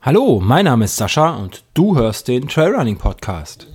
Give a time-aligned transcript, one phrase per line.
[0.00, 3.66] Hallo, mein Name ist Sascha und du hörst den Trailrunning Podcast.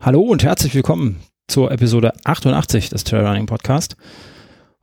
[0.00, 3.96] Hallo und herzlich willkommen zur Episode 88 des Trailrunning Podcast.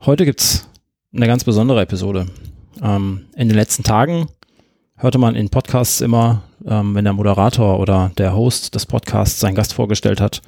[0.04, 0.68] Heute gibt es
[1.14, 2.26] eine ganz besondere Episode.
[2.82, 4.28] Ähm, in den letzten Tagen
[4.96, 9.54] hörte man in Podcasts immer, ähm, wenn der Moderator oder der Host des Podcasts seinen
[9.54, 10.42] Gast vorgestellt hat,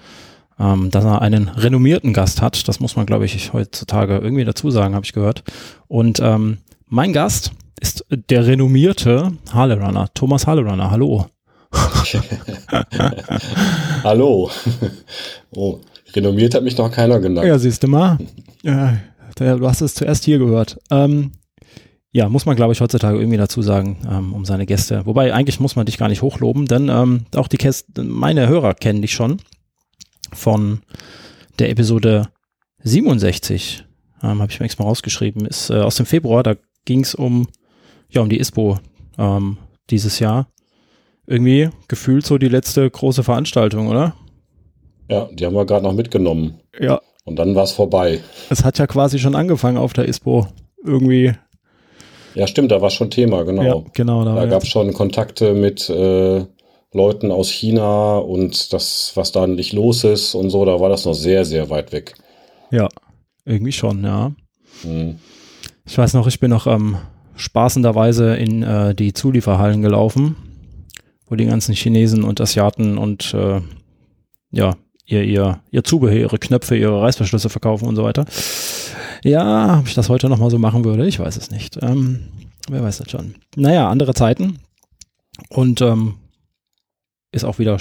[0.61, 2.69] ähm, dass er einen renommierten Gast hat.
[2.69, 5.43] Das muss man, glaube ich, heutzutage irgendwie dazu sagen, habe ich gehört.
[5.89, 10.91] Und ähm, mein Gast ist der renommierte Harley-Runner, Thomas Harley-Runner.
[10.91, 11.27] Hallo.
[14.05, 14.51] Hallo.
[15.55, 15.81] Oh,
[16.15, 17.47] renommiert hat mich noch keiner genannt.
[17.47, 18.19] Ja, siehst du mal.
[18.63, 18.97] Ja,
[19.39, 20.79] du hast es zuerst hier gehört.
[20.91, 21.33] Ähm,
[22.13, 25.05] ja, muss man, glaube ich, heutzutage irgendwie dazu sagen, ähm, um seine Gäste.
[25.05, 28.75] Wobei, eigentlich muss man dich gar nicht hochloben, denn ähm, auch die Gäste, meine Hörer
[28.75, 29.41] kennen dich schon
[30.33, 30.81] von
[31.59, 32.29] der Episode
[32.83, 33.85] 67.
[34.23, 35.47] Ähm, Habe ich mir extra mal rausgeschrieben.
[35.47, 37.47] Ist äh, aus dem Februar, da ging es um,
[38.09, 38.79] ja, um die ISPO
[39.19, 39.59] ähm,
[39.91, 40.49] dieses Jahr.
[41.27, 44.15] Irgendwie gefühlt so die letzte große Veranstaltung, oder?
[45.11, 46.61] Ja, die haben wir gerade noch mitgenommen.
[46.79, 47.01] Ja.
[47.29, 48.21] Und dann war es vorbei.
[48.51, 50.49] Es hat ja quasi schon angefangen auf der ISPO.
[50.85, 51.35] Irgendwie
[52.35, 53.63] ja, stimmt, da war schon Thema, genau.
[53.63, 56.45] Ja, genau da da gab es schon Kontakte mit äh,
[56.93, 61.05] Leuten aus China und das, was da nicht los ist und so, da war das
[61.05, 62.15] noch sehr, sehr weit weg.
[62.71, 62.89] Ja,
[63.45, 64.33] irgendwie schon, ja.
[64.83, 65.19] Hm.
[65.85, 66.99] Ich weiß noch, ich bin noch ähm,
[67.35, 70.37] spaßenderweise in äh, die Zulieferhallen gelaufen,
[71.27, 73.61] wo die ganzen Chinesen und Asiaten und äh,
[74.53, 74.77] ja,
[75.09, 78.27] ihr, ihr, ihr Zubehör, ihre Knöpfe, ihre Reißverschlüsse verkaufen und so weiter.
[79.25, 81.79] Ja, ob ich das heute nochmal so machen würde, ich weiß es nicht.
[81.83, 82.29] Ähm,
[82.69, 83.35] wer weiß das schon.
[83.57, 84.59] Naja, andere Zeiten.
[85.49, 86.17] Und ähm,
[87.33, 87.79] ist auch wieder,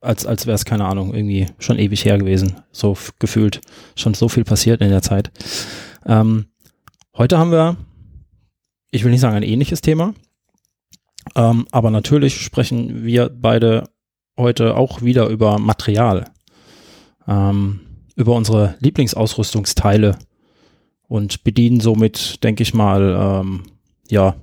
[0.00, 2.56] als, als wäre es, keine Ahnung, irgendwie schon ewig her gewesen.
[2.70, 3.62] So gefühlt
[3.96, 5.30] schon so viel passiert in der Zeit.
[6.04, 6.46] Ähm,
[7.16, 7.76] heute haben wir,
[8.90, 10.12] ich will nicht sagen ein ähnliches Thema,
[11.34, 13.88] ähm, aber natürlich sprechen wir beide
[14.36, 16.30] heute auch wieder über Material,
[17.26, 17.80] ähm,
[18.14, 20.18] über unsere Lieblingsausrüstungsteile
[21.08, 23.62] und bedienen somit, denke ich mal, ähm,
[24.08, 24.34] ja,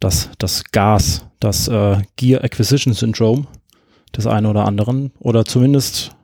[0.00, 3.46] das, das Gas, das äh, Gear Acquisition Syndrome
[4.16, 5.12] des einen oder anderen.
[5.18, 6.14] Oder zumindest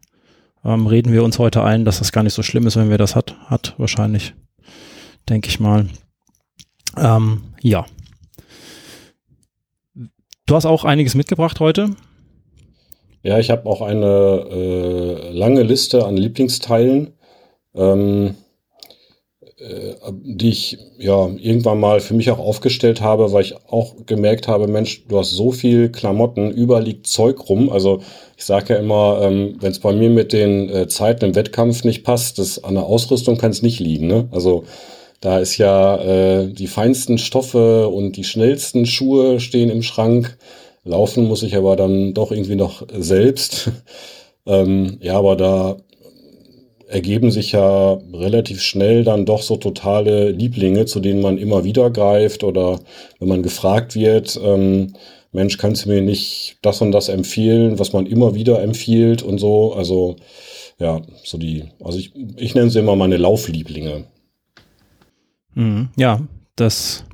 [0.64, 2.98] ähm, reden wir uns heute ein, dass das gar nicht so schlimm ist, wenn wir
[2.98, 4.34] das hat, hat wahrscheinlich,
[5.28, 5.88] denke ich mal.
[6.96, 7.86] Ähm, ja.
[10.46, 11.94] Du hast auch einiges mitgebracht heute.
[13.22, 17.14] Ja, ich habe auch eine äh, lange Liste an Lieblingsteilen.
[17.74, 18.36] Ähm,
[19.60, 24.46] äh, die ich ja irgendwann mal für mich auch aufgestellt habe, weil ich auch gemerkt
[24.46, 27.68] habe, Mensch, du hast so viel Klamotten, überliegt Zeug rum.
[27.68, 28.00] Also
[28.36, 31.82] ich sage ja immer, ähm, wenn es bei mir mit den äh, Zeiten im Wettkampf
[31.82, 34.06] nicht passt, das an der Ausrüstung kann es nicht liegen.
[34.06, 34.28] Ne?
[34.30, 34.62] Also
[35.20, 40.38] da ist ja äh, die feinsten Stoffe und die schnellsten Schuhe stehen im Schrank.
[40.88, 43.70] Laufen muss ich aber dann doch irgendwie noch selbst.
[44.46, 45.76] ähm, ja, aber da
[46.88, 51.90] ergeben sich ja relativ schnell dann doch so totale Lieblinge, zu denen man immer wieder
[51.90, 52.80] greift oder
[53.18, 54.94] wenn man gefragt wird, ähm,
[55.30, 59.38] Mensch, kannst du mir nicht das und das empfehlen, was man immer wieder empfiehlt und
[59.38, 59.74] so.
[59.74, 60.16] Also
[60.80, 64.04] ja, so die, also ich, ich nenne sie immer meine Lauflieblinge.
[65.54, 66.22] Mhm, ja,
[66.56, 67.04] das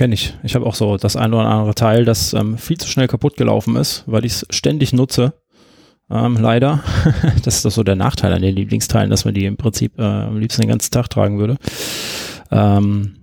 [0.00, 0.32] kenne ich.
[0.42, 3.36] Ich habe auch so das ein oder andere Teil, das ähm, viel zu schnell kaputt
[3.36, 5.34] gelaufen ist, weil ich es ständig nutze
[6.10, 6.82] ähm, leider.
[7.44, 10.38] das ist so der Nachteil an den Lieblingsteilen, dass man die im Prinzip äh, am
[10.38, 11.58] liebsten den ganzen Tag tragen würde.
[12.50, 13.16] Ähm,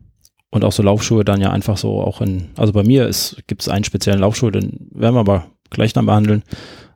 [0.51, 3.09] und auch so Laufschuhe dann ja einfach so auch in, also bei mir
[3.47, 6.43] gibt es einen speziellen Laufschuh, den werden wir aber gleich dann behandeln.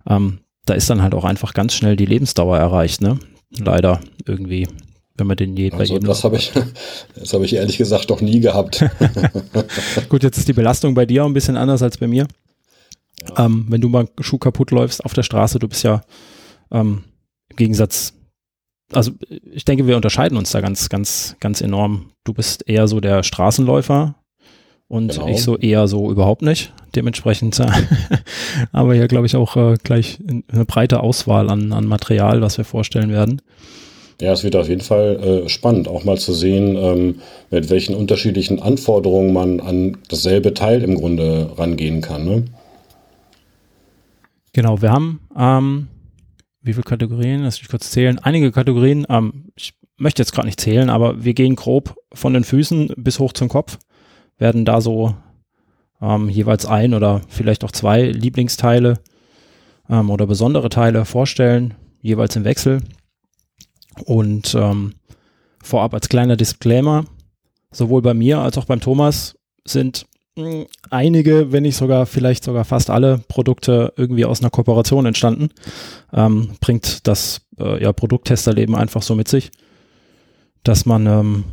[0.07, 3.17] Ähm, da ist dann halt auch einfach ganz schnell die Lebensdauer erreicht, ne?
[3.57, 4.67] Leider irgendwie,
[5.15, 6.07] wenn man den je also, bei jedem.
[6.07, 6.51] Das habe ich,
[7.15, 8.83] das habe ich ehrlich gesagt noch nie gehabt.
[10.09, 12.27] Gut, jetzt ist die Belastung bei dir auch ein bisschen anders als bei mir.
[13.21, 13.45] Ja.
[13.45, 16.01] Ähm, wenn du mal Schuh kaputt läufst auf der Straße, du bist ja
[16.71, 17.03] ähm,
[17.49, 18.13] im Gegensatz,
[18.91, 19.11] also
[19.51, 22.11] ich denke, wir unterscheiden uns da ganz, ganz, ganz enorm.
[22.23, 24.15] Du bist eher so der Straßenläufer
[24.87, 25.27] und genau.
[25.27, 26.73] ich so eher so überhaupt nicht.
[26.95, 27.67] Dementsprechend äh,
[28.71, 30.19] aber hier, glaube ich, auch äh, gleich
[30.51, 33.41] eine breite Auswahl an, an Material, was wir vorstellen werden.
[34.21, 37.95] Ja, es wird auf jeden Fall äh, spannend, auch mal zu sehen, ähm, mit welchen
[37.95, 42.25] unterschiedlichen Anforderungen man an dasselbe Teil im Grunde rangehen kann.
[42.25, 42.45] Ne?
[44.53, 45.87] Genau, wir haben, ähm,
[46.61, 47.41] wie viele Kategorien?
[47.41, 48.19] Lass mich kurz zählen.
[48.19, 49.07] Einige Kategorien.
[49.09, 53.17] Ähm, ich möchte jetzt gerade nicht zählen, aber wir gehen grob von den Füßen bis
[53.17, 53.79] hoch zum Kopf,
[54.37, 55.15] werden da so
[55.99, 58.99] ähm, jeweils ein oder vielleicht auch zwei Lieblingsteile
[59.89, 62.81] ähm, oder besondere Teile vorstellen, jeweils im Wechsel.
[64.05, 64.93] Und ähm,
[65.63, 67.05] vorab als kleiner Disclaimer,
[67.71, 69.35] sowohl bei mir als auch beim Thomas
[69.65, 70.05] sind
[70.37, 75.49] hm, einige, wenn nicht sogar vielleicht sogar fast alle Produkte irgendwie aus einer Kooperation entstanden.
[76.13, 79.51] Ähm, bringt das äh, ja, Produkttesterleben einfach so mit sich,
[80.63, 81.43] dass man ähm,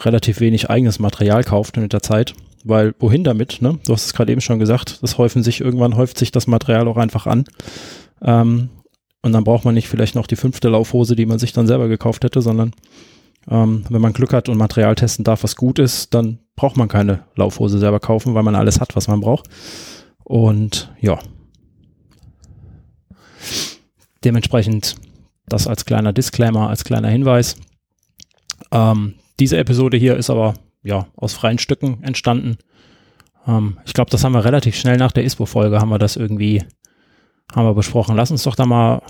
[0.00, 2.34] relativ wenig eigenes Material kauft mit der Zeit.
[2.64, 3.62] Weil wohin damit?
[3.62, 3.78] Ne?
[3.86, 6.88] Du hast es gerade eben schon gesagt, das häufen sich, irgendwann häuft sich das Material
[6.88, 7.44] auch einfach an.
[8.20, 8.70] Ähm,
[9.26, 11.88] und dann braucht man nicht vielleicht noch die fünfte Laufhose, die man sich dann selber
[11.88, 12.70] gekauft hätte, sondern
[13.50, 16.86] ähm, wenn man Glück hat und Material testen darf, was gut ist, dann braucht man
[16.86, 19.48] keine Laufhose selber kaufen, weil man alles hat, was man braucht.
[20.22, 21.18] Und ja.
[24.22, 24.94] Dementsprechend
[25.48, 27.56] das als kleiner Disclaimer, als kleiner Hinweis.
[28.70, 32.58] Ähm, diese Episode hier ist aber ja aus freien Stücken entstanden.
[33.48, 36.62] Ähm, ich glaube, das haben wir relativ schnell nach der ISPO-Folge haben wir das irgendwie
[37.54, 38.16] haben wir besprochen.
[38.16, 39.02] Lass uns doch da mal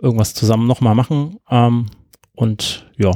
[0.00, 1.38] irgendwas zusammen nochmal machen.
[1.50, 1.86] Ähm,
[2.34, 3.12] und ja,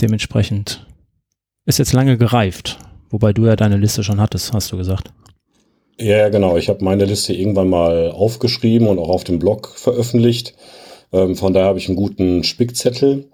[0.00, 0.86] dementsprechend
[1.66, 2.78] ist jetzt lange gereift.
[3.10, 5.12] Wobei du ja deine Liste schon hattest, hast du gesagt.
[5.98, 6.56] Ja, genau.
[6.56, 10.54] Ich habe meine Liste irgendwann mal aufgeschrieben und auch auf dem Blog veröffentlicht.
[11.12, 13.28] Ähm, von daher habe ich einen guten Spickzettel.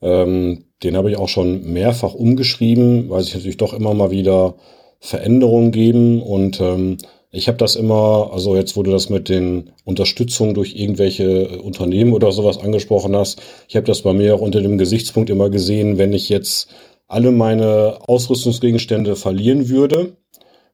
[0.00, 4.54] Ähm, den habe ich auch schon mehrfach umgeschrieben, weil sich natürlich doch immer mal wieder
[5.00, 6.22] Veränderungen geben.
[6.22, 6.98] Und ähm,
[7.34, 12.12] ich habe das immer, also jetzt, wo du das mit den Unterstützungen durch irgendwelche Unternehmen
[12.12, 15.96] oder sowas angesprochen hast, ich habe das bei mir auch unter dem Gesichtspunkt immer gesehen,
[15.96, 16.68] wenn ich jetzt
[17.08, 20.16] alle meine Ausrüstungsgegenstände verlieren würde,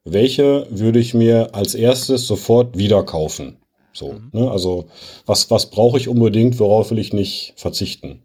[0.03, 3.57] welche würde ich mir als erstes sofort wieder kaufen?
[3.93, 4.29] So, mhm.
[4.33, 4.51] ne?
[4.51, 4.87] also
[5.25, 8.21] was, was brauche ich unbedingt, worauf will ich nicht verzichten?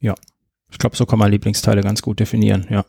[0.00, 0.14] Ja,
[0.70, 2.66] ich glaube, so kann man Lieblingsteile ganz gut definieren.
[2.70, 2.84] Ja,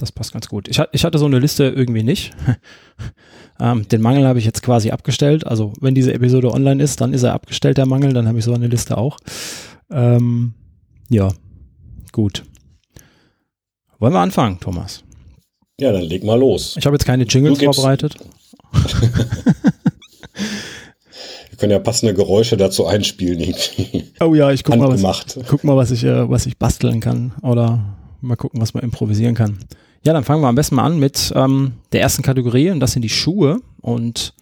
[0.00, 0.68] das passt ganz gut.
[0.68, 2.32] Ich, ich hatte so eine Liste irgendwie nicht.
[3.60, 5.46] ähm, den Mangel habe ich jetzt quasi abgestellt.
[5.46, 8.12] Also wenn diese Episode online ist, dann ist er abgestellt, der Mangel.
[8.12, 9.18] Dann habe ich so eine Liste auch.
[9.90, 10.54] Ähm,
[11.08, 11.30] ja,
[12.12, 12.44] gut.
[13.98, 15.04] Wollen wir anfangen, Thomas?
[15.80, 16.76] Ja, dann leg mal los.
[16.78, 18.16] Ich habe jetzt keine Jingles vorbereitet.
[21.50, 23.40] Wir können ja passende Geräusche dazu einspielen.
[23.40, 24.04] Irgendwie.
[24.22, 27.32] Oh ja, ich guck mal, was, guck mal, was ich, äh, was ich basteln kann
[27.40, 29.58] oder mal gucken, was man improvisieren kann.
[30.02, 32.92] Ja, dann fangen wir am besten mal an mit ähm, der ersten Kategorie und das
[32.92, 34.34] sind die Schuhe und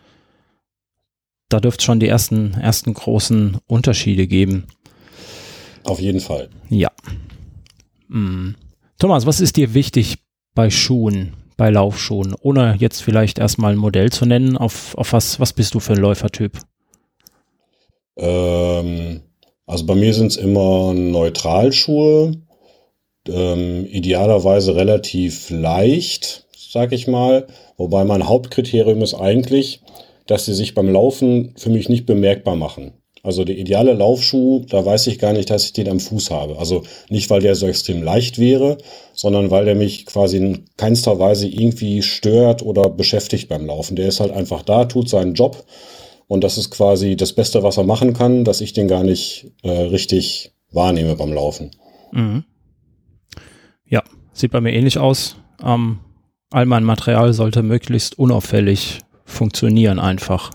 [1.49, 4.67] da dürfte es schon die ersten, ersten großen Unterschiede geben.
[5.85, 6.49] Auf jeden Fall.
[6.69, 6.91] Ja.
[8.09, 8.55] Hm.
[8.99, 10.19] Thomas, was ist dir wichtig
[10.55, 14.57] bei Schuhen, bei Laufschuhen, ohne jetzt vielleicht erstmal ein Modell zu nennen?
[14.57, 16.59] Auf, auf was, was bist du für ein Läufertyp?
[18.17, 19.23] Ähm,
[19.67, 22.33] also bei mir sind es immer Neutralschuhe,
[23.29, 27.47] ähm, idealerweise relativ leicht, sag ich mal.
[27.77, 29.81] Wobei mein Hauptkriterium ist eigentlich,
[30.27, 32.93] dass sie sich beim Laufen für mich nicht bemerkbar machen.
[33.23, 36.59] Also der ideale Laufschuh, da weiß ich gar nicht, dass ich den am Fuß habe.
[36.59, 38.79] Also nicht, weil der so extrem leicht wäre,
[39.13, 43.97] sondern weil der mich quasi in keinster Weise irgendwie stört oder beschäftigt beim Laufen.
[43.97, 45.65] Der ist halt einfach da, tut seinen Job
[46.29, 49.51] und das ist quasi das Beste, was er machen kann, dass ich den gar nicht
[49.63, 51.71] äh, richtig wahrnehme beim Laufen.
[52.13, 52.45] Mhm.
[53.89, 54.03] Ja,
[54.33, 55.37] sieht bei mir ähnlich aus.
[55.63, 56.01] Ähm,
[56.51, 60.51] all mein Material sollte möglichst unauffällig funktionieren einfach.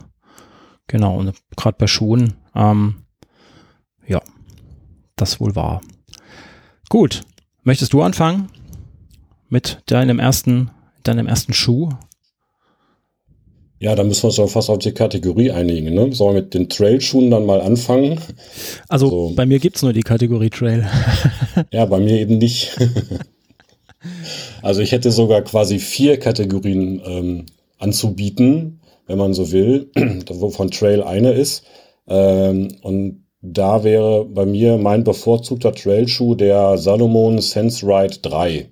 [0.88, 3.04] Genau, und gerade bei Schuhen, ähm,
[4.06, 4.22] ja,
[5.16, 5.82] das wohl war.
[6.90, 7.22] Gut,
[7.64, 8.50] möchtest du anfangen
[9.50, 10.72] mit deinem ersten,
[11.04, 11.90] deinem ersten Schuh?
[13.84, 15.94] Ja, da müssen wir uns doch fast auf die Kategorie einigen.
[15.94, 16.14] Ne?
[16.14, 18.20] Sollen wir mit den Trail-Schuhen dann mal anfangen?
[18.88, 20.88] Also, also bei mir gibt es nur die Kategorie Trail.
[21.72, 22.78] ja, bei mir eben nicht.
[24.62, 27.46] also ich hätte sogar quasi vier Kategorien ähm,
[27.78, 29.90] anzubieten wenn man so will,
[30.30, 31.64] wovon Trail eine ist.
[32.08, 38.70] Ähm, und da wäre bei mir mein bevorzugter Trailschuh der Salomon Sense Ride 3.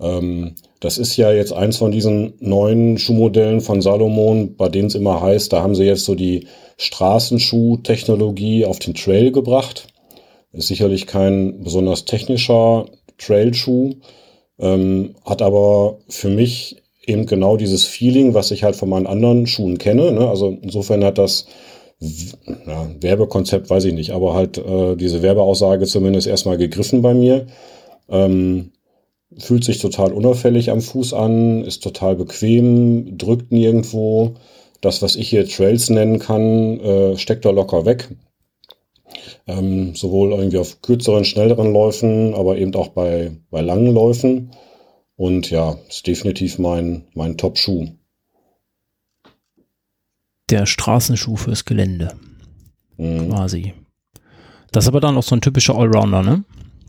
[0.00, 4.94] Ähm, das ist ja jetzt eins von diesen neuen Schuhmodellen von Salomon, bei denen es
[4.94, 6.46] immer heißt, da haben sie jetzt so die
[6.78, 9.88] Straßenschuh-Technologie auf den Trail gebracht.
[10.52, 12.86] Ist sicherlich kein besonders technischer
[13.18, 13.94] Trailschuh,
[14.58, 19.46] ähm, hat aber für mich eben genau dieses Feeling, was ich halt von meinen anderen
[19.46, 20.12] Schuhen kenne.
[20.12, 20.28] Ne?
[20.28, 21.46] Also insofern hat das
[21.98, 27.46] ja, Werbekonzept, weiß ich nicht, aber halt äh, diese Werbeaussage zumindest erstmal gegriffen bei mir.
[28.08, 28.72] Ähm,
[29.36, 34.34] fühlt sich total unauffällig am Fuß an, ist total bequem, drückt nirgendwo.
[34.80, 38.08] Das, was ich hier Trails nennen kann, äh, steckt da locker weg.
[39.46, 44.50] Ähm, sowohl irgendwie auf kürzeren, schnelleren Läufen, aber eben auch bei, bei langen Läufen.
[45.16, 47.88] Und ja, ist definitiv mein, mein Top-Schuh.
[50.50, 52.12] Der Straßenschuh fürs Gelände.
[52.96, 53.30] Mhm.
[53.30, 53.74] Quasi.
[54.72, 56.44] Das ist aber dann auch so ein typischer Allrounder, ne?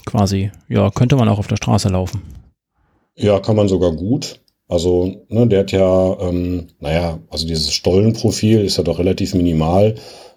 [0.08, 0.52] Quasi.
[0.70, 2.22] Ja, könnte man auch auf der Straße laufen.
[3.18, 4.40] Ja, kann man sogar gut.
[4.70, 9.96] Also, ne, der hat ja, ähm, naja, also dieses Stollenprofil ist ja doch relativ minimal,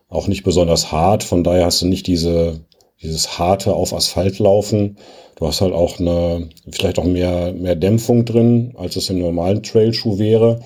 [0.09, 1.23] auch nicht besonders hart.
[1.23, 2.61] Von daher hast du nicht diese,
[3.01, 4.97] dieses harte auf Asphalt laufen.
[5.37, 9.63] Du hast halt auch eine, vielleicht auch mehr, mehr Dämpfung drin, als es im normalen
[9.63, 10.61] Trailschuh wäre.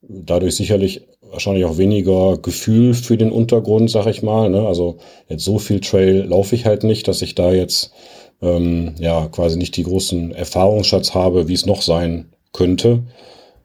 [0.00, 4.48] Dadurch sicherlich wahrscheinlich auch weniger Gefühl für den Untergrund, sag ich mal.
[4.48, 4.66] Ne?
[4.66, 4.96] Also
[5.28, 7.92] jetzt so viel Trail laufe ich halt nicht, dass ich da jetzt
[8.42, 13.04] ähm, ja quasi nicht die großen Erfahrungsschatz habe, wie es noch sein könnte.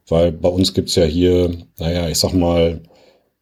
[0.08, 2.80] Weil bei uns gibt's ja hier, naja, ich sag mal,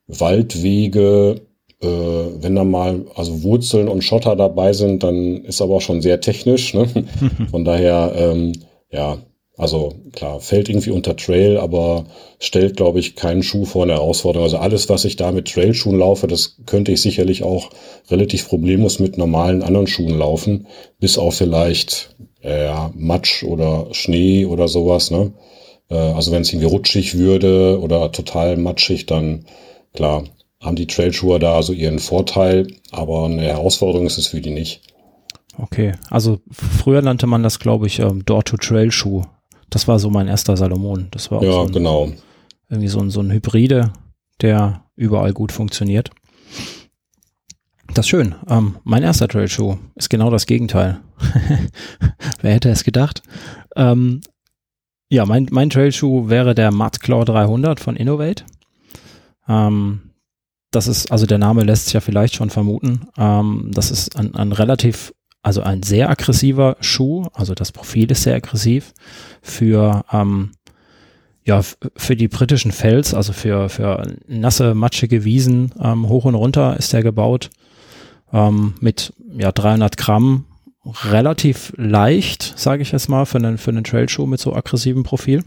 [0.06, 1.40] Waldwege,
[1.80, 6.02] äh, wenn da mal also Wurzeln und Schotter dabei sind, dann ist aber auch schon
[6.02, 6.74] sehr technisch.
[6.74, 6.86] Ne?
[7.50, 8.52] Von daher, ähm,
[8.90, 9.18] ja,
[9.58, 12.06] also klar, fällt irgendwie unter Trail, aber
[12.38, 14.44] stellt, glaube ich, keinen Schuh vor eine Herausforderung.
[14.44, 17.70] Also alles, was ich da mit Trailschuhen laufe, das könnte ich sicherlich auch
[18.10, 20.66] relativ problemlos mit normalen anderen Schuhen laufen,
[21.00, 25.10] bis auf vielleicht äh, Matsch oder Schnee oder sowas.
[25.10, 25.32] Ne?
[25.90, 29.44] Äh, also wenn es irgendwie rutschig würde oder total matschig, dann
[29.92, 30.24] klar,
[30.60, 34.80] haben die Trailschuhe da also ihren Vorteil, aber eine Herausforderung ist es für die nicht.
[35.58, 39.22] Okay, also früher nannte man das, glaube ich, ähm, Door-to-Trail-Schuh.
[39.72, 41.08] Das war so mein erster Salomon.
[41.10, 42.12] Das war ja, so ein, genau.
[42.68, 43.90] irgendwie so ein, so ein Hybride,
[44.42, 46.10] der überall gut funktioniert.
[47.94, 48.34] Das ist schön.
[48.48, 51.00] Ähm, mein erster Trailschuh ist genau das Gegenteil.
[52.42, 53.22] Wer hätte es gedacht?
[53.74, 54.20] Ähm,
[55.08, 58.44] ja, mein, mein Trailschuh wäre der Mudclaw 300 von Innovate.
[59.48, 60.10] Ähm,
[60.70, 63.08] das ist, also der Name lässt sich ja vielleicht schon vermuten.
[63.16, 68.22] Ähm, das ist ein, ein relativ also ein sehr aggressiver Schuh, also das Profil ist
[68.22, 68.94] sehr aggressiv
[69.42, 70.52] für ähm,
[71.44, 71.62] ja
[71.96, 76.92] für die britischen Fels, also für für nasse matschige Wiesen ähm, hoch und runter ist
[76.92, 77.50] der gebaut
[78.32, 80.46] ähm, mit ja 300 Gramm.
[80.84, 85.44] Relativ leicht, sage ich jetzt mal, für einen für einen Trailschuh mit so aggressivem Profil.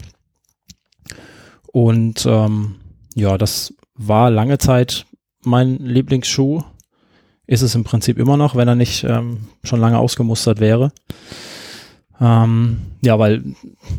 [1.72, 2.76] Und ähm,
[3.14, 5.06] ja das war lange Zeit
[5.42, 6.62] mein Lieblingsschuh
[7.46, 10.92] ist es im Prinzip immer noch, wenn er nicht ähm, schon lange ausgemustert wäre.
[12.20, 13.44] Ähm, ja, weil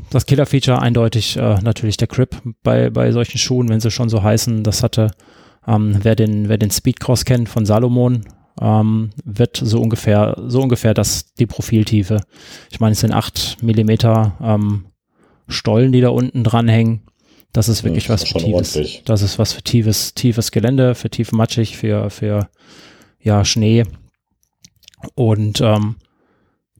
[0.09, 4.23] das Killer-Feature eindeutig äh, natürlich der Grip bei, bei solchen Schuhen, wenn sie schon so
[4.23, 5.11] heißen, das hatte,
[5.67, 8.25] ähm, wer den, wer den Speedcross kennt von Salomon,
[8.59, 12.21] ähm, wird so ungefähr, so ungefähr das, die Profiltiefe.
[12.71, 14.85] Ich meine, es sind acht Millimeter ähm,
[15.47, 17.01] Stollen, die da unten dranhängen.
[17.53, 18.75] Das ist wirklich das was für tiefes.
[18.75, 19.03] Ordentlich.
[19.05, 22.49] Das ist was für tiefes, tiefes Gelände, für tief matschig, für, für
[23.19, 23.83] ja, Schnee.
[25.15, 25.95] Und ähm,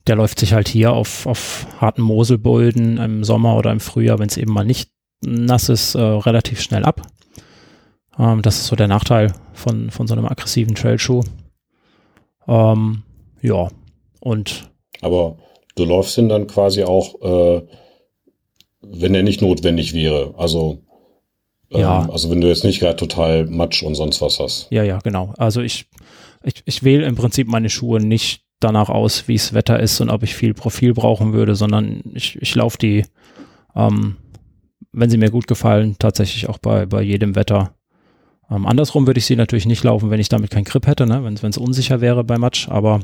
[0.08, 4.30] der läuft sich halt hier auf, auf harten Moselbulden im Sommer oder im Frühjahr, wenn
[4.30, 4.90] es eben mal nicht
[5.22, 7.02] nass ist, äh, relativ schnell ab.
[8.18, 11.24] Ähm, das ist so der Nachteil von, von so einem aggressiven Trailschuh.
[12.48, 13.04] Ähm,
[13.42, 13.68] ja,
[14.22, 14.72] und.
[15.02, 15.38] Aber
[15.76, 17.62] du läufst ihn dann quasi auch, äh,
[18.82, 20.34] wenn er nicht notwendig wäre.
[20.38, 20.84] Also,
[21.72, 22.10] ähm, ja.
[22.10, 24.68] also wenn du jetzt nicht gerade total Matsch und sonst was hast.
[24.72, 25.34] Ja, ja, genau.
[25.38, 25.88] Also ich
[26.48, 30.10] ich, ich wähle im Prinzip meine Schuhe nicht danach aus, wie es Wetter ist und
[30.10, 33.06] ob ich viel Profil brauchen würde, sondern ich, ich laufe die,
[33.76, 34.16] ähm,
[34.92, 37.76] wenn sie mir gut gefallen, tatsächlich auch bei, bei jedem Wetter.
[38.50, 41.24] Ähm, andersrum würde ich sie natürlich nicht laufen, wenn ich damit keinen Grip hätte, ne?
[41.24, 43.02] wenn es unsicher wäre bei Matsch, aber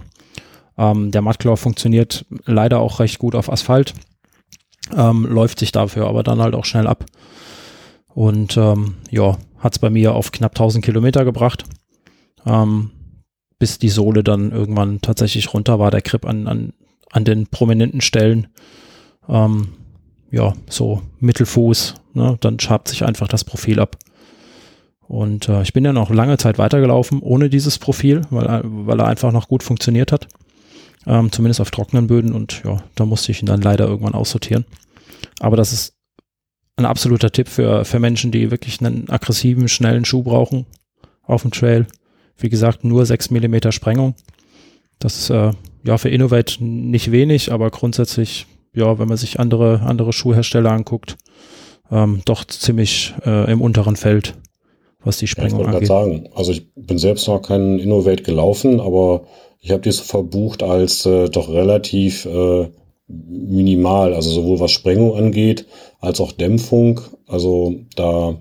[0.77, 3.93] ähm, der Mattclaw funktioniert leider auch recht gut auf Asphalt,
[4.95, 7.05] ähm, läuft sich dafür aber dann halt auch schnell ab.
[8.07, 11.65] Und ähm, ja, hat es bei mir auf knapp 1000 Kilometer gebracht.
[12.45, 12.91] Ähm,
[13.63, 16.73] bis die Sohle dann irgendwann tatsächlich runter war, der Grip an, an,
[17.11, 18.47] an den prominenten Stellen.
[19.29, 19.69] Ähm,
[20.31, 23.95] ja, so Mittelfuß, ne, dann schabt sich einfach das Profil ab.
[25.07, 29.07] Und äh, ich bin ja noch lange Zeit weitergelaufen ohne dieses Profil, weil, weil er
[29.07, 30.27] einfach noch gut funktioniert hat.
[31.07, 34.65] Ähm, zumindest auf trockenen Böden und ja, da musste ich ihn dann leider irgendwann aussortieren.
[35.39, 35.95] Aber das ist
[36.75, 40.65] ein absoluter Tipp für, für Menschen, die wirklich einen aggressiven, schnellen Schuh brauchen
[41.21, 41.87] auf dem Trail.
[42.37, 44.15] Wie gesagt, nur 6 mm Sprengung.
[44.99, 45.51] Das ist äh,
[45.85, 51.17] ja für Innovate nicht wenig, aber grundsätzlich, ja, wenn man sich andere, andere Schuhhersteller anguckt,
[51.91, 54.35] ähm, doch ziemlich äh, im unteren Feld,
[55.03, 55.87] was die Sprengung ja, ich angeht.
[55.87, 59.25] sagen, also ich bin selbst noch kein Innovate gelaufen, aber
[59.59, 62.69] ich habe die so verbucht als äh, doch relativ äh,
[63.07, 65.65] minimal, also sowohl was Sprengung angeht,
[65.99, 67.01] als auch Dämpfung.
[67.27, 68.37] Also da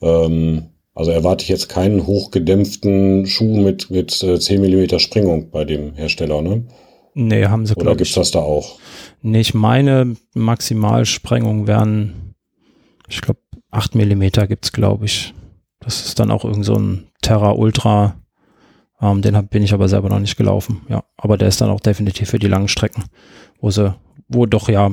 [0.00, 5.64] ähm, Also erwarte ich jetzt keinen hochgedämpften Schuh mit, mit äh, 10 mm Springung bei
[5.64, 6.64] dem Hersteller, ne?
[7.14, 8.78] Nee, haben sie, Oder gibt's das da auch?
[9.22, 12.34] Nee, ich meine, Maximalsprengung wären,
[13.08, 15.34] ich glaube, 8 mm gibt's, glaube ich.
[15.80, 18.16] Das ist dann auch irgend so ein Terra Ultra.
[19.00, 20.82] Ähm, den hab, bin ich aber selber noch nicht gelaufen.
[20.88, 23.04] Ja, aber der ist dann auch definitiv für die langen Strecken,
[23.60, 23.94] wo sie,
[24.30, 24.92] wo doch ja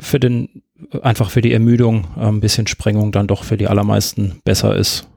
[0.00, 0.62] für den
[1.02, 5.08] einfach für die Ermüdung äh, ein bisschen Sprengung dann doch für die allermeisten besser ist.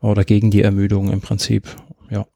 [0.00, 1.68] Oder gegen die Ermüdung im Prinzip.
[2.10, 2.26] Ja.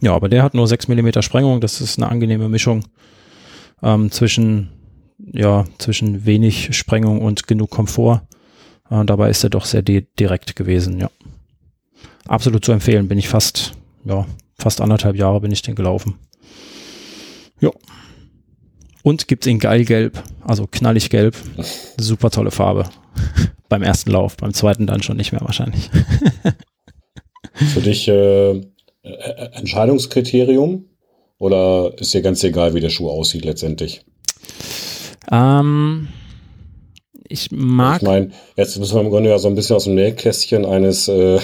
[0.00, 1.60] Ja, aber der hat nur 6 mm Sprengung.
[1.60, 2.84] Das ist eine angenehme Mischung
[3.82, 4.70] ähm, zwischen,
[5.18, 8.22] ja, zwischen wenig Sprengung und genug Komfort.
[8.90, 11.10] Äh, dabei ist er doch sehr di direkt gewesen, ja.
[12.26, 13.08] Absolut zu empfehlen.
[13.08, 13.72] Bin ich fast,
[14.04, 16.18] ja, fast anderthalb Jahre bin ich den gelaufen.
[17.60, 17.70] Ja.
[19.02, 21.36] Und gibt's in geilgelb, also knallig gelb.
[21.96, 22.84] Super tolle Farbe.
[23.68, 25.90] beim ersten Lauf, beim zweiten dann schon nicht mehr wahrscheinlich.
[27.54, 28.62] Für dich äh, äh,
[29.52, 30.84] Entscheidungskriterium
[31.38, 34.04] oder ist dir ganz egal, wie der Schuh aussieht letztendlich?
[35.30, 36.08] Ähm,
[37.28, 38.02] ich mag.
[38.02, 41.08] Ich meine, jetzt müssen wir im Grunde ja so ein bisschen aus dem Nähkästchen eines
[41.08, 41.40] äh,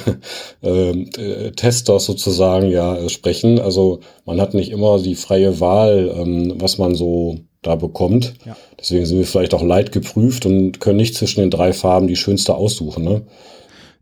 [0.62, 3.58] äh, äh, Testers sozusagen ja sprechen.
[3.58, 8.34] Also man hat nicht immer die freie Wahl, ähm, was man so da bekommt.
[8.44, 8.56] Ja.
[8.78, 12.16] Deswegen sind wir vielleicht auch leid geprüft und können nicht zwischen den drei Farben die
[12.16, 13.04] schönste aussuchen.
[13.04, 13.22] Ne?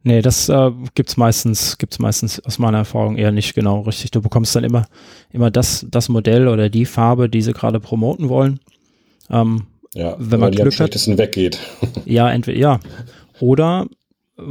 [0.03, 4.13] Nee, das äh, gibt's meistens, gibt's meistens aus meiner Erfahrung eher nicht genau richtig.
[4.13, 4.87] Du bekommst dann immer,
[5.33, 8.61] immer das, das Modell oder die Farbe, die sie gerade promoten wollen.
[9.31, 9.63] Ähm,
[9.95, 11.59] ja, wenn man die Glück am schlechtesten weggeht.
[12.05, 12.81] Ja, entweder, ja.
[13.41, 13.87] Oder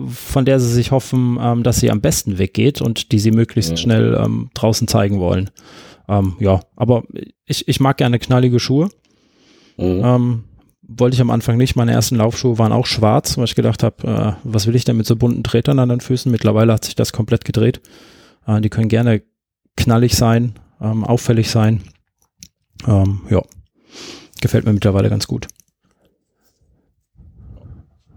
[0.08, 3.72] von der sie sich hoffen, ähm, dass sie am besten weggeht und die sie möglichst
[3.72, 3.78] mhm.
[3.78, 5.52] schnell ähm, draußen zeigen wollen.
[6.08, 7.04] Ähm, ja, aber
[7.46, 8.90] ich, ich mag gerne knallige Schuhe.
[9.78, 10.02] Mhm.
[10.04, 10.44] Ähm,
[10.88, 11.76] wollte ich am Anfang nicht.
[11.76, 14.98] Meine ersten Laufschuhe waren auch schwarz, weil ich gedacht habe, äh, was will ich denn
[14.98, 16.32] mit so bunten Tretern an den Füßen?
[16.32, 17.82] Mittlerweile hat sich das komplett gedreht.
[18.48, 19.24] Äh, die können gerne
[19.76, 21.84] knallig sein, ähm, auffällig sein.
[22.88, 23.42] Ähm, ja,
[24.42, 25.48] gefällt mir mittlerweile ganz gut.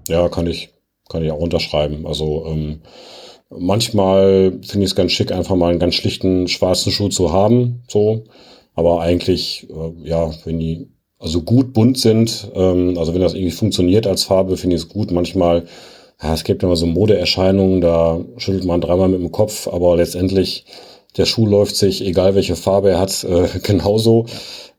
[0.09, 0.71] Ja, kann ich,
[1.09, 2.07] kann ich auch unterschreiben.
[2.07, 2.81] Also ähm,
[3.51, 7.83] Manchmal finde ich es ganz schick, einfach mal einen ganz schlichten schwarzen Schuh zu haben,
[7.89, 8.25] so.
[8.75, 13.51] Aber eigentlich, äh, ja, wenn die also gut bunt sind, ähm, also wenn das irgendwie
[13.51, 15.11] funktioniert als Farbe, finde ich es gut.
[15.11, 15.65] Manchmal,
[16.23, 20.65] ja, es gibt immer so Modeerscheinungen, da schüttelt man dreimal mit dem Kopf, aber letztendlich
[21.17, 24.27] der Schuh läuft sich, egal welche Farbe er hat, äh, genauso.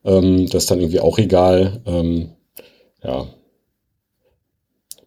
[0.06, 1.82] Ähm, das ist dann irgendwie auch egal.
[1.86, 2.30] Ähm,
[3.04, 3.28] ja,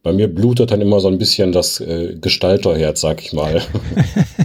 [0.02, 3.62] bei mir blutet dann immer so ein bisschen das äh, Gestalterherz, sag ich mal.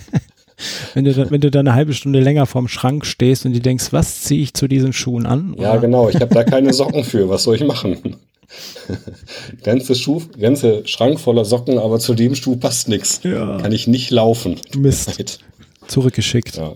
[0.93, 3.59] wenn, du dann, wenn du dann eine halbe Stunde länger vorm Schrank stehst und du
[3.59, 5.53] denkst, was ziehe ich zu diesen Schuhen an?
[5.53, 5.63] Oder?
[5.63, 8.17] Ja, genau, ich habe da keine Socken für, was soll ich machen?
[9.63, 13.21] ganze Schuh, ganze Schrank voller Socken, aber zu dem Schuh passt nichts.
[13.23, 13.57] Ja.
[13.57, 14.59] Kann ich nicht laufen.
[14.77, 15.39] Mist.
[15.87, 16.57] Zurückgeschickt.
[16.57, 16.75] Ja.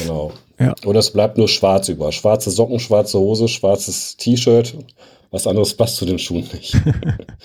[0.00, 0.32] Genau.
[0.58, 0.74] Ja.
[0.84, 2.12] Oder es bleibt nur schwarz über.
[2.12, 4.74] Schwarze Socken, schwarze Hose, schwarzes T-Shirt
[5.30, 6.76] was anderes passt zu den Schuhen nicht.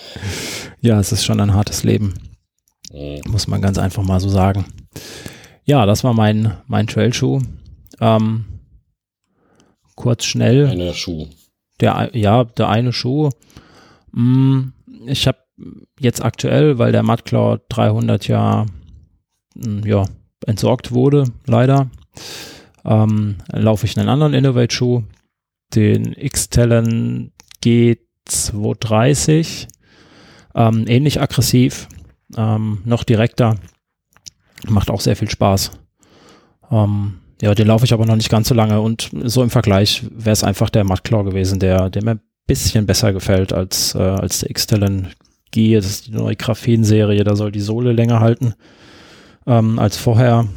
[0.81, 2.13] ja, es ist schon ein hartes Leben.
[2.91, 3.21] Mhm.
[3.27, 4.65] Muss man ganz einfach mal so sagen.
[5.63, 7.41] Ja, das war mein, mein Trailschuh.
[7.99, 8.45] Ähm,
[9.95, 10.67] kurz schnell.
[10.67, 11.27] Eine Schuh.
[11.79, 13.29] Der, ja, der eine Schuh.
[14.11, 14.69] Mm,
[15.05, 15.39] ich habe
[15.99, 18.65] jetzt aktuell, weil der Mudclaw 300 ja,
[19.55, 20.05] mm, ja
[20.45, 21.89] entsorgt wurde, leider,
[22.83, 25.03] ähm, laufe ich einen anderen Innovate-Schuh,
[25.75, 27.31] den X-Talon
[27.63, 29.67] G230.
[30.53, 31.87] Ähm, ähnlich aggressiv,
[32.35, 33.55] ähm, noch direkter.
[34.67, 35.71] Macht auch sehr viel Spaß.
[36.71, 40.03] Ähm, ja, den laufe ich aber noch nicht ganz so lange und so im Vergleich
[40.11, 43.99] wäre es einfach der Mudclaw gewesen, der, der mir ein bisschen besser gefällt als, äh,
[43.99, 45.07] als der X-Talon
[45.51, 45.75] G.
[45.75, 48.53] Das ist die neue Graphen-Serie, da soll die Sohle länger halten
[49.47, 50.47] ähm, als vorher.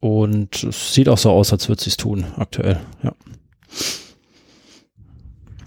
[0.00, 3.12] Und es sieht auch so aus, als würde es sich tun aktuell, ja.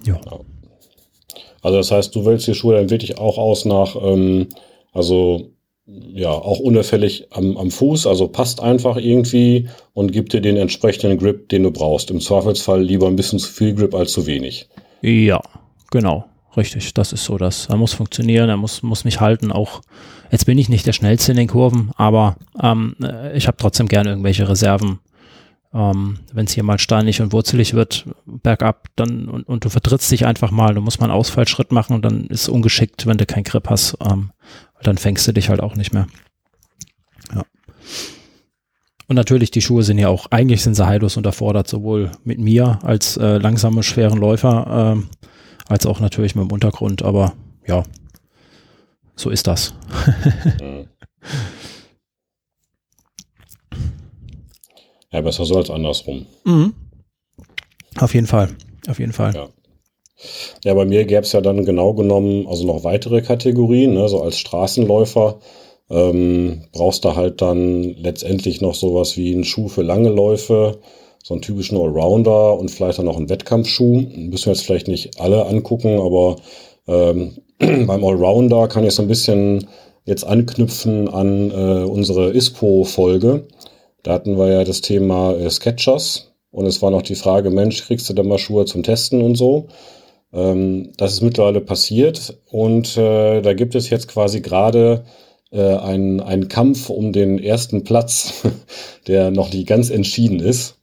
[0.09, 0.39] Ja.
[1.61, 4.47] Also das heißt, du wählst die Schuhe dann wirklich auch aus nach, ähm,
[4.93, 5.51] also
[6.13, 11.17] ja, auch unauffällig am, am Fuß, also passt einfach irgendwie und gibt dir den entsprechenden
[11.17, 12.11] Grip, den du brauchst.
[12.11, 14.69] Im Zweifelsfall lieber ein bisschen zu viel Grip als zu wenig.
[15.01, 15.41] Ja,
[15.91, 16.25] genau.
[16.57, 17.67] Richtig, das ist so das.
[17.67, 19.51] Er muss funktionieren, er muss, muss mich halten.
[19.51, 19.81] Auch
[20.31, 23.87] jetzt bin ich nicht der schnellste in den Kurven, aber ähm, äh, ich habe trotzdem
[23.87, 24.99] gerne irgendwelche Reserven
[25.73, 30.11] ähm, Wenn es hier mal steinig und wurzelig wird, bergab, dann und, und, du vertrittst
[30.11, 33.17] dich einfach mal, du musst mal einen Ausfallschritt machen und dann ist es ungeschickt, wenn
[33.17, 34.31] du keinen Grip hast, ähm,
[34.81, 36.07] dann fängst du dich halt auch nicht mehr.
[37.35, 37.43] Ja.
[39.07, 42.79] Und natürlich, die Schuhe sind ja auch, eigentlich sind sie heillos unterfordert, sowohl mit mir
[42.81, 47.33] als äh, langsame, schweren Läufer, äh, als auch natürlich mit dem Untergrund, aber
[47.67, 47.83] ja,
[49.15, 49.75] so ist das.
[55.11, 56.25] ja, besser so als andersrum.
[56.45, 56.73] Mhm.
[57.99, 58.49] Auf jeden Fall.
[58.87, 59.33] Auf jeden Fall.
[59.33, 59.49] Ja.
[60.65, 64.09] Ja, bei mir gäbe es ja dann genau genommen also noch weitere Kategorien, ne?
[64.09, 65.39] so als Straßenläufer
[65.89, 70.79] ähm, brauchst du halt dann letztendlich noch sowas wie einen Schuh für lange Läufe,
[71.23, 74.01] so einen typischen Allrounder und vielleicht dann noch einen Wettkampfschuh.
[74.15, 76.37] Müssen wir jetzt vielleicht nicht alle angucken, aber
[76.87, 79.67] ähm, beim Allrounder kann ich so ein bisschen
[80.05, 83.47] jetzt anknüpfen an äh, unsere ISPO-Folge.
[84.09, 87.85] Da hatten wir ja das Thema äh, Sketchers und es war noch die Frage, Mensch,
[87.85, 89.67] kriegst du da mal Schuhe zum Testen und so?
[90.33, 95.03] Ähm, das ist mittlerweile passiert und äh, da gibt es jetzt quasi gerade
[95.51, 98.41] äh, einen, einen Kampf um den ersten Platz,
[99.07, 100.79] der noch nicht ganz entschieden ist.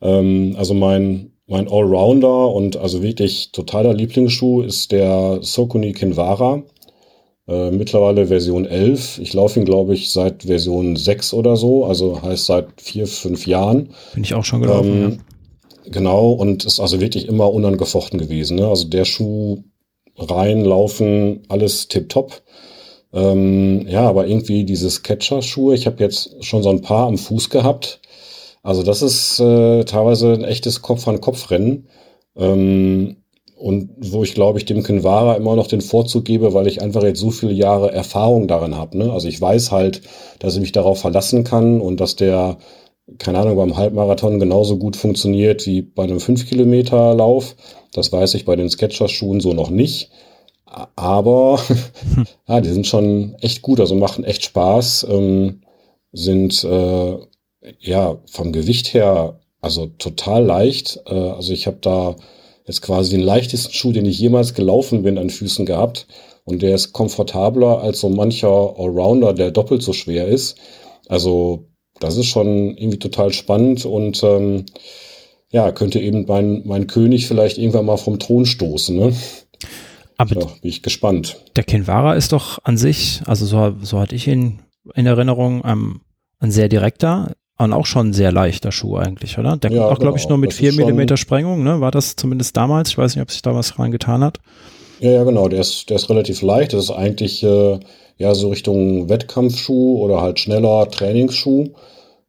[0.00, 6.62] Ähm, also mein, mein Allrounder und also wirklich totaler Lieblingsschuh ist der Sokuni Kinvara.
[7.48, 9.18] Äh, mittlerweile Version 11.
[9.18, 13.46] Ich laufe ihn, glaube ich, seit Version 6 oder so, also heißt seit vier, fünf
[13.46, 13.90] Jahren.
[14.14, 15.90] Bin ich auch schon gelaufen, ähm, ja.
[15.90, 18.56] Genau, und ist also wirklich immer unangefochten gewesen.
[18.56, 18.68] Ne?
[18.68, 19.64] Also der Schuh
[20.18, 22.42] reinlaufen, alles tipptopp.
[23.14, 27.48] Ähm, ja, aber irgendwie diese Sketcher-Schuhe, ich habe jetzt schon so ein paar am Fuß
[27.48, 28.00] gehabt.
[28.62, 31.88] Also das ist äh, teilweise ein echtes Kopf-an-Kopf-Rennen.
[32.36, 33.17] Ähm,
[33.58, 37.02] und wo ich glaube ich dem Kinvara immer noch den Vorzug gebe, weil ich einfach
[37.02, 38.96] jetzt so viele Jahre Erfahrung darin habe.
[38.98, 39.12] Ne?
[39.12, 40.02] Also ich weiß halt,
[40.38, 42.58] dass ich mich darauf verlassen kann und dass der
[43.18, 47.56] keine Ahnung, beim Halbmarathon genauso gut funktioniert wie bei einem 5-Kilometer-Lauf.
[47.94, 50.10] Das weiß ich bei den Sketchers-Schuhen so noch nicht.
[50.66, 51.58] Aber
[52.48, 55.62] ja, die sind schon echt gut, also machen echt Spaß, ähm,
[56.12, 57.16] sind äh,
[57.80, 61.00] ja vom Gewicht her also total leicht.
[61.06, 62.16] Äh, also ich habe da
[62.68, 66.06] jetzt quasi den leichtesten Schuh, den ich jemals gelaufen bin, an Füßen gehabt.
[66.44, 70.56] Und der ist komfortabler als so mancher Allrounder, der doppelt so schwer ist.
[71.08, 71.66] Also
[71.98, 74.66] das ist schon irgendwie total spannend und ähm,
[75.50, 78.96] ja, könnte eben mein, mein König vielleicht irgendwann mal vom Thron stoßen.
[78.96, 79.14] Ne?
[80.18, 81.36] Aber ja, bin ich gespannt.
[81.56, 84.60] Der Kinvara ist doch an sich, also so, so hatte ich ihn
[84.94, 86.00] in Erinnerung, ähm,
[86.38, 89.56] ein sehr direkter und auch schon ein sehr leichter Schuh eigentlich, oder?
[89.56, 90.36] Der ja, kommt auch, glaube ich, genau.
[90.36, 91.80] nur mit 4 mm Sprengung, ne?
[91.80, 92.90] War das zumindest damals?
[92.90, 94.38] Ich weiß nicht, ob sich da was dran getan hat.
[95.00, 95.48] Ja, ja, genau.
[95.48, 96.72] Der ist, der ist relativ leicht.
[96.72, 97.78] Das ist eigentlich äh,
[98.16, 101.68] ja so Richtung Wettkampfschuh oder halt schneller Trainingsschuh.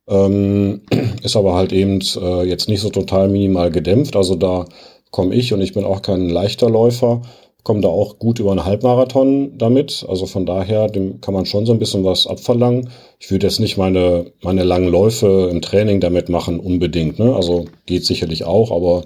[0.08, 0.82] Ähm,
[1.24, 4.16] ist aber halt eben äh, jetzt nicht so total minimal gedämpft.
[4.16, 4.66] Also da
[5.12, 7.22] komme ich und ich bin auch kein leichter Läufer,
[7.70, 10.04] komme da auch gut über einen Halbmarathon damit.
[10.10, 12.90] Also von daher, dem kann man schon so ein bisschen was abverlangen.
[13.20, 17.20] Ich würde jetzt nicht meine, meine langen Läufe im Training damit machen, unbedingt.
[17.20, 17.36] Ne?
[17.36, 19.04] Also geht sicherlich auch, aber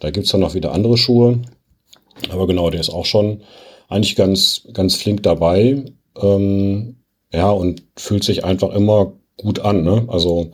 [0.00, 1.42] da gibt's dann noch wieder andere Schuhe.
[2.30, 3.42] Aber genau, der ist auch schon
[3.90, 5.84] eigentlich ganz, ganz flink dabei.
[6.18, 6.96] Ähm,
[7.34, 9.82] ja, und fühlt sich einfach immer gut an.
[9.84, 10.06] Ne?
[10.08, 10.52] Also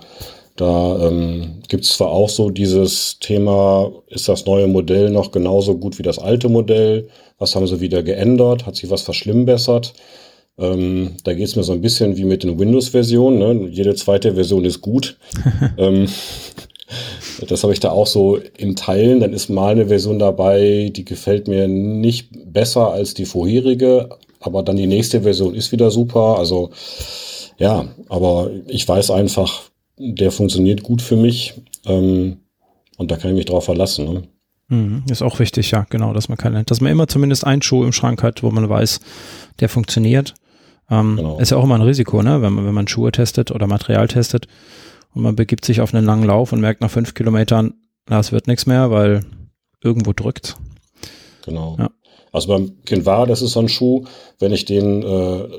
[0.63, 5.77] da ähm, gibt es zwar auch so dieses Thema, ist das neue Modell noch genauso
[5.77, 7.09] gut wie das alte Modell?
[7.39, 8.65] Was haben sie wieder geändert?
[8.65, 9.93] Hat sich was verschlimmbessert?
[10.59, 13.39] Ähm, da geht es mir so ein bisschen wie mit den Windows-Versionen.
[13.41, 13.71] Ne?
[13.71, 15.17] Jede zweite Version ist gut.
[15.79, 16.07] ähm,
[17.49, 19.19] das habe ich da auch so in Teilen.
[19.19, 24.63] Dann ist mal eine Version dabei, die gefällt mir nicht besser als die vorherige, aber
[24.63, 26.39] dann die nächste Version ist wieder super.
[26.39, 26.71] Also
[27.59, 31.55] ja, aber ich weiß einfach, der funktioniert gut für mich
[31.87, 32.39] ähm,
[32.97, 34.13] und da kann ich mich drauf verlassen.
[34.13, 34.23] Ne?
[34.69, 37.85] Mhm, ist auch wichtig, ja, genau, dass man keine, dass man immer zumindest einen Schuh
[37.85, 39.01] im Schrank hat, wo man weiß,
[39.61, 40.35] der funktioniert.
[40.91, 41.39] Ähm, genau.
[41.39, 44.09] Ist ja auch immer ein Risiko, ne, wenn man, wenn man Schuhe testet oder Material
[44.09, 44.47] testet
[45.15, 47.75] und man begibt sich auf einen langen Lauf und merkt nach fünf Kilometern,
[48.09, 49.25] na, es wird nichts mehr, weil
[49.83, 50.57] irgendwo drückt.
[51.45, 51.77] Genau.
[51.79, 51.91] Ja.
[52.33, 54.05] Also beim Kinvara, das ist so ein Schuh,
[54.39, 55.07] wenn ich den äh,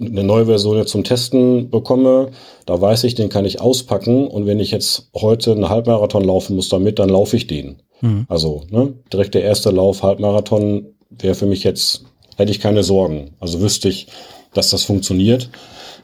[0.06, 2.32] eine neue Version jetzt zum Testen bekomme,
[2.66, 6.56] da weiß ich, den kann ich auspacken und wenn ich jetzt heute einen Halbmarathon laufen
[6.56, 7.78] muss damit, dann laufe ich den.
[8.02, 8.26] Mhm.
[8.28, 12.06] Also ne, direkt der erste Lauf Halbmarathon wäre für mich jetzt
[12.38, 13.32] hätte ich keine Sorgen.
[13.40, 14.08] Also wüsste ich,
[14.54, 15.50] dass das funktioniert.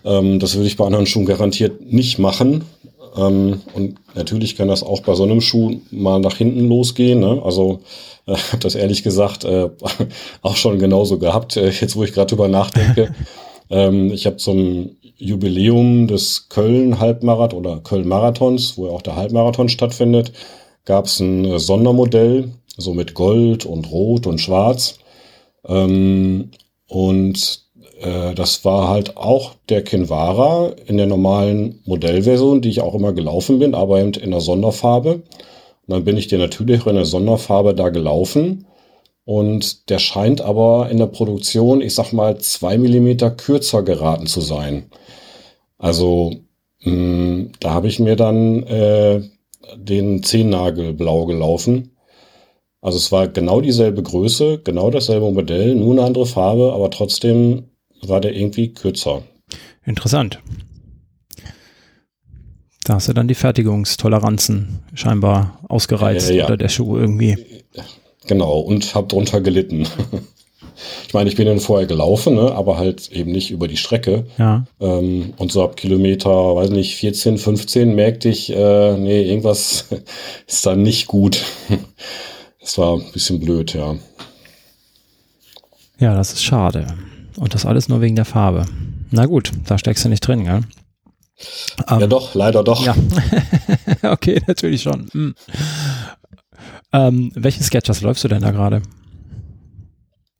[0.06, 2.64] Ähm, das würde ich bei anderen Schuhen garantiert nicht machen.
[3.18, 7.20] Ähm, und natürlich kann das auch bei so einem Schuh mal nach hinten losgehen.
[7.20, 7.42] Ne?
[7.44, 7.80] Also
[8.30, 9.70] äh, habe das ehrlich gesagt äh,
[10.42, 13.13] auch schon genauso gehabt, äh, jetzt wo ich gerade drüber nachdenke.
[13.70, 20.32] ähm, ich habe zum Jubiläum des Köln-Halbmarathon oder Köln-Marathons, wo ja auch der Halbmarathon stattfindet,
[20.86, 25.00] gab es ein äh, Sondermodell, so mit Gold und Rot und Schwarz.
[25.68, 26.52] Ähm,
[26.88, 27.70] und
[28.02, 33.13] äh, das war halt auch der Kinvara in der normalen Modellversion, die ich auch immer
[33.13, 35.22] gelaufen bin, aber eben in der Sonderfarbe.
[35.89, 38.65] Dann bin ich dir natürlich in der Sonderfarbe da gelaufen.
[39.25, 44.41] Und der scheint aber in der Produktion, ich sag mal, zwei Millimeter kürzer geraten zu
[44.41, 44.86] sein.
[45.78, 46.34] Also
[46.84, 49.21] mh, mm, da habe ich mir dann äh,
[49.75, 51.91] den Zehennagel blau gelaufen.
[52.82, 57.63] Also es war genau dieselbe Größe, genau dasselbe Modell, nur eine andere Farbe, aber trotzdem
[58.02, 59.23] war der irgendwie kürzer.
[59.86, 60.39] Interessant.
[62.89, 66.45] Da hast du dann die Fertigungstoleranzen scheinbar ausgereizt äh, ja.
[66.47, 67.38] oder der Schuh irgendwie.
[68.25, 69.86] Genau, und habe drunter gelitten.
[71.08, 74.25] ich meine, ich bin dann vorher gelaufen, ne, aber halt eben nicht über die Strecke.
[74.39, 74.65] Ja.
[74.80, 79.86] Ähm, und so ab Kilometer, weiß nicht, 14, 15 merkte ich, äh, nee, irgendwas
[80.47, 81.43] ist da nicht gut.
[82.60, 83.95] Das war ein bisschen blöd, ja.
[85.97, 86.88] Ja, das ist schade.
[87.38, 88.65] Und das alles nur wegen der Farbe.
[89.12, 90.62] Na gut, da steckst du nicht drin, gell?
[91.89, 92.86] Um, ja doch, leider doch.
[92.86, 92.95] Ja.
[94.12, 95.08] okay, natürlich schon.
[95.12, 95.36] Hm.
[96.91, 98.82] Ähm, welchen Sketchers läufst du denn da gerade?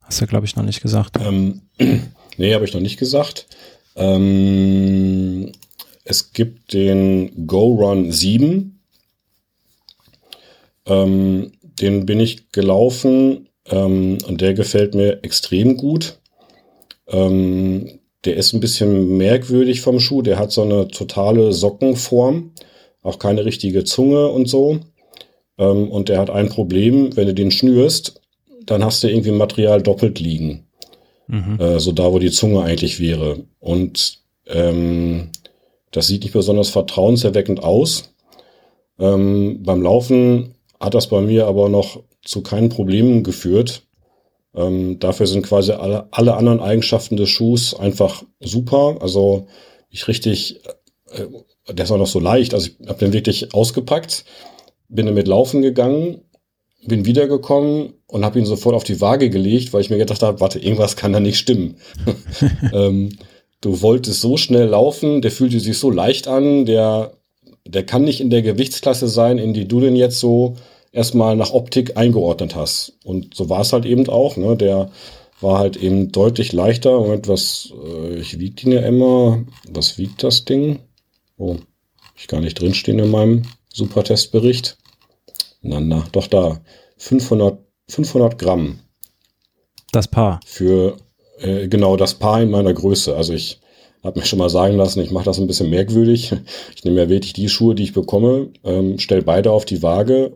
[0.02, 1.18] Hast du, glaube ich, noch nicht gesagt.
[1.20, 1.62] Ähm,
[2.36, 3.46] nee, habe ich noch nicht gesagt.
[3.96, 5.52] Ähm,
[6.04, 8.80] es gibt den Go Run 7.
[10.86, 16.18] Ähm, den bin ich gelaufen ähm, und der gefällt mir extrem gut.
[17.06, 20.22] Ähm, der ist ein bisschen merkwürdig vom Schuh.
[20.22, 22.52] Der hat so eine totale Sockenform,
[23.02, 24.80] auch keine richtige Zunge und so.
[25.58, 28.20] Ähm, und der hat ein Problem, wenn du den schnürst,
[28.66, 30.66] dann hast du irgendwie Material doppelt liegen.
[31.28, 31.58] Mhm.
[31.58, 33.44] Äh, so da, wo die Zunge eigentlich wäre.
[33.58, 35.30] Und ähm,
[35.92, 38.12] das sieht nicht besonders vertrauenserweckend aus.
[38.98, 43.82] Ähm, beim Laufen hat das bei mir aber noch zu keinen Problemen geführt.
[44.54, 48.98] Ähm, dafür sind quasi alle, alle anderen Eigenschaften des Schuhs einfach super.
[49.00, 49.46] Also
[49.90, 50.60] ich richtig,
[51.12, 51.26] äh,
[51.72, 52.54] der ist auch noch so leicht.
[52.54, 54.24] Also ich habe den wirklich ausgepackt,
[54.88, 56.22] bin damit laufen gegangen,
[56.84, 60.40] bin wiedergekommen und habe ihn sofort auf die Waage gelegt, weil ich mir gedacht habe,
[60.40, 61.76] warte, irgendwas kann da nicht stimmen.
[62.72, 63.10] ähm,
[63.60, 67.12] du wolltest so schnell laufen, der fühlte sich so leicht an, der,
[67.66, 70.56] der kann nicht in der Gewichtsklasse sein, in die du den jetzt so
[70.92, 72.94] erstmal nach Optik eingeordnet hast.
[73.04, 74.36] Und so war es halt eben auch.
[74.36, 74.56] Ne?
[74.56, 74.90] Der
[75.40, 76.98] war halt eben deutlich leichter.
[76.98, 79.44] Und was, äh, ich wiege ihn ja immer.
[79.68, 80.80] Was wiegt das Ding?
[81.36, 81.56] Oh,
[82.16, 84.76] ich gar nicht drinstehen in meinem Supertestbericht.
[85.62, 86.60] Na, na, doch da.
[86.98, 88.80] 500, 500 Gramm.
[89.92, 90.40] Das Paar.
[90.44, 90.96] Für,
[91.38, 93.16] äh, genau, das Paar in meiner Größe.
[93.16, 93.60] Also ich
[94.02, 96.32] habe mir schon mal sagen lassen, ich mache das ein bisschen merkwürdig.
[96.74, 100.34] Ich nehme ja wirklich die Schuhe, die ich bekomme, ähm, stelle beide auf die Waage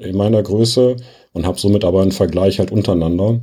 [0.00, 0.96] in meiner Größe
[1.32, 3.40] und habe somit aber einen Vergleich halt untereinander.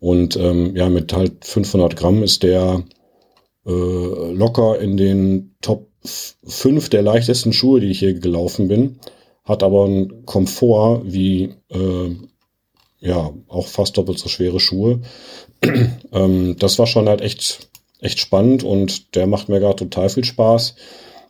[0.00, 2.84] Und ähm, ja, mit halt 500 Gramm ist der
[3.66, 9.00] äh, locker in den Top 5 der leichtesten Schuhe, die ich hier gelaufen bin.
[9.44, 12.14] Hat aber einen Komfort wie äh,
[13.00, 15.00] ja auch fast doppelt so schwere Schuhe.
[16.12, 17.68] ähm, das war schon halt echt
[18.00, 20.74] echt spannend und der macht mir gerade total viel Spaß.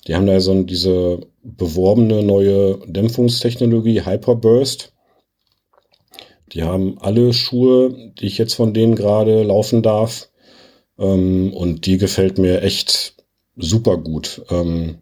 [0.07, 1.21] Die haben da so diese
[1.57, 4.93] beworbene neue Dämpfungstechnologie Hyperburst.
[6.53, 10.31] Die haben alle Schuhe, die ich jetzt von denen gerade laufen darf.
[10.99, 13.15] Ähm, und die gefällt mir echt
[13.57, 14.43] super gut.
[14.51, 14.99] Ähm,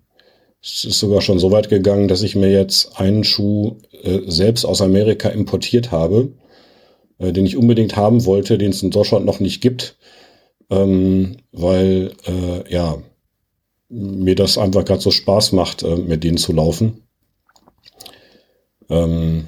[0.63, 4.65] es ist sogar schon so weit gegangen, dass ich mir jetzt einen Schuh äh, selbst
[4.65, 6.33] aus Amerika importiert habe,
[7.19, 9.97] äh, den ich unbedingt haben wollte, den es in Deutschland noch nicht gibt.
[10.69, 13.01] Ähm, weil, äh, ja,
[13.89, 17.03] mir das einfach gerade so Spaß macht, äh, mit denen zu laufen.
[18.89, 19.47] Ähm,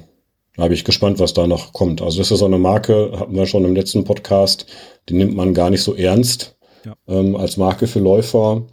[0.55, 2.01] da bin ich gespannt, was da noch kommt.
[2.01, 4.65] Also das ist so eine Marke, hatten wir schon im letzten Podcast,
[5.07, 6.95] die nimmt man gar nicht so ernst ja.
[7.07, 8.67] ähm, als Marke für Läufer.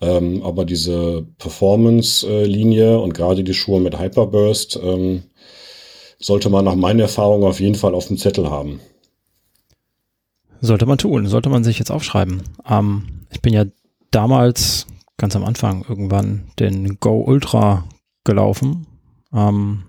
[0.00, 5.24] Ähm, aber diese Performance-Linie und gerade die Schuhe mit Hyperburst ähm,
[6.18, 8.80] sollte man nach meiner Erfahrung auf jeden Fall auf dem Zettel haben.
[10.62, 12.42] Sollte man tun, sollte man sich jetzt aufschreiben.
[12.68, 13.66] Ähm, ich bin ja
[14.10, 14.86] damals
[15.20, 17.84] ganz am Anfang irgendwann den Go Ultra
[18.24, 18.86] gelaufen.
[19.32, 19.84] Ähm,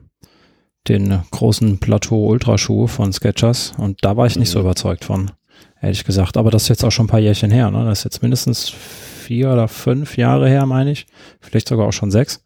[0.88, 4.54] den großen Plateau Ultra Schuh von Skechers und da war ich nicht mhm.
[4.54, 5.32] so überzeugt von,
[5.80, 6.38] ehrlich gesagt.
[6.38, 7.72] Aber das ist jetzt auch schon ein paar Jährchen her.
[7.72, 7.86] Ne?
[7.86, 11.06] Das ist jetzt mindestens vier oder fünf Jahre her, meine ich.
[11.40, 12.44] Vielleicht sogar auch schon sechs.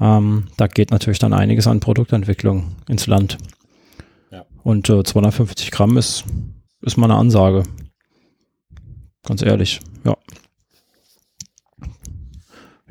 [0.00, 3.38] Ähm, da geht natürlich dann einiges an Produktentwicklung ins Land.
[4.30, 4.44] Ja.
[4.64, 6.24] Und äh, 250 Gramm ist,
[6.82, 7.62] ist mal eine Ansage.
[9.22, 10.16] Ganz ehrlich, ja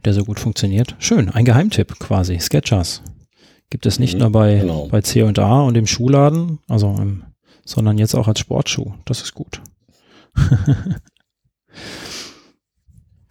[0.04, 0.96] der so gut funktioniert.
[1.00, 3.02] Schön, ein Geheimtipp quasi, Sketchers.
[3.70, 4.88] Gibt es nicht mhm, nur bei, genau.
[4.88, 7.24] bei C&A und im Schuhladen, also im,
[7.66, 8.94] sondern jetzt auch als Sportschuh.
[9.06, 9.62] Das ist gut.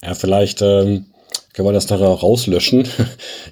[0.03, 1.07] ja, vielleicht ähm,
[1.53, 2.89] können wir das nachher auch rauslöschen.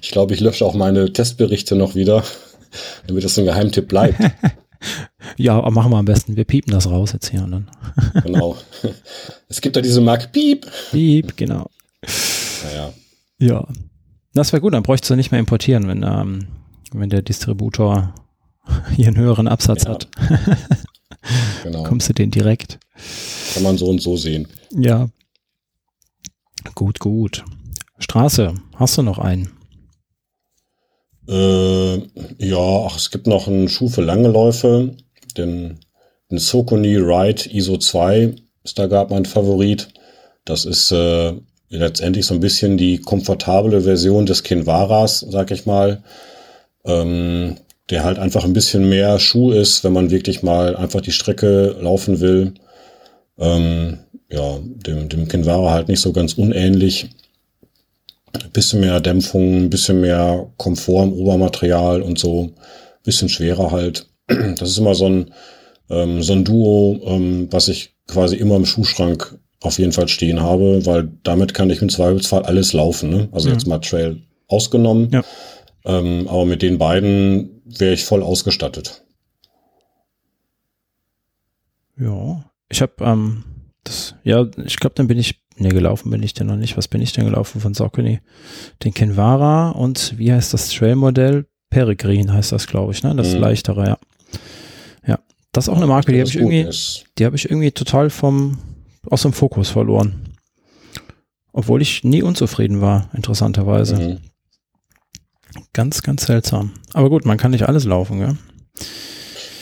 [0.01, 2.23] Ich glaube, ich lösche auch meine Testberichte noch wieder,
[3.07, 4.19] damit das ein Geheimtipp bleibt.
[5.37, 6.35] Ja, machen wir am besten.
[6.35, 7.71] Wir piepen das raus jetzt hier und dann.
[8.23, 8.57] genau.
[9.47, 10.65] Es gibt da diese Marke Piep.
[10.91, 11.69] Piep, genau.
[12.63, 12.91] Naja.
[13.41, 13.67] Ja.
[14.33, 16.47] Das wäre gut, dann bräuchtest du nicht mehr importieren, wenn, ähm,
[16.93, 18.13] wenn der Distributor
[18.95, 19.89] hier einen höheren Absatz ja.
[19.89, 20.07] hat.
[21.63, 21.83] genau.
[21.83, 22.79] Kommst du den direkt.
[23.53, 24.47] Kann man so und so sehen.
[24.71, 25.09] Ja.
[26.75, 27.43] Gut, gut.
[27.97, 29.51] Straße, hast du noch einen?
[31.27, 31.97] Äh,
[32.37, 34.95] ja, ach, es gibt noch einen Schuh für lange Läufe,
[35.37, 35.79] den,
[36.29, 39.89] den Socony Ride ISO 2 ist da gerade mein Favorit.
[40.45, 41.33] Das ist äh,
[41.71, 46.03] letztendlich so ein bisschen die komfortable Version des Kinvaras, sag ich mal.
[46.85, 47.55] Ähm,
[47.89, 51.75] der halt einfach ein bisschen mehr Schuh ist, wenn man wirklich mal einfach die Strecke
[51.79, 52.53] laufen will.
[53.37, 57.09] Ähm, ja, dem, dem Kinvara halt nicht so ganz unähnlich.
[58.33, 62.43] Ein bisschen mehr Dämpfung, ein bisschen mehr Komfort im Obermaterial und so.
[62.43, 62.53] Ein
[63.03, 64.07] bisschen schwerer halt.
[64.27, 65.31] Das ist immer so ein,
[65.89, 70.41] ähm, so ein Duo, ähm, was ich quasi immer im Schuhschrank auf jeden Fall stehen
[70.41, 73.09] habe, weil damit kann ich im Zweifelsfall alles laufen.
[73.09, 73.29] Ne?
[73.31, 73.53] Also mhm.
[73.53, 75.09] jetzt mal Trail ausgenommen.
[75.11, 75.23] Ja.
[75.85, 79.03] Ähm, aber mit den beiden wäre ich voll ausgestattet.
[81.97, 83.43] Ja, ich habe ähm,
[83.83, 86.77] das, ja, ich glaube, dann bin ich, ne, gelaufen bin ich denn noch nicht.
[86.77, 88.19] Was bin ich denn gelaufen von Saucony?
[88.83, 91.45] Den Kenvara und wie heißt das Trail-Modell?
[91.69, 93.15] Peregrine heißt das, glaube ich, ne?
[93.15, 93.39] Das mhm.
[93.39, 93.97] leichtere, ja.
[95.07, 95.19] Ja,
[95.51, 97.05] das ist auch eine Marke, die habe ich irgendwie, ist.
[97.17, 98.59] die habe ich irgendwie total vom,
[99.09, 100.35] aus dem Fokus verloren.
[101.53, 103.95] Obwohl ich nie unzufrieden war, interessanterweise.
[103.95, 104.17] Mhm.
[105.73, 106.71] Ganz, ganz seltsam.
[106.93, 108.37] Aber gut, man kann nicht alles laufen, gell?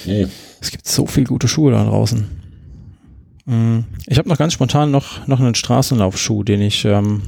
[0.05, 0.27] Nee.
[0.61, 2.27] Es gibt so viel gute Schuhe da draußen.
[3.45, 7.23] Mm, ich habe noch ganz spontan noch, noch einen Straßenlaufschuh, den ich, ähm,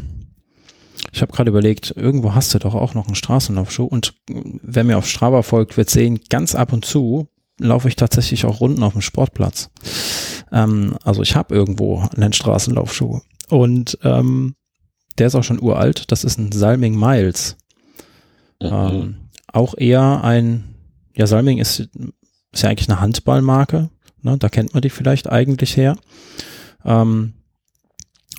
[1.12, 4.98] ich habe gerade überlegt, irgendwo hast du doch auch noch einen Straßenlaufschuh und wer mir
[4.98, 7.28] auf Strava folgt, wird sehen, ganz ab und zu
[7.64, 9.70] laufe ich tatsächlich auch Runden auf dem Sportplatz.
[10.52, 14.56] Ähm, also ich habe irgendwo einen Straßenlaufschuh und ähm,
[15.18, 16.12] der ist auch schon uralt.
[16.12, 17.58] Das ist ein Salming Miles.
[18.62, 18.70] Mhm.
[18.72, 19.16] Ähm,
[19.52, 20.76] auch eher ein,
[21.16, 21.80] ja, Salming ist,
[22.52, 23.90] ist ja eigentlich eine Handballmarke.
[24.22, 24.38] Ne?
[24.38, 25.98] Da kennt man die vielleicht eigentlich her.
[26.86, 27.34] Ähm,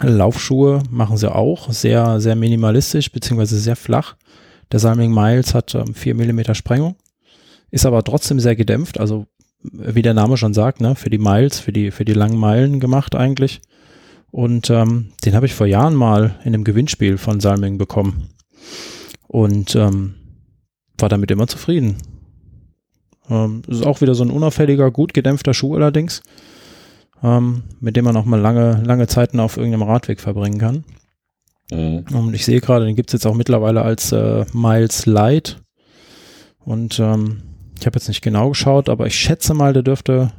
[0.01, 4.17] Laufschuhe machen sie auch sehr, sehr minimalistisch, beziehungsweise sehr flach.
[4.73, 6.97] Der Salming Miles hat ähm, 4 mm Sprengung,
[7.73, 9.27] ist aber trotzdem sehr gedämpft, also
[9.63, 12.79] wie der Name schon sagt, ne, für die Miles, für die, für die langen Meilen
[12.79, 13.61] gemacht eigentlich.
[14.31, 18.29] Und ähm, den habe ich vor Jahren mal in einem Gewinnspiel von Salming bekommen.
[19.27, 20.15] Und ähm,
[20.99, 21.97] war damit immer zufrieden.
[23.31, 26.23] Ähm, ist auch wieder so ein unauffälliger, gut gedämpfter Schuh allerdings,
[27.23, 30.85] ähm, mit dem man auch mal lange, lange Zeiten auf irgendeinem Radweg verbringen kann.
[31.71, 32.05] Mhm.
[32.13, 35.63] Und ich sehe gerade, den gibt es jetzt auch mittlerweile als äh, Miles Light.
[36.59, 37.43] Und ähm,
[37.83, 40.31] ich habe jetzt nicht genau geschaut, aber ich schätze mal, der dürfte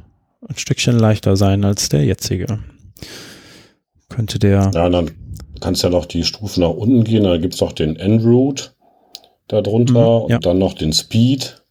[0.48, 2.60] ein Stückchen leichter sein als der jetzige.
[4.08, 4.70] Könnte der.
[4.72, 5.10] Ja, dann
[5.60, 7.24] kannst du ja noch die Stufen nach unten gehen.
[7.24, 8.70] Da gibt es noch den Endroute
[9.46, 10.36] darunter mhm, ja.
[10.36, 11.62] und dann noch den Speed.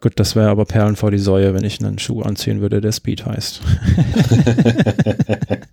[0.00, 2.92] Gut, das wäre aber Perlen vor die Säue, wenn ich einen Schuh anziehen würde, der
[2.92, 3.60] Speed heißt.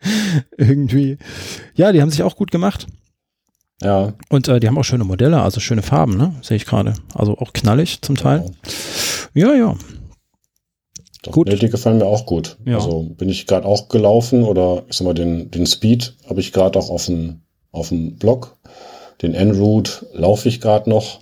[0.56, 1.18] Irgendwie.
[1.74, 2.86] Ja, die haben sich auch gut gemacht.
[3.82, 4.12] Ja.
[4.28, 6.34] Und äh, die haben auch schöne Modelle, also schöne Farben, ne?
[6.42, 6.94] Sehe ich gerade.
[7.14, 8.40] Also auch knallig zum Teil.
[9.34, 9.52] Genau.
[9.52, 9.76] Ja, ja.
[11.22, 11.50] Doch, gut.
[11.50, 12.56] Die gefallen mir auch gut.
[12.64, 12.76] Ja.
[12.76, 16.52] Also bin ich gerade auch gelaufen oder ich sag mal, den, den Speed habe ich
[16.52, 18.56] gerade auch auf dem, auf dem Blog.
[19.22, 21.20] Den Enroute laufe ich gerade noch.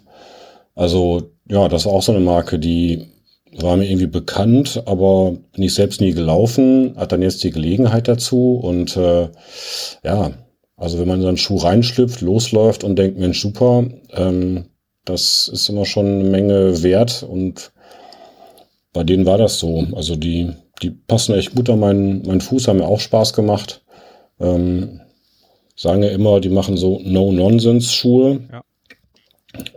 [0.74, 3.08] Also ja, das ist auch so eine Marke, die
[3.56, 8.06] war mir irgendwie bekannt, aber bin ich selbst nie gelaufen, hat dann jetzt die Gelegenheit
[8.06, 9.30] dazu und äh,
[10.04, 10.30] ja,
[10.78, 14.66] also wenn man in so einen Schuh reinschlüpft, losläuft und denkt, Mensch, super, ähm,
[15.04, 17.72] das ist immer schon eine Menge wert und
[18.92, 19.86] bei denen war das so.
[19.94, 23.82] Also die, die passen echt gut an meinen, meinen Fuß, haben mir auch Spaß gemacht.
[24.40, 25.00] Ähm,
[25.76, 28.40] sagen ja immer, die machen so No-Nonsense-Schuhe.
[28.52, 28.62] Ja.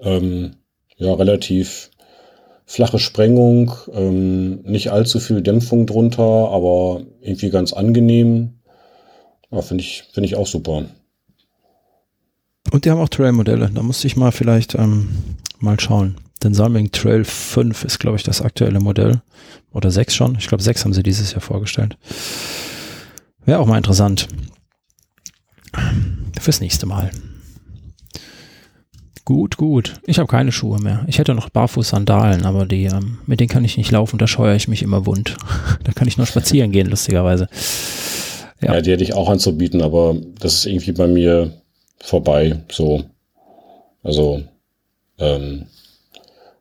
[0.04, 0.52] Ähm,
[0.98, 1.90] ja, relativ
[2.66, 8.61] flache Sprengung, ähm, nicht allzu viel Dämpfung drunter, aber irgendwie ganz angenehm.
[9.52, 10.86] Ja, finde ich, finde ich auch super.
[12.72, 13.70] Und die haben auch Trail-Modelle.
[13.74, 15.10] Da musste ich mal vielleicht ähm,
[15.60, 16.16] mal schauen.
[16.44, 19.22] Den Salming Trail 5 ist, glaube ich, das aktuelle Modell.
[19.74, 20.36] Oder 6 schon.
[20.40, 21.98] Ich glaube, 6 haben sie dieses Jahr vorgestellt.
[23.46, 24.28] Wäre auch mal interessant.
[26.40, 27.12] Fürs nächste Mal.
[29.26, 29.94] Gut, gut.
[30.06, 31.06] Ich habe keine Schuhe mehr.
[31.08, 34.56] Ich hätte noch Barfuß-Sandalen, aber die, ähm, mit denen kann ich nicht laufen, da scheue
[34.56, 35.38] ich mich immer wund.
[35.84, 37.48] da kann ich nur spazieren gehen, lustigerweise.
[38.64, 38.76] Ja.
[38.76, 41.52] ja, die hätte ich auch anzubieten, aber das ist irgendwie bei mir
[42.00, 42.58] vorbei.
[42.72, 43.04] So.
[44.04, 44.44] Also,
[45.20, 45.66] ähm,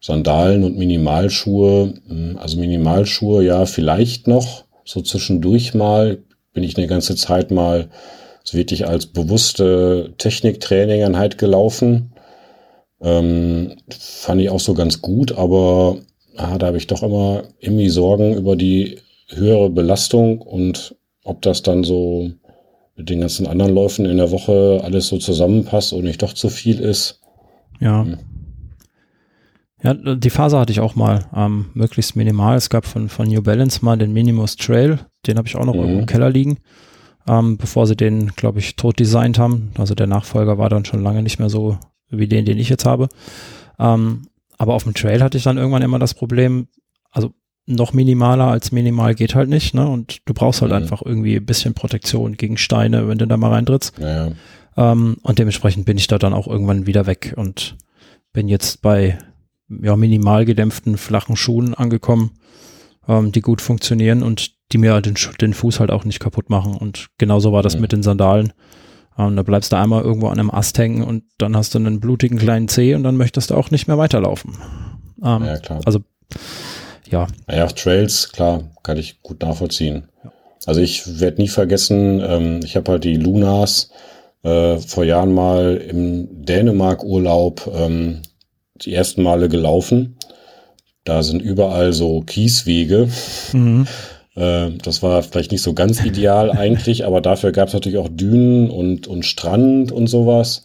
[0.01, 6.22] Sandalen und Minimalschuhe, hm, also Minimalschuhe ja vielleicht noch, so zwischendurch mal,
[6.53, 7.90] bin ich eine ganze Zeit mal
[8.44, 12.12] so wirklich als bewusste Techniktraining-Einheit gelaufen.
[13.03, 15.98] Ähm, fand ich auch so ganz gut, aber
[16.36, 18.98] ah, da habe ich doch immer irgendwie Sorgen über die
[19.28, 20.96] höhere Belastung und
[21.31, 22.31] ob das dann so
[22.97, 26.49] mit den ganzen anderen Läufen in der Woche alles so zusammenpasst und nicht doch zu
[26.49, 27.20] viel ist.
[27.78, 28.05] Ja.
[28.05, 28.18] Hm.
[29.83, 32.57] Ja, die Phase hatte ich auch mal, ähm, möglichst minimal.
[32.57, 35.74] Es gab von, von New Balance mal den Minimus Trail, den habe ich auch noch
[35.74, 36.01] mhm.
[36.01, 36.59] im Keller liegen,
[37.26, 39.72] ähm, bevor sie den, glaube ich, tot designt haben.
[39.78, 41.78] Also der Nachfolger war dann schon lange nicht mehr so
[42.11, 43.09] wie den, den ich jetzt habe.
[43.78, 44.26] Ähm,
[44.59, 46.68] aber auf dem Trail hatte ich dann irgendwann immer das Problem,
[47.11, 47.31] also
[47.71, 49.89] noch minimaler als minimal geht halt nicht, ne?
[49.89, 50.79] Und du brauchst halt mhm.
[50.79, 53.99] einfach irgendwie ein bisschen Protektion gegen Steine, wenn du da mal reintrittst.
[53.99, 54.31] Ja.
[54.77, 57.77] Ähm, und dementsprechend bin ich da dann auch irgendwann wieder weg und
[58.33, 59.18] bin jetzt bei
[59.68, 62.33] ja, minimal gedämpften flachen Schuhen angekommen,
[63.09, 66.77] ähm, die gut funktionieren und die mir den, den Fuß halt auch nicht kaputt machen.
[66.77, 67.83] Und genauso war das mhm.
[67.83, 68.53] mit den Sandalen.
[69.18, 72.01] Ähm, da bleibst du einmal irgendwo an einem Ast hängen und dann hast du einen
[72.01, 74.57] blutigen kleinen Zeh und dann möchtest du auch nicht mehr weiterlaufen.
[75.23, 75.81] Ähm, ja, klar.
[75.85, 76.01] Also,
[77.09, 77.26] ja.
[77.51, 80.09] Ja, Trails, klar, kann ich gut nachvollziehen.
[80.66, 83.90] Also ich werde nie vergessen, ähm, ich habe halt die Lunas
[84.42, 88.22] äh, vor Jahren mal im Dänemark-Urlaub ähm,
[88.76, 90.16] die ersten Male gelaufen.
[91.05, 93.09] Da sind überall so Kieswege.
[93.53, 93.86] Mhm.
[94.36, 98.09] Äh, das war vielleicht nicht so ganz ideal eigentlich, aber dafür gab es natürlich auch
[98.09, 100.62] Dünen und, und Strand und sowas.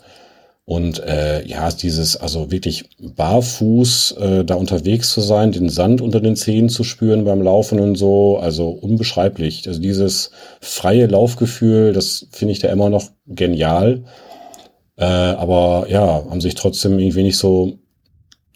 [0.67, 6.19] Und äh, ja, dieses, also wirklich barfuß äh, da unterwegs zu sein, den Sand unter
[6.19, 9.67] den Zehen zu spüren beim Laufen und so, also unbeschreiblich.
[9.67, 14.05] Also dieses freie Laufgefühl, das finde ich da immer noch genial.
[14.97, 17.77] Äh, aber ja, haben sich trotzdem irgendwie nicht so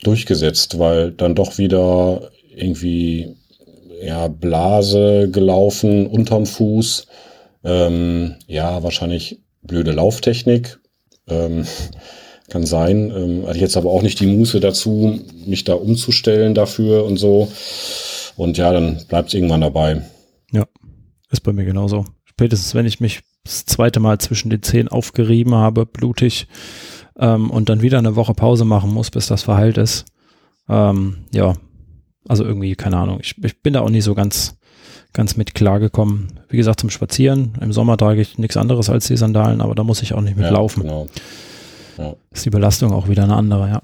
[0.01, 3.35] durchgesetzt, weil dann doch wieder irgendwie
[4.01, 7.05] ja, Blase gelaufen unterm Fuß.
[7.63, 10.79] Ähm, ja, wahrscheinlich blöde Lauftechnik.
[11.31, 11.65] Ähm,
[12.49, 13.11] kann sein.
[13.15, 17.51] Ähm, hatte jetzt aber auch nicht die Muße dazu, mich da umzustellen dafür und so.
[18.35, 20.01] Und ja, dann bleibt es irgendwann dabei.
[20.51, 20.65] Ja,
[21.29, 22.05] ist bei mir genauso.
[22.25, 26.47] Spätestens, wenn ich mich das zweite Mal zwischen den Zehen aufgerieben habe, blutig,
[27.19, 30.05] ähm, und dann wieder eine Woche Pause machen muss, bis das verheilt ist.
[30.67, 31.53] Ähm, ja,
[32.27, 33.19] also irgendwie, keine Ahnung.
[33.21, 34.57] Ich, ich bin da auch nie so ganz,
[35.13, 36.27] ganz mit klargekommen.
[36.49, 37.53] Wie gesagt, zum Spazieren.
[37.61, 40.37] Im Sommer trage ich nichts anderes als die Sandalen, aber da muss ich auch nicht
[40.37, 40.83] mit ja, laufen.
[40.83, 41.07] Genau.
[41.97, 42.15] Ja.
[42.31, 43.81] Ist die Belastung auch wieder eine andere, ja.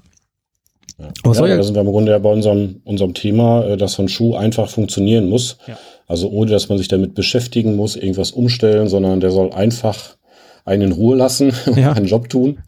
[0.98, 3.92] Ja, ja, ja da sind wir im Grunde ja bei unserem, unserem Thema, äh, dass
[3.92, 5.58] so ein Schuh einfach funktionieren muss.
[5.66, 5.76] Ja.
[6.06, 10.16] Also ohne, dass man sich damit beschäftigen muss, irgendwas umstellen, sondern der soll einfach
[10.64, 11.92] einen in Ruhe lassen und ja.
[11.92, 12.58] einen Job tun.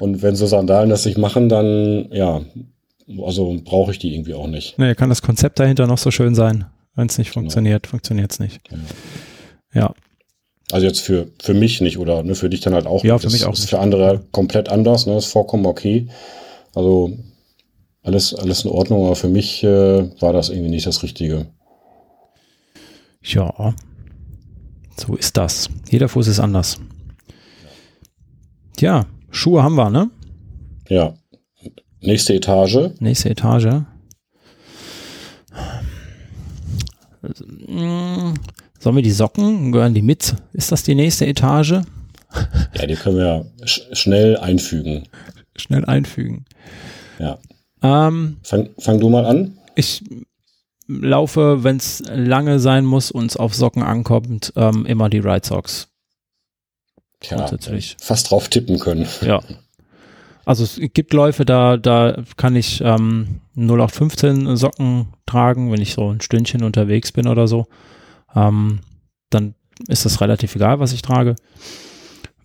[0.00, 2.42] Und wenn so Sandalen das sich machen, dann ja,
[3.24, 4.78] also brauche ich die irgendwie auch nicht.
[4.78, 6.66] Nee, kann das Konzept dahinter noch so schön sein.
[6.96, 7.42] Wenn es nicht genau.
[7.42, 8.68] funktioniert, funktioniert es nicht.
[8.68, 8.82] Genau.
[9.72, 9.94] Ja.
[10.72, 13.04] Also jetzt für, für mich nicht oder ne, für dich dann halt auch.
[13.04, 13.54] Ja, für das mich auch.
[13.54, 16.08] Ist für andere komplett anders, ne, ist vollkommen okay.
[16.74, 17.16] Also
[18.02, 21.46] alles, alles in Ordnung, aber für mich äh, war das irgendwie nicht das Richtige.
[23.22, 23.74] Ja,
[24.96, 25.68] so ist das.
[25.90, 26.78] Jeder Fuß ist anders.
[28.78, 30.10] Ja, Schuhe haben wir, ne?
[30.88, 31.14] Ja.
[32.00, 32.90] Nächste Etage.
[33.00, 33.82] Nächste Etage.
[37.34, 39.72] Sollen wir die Socken?
[39.72, 40.34] Gehören die mit?
[40.52, 41.80] Ist das die nächste Etage?
[42.74, 45.08] Ja, die können wir sch schnell einfügen.
[45.56, 46.44] Schnell einfügen.
[47.18, 47.38] Ja.
[47.82, 49.58] Ähm, fang, fang du mal an.
[49.74, 50.02] Ich
[50.86, 55.46] laufe, wenn es lange sein muss und es auf Socken ankommt, ähm, immer die Ride
[55.46, 55.88] Socks.
[57.20, 57.50] Tja,
[58.00, 59.06] fast drauf tippen können.
[59.22, 59.40] Ja,
[60.46, 66.12] Also es gibt Läufe, da, da kann ich ähm, 0815 Socken tragen, wenn ich so
[66.12, 67.66] ein Stündchen unterwegs bin oder so.
[68.34, 68.78] Ähm,
[69.28, 69.56] dann
[69.88, 71.34] ist das relativ egal, was ich trage.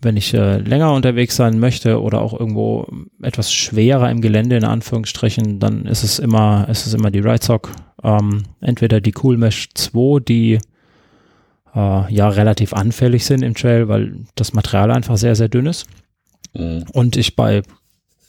[0.00, 2.88] Wenn ich äh, länger unterwegs sein möchte oder auch irgendwo
[3.22, 7.44] etwas schwerer im Gelände in Anführungsstrichen, dann ist es immer, ist es immer die Ride
[7.44, 7.70] Sock.
[8.02, 10.54] Ähm, entweder die Cool Mesh 2, die
[11.72, 15.86] äh, ja relativ anfällig sind im Trail, weil das Material einfach sehr, sehr dünn ist.
[16.52, 16.84] Mhm.
[16.92, 17.62] Und ich bei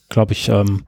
[0.08, 0.84] glaube ich, ähm,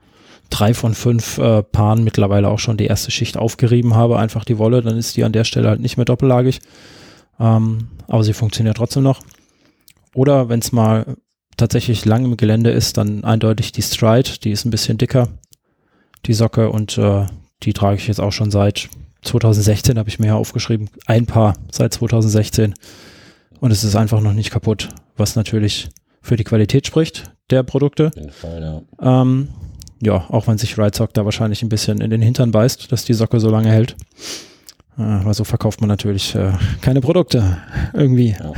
[0.51, 4.59] drei von fünf äh, Paaren mittlerweile auch schon die erste Schicht aufgerieben habe, einfach die
[4.59, 6.61] Wolle, dann ist die an der Stelle halt nicht mehr doppellagig.
[7.39, 9.21] Ähm, aber sie funktioniert trotzdem noch.
[10.15, 11.17] Oder wenn es mal
[11.57, 15.29] tatsächlich lang im Gelände ist, dann eindeutig die Stride, die ist ein bisschen dicker,
[16.27, 17.27] die Socke und äh,
[17.63, 18.89] die trage ich jetzt auch schon seit
[19.23, 22.75] 2016, habe ich mir ja aufgeschrieben, ein Paar seit 2016
[23.61, 25.89] und es ist einfach noch nicht kaputt, was natürlich
[26.21, 28.09] für die Qualität spricht der Produkte.
[28.09, 29.23] Auf jeden Fall, ja.
[29.23, 29.49] Ähm,
[30.03, 33.05] ja, auch wenn sich Right Sock da wahrscheinlich ein bisschen in den Hintern beißt, dass
[33.05, 33.97] die Socke so lange hält.
[34.99, 37.59] Äh, aber so verkauft man natürlich äh, keine Produkte
[37.95, 38.37] irgendwie.
[38.39, 38.53] Ja.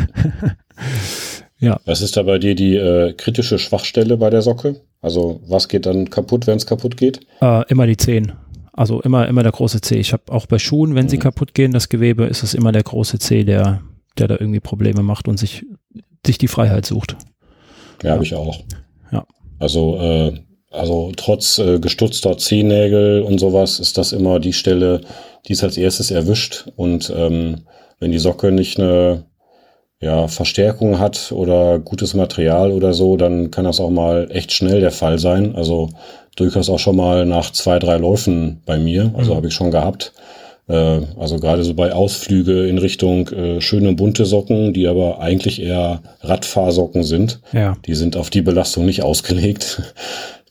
[1.58, 1.80] ja.
[1.84, 4.80] Was ist da bei dir die äh, kritische Schwachstelle bei der Socke?
[5.00, 7.20] Also was geht dann kaputt, wenn es kaputt geht?
[7.40, 8.32] Äh, immer die Zehen.
[8.72, 9.96] Also immer, immer der große C.
[9.96, 11.10] Ich habe auch bei Schuhen, wenn mhm.
[11.10, 13.82] sie kaputt gehen, das Gewebe, ist es immer der große C, der,
[14.18, 15.64] der da irgendwie Probleme macht und sich,
[16.24, 17.16] sich die Freiheit sucht.
[18.02, 18.58] Ja, habe ich auch.
[19.12, 19.24] Ja.
[19.58, 20.32] Also, äh,
[20.70, 25.00] also trotz äh, gestutzter Zehennägel und sowas ist das immer die Stelle,
[25.46, 26.68] die es als erstes erwischt.
[26.76, 27.62] Und ähm,
[28.00, 29.24] wenn die Socke nicht eine
[30.00, 34.80] ja, Verstärkung hat oder gutes Material oder so, dann kann das auch mal echt schnell
[34.80, 35.56] der Fall sein.
[35.56, 35.88] Also
[36.36, 39.12] durchaus auch schon mal nach zwei, drei Läufen bei mir.
[39.16, 39.36] Also mhm.
[39.36, 40.12] habe ich schon gehabt.
[40.68, 45.60] Äh, also gerade so bei Ausflüge in Richtung äh, schöne bunte Socken, die aber eigentlich
[45.60, 47.40] eher Radfahrsocken sind.
[47.52, 47.76] Ja.
[47.86, 49.94] Die sind auf die Belastung nicht ausgelegt.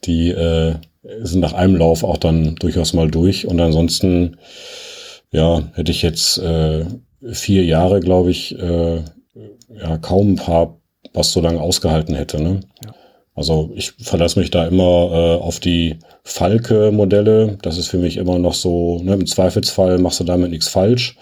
[0.05, 0.75] Die äh,
[1.21, 3.47] sind nach einem Lauf auch dann durchaus mal durch.
[3.47, 4.37] Und ansonsten,
[5.31, 6.85] ja, hätte ich jetzt äh,
[7.31, 8.97] vier Jahre, glaube ich, äh,
[9.75, 10.79] ja, kaum ein paar,
[11.13, 12.41] was so lange ausgehalten hätte.
[12.41, 12.61] Ne?
[12.83, 12.93] Ja.
[13.37, 17.59] Also ich verlasse mich da immer äh, auf die Falke-Modelle.
[17.61, 21.15] Das ist für mich immer noch so, ne, im Zweifelsfall machst du damit nichts falsch.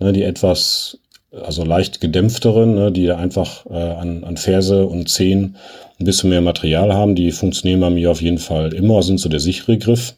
[0.00, 0.98] Ne, die etwas,
[1.46, 5.54] also leicht gedämpfteren, ne, die einfach äh, an, an Ferse und Zehen
[6.00, 9.28] ein bisschen mehr Material haben, die funktionieren bei mir auf jeden Fall immer, sind so
[9.28, 10.16] der sichere Griff.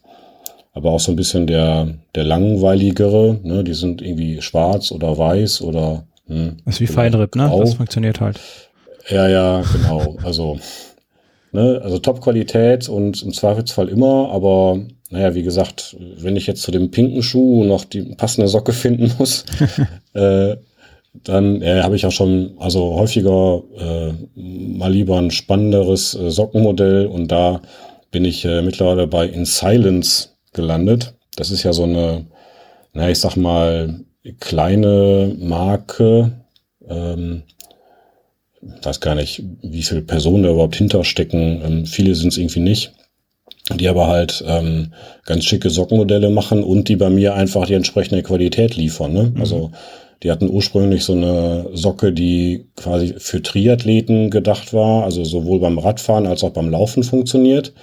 [0.73, 5.61] Aber auch so ein bisschen der, der langweiligere, ne, die sind irgendwie schwarz oder weiß
[5.61, 6.03] oder.
[6.25, 7.51] Hm, das ist wie Feinripp, ne?
[7.59, 8.39] Das funktioniert halt.
[9.07, 10.17] Ja, ja, genau.
[10.23, 10.57] Also
[11.51, 11.79] Ne?
[11.83, 14.79] Also Top-Qualität und im Zweifelsfall immer, aber
[15.09, 19.13] naja, wie gesagt, wenn ich jetzt zu dem pinken Schuh noch die passende Socke finden
[19.17, 19.45] muss,
[20.13, 20.57] äh,
[21.23, 27.07] dann äh, habe ich auch schon also häufiger äh, mal lieber ein spannenderes äh, Sockenmodell
[27.07, 27.61] und da
[28.11, 31.13] bin ich äh, mittlerweile bei In Silence gelandet.
[31.35, 32.25] Das ist ja so eine,
[32.93, 34.01] naja, ich sag mal,
[34.39, 36.31] kleine Marke,
[36.87, 37.43] ähm,
[38.81, 41.61] weiß gar nicht, wie viele Personen da überhaupt hinterstecken.
[41.65, 42.93] Ähm, viele sind es irgendwie nicht.
[43.75, 44.93] Die aber halt ähm,
[45.25, 49.11] ganz schicke Sockenmodelle machen und die bei mir einfach die entsprechende Qualität liefern.
[49.11, 49.31] Ne?
[49.33, 49.41] Mhm.
[49.41, 49.71] Also
[50.23, 55.77] die hatten ursprünglich so eine Socke, die quasi für Triathleten gedacht war, also sowohl beim
[55.77, 57.73] Radfahren als auch beim Laufen funktioniert.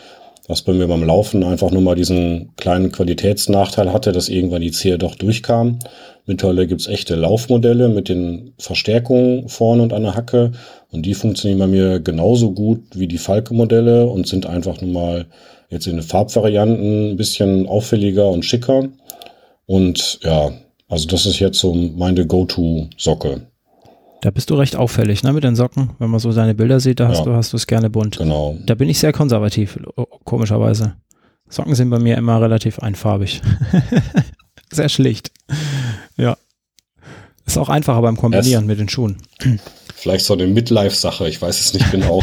[0.47, 4.73] Was bei mir beim Laufen einfach nur mal diesen kleinen Qualitätsnachteil hatte, dass irgendwann die
[4.73, 5.79] Zehe doch durchkam.
[6.27, 10.53] Mittlerweile gibt's echte Laufmodelle mit den Verstärkungen vorne und an der Hacke.
[10.91, 15.27] Und die funktionieren bei mir genauso gut wie die Falke-Modelle und sind einfach nun mal
[15.71, 18.89] jetzt in den Farbvarianten ein bisschen auffälliger und schicker.
[19.65, 20.53] Und ja,
[20.89, 23.47] also das ist jetzt so meine Go-To-Socke.
[24.25, 25.91] Da bist du recht auffällig, ne, mit den Socken.
[25.99, 27.25] Wenn man so deine Bilder sieht, da hast ja.
[27.25, 28.17] du, hast du es gerne bunt.
[28.17, 28.57] Genau.
[28.65, 29.79] Da bin ich sehr konservativ,
[30.25, 30.95] komischerweise.
[31.51, 33.43] Socken sind bei mir immer relativ einfarbig.
[34.73, 35.31] sehr schlicht.
[36.17, 36.39] Ja.
[37.45, 39.19] Ist auch einfacher beim Kombinieren mit den Schuhen.
[39.95, 42.23] Vielleicht so eine Midlife-Sache, ich weiß es nicht genau.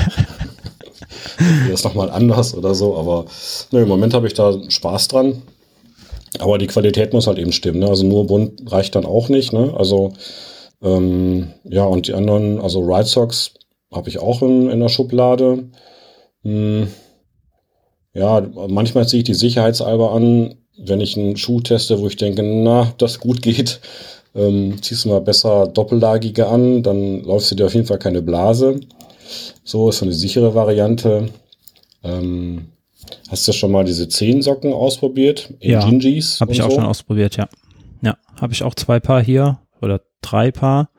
[1.65, 3.25] Hier ist nochmal anders oder so, aber
[3.69, 5.43] ne, im Moment habe ich da Spaß dran.
[6.39, 7.77] Aber die Qualität muss halt eben stimmen.
[7.77, 7.87] Ne?
[7.87, 9.53] Also nur bunt reicht dann auch nicht.
[9.53, 9.71] Ne?
[9.77, 10.13] Also
[10.81, 13.53] ähm, ja, und die anderen, also Ride Socks
[13.93, 15.69] habe ich auch in, in der Schublade.
[16.43, 16.87] Hm,
[18.13, 22.41] ja, manchmal ziehe ich die Sicherheitsalber an, wenn ich einen Schuh teste, wo ich denke,
[22.43, 23.79] na, das gut geht,
[24.33, 28.21] ähm, ziehst du mal besser doppellagige an, dann läufst du dir auf jeden Fall keine
[28.21, 28.79] Blase.
[29.63, 31.29] So ist so eine sichere Variante.
[32.03, 32.69] Ähm,
[33.29, 35.53] hast du schon mal diese Zehensocken ausprobiert?
[35.59, 36.77] In ja, habe ich auch so?
[36.77, 37.47] schon ausprobiert, ja.
[38.01, 40.89] Ja, habe ich auch zwei Paar hier oder drei Paar,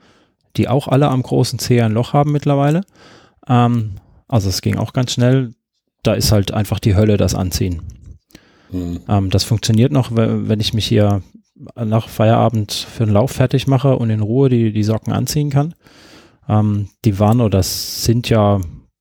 [0.57, 2.83] die auch alle am großen Zeh ein Loch haben mittlerweile.
[3.49, 3.97] Ähm,
[4.29, 5.55] also es ging auch ganz schnell.
[6.03, 7.83] Da ist halt einfach die Hölle das Anziehen.
[8.71, 9.01] Mhm.
[9.09, 11.23] Ähm, das funktioniert noch, wenn ich mich hier
[11.77, 15.75] nach Feierabend für den Lauf fertig mache und in Ruhe die, die Socken anziehen kann.
[16.49, 18.61] Ähm, die waren oder sind ja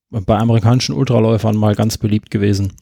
[0.09, 2.73] bei amerikanischen Ultraläufern mal ganz beliebt gewesen.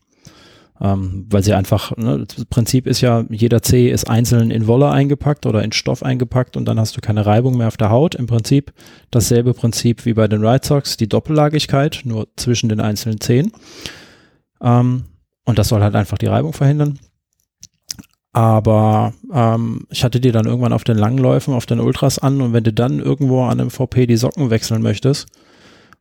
[0.82, 4.90] Ähm, weil sie einfach, ne, das Prinzip ist ja, jeder C ist einzeln in Wolle
[4.90, 8.16] eingepackt oder in Stoff eingepackt und dann hast du keine Reibung mehr auf der Haut.
[8.16, 8.72] Im Prinzip
[9.12, 13.52] dasselbe Prinzip wie bei den Ride Socks, die Doppellagigkeit, nur zwischen den einzelnen Zehen.
[14.62, 15.04] Ähm,
[15.46, 17.00] und das soll halt einfach die Reibung verhindern.
[18.32, 22.54] Aber ähm, ich hatte die dann irgendwann auf den Langläufen, auf den Ultras an und
[22.54, 25.28] wenn du dann irgendwo an einem VP die Socken wechseln möchtest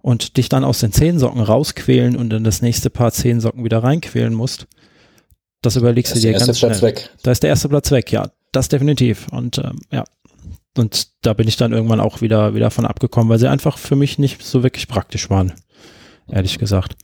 [0.09, 4.33] und dich dann aus den Zehensocken rausquälen und in das nächste Paar Zehensocken wieder reinquälen
[4.33, 4.67] musst,
[5.61, 6.71] das überlegst du dir ganz schnell.
[6.71, 7.11] Platz weg.
[7.23, 9.27] Da ist der erste Platz weg, ja, das definitiv.
[9.31, 10.05] Und ähm, ja,
[10.79, 13.97] und da bin ich dann irgendwann auch wieder, wieder von abgekommen, weil sie einfach für
[13.97, 15.53] mich nicht so wirklich praktisch waren,
[16.27, 16.97] ehrlich gesagt.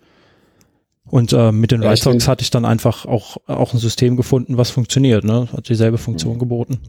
[1.04, 4.16] Und äh, mit den ja, Right Socks hatte ich dann einfach auch, auch ein System
[4.16, 5.24] gefunden, was funktioniert.
[5.24, 5.46] Ne?
[5.52, 6.38] Hat dieselbe Funktion mhm.
[6.38, 6.80] geboten.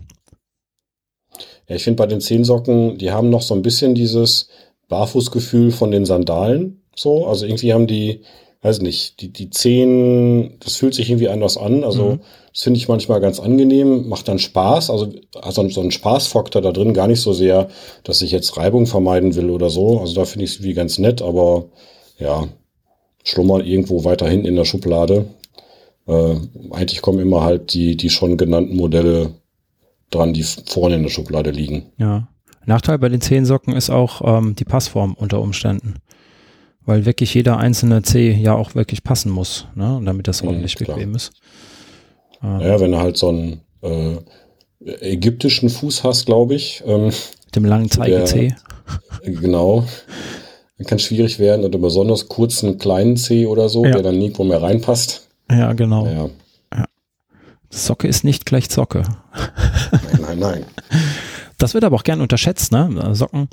[1.68, 4.47] Ja, ich finde bei den Zehensocken, die haben noch so ein bisschen dieses
[4.88, 6.81] Barfußgefühl von den Sandalen.
[6.95, 8.21] So, also irgendwie haben die,
[8.61, 11.83] weiß nicht, die, die Zehen, das fühlt sich irgendwie anders an.
[11.83, 12.19] Also, mhm.
[12.51, 14.89] das finde ich manchmal ganz angenehm, macht dann Spaß.
[14.89, 15.11] Also,
[15.41, 17.69] also so ein Spaßfaktor da drin gar nicht so sehr,
[18.03, 19.99] dass ich jetzt Reibung vermeiden will oder so.
[19.99, 21.65] Also, da finde ich es wie ganz nett, aber
[22.17, 22.47] ja,
[23.23, 25.25] schlummern irgendwo weiter hinten in der Schublade.
[26.07, 26.36] Äh,
[26.71, 29.33] eigentlich kommen immer halt die, die schon genannten Modelle
[30.11, 31.91] dran, die vorne in der Schublade liegen.
[31.97, 32.27] Ja.
[32.66, 35.95] Nachteil bei den Zehensocken ist auch ähm, die Passform unter Umständen.
[36.86, 39.99] Weil wirklich jeder einzelne C ja auch wirklich passen muss, ne?
[40.05, 41.32] damit das mhm, ordentlich mhm, bequem ist.
[42.43, 44.18] Ähm, ja, wenn du halt so einen äh,
[45.01, 46.84] ägyptischen Fuß hast, glaube ich.
[46.86, 47.11] Ähm,
[47.55, 48.55] dem langen Zeige-C.
[49.24, 49.86] Genau.
[50.78, 53.91] Dann kann schwierig werden oder besonders kurzen kleinen C oder so, ja.
[53.91, 55.28] der dann nirgendwo mehr reinpasst.
[55.49, 56.05] Ja, genau.
[56.05, 56.30] Ja.
[56.76, 56.86] ja.
[57.70, 59.03] Socke ist nicht gleich Socke.
[59.91, 60.66] Nein, nein, nein.
[61.57, 63.15] Das wird aber auch gern unterschätzt, ne?
[63.15, 63.47] Socken.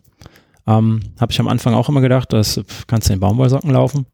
[0.66, 4.06] Ähm, Habe ich am Anfang auch immer gedacht, das kannst du in Baumwollsocken laufen,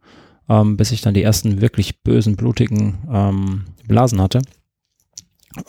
[0.49, 4.43] ähm, bis ich dann die ersten wirklich bösen, blutigen ähm, Blasen hatte.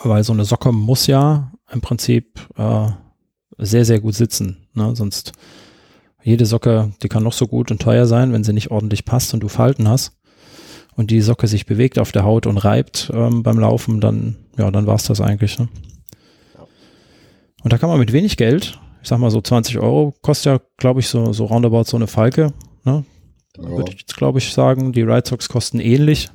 [0.03, 2.87] Weil so eine Socke muss ja im Prinzip äh,
[3.57, 4.57] sehr, sehr gut sitzen.
[4.73, 4.95] Ne?
[4.95, 5.33] Sonst
[6.23, 9.33] jede Socke, die kann noch so gut und teuer sein, wenn sie nicht ordentlich passt
[9.33, 10.17] und du Falten hast
[10.95, 14.69] und die Socke sich bewegt auf der Haut und reibt ähm, beim Laufen, dann, ja,
[14.69, 15.57] dann war es das eigentlich.
[15.59, 15.69] Ne?
[17.63, 20.59] Und da kann man mit wenig Geld, ich sag mal so 20 Euro, kostet ja,
[20.77, 22.53] glaube ich, so, so roundabout so eine Falke.
[22.83, 23.03] Ne?
[23.57, 23.69] Ja.
[23.69, 24.93] Würde ich jetzt, glaube ich, sagen.
[24.93, 26.29] Die Ride Socks kosten ähnlich.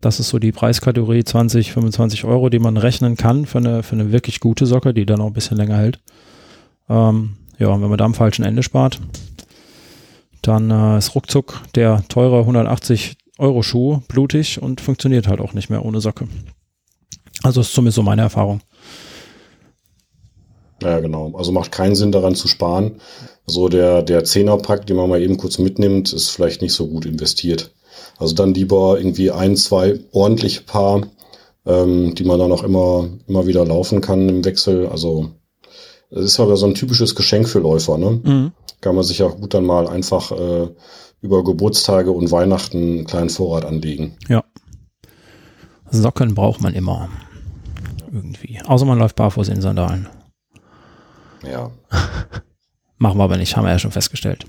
[0.00, 3.94] Das ist so die Preiskategorie 20, 25 Euro, die man rechnen kann für eine, für
[3.94, 6.00] eine wirklich gute Socke, die dann auch ein bisschen länger hält.
[6.88, 9.00] Ähm, ja, wenn man da am falschen Ende spart,
[10.42, 15.70] dann äh, ist ruckzuck der teure 180 Euro Schuh blutig und funktioniert halt auch nicht
[15.70, 16.28] mehr ohne Socke.
[17.42, 18.60] Also ist zumindest so meine Erfahrung.
[20.82, 21.32] Ja, genau.
[21.36, 23.00] Also macht keinen Sinn daran zu sparen.
[23.46, 27.06] So der, der Zehnerpack, den man mal eben kurz mitnimmt, ist vielleicht nicht so gut
[27.06, 27.72] investiert.
[28.18, 31.02] Also dann lieber irgendwie ein, zwei ordentliche Paar,
[31.64, 34.88] ähm, die man dann auch immer, immer wieder laufen kann im Wechsel.
[34.88, 35.30] Also
[36.10, 38.20] das ist aber so ein typisches Geschenk für Läufer, ne?
[38.22, 38.52] Mhm.
[38.80, 40.68] Kann man sich auch gut dann mal einfach äh,
[41.20, 44.16] über Geburtstage und Weihnachten einen kleinen Vorrat anlegen.
[44.28, 44.44] Ja.
[45.90, 47.08] Socken braucht man immer.
[48.12, 48.60] Irgendwie.
[48.64, 50.08] Außer man läuft barfuß in Sandalen.
[51.50, 51.70] Ja.
[52.98, 54.46] Machen wir aber nicht, haben wir ja schon festgestellt.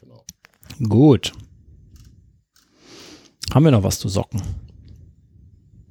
[0.00, 0.24] Genau.
[0.88, 1.32] Gut.
[3.52, 4.42] Haben wir noch was zu Socken?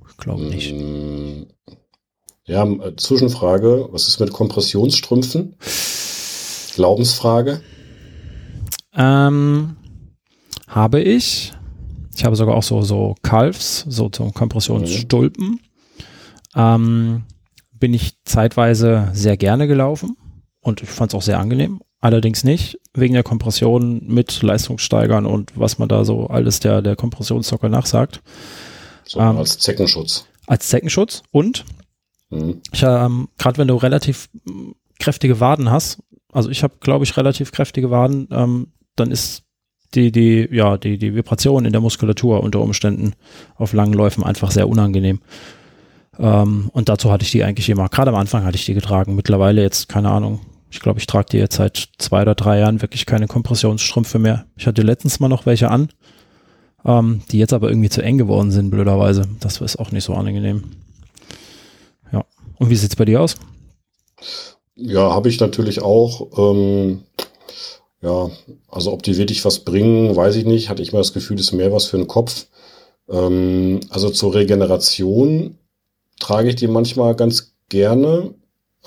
[0.10, 0.74] Ich glaube nicht.
[0.74, 1.44] Mm,
[2.46, 5.56] ja, äh, Zwischenfrage, was ist mit Kompressionsstrümpfen?
[6.76, 7.62] Glaubensfrage?
[8.96, 9.78] Ähm,
[10.68, 11.54] habe ich.
[12.16, 15.48] Ich habe sogar auch so, so Calves, so zum Kompressionsstulpen.
[15.48, 15.60] Mhm.
[16.56, 17.24] Ähm,
[17.80, 20.18] bin ich zeitweise sehr gerne gelaufen
[20.64, 21.82] und ich fand es auch sehr angenehm.
[22.00, 26.96] Allerdings nicht wegen der Kompression mit Leistungssteigern und was man da so alles der, der
[26.96, 28.22] Kompressionssocker nachsagt.
[29.06, 30.26] So, ähm, als Zeckenschutz.
[30.48, 31.64] Als Zeckenschutz und
[32.34, 32.62] Mhm.
[32.82, 34.30] ähm, Gerade wenn du relativ
[35.00, 36.00] kräftige Waden hast,
[36.32, 39.44] also ich habe, glaube ich, relativ kräftige Waden, ähm, dann ist
[39.94, 43.14] die, die, ja, die, die Vibration in der Muskulatur unter Umständen
[43.56, 45.20] auf langen Läufen einfach sehr unangenehm.
[46.18, 49.16] Ähm, und dazu hatte ich die eigentlich immer, gerade am Anfang hatte ich die getragen.
[49.16, 50.40] Mittlerweile jetzt, keine Ahnung,
[50.74, 54.46] ich glaube, ich trage die jetzt seit zwei oder drei Jahren wirklich keine Kompressionsstrümpfe mehr.
[54.58, 55.90] Ich hatte letztens mal noch welche an,
[56.86, 59.24] ähm, die jetzt aber irgendwie zu eng geworden sind, blöderweise.
[59.40, 60.64] Das ist auch nicht so angenehm.
[62.64, 63.36] Und wie sieht es bei dir aus?
[64.76, 66.30] Ja, habe ich natürlich auch.
[66.38, 67.04] Ähm,
[68.02, 68.30] ja,
[68.70, 70.70] also ob die wirklich was bringen, weiß ich nicht.
[70.70, 72.48] Hatte ich mal das Gefühl, das ist mehr was für den Kopf.
[73.10, 75.58] Ähm, also zur Regeneration
[76.22, 78.34] trage ich die manchmal ganz gerne.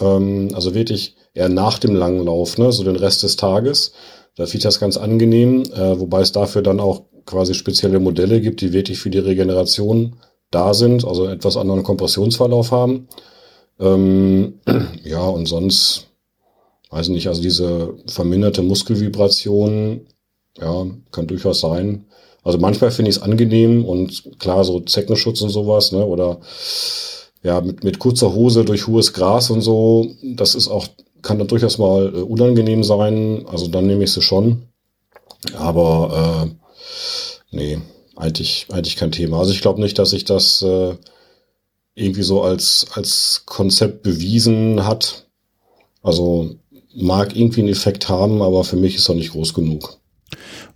[0.01, 2.73] Ähm, also wirklich eher nach dem langen Lauf, ne?
[2.73, 3.93] so den Rest des Tages.
[4.37, 8.61] Da ich das ganz angenehm, äh, wobei es dafür dann auch quasi spezielle Modelle gibt,
[8.61, 10.17] die wirklich für die Regeneration
[10.51, 13.09] da sind, also etwas anderen Kompressionsverlauf haben.
[13.81, 14.61] Ähm,
[15.05, 16.07] ja, und sonst,
[16.91, 20.07] weiß nicht, also diese verminderte Muskelvibration,
[20.59, 22.07] ja, kann durchaus sein.
[22.43, 26.41] Also manchmal finde ich es angenehm und klar, so Zeckenschutz und sowas, ne, oder
[27.43, 30.87] ja, mit, mit kurzer Hose durch hohes Gras und so, das ist auch,
[31.27, 33.45] kann dann durchaus mal äh, unangenehm sein.
[33.49, 34.63] Also dann nehme ich sie schon.
[35.57, 37.79] Aber äh, nee,
[38.15, 39.39] eigentlich, eigentlich kein Thema.
[39.41, 40.95] Also ich glaube nicht, dass ich das äh,
[41.95, 45.27] irgendwie so als, als Konzept bewiesen hat.
[46.03, 46.55] Also
[46.95, 49.99] mag irgendwie einen Effekt haben, aber für mich ist er nicht groß genug.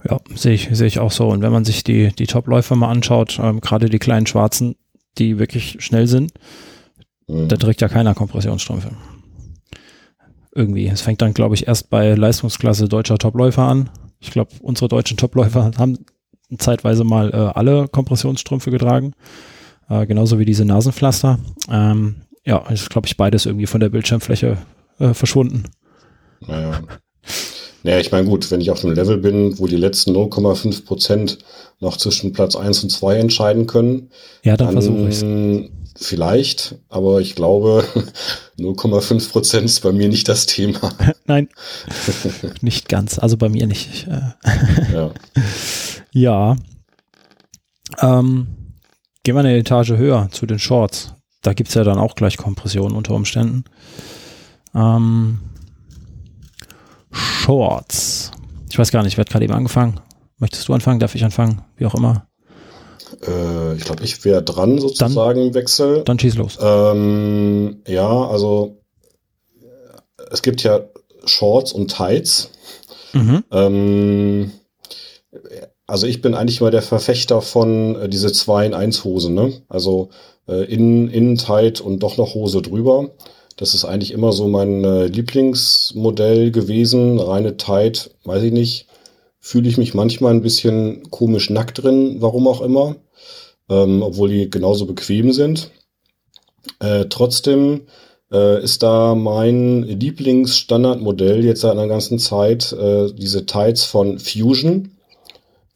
[0.08, 1.28] Ja, sehe ich, sehe ich auch so.
[1.28, 4.74] Und wenn man sich die, die Top-Läufer mal anschaut, ähm, gerade die kleinen Schwarzen,
[5.18, 6.32] die wirklich schnell sind,
[7.28, 7.48] mhm.
[7.48, 8.90] da trägt ja keiner Kompressionsstrümpfe.
[10.60, 10.88] Irgendwie.
[10.88, 13.88] Es fängt dann, glaube ich, erst bei Leistungsklasse deutscher Topläufer an.
[14.20, 15.98] Ich glaube, unsere deutschen Topläufer haben
[16.58, 19.14] zeitweise mal äh, alle Kompressionsstrümpfe getragen.
[19.88, 21.38] Äh, genauso wie diese Nasenpflaster.
[21.70, 24.58] Ähm, ja, ist, glaube ich, beides irgendwie von der Bildschirmfläche
[24.98, 25.64] äh, verschwunden.
[26.46, 26.82] Naja.
[27.82, 31.38] Naja, ich meine, gut, wenn ich auf einem Level bin, wo die letzten 0,5 Prozent
[31.78, 34.10] noch zwischen Platz 1 und 2 entscheiden können.
[34.44, 35.70] Ja, dann, dann versuche ich
[36.02, 37.84] Vielleicht, aber ich glaube,
[38.58, 40.94] 0,5 Prozent ist bei mir nicht das Thema.
[41.26, 41.50] Nein,
[42.62, 43.18] nicht ganz.
[43.18, 44.08] Also bei mir nicht.
[44.08, 45.10] Äh, ja.
[46.12, 46.56] ja.
[48.00, 48.46] Ähm,
[49.24, 51.12] gehen wir eine Etage höher zu den Shorts.
[51.42, 53.64] Da gibt es ja dann auch gleich Kompression unter Umständen.
[54.74, 55.40] Ähm,
[57.12, 58.30] Shorts.
[58.70, 60.00] Ich weiß gar nicht, wer hat gerade eben angefangen.
[60.38, 60.98] Möchtest du anfangen?
[60.98, 61.60] Darf ich anfangen?
[61.76, 62.29] Wie auch immer.
[63.26, 66.02] Äh, ich glaube, ich wäre dran sozusagen dann, im Wechsel.
[66.04, 66.58] Dann schieß los.
[66.60, 68.78] Ähm, ja, also
[70.30, 70.80] es gibt ja
[71.24, 72.50] Shorts und Tights.
[73.12, 73.44] Mhm.
[73.50, 74.52] Ähm,
[75.86, 79.52] also ich bin eigentlich mal der Verfechter von äh, diese 2 in 1 Hose, ne?
[79.68, 80.10] Also
[80.48, 83.10] äh, innen, innen tight und doch noch Hose drüber.
[83.56, 87.18] Das ist eigentlich immer so mein äh, Lieblingsmodell gewesen.
[87.18, 88.86] Reine tight, weiß ich nicht.
[89.38, 92.96] Fühle ich mich manchmal ein bisschen komisch nackt drin, warum auch immer.
[93.70, 95.70] Ähm, obwohl die genauso bequem sind.
[96.80, 97.82] Äh, trotzdem
[98.32, 104.96] äh, ist da mein Lieblingsstandardmodell jetzt seit einer ganzen Zeit äh, diese Tights von Fusion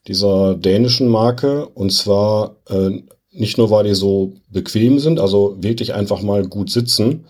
[0.07, 1.67] dieser dänischen Marke.
[1.69, 6.71] Und zwar äh, nicht nur, weil die so bequem sind, also wirklich einfach mal gut
[6.71, 7.25] sitzen,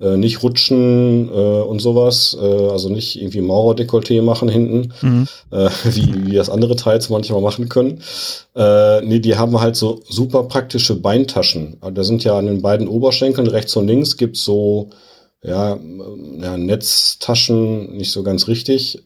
[0.00, 5.28] äh, nicht rutschen äh, und sowas, äh, also nicht irgendwie Maurerdekolleté machen hinten, mhm.
[5.50, 8.00] äh, wie, wie das andere Teils manchmal machen können.
[8.56, 11.78] Äh, nee, die haben halt so super praktische Beintaschen.
[11.92, 14.90] Da sind ja an den beiden Oberschenkeln rechts und links gibt's so
[15.44, 15.78] ja,
[16.40, 19.04] ja, Netztaschen, nicht so ganz richtig,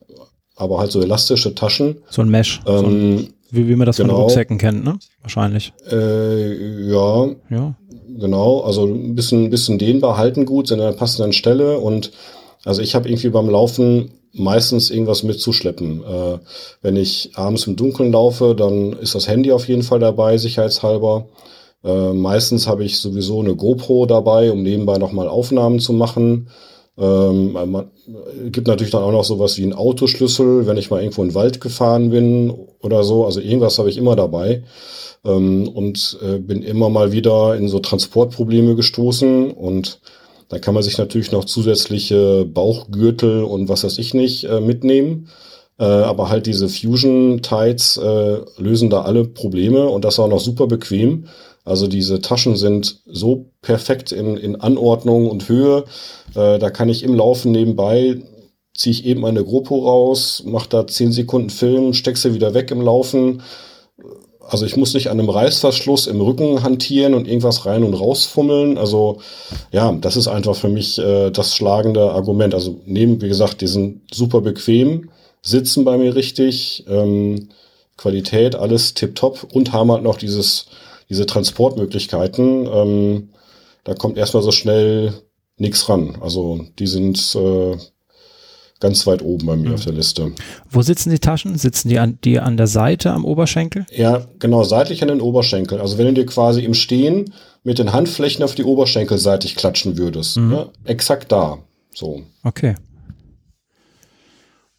[0.54, 1.98] aber halt so elastische Taschen.
[2.10, 2.60] So ein Mesh.
[2.66, 4.14] Ähm, so ein, wie, wie man das genau.
[4.14, 4.98] von Rucksäcken kennt, ne?
[5.22, 5.72] Wahrscheinlich.
[5.90, 7.28] Äh, ja.
[7.50, 7.74] Ja.
[8.18, 12.10] Genau, also ein bisschen, bisschen dehnbar, halten gut, sind an der passenden Stelle und
[12.64, 16.02] also ich habe irgendwie beim Laufen meistens irgendwas mitzuschleppen.
[16.02, 16.38] Äh,
[16.82, 21.26] wenn ich abends im Dunkeln laufe, dann ist das Handy auf jeden Fall dabei, sicherheitshalber.
[21.84, 26.48] Äh, meistens habe ich sowieso eine GoPro dabei, um nebenbei nochmal Aufnahmen zu machen.
[26.98, 27.90] Ähm, man,
[28.50, 31.34] gibt natürlich dann auch noch sowas wie einen Autoschlüssel, wenn ich mal irgendwo in den
[31.34, 33.24] Wald gefahren bin oder so.
[33.24, 34.64] Also irgendwas habe ich immer dabei
[35.24, 40.00] ähm, und äh, bin immer mal wieder in so Transportprobleme gestoßen und
[40.48, 45.28] da kann man sich natürlich noch zusätzliche Bauchgürtel und was weiß ich nicht äh, mitnehmen.
[45.78, 50.40] Äh, aber halt diese Fusion Tights äh, lösen da alle Probleme und das auch noch
[50.40, 51.26] super bequem.
[51.68, 55.84] Also diese Taschen sind so perfekt in, in Anordnung und Höhe.
[56.34, 58.22] Äh, da kann ich im Laufen nebenbei,
[58.74, 62.70] ziehe ich eben eine GoPro raus, mache da zehn Sekunden Film, steck sie wieder weg
[62.70, 63.42] im Laufen.
[64.40, 68.78] Also ich muss nicht an einem Reißverschluss im Rücken hantieren und irgendwas rein und rausfummeln.
[68.78, 69.18] Also
[69.70, 72.54] ja, das ist einfach für mich äh, das schlagende Argument.
[72.54, 75.10] Also neben, wie gesagt, die sind super bequem,
[75.42, 77.50] sitzen bei mir richtig, ähm,
[77.98, 80.66] Qualität, alles tipptopp und haben halt noch dieses
[81.08, 83.28] diese Transportmöglichkeiten, ähm,
[83.84, 85.14] da kommt erstmal so schnell
[85.56, 86.18] nichts ran.
[86.20, 87.76] Also die sind äh,
[88.80, 89.74] ganz weit oben bei mir mhm.
[89.74, 90.32] auf der Liste.
[90.70, 91.56] Wo sitzen die Taschen?
[91.56, 93.86] Sitzen die an, die an der Seite am Oberschenkel?
[93.90, 95.80] Ja, genau, seitlich an den Oberschenkeln.
[95.80, 97.32] Also wenn du dir quasi im Stehen
[97.64, 100.36] mit den Handflächen auf die Oberschenkel seitig klatschen würdest.
[100.36, 100.48] Mhm.
[100.48, 100.68] Ne?
[100.84, 101.58] Exakt da.
[101.92, 102.22] So.
[102.44, 102.76] Okay.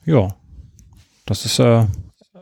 [0.05, 0.35] Ja.
[1.25, 1.85] Das ist äh,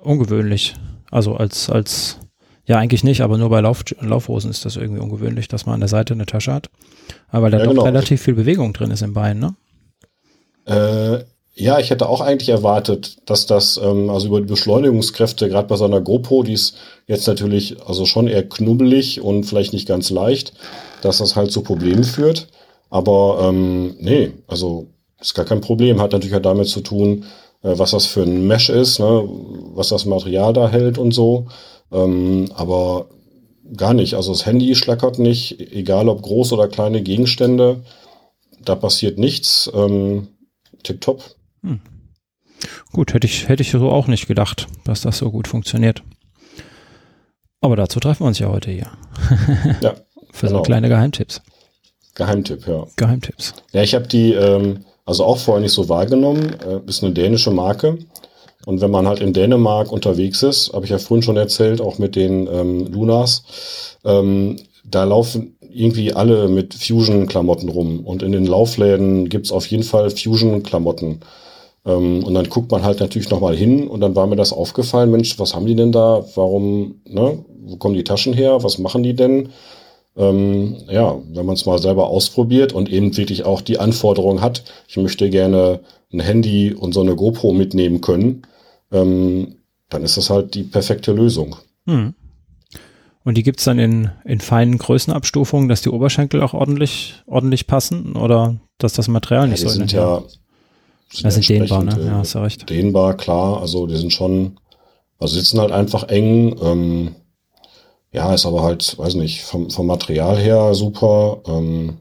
[0.02, 0.76] ungewöhnlich.
[1.12, 2.20] Also als, als
[2.68, 5.80] ja, eigentlich nicht, aber nur bei Lauf Laufhosen ist das irgendwie ungewöhnlich, dass man an
[5.80, 6.70] der Seite eine Tasche hat.
[7.30, 7.84] Aber weil da ja, doch genau.
[7.84, 9.56] relativ viel Bewegung drin ist im Bein, ne?
[10.66, 11.24] Äh,
[11.56, 15.78] ja, ich hätte auch eigentlich erwartet, dass das, ähm, also über die Beschleunigungskräfte, gerade bei
[15.78, 16.76] so einer GoPro, die ist
[17.08, 20.54] jetzt natürlich also schon eher knubbelig und vielleicht nicht ganz leicht,
[21.02, 22.48] dass das halt zu Problemen führt.
[22.90, 24.88] Aber ähm, nee, also
[25.20, 26.02] ist gar kein Problem.
[26.02, 27.26] Hat natürlich auch damit zu tun,
[27.64, 29.28] äh, was das für ein Mesh ist, ne?
[29.74, 31.48] was das Material da hält und so.
[31.92, 33.10] Ähm, aber
[33.76, 34.16] gar nicht.
[34.16, 37.84] Also das Handy schlackert nicht, egal ob groß oder kleine Gegenstände.
[38.64, 39.70] Da passiert nichts.
[39.74, 40.28] Ähm,
[40.84, 41.24] Tipptopp.
[41.64, 41.80] Hm.
[42.92, 46.04] Gut, hätte ich, hätte ich so auch nicht gedacht, dass das so gut funktioniert.
[47.62, 48.92] Aber dazu treffen wir uns ja heute hier.
[49.82, 49.96] ja.
[50.32, 50.60] Für genau.
[50.60, 51.42] so kleine Geheimtipps.
[52.16, 52.86] Geheimtipp, ja.
[52.96, 53.54] Geheimtipps.
[53.74, 56.56] Ja, ich habe die ähm, also auch vorher nicht so wahrgenommen.
[56.60, 57.98] Äh, ist eine dänische Marke.
[58.68, 62.00] Und wenn man halt in Dänemark unterwegs ist, habe ich ja vorhin schon erzählt, auch
[62.00, 63.44] mit den ähm, Lunas,
[64.04, 68.02] ähm, da laufen irgendwie alle mit Fusion-Klamotten rum.
[68.02, 71.22] Und in den Laufläden gibt's auf jeden Fall Fusion-Klamotten.
[71.86, 75.12] Ähm, und dann guckt man halt natürlich nochmal hin und dann war mir das aufgefallen,
[75.12, 76.26] Mensch, was haben die denn da?
[76.36, 77.40] Warum, ne?
[77.68, 78.66] Wo kommen die Taschen her?
[78.66, 79.48] Was machen die denn?
[80.18, 84.66] Ähm, ja, wenn man es mal selber ausprobiert und eben wirklich auch die Anforderung hat,
[84.90, 85.80] ich möchte gerne
[86.12, 88.44] ein Handy und so eine GoPro mitnehmen können,
[88.92, 89.56] ähm,
[89.90, 91.56] dann ist das halt die perfekte Lösung.
[91.86, 92.14] Hm.
[93.24, 98.16] Und die gibt's dann in, in feinen Größenabstufungen, dass die Oberschenkel auch ordentlich, ordentlich passen
[98.16, 100.24] oder dass das Material ja, nicht so sind ja,
[101.12, 102.06] sind, ja, sind dehnbar, ne?
[102.06, 102.70] Ja, hast du recht.
[102.70, 103.60] Dehnbar, klar.
[103.62, 104.60] Also die sind schon,
[105.20, 106.56] also sitzen halt einfach eng.
[106.62, 107.16] Ähm,
[108.12, 111.42] ja, ist aber halt, weiß nicht, vom, vom Material her super.
[111.48, 111.98] Ähm,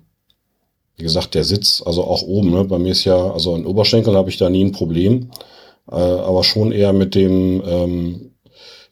[0.97, 2.64] wie gesagt, der Sitz, also auch oben, ne?
[2.64, 5.30] Bei mir ist ja, also an Oberschenkeln habe ich da nie ein Problem.
[5.91, 8.30] Äh, aber schon eher mit dem, ähm,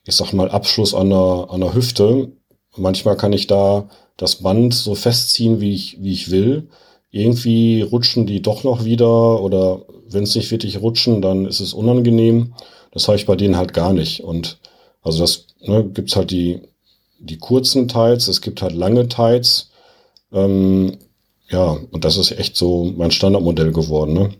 [0.05, 2.33] ich sag mal, Abschluss an der, an der Hüfte.
[2.77, 6.69] Manchmal kann ich da das Band so festziehen, wie ich, wie ich will.
[7.11, 11.73] Irgendwie rutschen die doch noch wieder oder wenn es nicht wirklich rutschen, dann ist es
[11.73, 12.55] unangenehm.
[12.93, 14.23] Das habe ich bei denen halt gar nicht.
[14.23, 14.59] Und
[15.03, 16.61] also das ne, gibt halt die,
[17.19, 19.71] die kurzen Teils, es gibt halt lange Teils.
[20.33, 20.99] Ähm,
[21.49, 24.15] ja, und das ist echt so mein Standardmodell geworden.
[24.15, 24.31] Ne?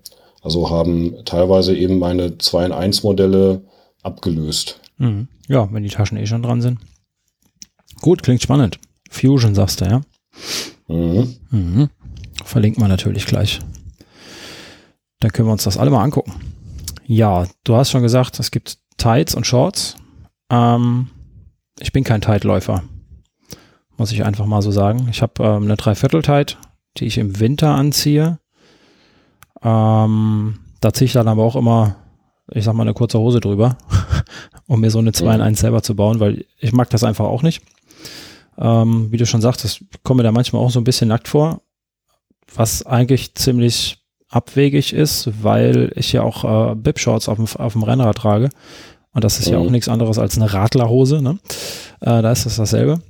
[0.45, 3.63] Also haben teilweise eben meine 2 in 1 Modelle
[4.03, 4.79] abgelöst.
[4.99, 5.29] Mhm.
[5.49, 6.79] Ja, wenn die Taschen eh schon dran sind.
[8.03, 8.79] Gut, klingt spannend.
[9.11, 10.01] Fusion sagst du, ja?
[10.87, 11.37] Mhm.
[11.51, 11.91] Mhm.
[12.45, 13.59] Verlinkt man natürlich gleich.
[15.21, 16.35] Dann können wir uns das alle mal angucken.
[17.07, 19.97] Ja, du hast schon gesagt, es gibt Tights und Shorts.
[20.51, 21.09] Ähm,
[21.81, 22.85] ich bin kein Tight-Läufer.
[23.97, 25.09] Muss ich einfach mal so sagen.
[25.11, 26.59] Ich habe ähm, eine Dreiviertel-Tight,
[26.99, 28.39] die ich im Winter anziehe.
[29.65, 31.97] Ähm, da ziehe ich dann aber auch immer,
[32.53, 33.77] ich sag mal, eine kurze Hose drüber,
[34.67, 37.25] um mir so eine 2 in 1 selber zu bauen, weil ich mag das einfach
[37.25, 37.63] auch nicht.
[38.59, 41.29] Ähm, wie du schon sagst, ich komme mir da manchmal auch so ein bisschen nackt
[41.29, 41.63] vor,
[42.55, 43.99] was eigentlich ziemlich
[44.29, 48.51] abwegig ist, weil ich ja auch äh, Bib-Shorts auf dem, auf dem Rennrad trage.
[49.13, 49.53] Und das ist mhm.
[49.53, 49.73] ja auch mhm.
[49.73, 51.23] nichts anderes als eine Radlerhose.
[51.23, 51.39] Ne?
[52.01, 53.01] Äh, da ist das dasselbe.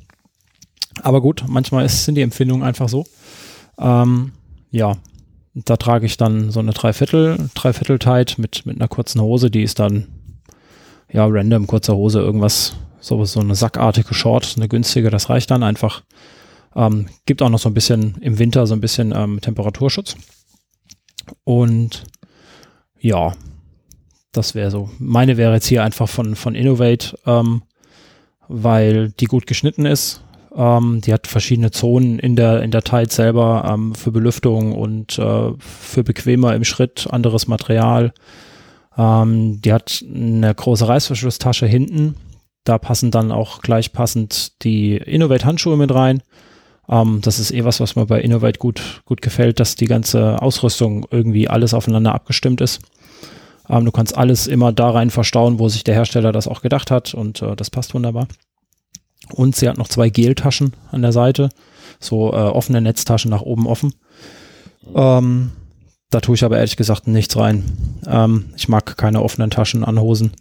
[1.03, 3.05] Aber gut, manchmal ist, sind die Empfindungen einfach so.
[3.79, 4.33] Ähm,
[4.71, 4.97] ja,
[5.55, 9.63] da trage ich dann so eine Dreiviertel, Dreiviertel Tight mit, mit einer kurzen Hose, die
[9.63, 10.09] ist dann
[11.13, 15.63] ja random, kurze Hose, irgendwas, so, so eine sackartige Short, eine günstige, das reicht dann
[15.63, 16.03] einfach.
[16.75, 20.17] Ähm, gibt auch noch so ein bisschen im Winter so ein bisschen ähm, Temperaturschutz.
[21.45, 22.05] Und
[22.99, 23.35] ja,
[24.33, 24.91] das wäre so.
[24.99, 27.63] Meine wäre jetzt hier einfach von, von Innovate, ähm,
[28.49, 30.25] weil die gut geschnitten ist.
[30.57, 35.19] Ähm, die hat verschiedene Zonen in der, in der Tide selber ähm, für Belüftung und
[35.19, 38.13] äh, für bequemer im Schritt, anderes Material.
[38.97, 42.15] Ähm, die hat eine große Reißverschlusstasche hinten.
[42.63, 46.23] Da passen dann auch gleich passend die Innovate Handschuhe mit rein.
[46.89, 50.41] Ähm, das ist eh was, was mir bei Innovate gut, gut gefällt, dass die ganze
[50.41, 52.81] Ausrüstung irgendwie alles aufeinander abgestimmt ist.
[53.69, 56.91] Ähm, du kannst alles immer da rein verstauen, wo sich der Hersteller das auch gedacht
[56.91, 58.29] hat und äh, das passt wunderbar.
[59.33, 61.49] Und sie hat noch zwei Geltaschen an der Seite,
[62.01, 63.95] so äh, offene Netztaschen nach oben offen.
[64.95, 65.53] Ähm,
[66.11, 67.65] da tue ich aber ehrlich gesagt nichts rein.
[68.07, 70.33] Ähm, ich mag keine offenen Taschen an Hosen,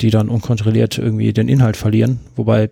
[0.00, 2.20] die dann unkontrolliert irgendwie den Inhalt verlieren.
[2.36, 2.70] Wobei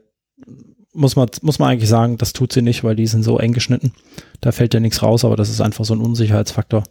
[0.93, 3.53] muss man, muss man eigentlich sagen, das tut sie nicht, weil die sind so eng
[3.53, 3.93] geschnitten.
[4.41, 6.85] Da fällt ja nichts raus, aber das ist einfach so ein Unsicherheitsfaktor.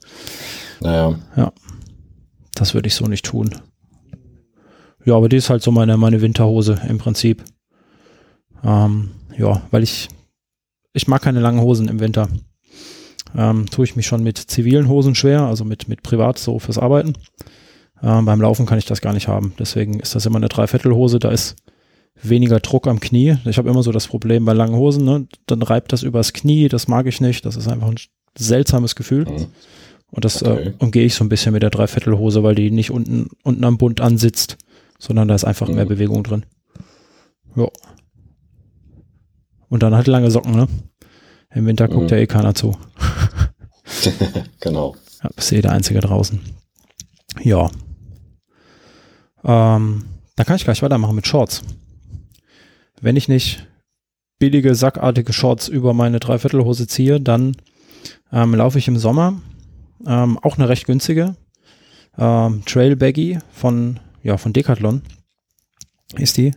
[0.82, 1.20] Naja.
[1.36, 1.54] Ja.
[2.56, 3.56] Das würde ich so nicht tun.
[5.06, 7.44] Ja, aber die ist halt so meine, meine Winterhose im Prinzip.
[8.64, 10.10] Ähm, ja, weil ich,
[10.94, 12.28] ich mag keine langen Hosen im Winter.
[13.38, 16.78] Ähm, tue ich mich schon mit zivilen Hosen schwer, also mit, mit privat so fürs
[16.78, 17.14] Arbeiten.
[18.02, 19.54] Ähm, beim Laufen kann ich das gar nicht haben.
[19.60, 21.20] Deswegen ist das immer eine Dreiviertelhose.
[21.20, 21.56] Da ist
[22.22, 23.38] weniger Druck am Knie.
[23.46, 25.28] Ich habe immer so das Problem bei langen Hosen, ne?
[25.46, 27.46] dann reibt das übers Knie, das mag ich nicht.
[27.46, 28.00] Das ist einfach ein
[28.38, 29.26] seltsames Gefühl.
[29.26, 29.48] Mhm.
[30.12, 30.68] Und das äh, okay.
[30.70, 33.78] äh, umgehe ich so ein bisschen mit der Dreiviertelhose, weil die nicht unten, unten am
[33.78, 34.58] Bund ansitzt,
[34.98, 35.76] sondern da ist einfach mhm.
[35.76, 36.46] mehr Bewegung drin.
[37.56, 37.68] Ja.
[39.70, 40.68] Und dann halt lange Socken, ne?
[41.54, 42.18] Im Winter guckt mhm.
[42.18, 42.78] ja eh keiner zu.
[44.60, 44.96] genau.
[45.24, 46.40] Ja, bist eh der Einzige draußen.
[47.42, 47.70] Ja.
[49.44, 50.06] Ähm,
[50.36, 51.64] dann kann ich gleich weitermachen mit Shorts
[53.02, 53.68] wenn ich nicht
[54.40, 57.56] billige, sackartige Shorts über meine Dreiviertelhose ziehe, dann
[58.32, 59.42] ähm, laufe ich im Sommer
[60.06, 61.36] ähm, auch eine recht günstige
[62.18, 65.02] ähm, Trail Baggy von, ja, von Decathlon
[66.16, 66.54] ist die.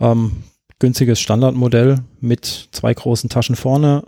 [0.00, 0.44] Ähm,
[0.78, 4.04] günstiges Standardmodell mit zwei großen Taschen vorne,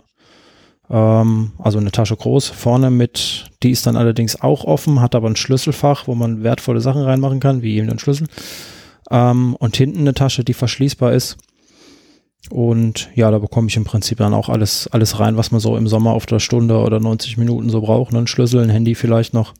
[0.89, 5.29] Ähm, also eine Tasche groß, vorne mit, die ist dann allerdings auch offen, hat aber
[5.29, 8.27] ein Schlüsselfach, wo man wertvolle Sachen reinmachen kann, wie eben den Schlüssel.
[9.09, 11.37] Ähm, und hinten eine Tasche, die verschließbar ist.
[12.49, 15.77] Und ja, da bekomme ich im Prinzip dann auch alles, alles rein, was man so
[15.77, 18.13] im Sommer auf der Stunde oder 90 Minuten so braucht.
[18.13, 19.53] Ein Schlüssel, ein Handy vielleicht noch.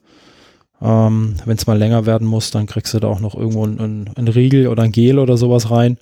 [0.82, 4.10] Ähm, Wenn es mal länger werden muss, dann kriegst du da auch noch irgendwo ein,
[4.14, 5.96] ein Riegel oder ein Gel oder sowas rein.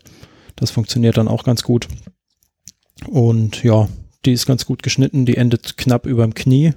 [0.56, 1.88] Das funktioniert dann auch ganz gut.
[3.08, 3.88] Und ja,
[4.24, 5.26] die ist ganz gut geschnitten.
[5.26, 6.72] Die endet knapp über dem Knie,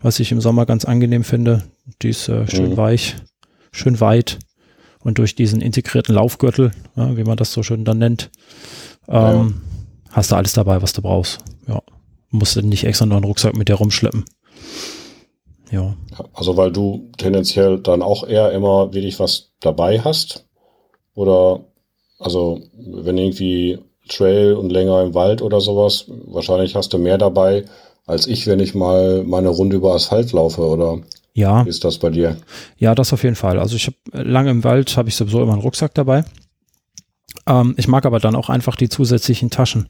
[0.00, 1.64] was ich im Sommer ganz angenehm finde.
[2.02, 2.76] Die ist äh, schön mhm.
[2.76, 3.16] weich,
[3.72, 4.38] schön weit.
[5.02, 8.30] Und durch diesen integrierten Laufgürtel, ja, wie man das so schön dann nennt,
[9.08, 9.46] ähm, ja.
[10.10, 11.38] hast du alles dabei, was du brauchst.
[11.66, 11.80] Ja,
[12.30, 14.24] musst du nicht extra noch einen Rucksack mit dir rumschleppen.
[15.70, 15.96] Ja.
[16.34, 20.48] Also weil du tendenziell dann auch eher immer wirklich was dabei hast?
[21.14, 21.64] Oder
[22.20, 27.64] also wenn irgendwie Trail und länger im Wald oder sowas, wahrscheinlich hast du mehr dabei
[28.10, 30.98] als ich, wenn ich mal meine Runde über Asphalt laufe, oder?
[31.32, 31.64] Ja.
[31.64, 32.36] Wie ist das bei dir?
[32.76, 33.58] Ja, das auf jeden Fall.
[33.60, 36.24] Also ich habe lange im Wald, habe ich sowieso immer einen Rucksack dabei.
[37.46, 39.88] Ähm, ich mag aber dann auch einfach die zusätzlichen Taschen,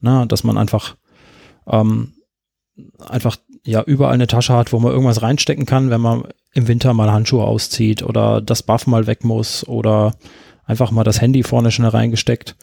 [0.00, 0.26] ne?
[0.26, 0.96] dass man einfach
[1.68, 2.14] ähm,
[2.98, 6.92] einfach ja überall eine Tasche hat, wo man irgendwas reinstecken kann, wenn man im Winter
[6.92, 10.14] mal Handschuhe auszieht oder das Buff mal weg muss oder
[10.70, 12.56] einfach mal das Handy vorne schnell reingesteckt.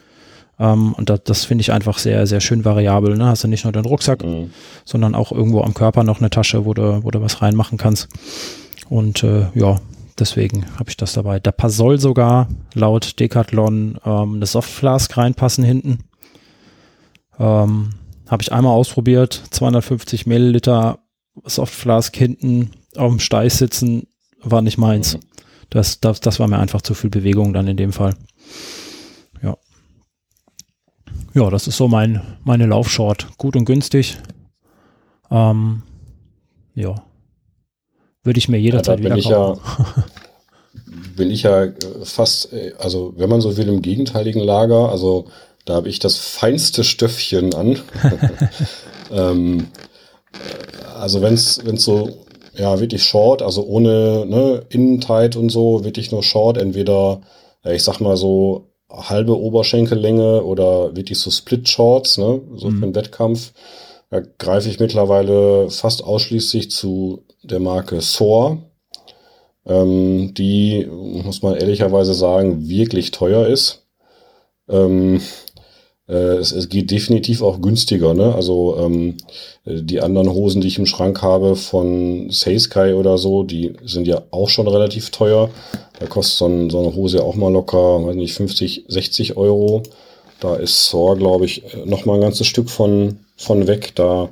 [0.60, 3.16] Um, ähm, und das, das finde ich einfach sehr, sehr schön variabel.
[3.16, 3.28] Ne?
[3.28, 4.50] Hast du nicht nur den Rucksack, mhm.
[4.86, 8.08] sondern auch irgendwo am Körper noch eine Tasche, wo du, wo du was reinmachen kannst.
[8.90, 9.80] Und äh, ja,
[10.18, 11.40] deswegen habe ich das dabei.
[11.40, 16.00] Da soll sogar laut Decathlon ähm, eine Softflask reinpassen hinten.
[17.38, 17.92] Ähm,
[18.28, 21.00] habe ich einmal ausprobiert, 250 Milliliter
[21.46, 24.08] Softflask hinten auf dem Steiß sitzen,
[24.42, 25.18] war nicht meins.
[25.18, 25.27] Mhm.
[25.70, 28.16] Das, das, das war mir einfach zu viel Bewegung dann in dem Fall.
[29.42, 29.58] Ja.
[31.34, 33.28] Ja, das ist so mein, meine Laufshort.
[33.38, 34.18] Gut und günstig.
[35.30, 35.84] Ähm,
[36.74, 37.04] ja.
[38.24, 39.62] Würde ich mir jederzeit ja, wieder kaufen.
[39.96, 40.06] Ja,
[41.16, 41.68] bin ich ja
[42.04, 44.90] fast, also wenn man so will, im gegenteiligen Lager.
[44.90, 45.28] Also
[45.66, 47.80] da habe ich das feinste Stöffchen an.
[49.12, 49.68] ähm,
[50.98, 52.26] also wenn es so,
[52.58, 57.22] ja, wirklich short, also ohne ne, Innentight und so, wirklich nur short, entweder,
[57.64, 62.76] ja, ich sag mal so halbe Oberschenkellänge oder wirklich so Split-Shorts, ne, so mhm.
[62.76, 63.54] für den Wettkampf.
[64.10, 68.60] Da greife ich mittlerweile fast ausschließlich zu der Marke Thor,
[69.66, 73.86] ähm, die, muss man ehrlicherweise sagen, wirklich teuer ist.
[74.70, 75.20] Ähm, äh,
[76.14, 78.14] es, es geht definitiv auch günstiger.
[78.14, 78.34] Ne?
[78.34, 79.18] Also ähm,
[79.66, 84.24] die anderen Hosen, die ich im Schrank habe von Seiskai oder so, die sind ja
[84.32, 85.50] auch schon relativ teuer.
[86.00, 89.84] Da kostet so, ein, so eine Hose auch mal locker, weiß nicht, 50, 60 Euro.
[90.40, 93.94] Da ist Thor, glaube ich, noch mal ein ganzes Stück von, von weg.
[93.96, 94.30] Da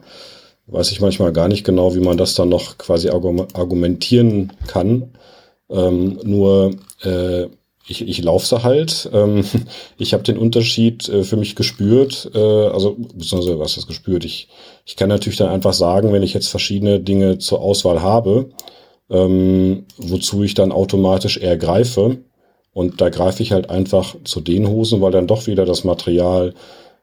[0.67, 5.11] weiß ich manchmal gar nicht genau, wie man das dann noch quasi argumentieren kann.
[5.69, 7.47] Ähm, nur äh,
[7.87, 9.09] ich, ich laufe sie halt.
[9.13, 9.43] Ähm,
[9.97, 14.25] ich habe den Unterschied äh, für mich gespürt, äh, also beziehungsweise was ist gespürt?
[14.25, 14.49] Ich,
[14.85, 18.49] ich kann natürlich dann einfach sagen, wenn ich jetzt verschiedene Dinge zur Auswahl habe,
[19.09, 22.17] ähm, wozu ich dann automatisch eher greife.
[22.73, 26.53] Und da greife ich halt einfach zu den Hosen, weil dann doch wieder das Material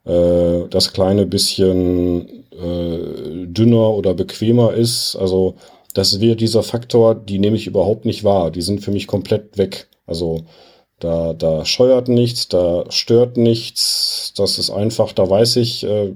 [0.04, 5.16] äh, das kleine bisschen äh, dünner oder bequemer ist.
[5.16, 5.54] Also
[5.94, 8.50] das wieder dieser Faktor, die nehme ich überhaupt nicht wahr.
[8.50, 9.88] Die sind für mich komplett weg.
[10.06, 10.42] Also
[11.02, 14.32] da, da scheuert nichts, da stört nichts.
[14.36, 16.14] Das ist einfach, da weiß ich, äh,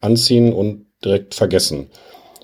[0.00, 1.88] anziehen und direkt vergessen.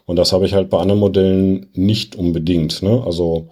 [0.04, 2.82] Und das habe ich halt bei anderen Modellen nicht unbedingt.
[2.82, 3.02] Ne?
[3.06, 3.48] Also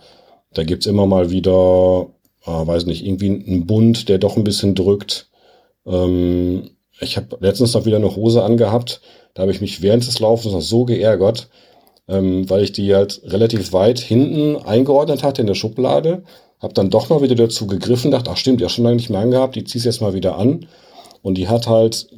[0.53, 2.09] da gibt's immer mal wieder,
[2.45, 5.31] äh, weiß nicht, irgendwie einen Bund, der doch ein bisschen drückt.
[5.87, 9.03] Ähm, ich habe letztens noch wieder eine Hose angehabt.
[9.35, 11.49] Da habe ich mich während des Laufens noch so geärgert,
[12.09, 16.25] ähm, weil ich die halt relativ weit hinten eingeordnet hatte in der Schublade
[16.61, 19.21] hab dann doch mal wieder dazu gegriffen, dachte, ach stimmt, ja schon lange nicht mehr
[19.21, 20.67] angehabt, die ziehst jetzt mal wieder an.
[21.23, 22.09] Und die hat halt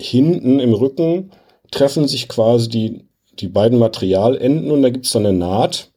[0.00, 1.30] hinten im Rücken
[1.70, 3.04] treffen sich quasi die,
[3.38, 5.90] die beiden Materialenden und da gibt's dann eine Naht.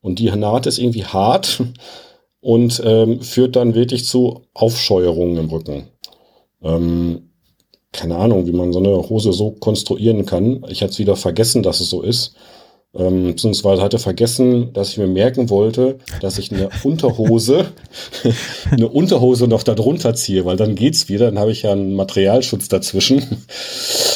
[0.00, 1.62] Und die Naht ist irgendwie hart
[2.40, 5.88] und ähm, führt dann wirklich zu Aufscheuerungen im Rücken.
[6.62, 7.30] Ähm,
[7.92, 10.64] keine Ahnung, wie man so eine Hose so konstruieren kann.
[10.68, 12.34] Ich hatte wieder vergessen, dass es so ist
[12.94, 17.66] ähm, beziehungsweise hatte vergessen, dass ich mir merken wollte, dass ich eine Unterhose,
[18.70, 21.94] eine Unterhose noch da drunter ziehe, weil dann geht's wieder, dann habe ich ja einen
[21.94, 23.24] Materialschutz dazwischen.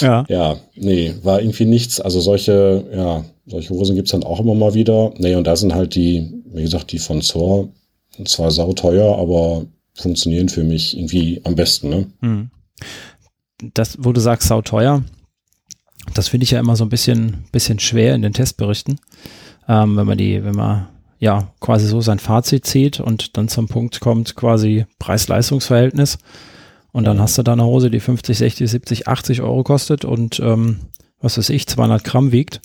[0.01, 0.27] Ja.
[0.29, 2.01] Ja, nee, war irgendwie nichts.
[2.01, 5.13] Also solche, ja, solche Hosen gibt's dann auch immer mal wieder.
[5.17, 7.69] Nee, und da sind halt die, wie gesagt, die von Zor
[8.25, 9.65] zwar sauteuer, aber
[9.95, 12.07] funktionieren für mich irgendwie am besten, ne?
[12.21, 12.51] Hm.
[13.73, 15.03] Das, wo du sagst sauteuer,
[16.15, 18.99] Das finde ich ja immer so ein bisschen, bisschen schwer in den Testberichten,
[19.69, 20.89] ähm, wenn man die, wenn man
[21.19, 26.19] ja quasi so sein Fazit zieht und dann zum Punkt kommt quasi Preis-Leistungs-Verhältnis
[26.93, 30.41] und dann hast du da eine Hose, die 50, 60, 70, 80 Euro kostet und
[30.41, 30.79] ähm,
[31.21, 32.61] was weiß ich, 200 Gramm wiegt.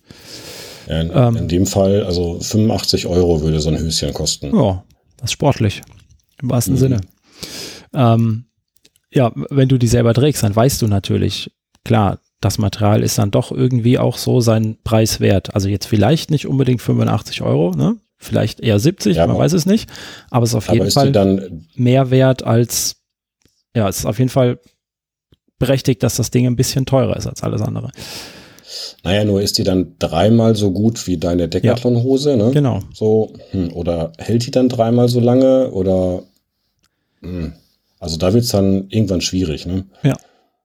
[0.87, 4.55] Ja, in, ähm, in, dem Fall, also 85 Euro würde so ein Höschen kosten.
[4.55, 4.83] Ja,
[5.17, 5.81] das ist sportlich.
[6.41, 6.79] Im wahrsten mhm.
[6.79, 7.01] Sinne.
[7.93, 8.45] Ähm,
[9.13, 11.51] ja, wenn du die selber trägst, dann weißt du natürlich,
[11.83, 15.53] klar, das Material ist dann doch irgendwie auch so sein Preis wert.
[15.53, 17.97] Also jetzt vielleicht nicht unbedingt 85 Euro, ne?
[18.17, 19.89] Vielleicht eher 70, ja, man weiß es nicht.
[20.29, 22.97] Aber es ist auf jeden Fall dann mehr wert als,
[23.75, 24.59] ja, es ist auf jeden Fall
[25.57, 27.91] berechtigt, dass das Ding ein bisschen teurer ist als alles andere.
[29.03, 32.51] Naja, nur ist die dann dreimal so gut wie deine Decathlon-Hose, ne?
[32.51, 32.79] Genau.
[32.93, 36.23] So, hm, oder hält die dann dreimal so lange oder,
[37.21, 37.53] hm,
[37.99, 39.85] also da wird es dann irgendwann schwierig, ne?
[40.03, 40.15] Ja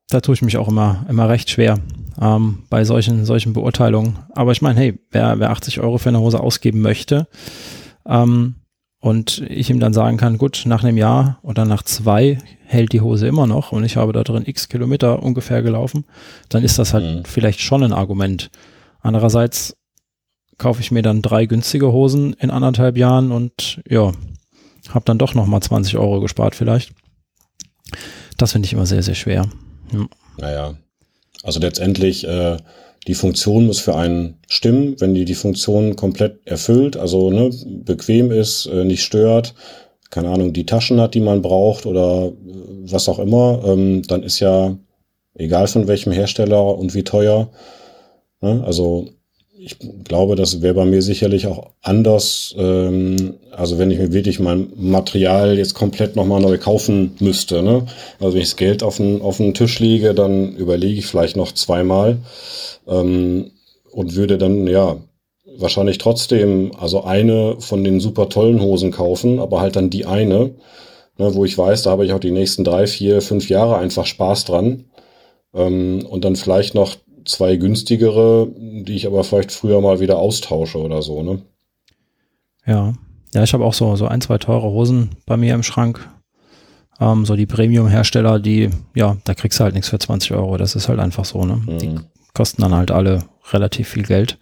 [0.08, 1.78] da tue ich mich auch immer, immer recht schwer
[2.20, 4.18] ähm, bei solchen, solchen Beurteilungen.
[4.34, 7.26] Aber ich meine, hey, wer, wer 80 Euro für eine Hose ausgeben möchte
[8.06, 8.56] ähm,
[9.00, 13.00] und ich ihm dann sagen kann, gut, nach einem Jahr oder nach zwei hält die
[13.00, 16.04] Hose immer noch und ich habe da drin x Kilometer ungefähr gelaufen,
[16.48, 17.24] dann ist das halt mhm.
[17.24, 18.50] vielleicht schon ein Argument.
[19.00, 19.76] Andererseits
[20.58, 24.12] kaufe ich mir dann drei günstige Hosen in anderthalb Jahren und ja,
[24.88, 26.92] habe dann doch nochmal 20 Euro gespart vielleicht.
[28.36, 29.46] Das finde ich immer sehr, sehr schwer.
[29.92, 30.06] Ja.
[30.38, 30.74] Naja,
[31.42, 32.56] also letztendlich, äh,
[33.06, 37.50] die Funktion muss für einen stimmen, wenn die die Funktion komplett erfüllt, also ne,
[37.84, 39.54] bequem ist, äh, nicht stört,
[40.10, 42.32] keine Ahnung, die Taschen hat, die man braucht oder äh,
[42.90, 44.76] was auch immer, ähm, dann ist ja
[45.34, 47.50] egal von welchem Hersteller und wie teuer.
[48.40, 49.08] Ne, also
[49.66, 52.54] ich glaube, das wäre bei mir sicherlich auch anders.
[52.56, 57.62] Ähm, also wenn ich mir wirklich mein Material jetzt komplett nochmal neu kaufen müsste.
[57.62, 57.84] Ne?
[58.20, 61.36] Also wenn ich das Geld auf den, auf den Tisch lege, dann überlege ich vielleicht
[61.36, 62.18] noch zweimal
[62.86, 63.50] ähm,
[63.90, 64.98] und würde dann ja
[65.58, 70.52] wahrscheinlich trotzdem also eine von den super tollen Hosen kaufen, aber halt dann die eine,
[71.18, 74.06] ne, wo ich weiß, da habe ich auch die nächsten drei, vier, fünf Jahre einfach
[74.06, 74.84] Spaß dran.
[75.54, 76.94] Ähm, und dann vielleicht noch
[77.26, 81.42] zwei günstigere, die ich aber vielleicht früher mal wieder austausche oder so, ne?
[82.66, 82.94] Ja.
[83.34, 86.08] Ja, ich habe auch so, so ein, zwei teure Hosen bei mir im Schrank.
[87.00, 90.56] Ähm, so die Premium-Hersteller, die, ja, da kriegst du halt nichts für 20 Euro.
[90.56, 91.56] Das ist halt einfach so, ne?
[91.56, 91.78] Mhm.
[91.78, 91.94] Die
[92.34, 94.38] kosten dann halt alle relativ viel Geld.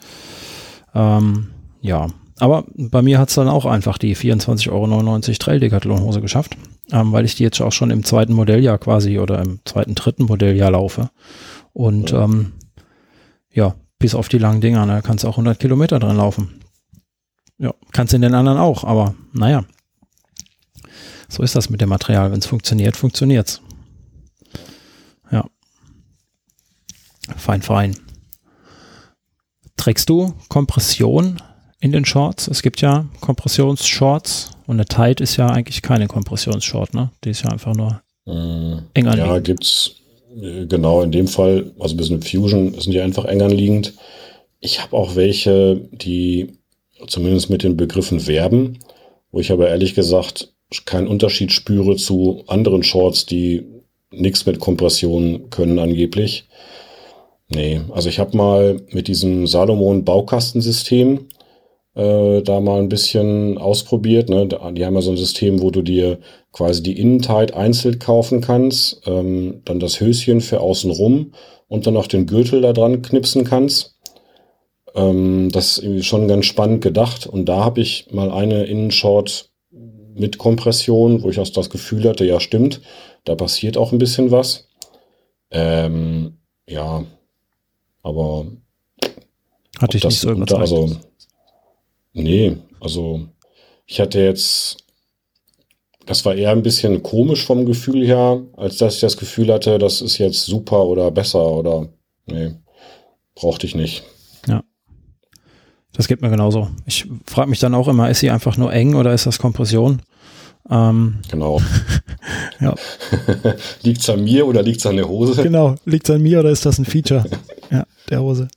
[0.94, 1.48] Ähm,
[1.80, 2.06] ja.
[2.40, 6.56] Aber bei mir hat es dann auch einfach die 24,99 Euro Trail Decathlon Hose geschafft,
[6.92, 10.24] ähm, weil ich die jetzt auch schon im zweiten Modelljahr quasi oder im zweiten, dritten
[10.24, 11.10] Modelljahr laufe.
[11.72, 12.52] Und ähm,
[13.54, 16.60] ja, bis auf die langen Dinger, da ne, kannst du auch 100 Kilometer drin laufen.
[17.56, 19.64] Ja, kannst in den anderen auch, aber naja.
[21.28, 22.30] So ist das mit dem Material.
[22.32, 23.62] Wenn es funktioniert, funktioniert's.
[25.30, 25.44] Ja.
[27.36, 27.96] Fein, fein.
[29.76, 31.40] Trägst du Kompression
[31.80, 32.48] in den Shorts?
[32.48, 37.10] Es gibt ja Kompressionsshorts und eine Tight ist ja eigentlich keine Kompressionsshort, ne?
[37.24, 39.16] Die ist ja einfach nur äh, eng anliegend.
[39.16, 40.03] Ja, gibt's
[40.36, 43.94] Genau, in dem Fall, also bis mit Fusion sind die einfach eng anliegend.
[44.60, 46.58] Ich habe auch welche, die
[47.06, 48.78] zumindest mit den Begriffen werben,
[49.30, 50.52] wo ich aber ehrlich gesagt
[50.86, 53.64] keinen Unterschied spüre zu anderen Shorts, die
[54.10, 56.48] nichts mit Kompression können angeblich.
[57.48, 61.26] Nee, also ich habe mal mit diesem Salomon Baukastensystem
[61.94, 64.28] äh, da mal ein bisschen ausprobiert.
[64.28, 64.46] Ne?
[64.46, 66.18] Die haben ja so ein System, wo du dir
[66.52, 71.32] quasi die Innenteil einzeln kaufen kannst, ähm, dann das Höschen für außen rum
[71.68, 73.96] und dann noch den Gürtel da dran knipsen kannst.
[74.94, 77.26] Ähm, das ist irgendwie schon ganz spannend gedacht.
[77.26, 82.24] Und da habe ich mal eine Innenshort mit Kompression, wo ich auch das Gefühl hatte,
[82.24, 82.80] ja stimmt,
[83.24, 84.68] da passiert auch ein bisschen was.
[85.50, 86.38] Ähm,
[86.68, 87.04] ja,
[88.02, 88.46] aber
[89.80, 90.60] hatte ich nicht so überzeugt.
[90.60, 90.90] Also,
[92.14, 93.28] Nee, also
[93.86, 94.78] ich hatte jetzt,
[96.06, 99.78] das war eher ein bisschen komisch vom Gefühl her, als dass ich das Gefühl hatte,
[99.78, 101.88] das ist jetzt super oder besser oder
[102.26, 102.54] nee,
[103.34, 104.04] brauchte ich nicht.
[104.46, 104.62] Ja.
[105.92, 106.68] Das geht mir genauso.
[106.86, 110.00] Ich frage mich dann auch immer, ist sie einfach nur eng oder ist das Kompression?
[110.70, 111.60] Ähm, genau.
[112.60, 112.74] ja.
[113.82, 115.42] liegt es an mir oder liegt es an der Hose?
[115.42, 117.24] Genau, liegt es an mir oder ist das ein Feature
[117.70, 118.48] ja, der Hose?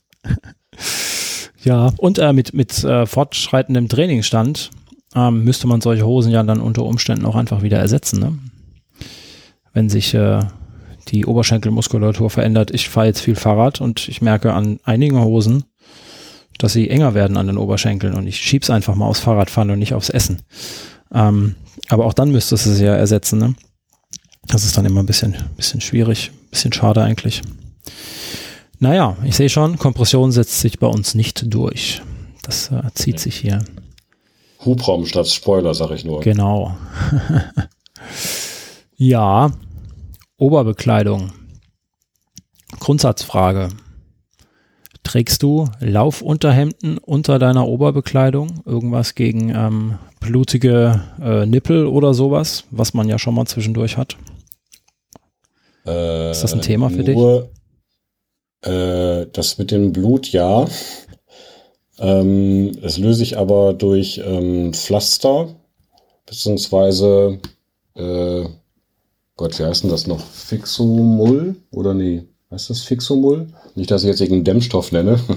[1.64, 4.70] Ja, und äh, mit, mit äh, fortschreitendem Trainingsstand
[5.14, 8.20] ähm, müsste man solche Hosen ja dann unter Umständen auch einfach wieder ersetzen.
[8.20, 8.38] Ne?
[9.72, 10.40] Wenn sich äh,
[11.10, 12.70] die Oberschenkelmuskulatur verändert.
[12.70, 15.64] Ich fahre jetzt viel Fahrrad und ich merke an einigen Hosen,
[16.58, 19.78] dass sie enger werden an den Oberschenkeln und ich schieb's einfach mal aufs Fahrradfahren und
[19.78, 20.42] nicht aufs Essen.
[21.12, 21.54] Ähm,
[21.88, 23.38] aber auch dann müsstest du sie ja ersetzen.
[23.38, 23.54] Ne?
[24.46, 27.42] Das ist dann immer ein bisschen, bisschen schwierig, bisschen schade eigentlich.
[28.80, 32.02] Naja, ich sehe schon, Kompression setzt sich bei uns nicht durch.
[32.42, 33.64] Das äh, zieht sich hier.
[34.64, 36.20] Hubraum statt Spoiler, sag ich nur.
[36.20, 36.76] Genau.
[38.96, 39.50] ja,
[40.36, 41.32] Oberbekleidung.
[42.78, 43.70] Grundsatzfrage.
[45.02, 48.62] Trägst du Laufunterhemden unter deiner Oberbekleidung?
[48.64, 54.16] Irgendwas gegen ähm, blutige äh, Nippel oder sowas, was man ja schon mal zwischendurch hat?
[55.86, 57.16] Äh, Ist das ein Thema für dich?
[58.62, 60.66] Äh, das mit dem Blut, ja.
[61.98, 65.54] Ähm, das löse ich aber durch ähm, Pflaster,
[66.26, 67.38] beziehungsweise,
[67.94, 68.44] äh,
[69.36, 70.20] Gott, wie heißt denn das noch?
[70.20, 72.24] Fixomull oder nee?
[72.50, 73.48] Heißt das Fixomull?
[73.74, 75.20] Nicht, dass ich jetzt irgendeinen Dämmstoff nenne.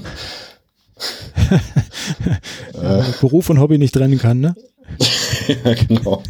[2.74, 4.56] äh, Beruf und Hobby nicht trennen kann, ne?
[5.66, 6.22] ja, genau.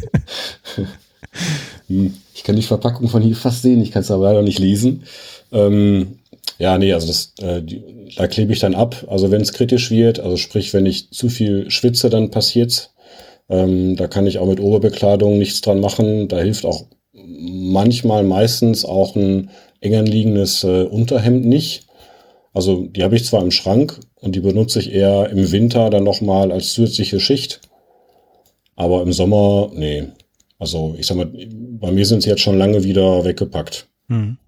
[1.88, 4.58] Hm, ich kann die Verpackung von hier fast sehen, ich kann es aber leider nicht
[4.58, 5.04] lesen.
[5.50, 6.18] Ähm,
[6.62, 7.82] ja, nee, also das, äh, die,
[8.14, 9.04] da klebe ich dann ab.
[9.08, 12.94] Also wenn es kritisch wird, also sprich, wenn ich zu viel schwitze, dann passiert's.
[13.48, 16.28] Ähm, da kann ich auch mit Oberbekleidung nichts dran machen.
[16.28, 21.88] Da hilft auch manchmal, meistens auch ein eng anliegendes äh, Unterhemd nicht.
[22.52, 26.04] Also die habe ich zwar im Schrank und die benutze ich eher im Winter dann
[26.04, 27.60] nochmal als zusätzliche Schicht.
[28.76, 30.04] Aber im Sommer, nee.
[30.60, 33.88] Also ich sag mal, bei mir sind sie jetzt schon lange wieder weggepackt.
[34.06, 34.38] Hm.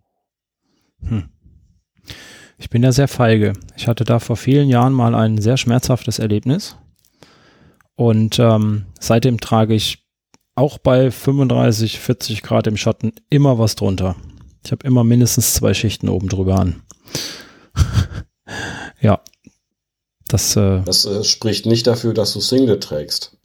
[1.09, 1.25] Hm.
[2.59, 3.53] Ich bin ja sehr feige.
[3.77, 6.77] Ich hatte da vor vielen Jahren mal ein sehr schmerzhaftes Erlebnis.
[7.97, 10.05] Und ähm, seitdem trage ich
[10.55, 14.17] auch bei 35, 40 Grad im Schatten immer was drunter.
[14.65, 16.83] Ich habe immer mindestens zwei Schichten oben drüber an.
[19.01, 19.21] ja.
[20.29, 23.37] Das, äh, das äh, spricht nicht dafür, dass du Single trägst.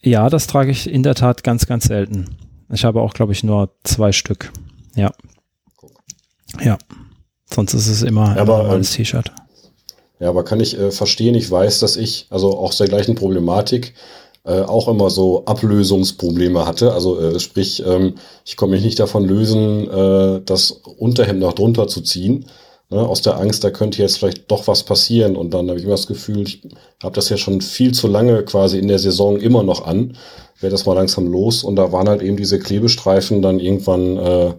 [0.00, 2.36] Ja, das trage ich in der Tat ganz, ganz selten.
[2.70, 4.52] Ich habe auch, glaube ich, nur zwei Stück.
[4.94, 5.12] Ja.
[6.60, 6.78] Ja.
[7.54, 9.30] Sonst ist es immer, ja, aber, ein ähm, T-Shirt.
[10.20, 13.94] Ja, aber kann ich äh, verstehen, ich weiß, dass ich, also auch der gleichen Problematik,
[14.44, 16.92] äh, auch immer so Ablösungsprobleme hatte.
[16.92, 18.14] Also äh, sprich, ähm,
[18.44, 22.46] ich konnte mich nicht davon lösen, äh, das Unterhemd noch drunter zu ziehen.
[22.90, 25.36] Ne, aus der Angst, da könnte jetzt vielleicht doch was passieren.
[25.36, 26.62] Und dann habe ich immer das Gefühl, ich
[27.02, 30.16] habe das ja schon viel zu lange quasi in der Saison immer noch an.
[30.60, 31.64] Wäre das mal langsam los.
[31.64, 34.54] Und da waren halt eben diese Klebestreifen dann irgendwann äh,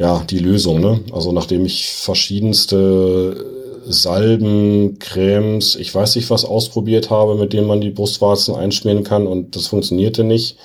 [0.00, 0.80] ja die Lösung.
[0.80, 1.00] Ne?
[1.12, 3.44] Also nachdem ich verschiedenste
[3.86, 9.26] Salben, Cremes, ich weiß nicht was ausprobiert habe, mit denen man die Brustwarzen einschmieren kann
[9.26, 10.56] und das funktionierte nicht.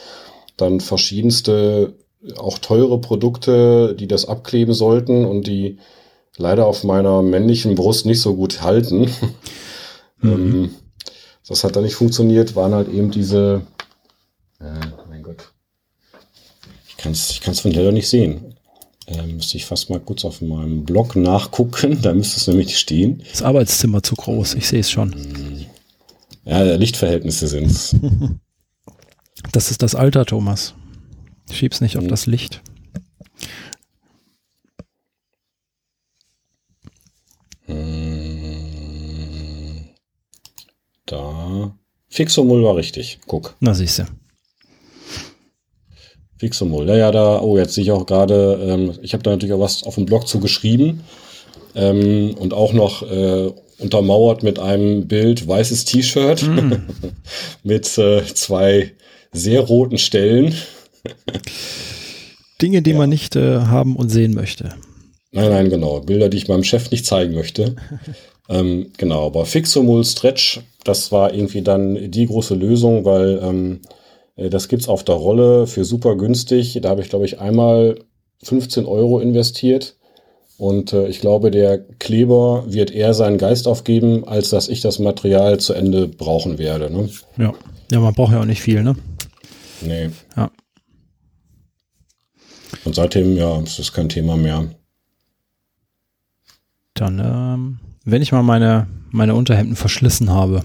[0.57, 1.93] Dann verschiedenste,
[2.37, 5.79] auch teure Produkte, die das abkleben sollten und die
[6.37, 9.11] leider auf meiner männlichen Brust nicht so gut halten.
[10.21, 10.31] Mhm.
[10.31, 10.75] Ähm,
[11.45, 13.61] das hat dann nicht funktioniert, waren halt eben diese,
[14.61, 14.79] äh,
[15.09, 15.51] mein Gott,
[16.87, 18.54] ich kann es ich kann's von leider nicht sehen.
[19.07, 21.99] Ähm, müsste ich fast mal kurz auf meinem Blog nachgucken.
[22.01, 23.23] Da müsste es nämlich stehen.
[23.31, 25.15] Das Arbeitszimmer zu groß, ich sehe es schon.
[26.43, 27.95] Ja, Lichtverhältnisse sind es.
[29.51, 30.73] Das ist das Alter, Thomas.
[31.51, 32.09] Schieb's nicht auf hm.
[32.09, 32.61] das Licht.
[37.67, 38.25] Hm.
[41.05, 41.77] Da.
[42.09, 43.19] Fixomul war richtig.
[43.27, 43.55] Guck.
[43.59, 44.07] Na, siehste.
[46.37, 46.87] Fixomol.
[46.87, 49.59] Ja, ja, da, oh, jetzt sehe ich auch gerade, ähm, ich habe da natürlich auch
[49.59, 51.01] was auf dem Blog zu geschrieben
[51.75, 56.73] ähm, und auch noch äh, untermauert mit einem Bild weißes T-Shirt mm.
[57.63, 58.91] mit äh, zwei
[59.31, 60.55] sehr roten Stellen.
[62.61, 62.97] Dinge, die ja.
[62.97, 64.75] man nicht äh, haben und sehen möchte.
[65.31, 65.99] Nein, nein, genau.
[65.99, 67.75] Bilder, die ich meinem Chef nicht zeigen möchte.
[68.49, 74.04] ähm, genau, aber Fixomol Stretch, das war irgendwie dann die große Lösung, weil ähm, äh,
[74.35, 76.77] das gibt's auf der Rolle für super günstig.
[76.81, 77.99] Da habe ich, glaube ich, einmal
[78.43, 79.95] 15 Euro investiert.
[80.57, 84.99] Und äh, ich glaube, der Kleber wird eher seinen Geist aufgeben, als dass ich das
[84.99, 86.89] Material zu Ende brauchen werde.
[86.89, 87.09] Ne?
[87.37, 87.53] Ja.
[87.91, 88.95] ja, man braucht ja auch nicht viel, ne?
[89.81, 90.09] Nee.
[90.37, 90.49] Ja.
[92.85, 94.69] Und seitdem, ja, ist das kein Thema mehr.
[96.93, 100.61] Dann, ähm, wenn ich mal meine, meine Unterhemden verschlissen habe,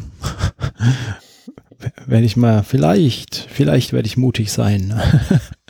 [2.07, 5.01] werde ich mal, vielleicht, vielleicht werde ich mutig sein.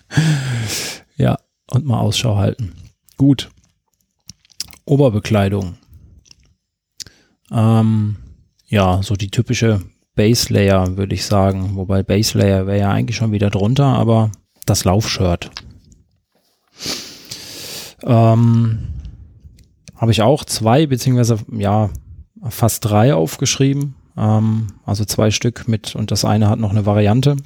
[1.16, 1.38] ja,
[1.70, 2.72] und mal Ausschau halten.
[3.16, 3.50] Gut.
[4.84, 5.76] Oberbekleidung.
[7.52, 8.16] Ähm,
[8.66, 9.82] ja, so die typische
[10.14, 11.76] Base Layer, würde ich sagen.
[11.76, 14.30] Wobei Base Layer wäre ja eigentlich schon wieder drunter, aber
[14.66, 15.50] das Laufshirt.
[18.02, 18.88] Ähm,
[19.96, 21.90] Habe ich auch zwei, beziehungsweise ja,
[22.48, 23.94] fast drei aufgeschrieben.
[24.20, 27.36] Ähm, also zwei Stück mit und das eine hat noch eine Variante.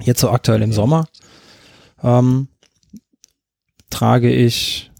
[0.00, 1.06] Jetzt so aktuell im Sommer
[2.02, 2.48] ähm,
[3.90, 4.90] trage ich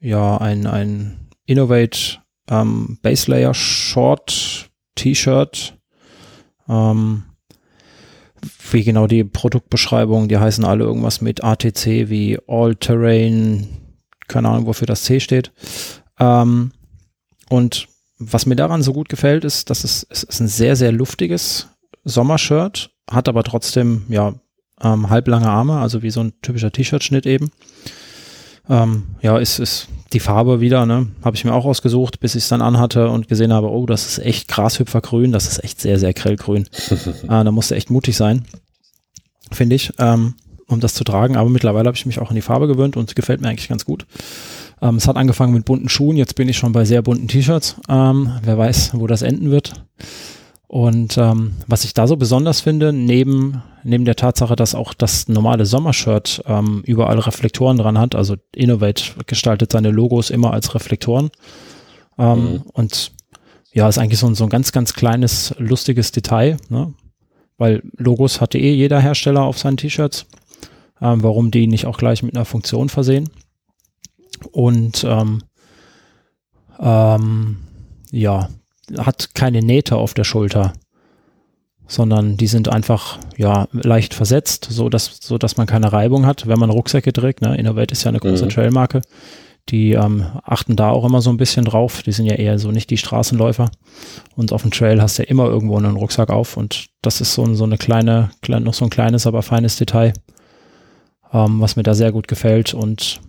[0.00, 2.18] ja ein, ein Innovate
[2.50, 5.78] ähm, Base Layer Short T-Shirt.
[6.68, 7.22] Ähm,
[8.70, 13.68] wie genau die Produktbeschreibung, die heißen alle irgendwas mit ATC wie All Terrain,
[14.26, 15.52] keine Ahnung, wofür das C steht.
[16.18, 16.72] Ähm,
[17.48, 17.88] und
[18.18, 21.68] was mir daran so gut gefällt, ist, dass es, es ist ein sehr, sehr luftiges
[22.04, 24.34] Sommershirt, hat aber trotzdem, ja,
[24.82, 27.50] ähm, halblange Arme, also wie so ein typischer T-Shirt-Schnitt eben.
[28.68, 31.08] Ähm, ja, ist, ist die Farbe wieder, ne?
[31.24, 34.06] Habe ich mir auch ausgesucht, bis ich es dann anhatte und gesehen habe, oh, das
[34.06, 36.68] ist echt Grashüpfergrün, das ist echt sehr, sehr grellgrün.
[36.90, 38.44] äh, da musste echt mutig sein,
[39.50, 40.34] finde ich, ähm,
[40.66, 41.36] um das zu tragen.
[41.36, 43.84] Aber mittlerweile habe ich mich auch an die Farbe gewöhnt und gefällt mir eigentlich ganz
[43.84, 44.06] gut.
[44.80, 47.76] Ähm, es hat angefangen mit bunten Schuhen, jetzt bin ich schon bei sehr bunten T-Shirts.
[47.88, 49.72] Ähm, wer weiß, wo das enden wird.
[50.68, 55.26] Und ähm, was ich da so besonders finde, neben, neben der Tatsache, dass auch das
[55.26, 61.30] normale Sommershirt ähm, überall Reflektoren dran hat, also Innovate gestaltet seine Logos immer als Reflektoren.
[62.18, 62.62] Ähm, mhm.
[62.74, 63.12] Und
[63.72, 66.92] ja, ist eigentlich so ein, so ein ganz, ganz kleines, lustiges Detail, ne?
[67.56, 70.26] weil Logos hatte eh jeder Hersteller auf seinen T-Shirts.
[71.00, 73.30] Ähm, warum die nicht auch gleich mit einer Funktion versehen?
[74.52, 75.42] Und ähm,
[76.78, 77.56] ähm,
[78.10, 78.48] ja,
[78.96, 80.72] hat keine Nähte auf der Schulter,
[81.86, 86.46] sondern die sind einfach ja leicht versetzt, so dass so dass man keine Reibung hat,
[86.46, 87.42] wenn man Rucksäcke trägt.
[87.42, 87.56] Ne?
[87.56, 88.50] Innovate ist ja eine große mhm.
[88.50, 89.02] Trailmarke.
[89.70, 92.02] Die ähm, achten da auch immer so ein bisschen drauf.
[92.02, 93.70] Die sind ja eher so nicht die Straßenläufer.
[94.34, 96.56] Und auf dem Trail hast du ja immer irgendwo einen Rucksack auf.
[96.56, 100.14] Und das ist so, so eine kleine, klein, noch so ein kleines, aber feines Detail,
[101.34, 102.72] ähm, was mir da sehr gut gefällt.
[102.72, 103.20] Und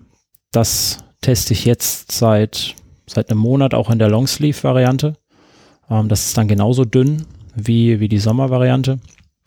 [0.52, 2.76] das teste ich jetzt seit,
[3.08, 5.16] seit einem Monat auch in der Longsleeve-Variante.
[5.90, 9.00] Ähm, das ist dann genauso dünn wie, wie die Sommervariante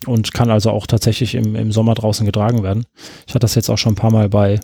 [0.06, 2.84] und kann also auch tatsächlich im, im Sommer draußen getragen werden.
[3.26, 4.60] Ich hatte das jetzt auch schon ein paar Mal bei,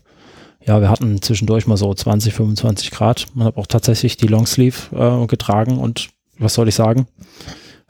[0.65, 3.27] ja, wir hatten zwischendurch mal so 20, 25 Grad.
[3.35, 7.06] Man hat auch tatsächlich die Longsleeve äh, getragen und was soll ich sagen?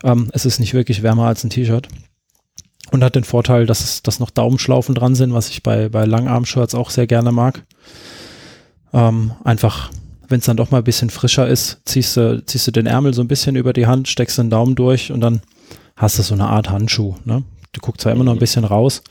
[0.05, 1.89] Ähm, es ist nicht wirklich wärmer als ein T-Shirt.
[2.91, 6.07] Und hat den Vorteil, dass es, dass noch Daumenschlaufen dran sind, was ich bei, bei
[6.07, 7.67] Langarm-Shirts auch sehr gerne mag.
[8.93, 9.91] Ähm, einfach
[10.29, 13.15] wenn es dann doch mal ein bisschen frischer ist, ziehst du, ziehst du den Ärmel
[13.15, 15.41] so ein bisschen über die Hand, steckst den Daumen durch und dann
[15.97, 17.15] hast du so eine Art Handschuh.
[17.25, 17.45] Ne?
[17.73, 18.41] Du guckst zwar immer noch ein mhm.
[18.41, 19.03] bisschen raus,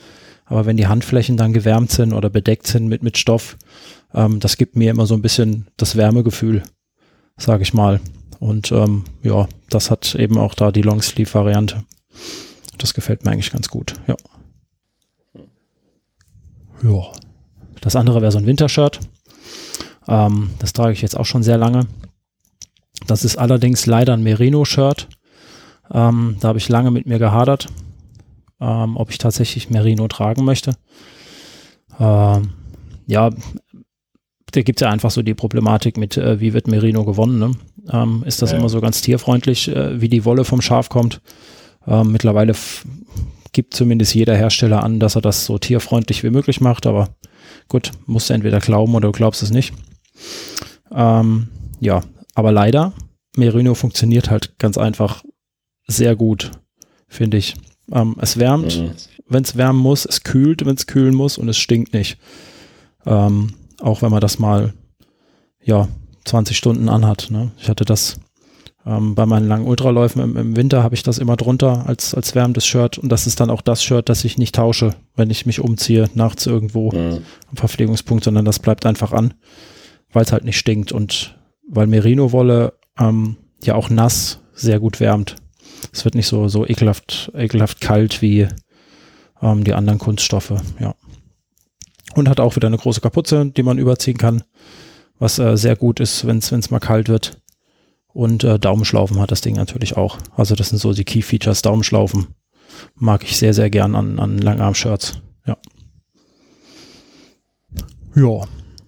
[0.45, 3.57] aber wenn die Handflächen dann gewärmt sind oder bedeckt sind mit, mit Stoff,
[4.13, 6.63] ähm, das gibt mir immer so ein bisschen das Wärmegefühl,
[7.35, 7.99] sage ich mal.
[8.39, 11.83] Und ähm, ja, das hat eben auch da die Longsleeve-Variante.
[12.77, 14.15] Das gefällt mir eigentlich ganz gut, ja.
[16.83, 17.11] Ja.
[17.81, 18.99] Das andere wäre so ein Wintershirt.
[20.07, 21.87] Ähm, das trage ich jetzt auch schon sehr lange.
[23.05, 25.07] Das ist allerdings leider ein Merino-Shirt.
[25.91, 27.67] Ähm, da habe ich lange mit mir gehadert,
[28.59, 30.73] ähm, ob ich tatsächlich Merino tragen möchte.
[31.99, 32.49] Ähm,
[33.05, 33.29] ja,
[34.51, 37.39] da gibt es ja einfach so die Problematik mit, äh, wie wird Merino gewonnen.
[37.39, 37.51] Ne?
[37.91, 38.57] Ähm, ist das ja.
[38.57, 41.21] immer so ganz tierfreundlich, äh, wie die Wolle vom Schaf kommt?
[41.85, 42.53] Ähm, mittlerweile
[43.53, 47.09] gibt zumindest jeder Hersteller an, dass er das so tierfreundlich wie möglich macht, aber
[47.67, 49.73] gut, musst du entweder glauben oder du glaubst es nicht.
[50.91, 51.47] Ähm,
[51.79, 52.01] ja,
[52.35, 52.93] aber leider,
[53.35, 55.23] Merino funktioniert halt ganz einfach
[55.87, 56.51] sehr gut,
[57.07, 57.55] finde ich.
[57.91, 58.91] Ähm, es wärmt, mhm.
[59.27, 62.17] wenn es wärmen muss, es kühlt, wenn es kühlen muss und es stinkt nicht.
[63.05, 64.73] Ähm, auch wenn man das mal,
[65.63, 65.87] ja,
[66.25, 67.27] 20 Stunden anhat.
[67.29, 67.51] Ne?
[67.57, 68.19] Ich hatte das
[68.85, 72.35] ähm, bei meinen langen Ultraläufen im, im Winter habe ich das immer drunter als, als
[72.35, 75.45] wärmendes Shirt und das ist dann auch das Shirt, das ich nicht tausche, wenn ich
[75.45, 77.19] mich umziehe nachts irgendwo mhm.
[77.49, 79.33] am Verpflegungspunkt, sondern das bleibt einfach an
[80.17, 81.37] weil es halt nicht stinkt und
[81.69, 85.35] weil Merino-Wolle ähm, ja auch nass sehr gut wärmt.
[85.93, 88.47] Es wird nicht so, so ekelhaft, ekelhaft kalt wie
[89.43, 90.95] ähm, die anderen Kunststoffe, ja.
[92.15, 94.41] Und hat auch wieder eine große Kapuze, die man überziehen kann,
[95.19, 97.39] was äh, sehr gut ist, wenn es mal kalt wird.
[98.07, 100.17] Und äh, Daumenschlaufen hat das Ding natürlich auch.
[100.35, 101.61] Also das sind so die Key Features.
[101.61, 102.29] Daumenschlaufen
[102.95, 105.21] mag ich sehr, sehr gern an, an Langarm-Shirts.
[105.45, 105.57] Ja.
[108.15, 108.47] Ja.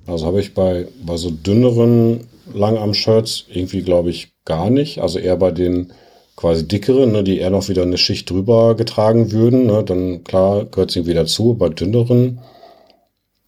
[0.10, 4.99] Also habe ich bei, bei so dünneren Langarm-Shirts irgendwie, glaube ich, gar nicht.
[4.99, 5.94] Also eher bei den
[6.36, 9.65] quasi dickeren, ne, die eher noch wieder eine Schicht drüber getragen würden.
[9.68, 11.53] Ne, dann klar gehört es irgendwie dazu.
[11.53, 12.40] Bei dünneren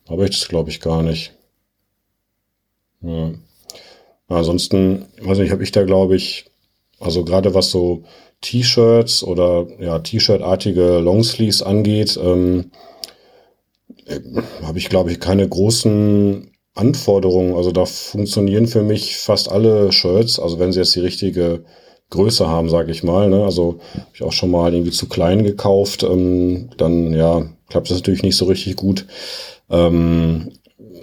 [0.10, 1.34] habe ich das, glaube ich, gar nicht.
[3.02, 3.32] Ja.
[4.28, 6.46] Ansonsten, weiß nicht, habe ich da, glaube ich,
[7.00, 8.04] also gerade was so
[8.42, 12.72] T-Shirts oder ja, T-Shirt-artige Longsleeves angeht, ähm,
[14.06, 14.20] äh,
[14.64, 17.56] habe ich, glaube ich, keine großen Anforderungen.
[17.56, 21.65] Also da funktionieren für mich fast alle Shirts, also wenn sie jetzt die richtige
[22.10, 23.30] Größe haben, sage ich mal.
[23.30, 23.43] Ne?
[23.43, 26.03] Also habe ich auch schon mal irgendwie zu klein gekauft.
[26.03, 29.06] Ähm, dann ja, klappt das natürlich nicht so richtig gut.
[29.69, 30.52] Ähm,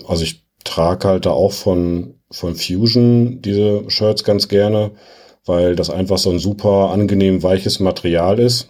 [0.06, 4.92] also ich trage halt da auch von von Fusion diese Shirts ganz gerne,
[5.46, 8.68] weil das einfach so ein super angenehm weiches Material ist.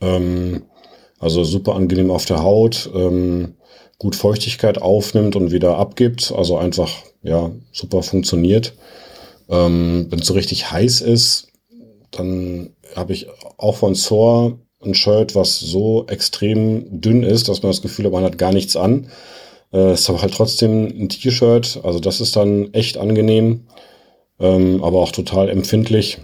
[0.00, 0.64] Ähm,
[1.18, 3.55] also super angenehm auf der Haut, ähm,
[3.98, 6.32] gut Feuchtigkeit aufnimmt und wieder abgibt.
[6.36, 6.92] Also einfach,
[7.22, 8.74] ja, super funktioniert.
[9.48, 11.48] Ähm, Wenn es so richtig heiß ist,
[12.10, 17.70] dann habe ich auch von Thor ein Shirt, was so extrem dünn ist, dass man
[17.70, 19.08] das Gefühl hat, man hat gar nichts an.
[19.72, 21.80] Äh, ist aber halt trotzdem ein T-Shirt.
[21.82, 23.66] Also das ist dann echt angenehm,
[24.38, 26.18] ähm, aber auch total empfindlich.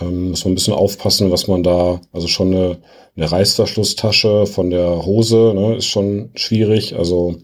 [0.00, 2.78] Ähm, muss man ein bisschen aufpassen, was man da, also schon eine,
[3.16, 6.96] eine Reißverschlusstasche von der Hose ne, ist schon schwierig.
[6.96, 7.36] Also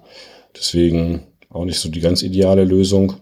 [0.57, 3.15] deswegen auch nicht so die ganz ideale Lösung.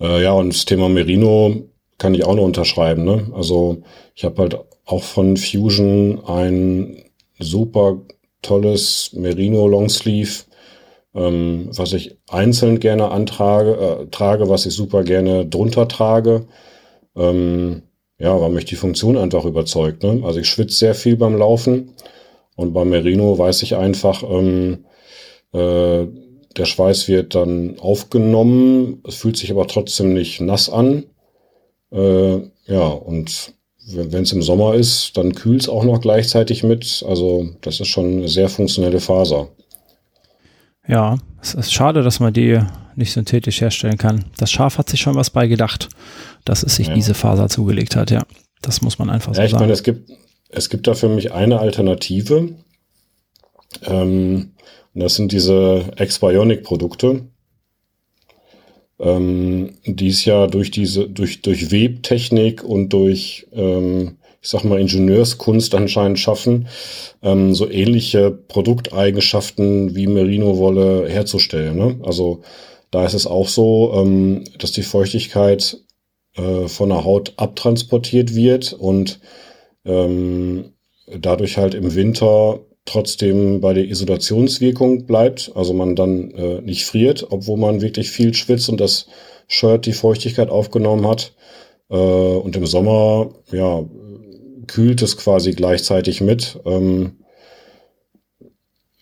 [0.00, 1.64] Äh, ja, und das Thema Merino
[1.98, 3.04] kann ich auch nur unterschreiben.
[3.04, 3.30] Ne?
[3.34, 3.82] Also
[4.14, 7.04] ich habe halt auch von Fusion ein
[7.38, 8.00] super
[8.42, 10.44] tolles Merino Longsleeve,
[11.14, 16.46] ähm, was ich einzeln gerne antrage, äh, trage, was ich super gerne drunter trage.
[17.16, 17.82] Ähm,
[18.18, 20.02] ja, weil mich die Funktion einfach überzeugt.
[20.02, 20.22] Ne?
[20.24, 21.94] Also ich schwitze sehr viel beim Laufen
[22.54, 24.84] und beim Merino weiß ich einfach, ähm,
[25.52, 26.06] äh,
[26.56, 31.04] der Schweiß wird dann aufgenommen, es fühlt sich aber trotzdem nicht nass an.
[31.92, 33.54] Äh, ja, und
[33.86, 37.04] wenn es im Sommer ist, dann kühlt es auch noch gleichzeitig mit.
[37.08, 39.48] Also das ist schon eine sehr funktionelle Faser.
[40.90, 42.60] Ja, es ist schade, dass man die
[42.96, 44.24] nicht synthetisch herstellen kann.
[44.36, 45.88] Das Schaf hat sich schon was bei gedacht,
[46.44, 46.94] dass es sich ja.
[46.94, 48.22] diese Faser zugelegt hat, ja.
[48.60, 49.62] Das muss man einfach so ja, ich sagen.
[49.62, 50.10] Meine, es gibt,
[50.50, 52.56] es gibt da für mich eine Alternative.
[53.84, 54.52] Ähm,
[54.92, 57.30] und das sind diese X-Bionic-Produkte
[59.00, 64.80] ähm, die es ja durch diese, durch, durch Webtechnik und durch, ähm, ich sag mal,
[64.80, 66.68] Ingenieurskunst anscheinend schaffen,
[67.22, 71.76] ähm, so ähnliche Produkteigenschaften wie Merino-Wolle herzustellen.
[71.76, 72.00] Ne?
[72.02, 72.40] Also
[72.90, 75.78] da ist es auch so, ähm, dass die Feuchtigkeit
[76.36, 79.20] äh, von der Haut abtransportiert wird und
[79.84, 80.72] ähm,
[81.18, 87.26] dadurch halt im Winter trotzdem bei der Isolationswirkung bleibt, also man dann äh, nicht friert,
[87.30, 89.06] obwohl man wirklich viel schwitzt und das
[89.48, 91.34] Shirt die Feuchtigkeit aufgenommen hat.
[91.90, 93.84] Äh, und im Sommer, ja,
[94.70, 96.60] kühlt es quasi gleichzeitig mit.
[96.64, 97.16] Ähm,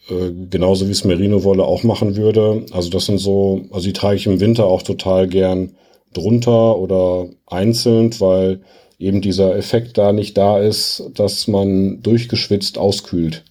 [0.08, 2.64] äh, genauso wie es Merino-Wolle auch machen würde.
[2.72, 5.72] Also das sind so, also die trage ich im Winter auch total gern
[6.14, 8.62] drunter oder einzeln, weil
[8.98, 13.44] eben dieser Effekt da nicht da ist, dass man durchgeschwitzt auskühlt.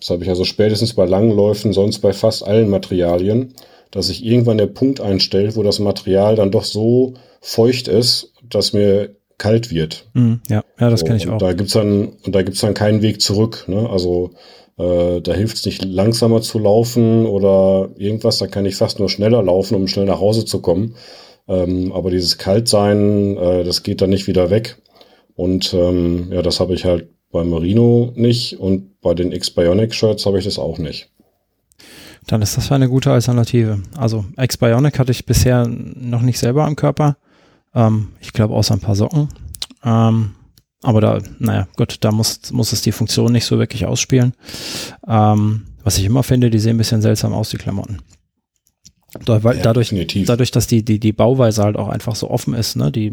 [0.00, 3.54] Das habe ich also spätestens bei langen Läufen, sonst bei fast allen Materialien,
[3.92, 8.72] dass sich irgendwann der Punkt einstellt, wo das Material dann doch so feucht ist, dass
[8.72, 10.08] mir kalt wird.
[10.14, 11.38] Mm, ja, ja, das so, kenne ich auch.
[11.38, 13.64] Da gibt's dann, und da gibt's dann keinen Weg zurück.
[13.68, 13.88] Ne?
[13.88, 14.32] Also
[14.78, 19.08] äh, da hilft es nicht langsamer zu laufen oder irgendwas, da kann ich fast nur
[19.08, 20.94] schneller laufen, um schnell nach Hause zu kommen.
[21.48, 24.76] Ähm, aber dieses Kaltsein, äh, das geht dann nicht wieder weg.
[25.34, 30.26] Und ähm, ja, das habe ich halt bei Merino nicht und bei den X-Bionic Shirts
[30.26, 31.10] habe ich das auch nicht.
[32.26, 33.80] Dann ist das eine gute Alternative.
[33.96, 37.16] Also X-Bionic hatte ich bisher noch nicht selber am Körper.
[37.74, 39.28] Ähm, ich glaube außer ein paar Socken.
[39.84, 40.32] Ähm,
[40.82, 44.34] aber da, naja, gut, da muss, muss es die Funktion nicht so wirklich ausspielen.
[45.06, 47.98] Ähm, was ich immer finde, die sehen ein bisschen seltsam aus, die Klamotten.
[49.24, 49.94] Da, weil, ja, dadurch,
[50.26, 53.10] dadurch, dass die, die, die Bauweise halt auch einfach so offen ist, ne, die,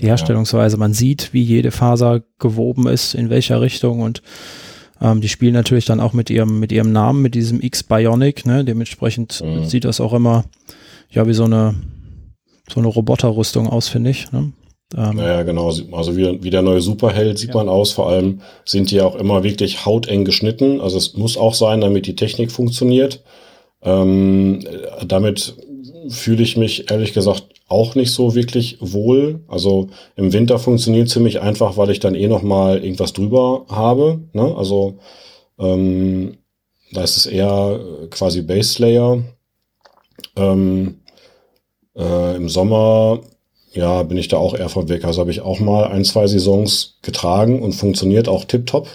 [0.00, 4.22] die Herstellungsweise, man sieht, wie jede Faser gewoben ist, in welcher Richtung und
[5.02, 8.64] ähm, die spielen natürlich dann auch mit ihrem, mit ihrem Namen, mit diesem X-Bionic, ne,
[8.64, 9.66] dementsprechend mhm.
[9.66, 10.44] sieht das auch immer,
[11.10, 11.74] ja, wie so eine,
[12.72, 14.52] so eine Roboterrüstung aus, finde ich, ne?
[14.96, 15.66] Ähm, naja, genau.
[15.66, 17.56] Also wie, wie der neue Superheld sieht ja.
[17.56, 17.92] man aus.
[17.92, 20.80] Vor allem sind die auch immer wirklich hauteng geschnitten.
[20.80, 23.22] Also es muss auch sein, damit die Technik funktioniert.
[23.82, 24.64] Ähm,
[25.06, 25.56] damit
[26.08, 29.40] fühle ich mich ehrlich gesagt auch nicht so wirklich wohl.
[29.46, 34.20] Also im Winter funktioniert ziemlich einfach, weil ich dann eh noch mal irgendwas drüber habe.
[34.32, 34.54] Ne?
[34.56, 34.98] Also
[35.58, 36.38] ähm,
[36.92, 37.78] da ist es eher
[38.08, 39.22] quasi Base Layer.
[40.34, 41.00] Ähm,
[41.98, 43.20] äh, Im Sommer
[43.72, 45.04] ja bin ich da auch eher von weg.
[45.04, 48.88] Also habe ich auch mal ein zwei Saisons getragen und funktioniert auch tiptop.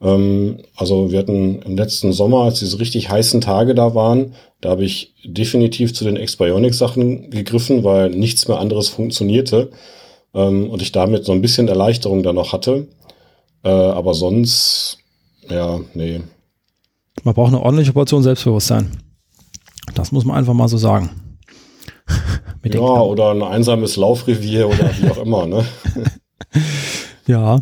[0.00, 4.70] Ähm, also wir hatten im letzten Sommer, als diese richtig heißen Tage da waren, da
[4.70, 9.70] habe ich definitiv zu den X-Bionic-Sachen gegriffen, weil nichts mehr anderes funktionierte
[10.34, 12.88] ähm, und ich damit so ein bisschen Erleichterung da noch hatte.
[13.64, 14.98] Äh, aber sonst,
[15.48, 16.20] ja, nee.
[17.24, 18.90] Man braucht eine ordentliche Portion Selbstbewusstsein.
[19.94, 21.27] Das muss man einfach mal so sagen.
[22.74, 25.64] Ja, oder ein einsames Laufrevier oder wie auch immer, ne?
[27.26, 27.60] ja,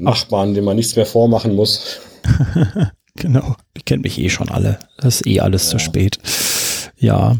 [0.00, 2.00] Nachbarn, dem man nichts mehr vormachen muss.
[3.16, 4.78] Genau, die kennen mich eh schon alle.
[4.96, 5.70] Das ist eh alles ja.
[5.72, 6.18] zu spät.
[6.96, 7.36] Ja.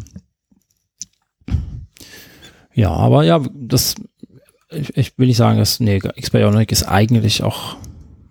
[2.74, 3.94] Ja, aber ja, das,
[4.70, 7.76] ich, ich will nicht sagen, dass, nee, Xbionic ist eigentlich auch,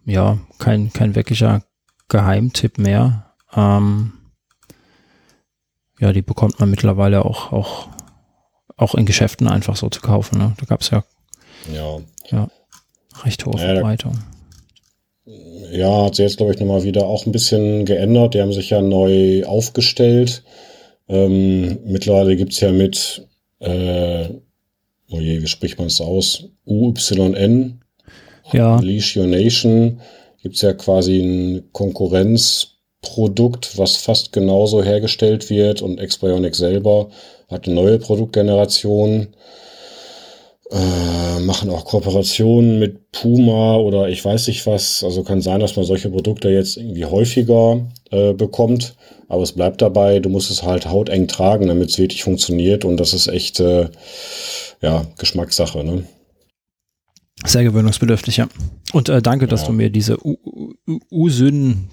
[0.06, 1.64] ja, kein, kein wirklicher
[2.10, 3.34] Geheimtipp mehr.
[3.56, 4.12] Ähm,
[6.00, 7.88] ja, die bekommt man mittlerweile auch, auch,
[8.78, 10.38] auch in Geschäften einfach so zu kaufen.
[10.38, 10.54] Ne?
[10.60, 11.04] Da gab es ja,
[11.74, 12.00] ja.
[12.32, 12.50] ja
[13.24, 14.18] recht hohe ja, Verbreitung.
[15.72, 18.34] Ja, hat sie jetzt, glaube ich, nochmal wieder auch ein bisschen geändert.
[18.34, 20.44] Die haben sich ja neu aufgestellt.
[21.08, 23.28] Ähm, mittlerweile gibt es ja mit,
[23.60, 24.30] äh,
[25.12, 26.46] oh je, wie spricht man es aus?
[26.66, 27.82] UYN,
[28.52, 28.80] ja.
[28.80, 30.02] Leash Your Nation,
[30.42, 31.72] gibt es ja quasi ein
[33.02, 37.10] Konkurrenzprodukt, was fast genauso hergestellt wird und Expionic selber
[37.50, 39.30] hat eine neue Produktgeneration
[40.72, 45.04] äh, machen auch Kooperationen mit Puma oder ich weiß nicht was.
[45.04, 48.96] Also kann sein, dass man solche Produkte jetzt irgendwie häufiger äh, bekommt.
[49.30, 52.86] Aber es bleibt dabei, du musst es halt hauteng tragen, damit es wirklich funktioniert.
[52.86, 53.90] Und das ist echt, äh,
[54.82, 55.84] ja, Geschmackssache.
[55.84, 56.04] Ne?
[57.46, 58.48] Sehr gewöhnungsbedürftig, ja.
[58.94, 59.68] Und äh, danke, dass ja.
[59.68, 60.18] du mir diese
[61.10, 61.90] Usyn,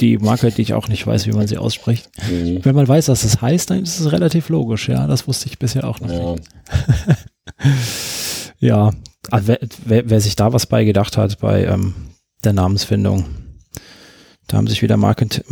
[0.00, 2.10] die Marke, die ich auch nicht weiß, wie man sie ausspricht.
[2.30, 2.64] Mhm.
[2.64, 5.06] Wenn man weiß, was es das heißt, dann ist es relativ logisch, ja.
[5.06, 6.32] Das wusste ich bisher auch noch ja.
[6.32, 6.44] nicht.
[8.58, 8.90] ja,
[9.30, 11.94] also wer, wer, wer, sich da was bei gedacht hat bei ähm,
[12.44, 13.26] der Namensfindung,
[14.46, 15.44] da haben sich wieder Markent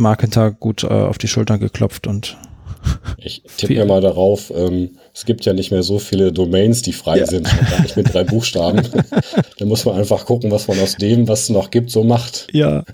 [0.59, 2.37] gut äh, auf die Schultern geklopft und
[3.17, 6.93] ich tippe ja mal darauf, ähm, es gibt ja nicht mehr so viele Domains, die
[6.93, 7.25] frei ja.
[7.25, 8.81] sind, gar nicht mit drei Buchstaben.
[9.57, 12.47] da muss man einfach gucken, was man aus dem, was es noch gibt, so macht.
[12.53, 12.85] Ja.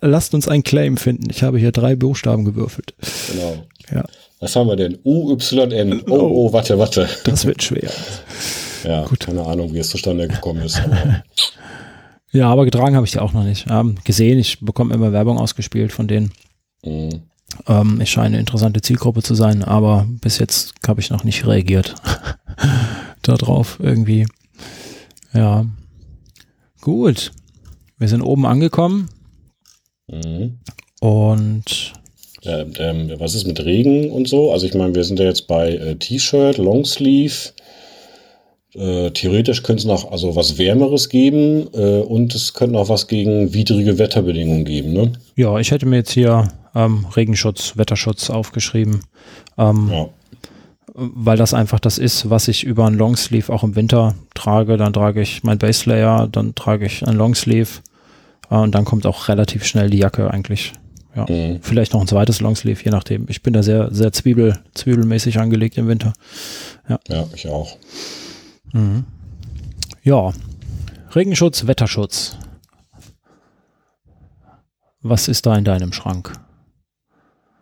[0.00, 1.28] Lasst uns einen Claim finden.
[1.30, 2.94] Ich habe hier drei Buchstaben gewürfelt.
[3.30, 3.66] Genau.
[3.92, 4.04] Ja.
[4.40, 4.98] Was haben wir denn?
[5.04, 6.02] UYN.
[6.08, 7.06] Oh, oh, oh, warte, warte.
[7.24, 7.90] Das wird schwer.
[8.84, 9.20] ja, Gut.
[9.20, 10.80] keine Ahnung, wie es zustande gekommen ist.
[10.82, 11.22] Aber
[12.32, 13.66] ja, aber getragen habe ich die auch noch nicht.
[13.68, 16.32] Ähm, gesehen, ich bekomme immer Werbung ausgespielt von denen.
[16.82, 17.22] Mhm.
[17.68, 21.46] Ähm, ich scheine eine interessante Zielgruppe zu sein, aber bis jetzt habe ich noch nicht
[21.46, 21.94] reagiert
[23.22, 24.26] darauf irgendwie.
[25.34, 25.66] Ja.
[26.80, 27.32] Gut.
[27.98, 29.08] Wir sind oben angekommen.
[30.08, 30.58] Mhm.
[31.00, 31.92] Und
[32.44, 34.52] ähm, ähm, was ist mit Regen und so?
[34.52, 37.52] Also ich meine, wir sind ja jetzt bei äh, T-Shirt, Longsleeve.
[38.74, 43.06] Äh, theoretisch könnte es noch also was Wärmeres geben äh, und es könnte noch was
[43.06, 45.12] gegen widrige Wetterbedingungen geben, ne?
[45.36, 49.02] Ja, ich hätte mir jetzt hier ähm, Regenschutz, Wetterschutz aufgeschrieben.
[49.56, 50.08] Ähm, ja.
[50.96, 54.76] Weil das einfach das ist, was ich über einen Longsleeve auch im Winter trage.
[54.76, 57.80] Dann trage ich mein Base Layer, dann trage ich ein Longsleeve
[58.48, 60.74] und dann kommt auch relativ schnell die Jacke eigentlich
[61.16, 61.26] ja.
[61.28, 61.60] Mhm.
[61.62, 63.26] Vielleicht noch ein zweites Longsleeve, je nachdem.
[63.28, 66.12] Ich bin da sehr, sehr Zwiebel, zwiebelmäßig angelegt im Winter.
[66.88, 67.76] Ja, ja ich auch.
[68.72, 69.04] Mhm.
[70.02, 70.32] Ja.
[71.14, 72.36] Regenschutz, Wetterschutz.
[75.00, 76.32] Was ist da in deinem Schrank?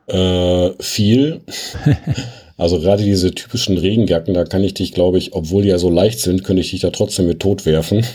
[0.07, 1.43] Äh, viel.
[2.57, 5.91] also gerade diese typischen Regenjacken, da kann ich dich, glaube ich, obwohl die ja so
[5.91, 8.07] leicht sind, könnte ich dich da trotzdem mit tot werfen.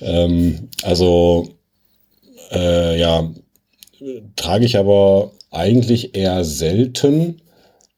[0.00, 1.48] Ähm, also
[2.52, 3.30] äh, ja,
[4.36, 7.42] trage ich aber eigentlich eher selten,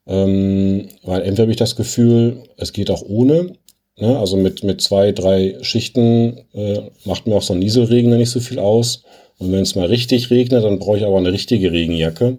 [0.07, 3.53] ähm, weil entweder habe ich das Gefühl, es geht auch ohne.
[3.97, 4.17] Ne?
[4.17, 8.39] Also mit, mit zwei, drei Schichten äh, macht mir auch so ein Nieselregen nicht so
[8.39, 9.03] viel aus.
[9.37, 12.37] Und wenn es mal richtig regnet, dann brauche ich aber eine richtige Regenjacke,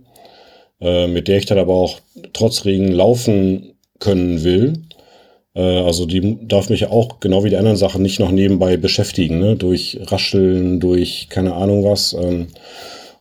[0.81, 2.01] äh, mit der ich dann aber auch
[2.33, 4.75] trotz Regen laufen können will.
[5.55, 9.39] Äh, also die darf mich auch, genau wie die anderen Sachen, nicht noch nebenbei beschäftigen,
[9.39, 9.57] ne?
[9.57, 12.13] durch Rascheln, durch keine Ahnung was.
[12.13, 12.49] Ähm,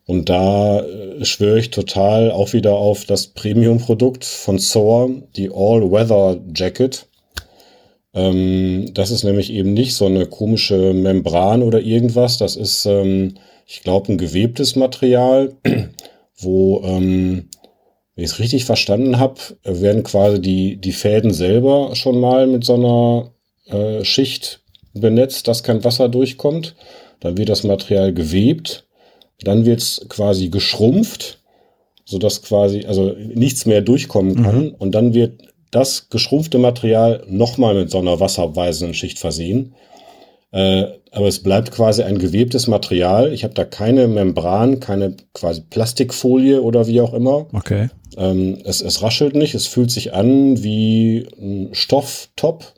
[0.06, 6.42] und da äh, schwöre ich total auch wieder auf das Premium-Produkt von Soar, die All-Weather
[6.54, 7.08] Jacket.
[8.14, 12.38] Ähm, das ist nämlich eben nicht so eine komische Membran oder irgendwas.
[12.38, 13.36] Das ist, ähm,
[13.66, 15.54] ich glaube, ein gewebtes Material,
[16.38, 16.84] wo,
[18.16, 22.64] wenn ich es richtig verstanden habe, werden quasi die, die Fäden selber schon mal mit
[22.64, 23.32] so einer
[23.66, 24.62] äh, Schicht
[24.94, 26.76] benetzt, dass kein Wasser durchkommt.
[27.20, 28.86] Dann wird das Material gewebt
[29.44, 31.40] dann wird es quasi geschrumpft,
[32.06, 34.66] sodass quasi also nichts mehr durchkommen kann.
[34.66, 34.76] Mhm.
[34.78, 35.42] Und dann wird
[35.72, 39.74] das geschrumpfte Material nochmal mit so einer wasserabweisenden Schicht versehen.
[40.52, 43.32] Äh, aber es bleibt quasi ein gewebtes Material.
[43.34, 47.46] Ich habe da keine Membran, keine quasi Plastikfolie oder wie auch immer.
[47.54, 47.90] Okay.
[48.18, 52.74] Ähm, es, es raschelt nicht, es fühlt sich an wie ein Stofftop.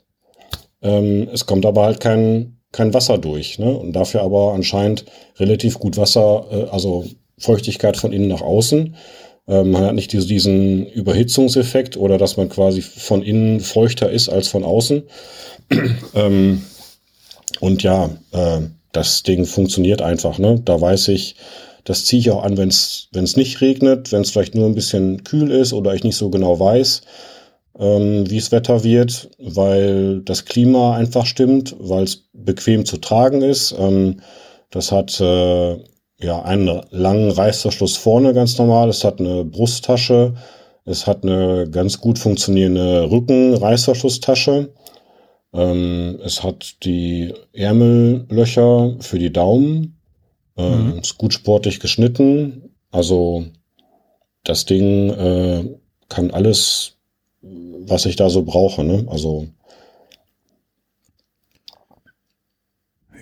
[0.82, 3.58] Ähm, es kommt aber halt kein, kein Wasser durch.
[3.58, 3.74] Ne?
[3.74, 5.06] Und dafür aber anscheinend
[5.38, 7.06] relativ gut Wasser, äh, also
[7.38, 8.96] Feuchtigkeit von innen nach außen.
[9.48, 14.48] Ähm, man hat nicht diesen Überhitzungseffekt oder dass man quasi von innen feuchter ist als
[14.48, 15.04] von außen.
[16.14, 16.62] ähm,
[17.60, 18.60] und ja, äh,
[18.92, 20.38] das Ding funktioniert einfach.
[20.38, 20.60] Ne?
[20.64, 21.36] Da weiß ich,
[21.84, 25.22] das ziehe ich auch an, wenn es nicht regnet, wenn es vielleicht nur ein bisschen
[25.24, 27.02] kühl ist oder ich nicht so genau weiß,
[27.78, 33.42] ähm, wie es Wetter wird, weil das Klima einfach stimmt, weil es bequem zu tragen
[33.42, 33.74] ist.
[33.78, 34.20] Ähm,
[34.70, 35.76] das hat äh,
[36.18, 38.88] ja einen langen Reißverschluss vorne ganz normal.
[38.88, 40.34] Es hat eine Brusttasche.
[40.84, 44.70] Es hat eine ganz gut funktionierende Rücken-Reißverschlusstasche.
[45.56, 49.98] Ähm, es hat die Ärmellöcher für die Daumen.
[50.56, 50.98] Ähm, mhm.
[50.98, 52.74] Ist gut sportlich geschnitten.
[52.90, 53.46] Also
[54.44, 55.64] das Ding äh,
[56.08, 56.96] kann alles,
[57.40, 58.84] was ich da so brauche.
[58.84, 59.06] Ne?
[59.08, 59.48] Also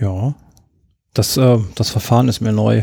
[0.00, 0.34] ja,
[1.12, 2.82] das, äh, das Verfahren ist mir neu.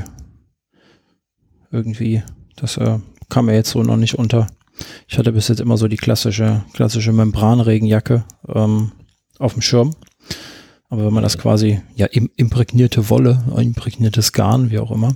[1.72, 2.24] Irgendwie.
[2.56, 3.00] Das äh,
[3.30, 4.48] kam mir jetzt so noch nicht unter.
[5.08, 8.94] Ich hatte bis jetzt immer so die klassische, klassische Membranregenjacke ähm,
[9.42, 9.96] auf dem Schirm.
[10.90, 15.16] Aber wenn man das quasi, ja, imprägnierte Wolle, imprägniertes Garn, wie auch immer.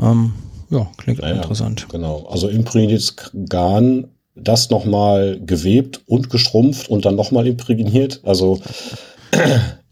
[0.00, 0.34] Ähm,
[0.70, 1.86] ja, klingt naja, interessant.
[1.90, 2.26] Genau.
[2.28, 3.14] Also imprägniertes
[3.48, 8.20] Garn, das nochmal gewebt und gestrumpft und dann nochmal imprägniert.
[8.24, 8.60] Also,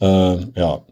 [0.01, 0.83] äh, ja,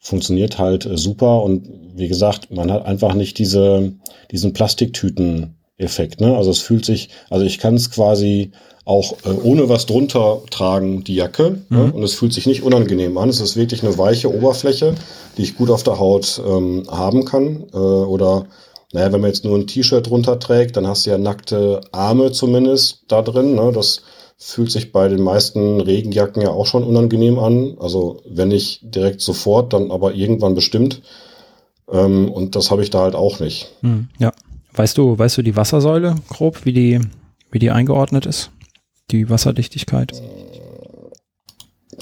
[0.00, 3.92] funktioniert halt äh, super und wie gesagt, man hat einfach nicht diese,
[4.30, 6.20] diesen Plastiktüten-Effekt.
[6.20, 6.36] Ne?
[6.36, 8.52] Also es fühlt sich, also ich kann es quasi
[8.84, 11.42] auch äh, ohne was drunter tragen, die Jacke.
[11.42, 11.60] Ne?
[11.68, 11.76] Mhm.
[11.78, 11.92] Ne?
[11.92, 13.28] Und es fühlt sich nicht unangenehm an.
[13.28, 14.94] Es ist wirklich eine weiche Oberfläche,
[15.36, 17.64] die ich gut auf der Haut ähm, haben kann.
[17.72, 18.46] Äh, oder
[18.92, 22.32] naja, wenn man jetzt nur ein T-Shirt drunter trägt, dann hast du ja nackte Arme
[22.32, 23.54] zumindest da drin.
[23.54, 23.72] Ne?
[23.72, 24.02] Das
[24.36, 27.76] fühlt sich bei den meisten Regenjacken ja auch schon unangenehm an.
[27.80, 31.02] Also wenn nicht direkt sofort, dann aber irgendwann bestimmt.
[31.90, 33.68] Ähm, und das habe ich da halt auch nicht.
[33.80, 34.32] Hm, ja.
[34.74, 37.00] Weißt du, weißt du die Wassersäule grob, wie die,
[37.50, 38.50] wie die eingeordnet ist?
[39.10, 40.12] Die Wasserdichtigkeit?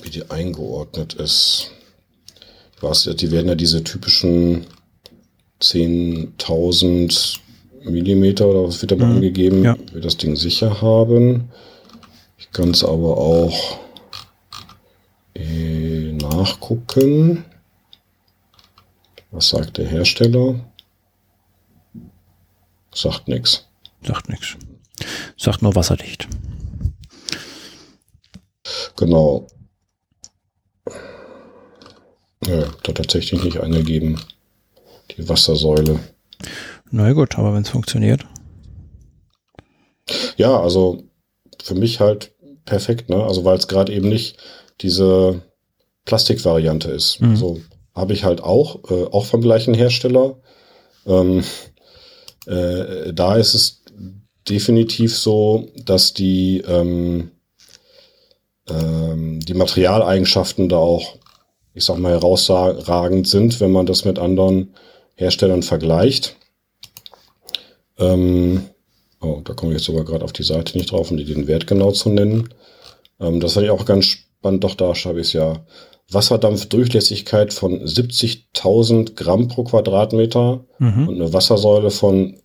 [0.02, 1.70] Wie die eingeordnet ist.
[2.80, 4.66] Weiß, die werden ja diese typischen
[5.60, 7.38] 10.000
[7.84, 9.02] Millimeter oder was wird da mhm.
[9.02, 9.76] angegeben, ja.
[9.92, 11.50] wir das Ding sicher haben.
[12.38, 13.78] Ich kann es aber auch
[15.34, 17.44] äh, nachgucken.
[19.30, 20.60] Was sagt der Hersteller?
[22.94, 23.66] Sagt nichts.
[24.02, 24.56] Sagt nichts.
[25.36, 26.28] Sagt nur wasserdicht.
[28.96, 29.46] Genau.
[32.46, 34.20] Ja, da tatsächlich nicht angegeben.
[35.16, 36.00] Die Wassersäule.
[36.90, 38.26] Na gut, aber wenn es funktioniert.
[40.36, 41.04] Ja, also
[41.62, 42.32] für mich halt
[42.64, 43.22] perfekt, ne?
[43.22, 44.38] Also weil es gerade eben nicht
[44.80, 45.42] diese
[46.04, 47.20] Plastikvariante ist.
[47.20, 47.36] Mhm.
[47.36, 47.60] So
[47.94, 50.40] habe ich halt auch, äh, auch vom gleichen Hersteller.
[51.06, 51.44] Ähm,
[52.46, 53.82] äh, da ist es
[54.48, 57.31] definitiv so, dass die, ähm,
[58.68, 61.16] ähm, die Materialeigenschaften da auch,
[61.74, 64.74] ich sag mal, herausragend sind, wenn man das mit anderen
[65.14, 66.36] Herstellern vergleicht.
[67.98, 68.64] Ähm,
[69.22, 71.46] Oh, da komme ich jetzt sogar gerade auf die Seite nicht drauf, um die den
[71.46, 72.48] Wert genau zu nennen.
[73.20, 74.64] Ähm, das fand ich auch ganz spannend.
[74.64, 75.64] Doch, da schreibe ich es ja.
[76.10, 81.08] Wasserdampfdurchlässigkeit von 70.000 Gramm pro Quadratmeter mhm.
[81.08, 82.36] und eine Wassersäule von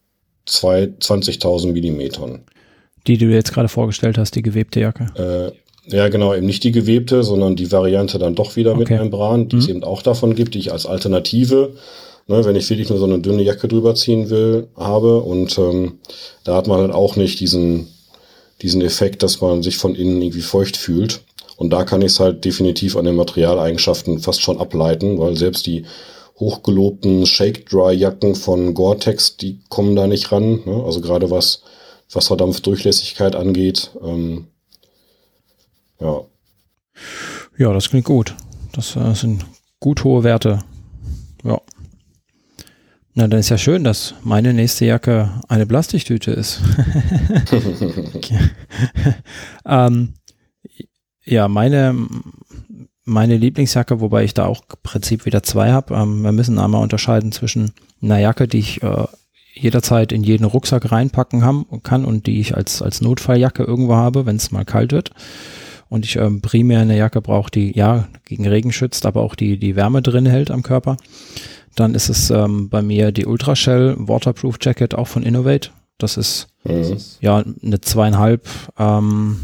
[0.47, 2.43] 20.000 Millimetern.
[3.07, 5.07] Die, die du jetzt gerade vorgestellt hast, die gewebte Jacke.
[5.15, 5.57] Äh,
[5.89, 8.79] ja, genau, eben nicht die gewebte, sondern die Variante dann doch wieder okay.
[8.79, 9.61] mit Membran, die mhm.
[9.61, 11.73] es eben auch davon gibt, die ich als Alternative
[12.27, 15.21] ne, wenn ich wirklich nur so eine dünne Jacke drüber ziehen will, habe.
[15.21, 15.99] Und ähm,
[16.43, 17.87] da hat man halt auch nicht diesen,
[18.61, 21.21] diesen Effekt, dass man sich von innen irgendwie feucht fühlt.
[21.55, 25.65] Und da kann ich es halt definitiv an den Materialeigenschaften fast schon ableiten, weil selbst
[25.65, 25.85] die
[26.39, 30.61] hochgelobten Shake-Dry-Jacken von Gore-Tex, die kommen da nicht ran.
[30.65, 30.83] Ne?
[30.85, 31.63] Also gerade was
[32.11, 33.89] Wasserdampfdurchlässigkeit angeht.
[34.05, 34.47] Ähm,
[35.99, 36.21] ja.
[37.57, 38.35] Ja, das klingt gut.
[38.73, 39.45] Das äh, sind
[39.79, 40.59] gut hohe Werte.
[41.43, 41.59] Ja.
[43.13, 46.61] Na, dann ist ja schön, dass meine nächste Jacke eine Plastiktüte ist.
[49.65, 50.13] ähm,
[51.25, 51.95] ja, meine,
[53.05, 55.95] meine Lieblingsjacke, wobei ich da auch im Prinzip wieder zwei habe.
[55.95, 59.05] Ähm, wir müssen einmal unterscheiden zwischen einer Jacke, die ich äh,
[59.53, 64.25] jederzeit in jeden Rucksack reinpacken haben, kann und die ich als, als Notfalljacke irgendwo habe,
[64.25, 65.11] wenn es mal kalt wird.
[65.89, 69.57] Und ich ähm, primär eine Jacke brauche, die ja gegen Regen schützt, aber auch die,
[69.57, 70.97] die Wärme drin hält am Körper.
[71.75, 75.69] Dann ist es ähm, bei mir die Ultrashell Waterproof Jacket auch von Innovate.
[75.97, 76.97] Das ist mhm.
[77.21, 78.47] ja eine zweieinhalb,
[78.77, 79.39] ähm,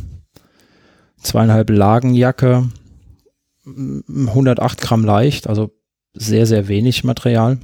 [1.21, 2.69] zweieinhalb Lagenjacke,
[3.65, 5.71] 108 Gramm leicht, also
[6.13, 7.59] sehr, sehr wenig Material.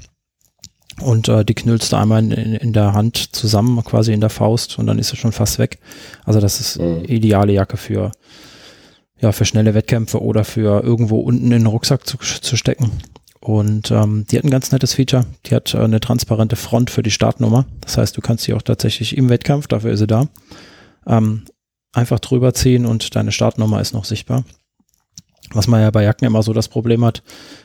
[1.01, 4.79] Und äh, die knüllst du einmal in, in, der Hand zusammen, quasi in der Faust,
[4.79, 5.79] und dann ist sie schon fast weg.
[6.25, 7.05] Also das ist mhm.
[7.05, 8.11] ideale Jacke für,
[9.21, 12.91] ja, für schnelle Wettkämpfe oder für irgendwo unten in den Rucksack zu, zu stecken.
[13.39, 15.25] Und ähm, die hat ein ganz nettes Feature.
[15.45, 17.65] Die hat äh, eine transparente Front für die Startnummer.
[17.81, 20.27] Das heißt, du kannst sie auch tatsächlich im Wettkampf, dafür ist sie da,
[21.07, 21.45] ähm,
[21.93, 24.43] einfach drüber ziehen und deine Startnummer ist noch sichtbar.
[25.51, 27.23] Was man ja bei Jacken immer so das Problem hat,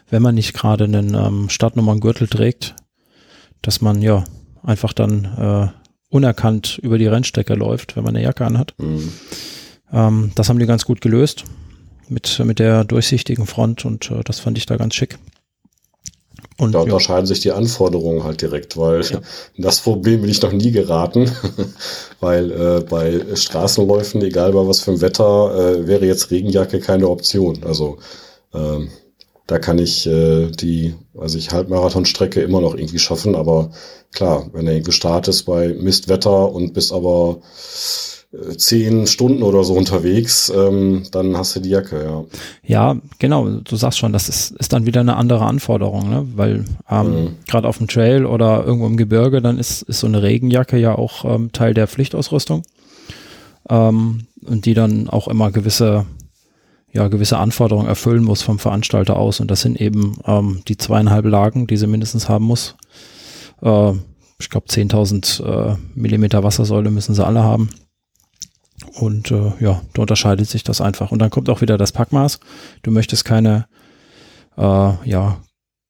[0.08, 2.76] wenn man nicht gerade einen ähm, Startnummern-Gürtel trägt,
[3.60, 4.24] dass man ja
[4.62, 5.68] einfach dann äh,
[6.08, 8.74] unerkannt über die Rennstrecke läuft, wenn man eine Jacke anhat.
[8.78, 9.12] Mhm.
[9.92, 11.44] Ähm, das haben die ganz gut gelöst
[12.08, 15.18] mit, mit der durchsichtigen Front und äh, das fand ich da ganz schick.
[16.56, 17.26] Und, da unterscheiden ja.
[17.26, 19.20] sich die Anforderungen halt direkt, weil ja.
[19.58, 21.30] das Problem bin ich noch nie geraten,
[22.20, 27.08] weil äh, bei Straßenläufen, egal bei was für ein Wetter, äh, wäre jetzt Regenjacke keine
[27.08, 27.64] Option.
[27.64, 27.98] Also
[28.52, 28.88] ähm,
[29.46, 33.72] da kann ich äh, die, also ich Halbmarathonstrecke immer noch irgendwie schaffen, aber
[34.12, 37.40] klar, wenn du irgendwie startest bei Mistwetter und bist aber
[38.56, 42.24] zehn Stunden oder so unterwegs, ähm, dann hast du die Jacke, ja.
[42.62, 46.26] Ja, genau, du sagst schon, das ist, ist dann wieder eine andere Anforderung, ne?
[46.34, 47.36] weil ähm, mhm.
[47.46, 50.94] gerade auf dem Trail oder irgendwo im Gebirge, dann ist, ist so eine Regenjacke ja
[50.96, 52.62] auch ähm, Teil der Pflichtausrüstung
[53.68, 56.06] ähm, und die dann auch immer gewisse
[56.92, 61.24] ja, gewisse Anforderungen erfüllen muss vom Veranstalter aus und das sind eben ähm, die zweieinhalb
[61.24, 62.76] Lagen, die sie mindestens haben muss.
[63.62, 63.92] Äh,
[64.38, 67.68] ich glaube 10.000 äh, Millimeter Wassersäule müssen sie alle haben
[68.94, 71.10] und äh, ja, da unterscheidet sich das einfach.
[71.10, 72.40] Und dann kommt auch wieder das Packmaß.
[72.82, 73.66] Du möchtest keine,
[74.56, 75.40] äh, ja,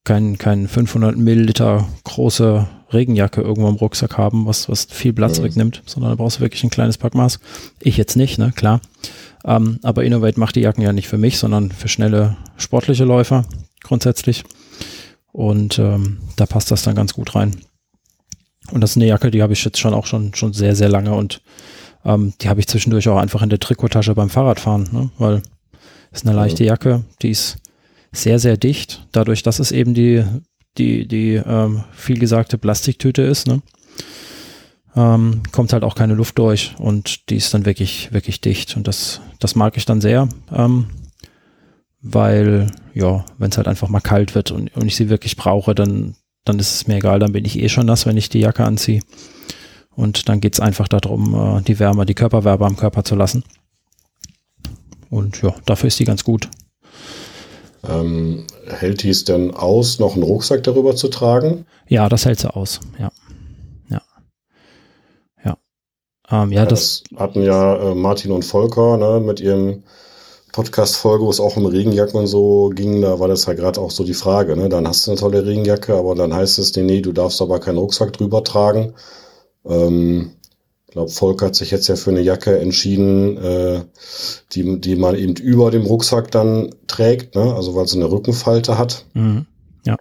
[0.05, 5.45] kein, kein 500 Milliliter große Regenjacke irgendwo im Rucksack haben, was, was viel Platz mhm.
[5.45, 7.41] wegnimmt, sondern da brauchst du wirklich ein kleines Packmaß.
[7.81, 8.81] Ich jetzt nicht, ne, klar.
[9.45, 13.45] Ähm, aber Innovate macht die Jacken ja nicht für mich, sondern für schnelle sportliche Läufer
[13.83, 14.45] grundsätzlich.
[15.33, 17.57] Und ähm, da passt das dann ganz gut rein.
[18.71, 20.89] Und das ist eine Jacke, die habe ich jetzt schon auch schon, schon sehr, sehr
[20.89, 21.43] lange und
[22.05, 25.11] ähm, die habe ich zwischendurch auch einfach in der Trikottasche beim Fahrradfahren, ne?
[25.19, 25.43] weil
[26.13, 27.59] ist eine leichte Jacke, die ist
[28.13, 30.25] sehr, sehr dicht, dadurch, dass es eben die,
[30.79, 33.63] die, die ähm, viel gesagte Plastiktüte ist, ne?
[34.95, 38.87] ähm, kommt halt auch keine Luft durch und die ist dann wirklich, wirklich dicht und
[38.87, 40.87] das, das mag ich dann sehr, ähm,
[42.01, 45.75] weil, ja, wenn es halt einfach mal kalt wird und, und ich sie wirklich brauche,
[45.75, 46.15] dann,
[46.45, 48.65] dann ist es mir egal, dann bin ich eh schon nass, wenn ich die Jacke
[48.65, 49.01] anziehe.
[49.97, 53.45] Und dann geht es einfach darum, äh, die Wärme, die Körperwärme am Körper zu lassen.
[55.11, 56.49] Und ja, dafür ist die ganz gut.
[57.89, 61.67] Ähm, hält die es denn aus, noch einen Rucksack darüber zu tragen?
[61.87, 63.11] Ja, das hält sie aus, ja.
[63.91, 64.03] Ja.
[65.45, 65.57] Ja.
[66.31, 69.85] Ähm, ja, ja das, das, hatten ja äh, Martin und Volker ne, mit ihrem
[70.53, 73.91] Podcast-Folge, wo es auch um Regenjacken und so ging, da war das ja gerade auch
[73.91, 74.57] so die Frage.
[74.57, 74.69] Ne?
[74.69, 77.59] Dann hast du eine tolle Regenjacke, aber dann heißt es, nee, nee, du darfst aber
[77.59, 78.95] keinen Rucksack drüber tragen.
[79.67, 80.33] Ähm,
[80.87, 83.85] ich glaube, Volk hat sich jetzt ja für eine Jacke entschieden, äh,
[84.53, 87.55] die, die man eben über dem Rucksack dann trägt, ne?
[87.55, 89.05] also weil sie eine Rückenfalte hat.
[89.15, 89.47] Mhm.
[89.85, 89.97] Ja.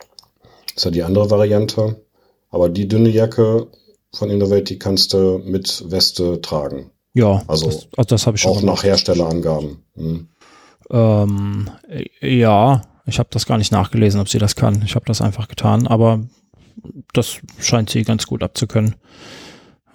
[0.68, 1.96] Das ist ja die andere Variante.
[2.50, 3.68] Aber die dünne Jacke
[4.14, 6.92] von Innovate, die kannst du mit Weste tragen.
[7.14, 8.78] Ja, also das, also das habe ich schon auch gemacht.
[8.78, 9.84] nach Herstellerangaben.
[9.96, 10.28] Hm.
[10.92, 11.70] Ähm,
[12.22, 14.84] ja, ich habe das gar nicht nachgelesen, ob sie das kann.
[14.86, 16.22] Ich habe das einfach getan, aber
[17.14, 18.96] das scheint sie ganz gut abzukönnen.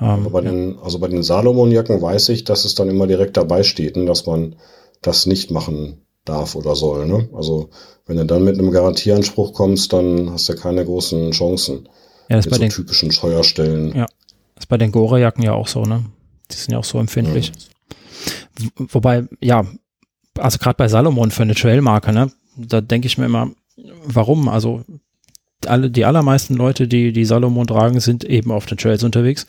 [0.00, 3.62] Ähm, bei den, also bei den Salomon-Jacken weiß ich, dass es dann immer direkt dabei
[3.62, 4.56] steht, ne, dass man
[5.02, 7.06] das nicht machen darf oder soll.
[7.06, 7.28] Ne?
[7.34, 7.70] Also
[8.06, 11.88] wenn du dann mit einem Garantieanspruch kommst, dann hast du keine großen Chancen.
[12.28, 13.94] Ja, das mit bei so den typischen Scheuerstellen.
[13.94, 14.06] Ja,
[14.54, 16.04] das ist bei den Gore-Jacken ja auch so, ne?
[16.50, 17.52] Die sind ja auch so empfindlich.
[18.60, 18.68] Ja.
[18.90, 19.64] Wobei, ja,
[20.36, 22.30] also gerade bei Salomon für eine Trailmarke, ne?
[22.56, 23.50] Da denke ich mir immer,
[24.04, 24.48] warum?
[24.48, 24.82] Also
[25.66, 29.46] alle, die allermeisten Leute, die die Salomon tragen, sind eben auf den Trails unterwegs.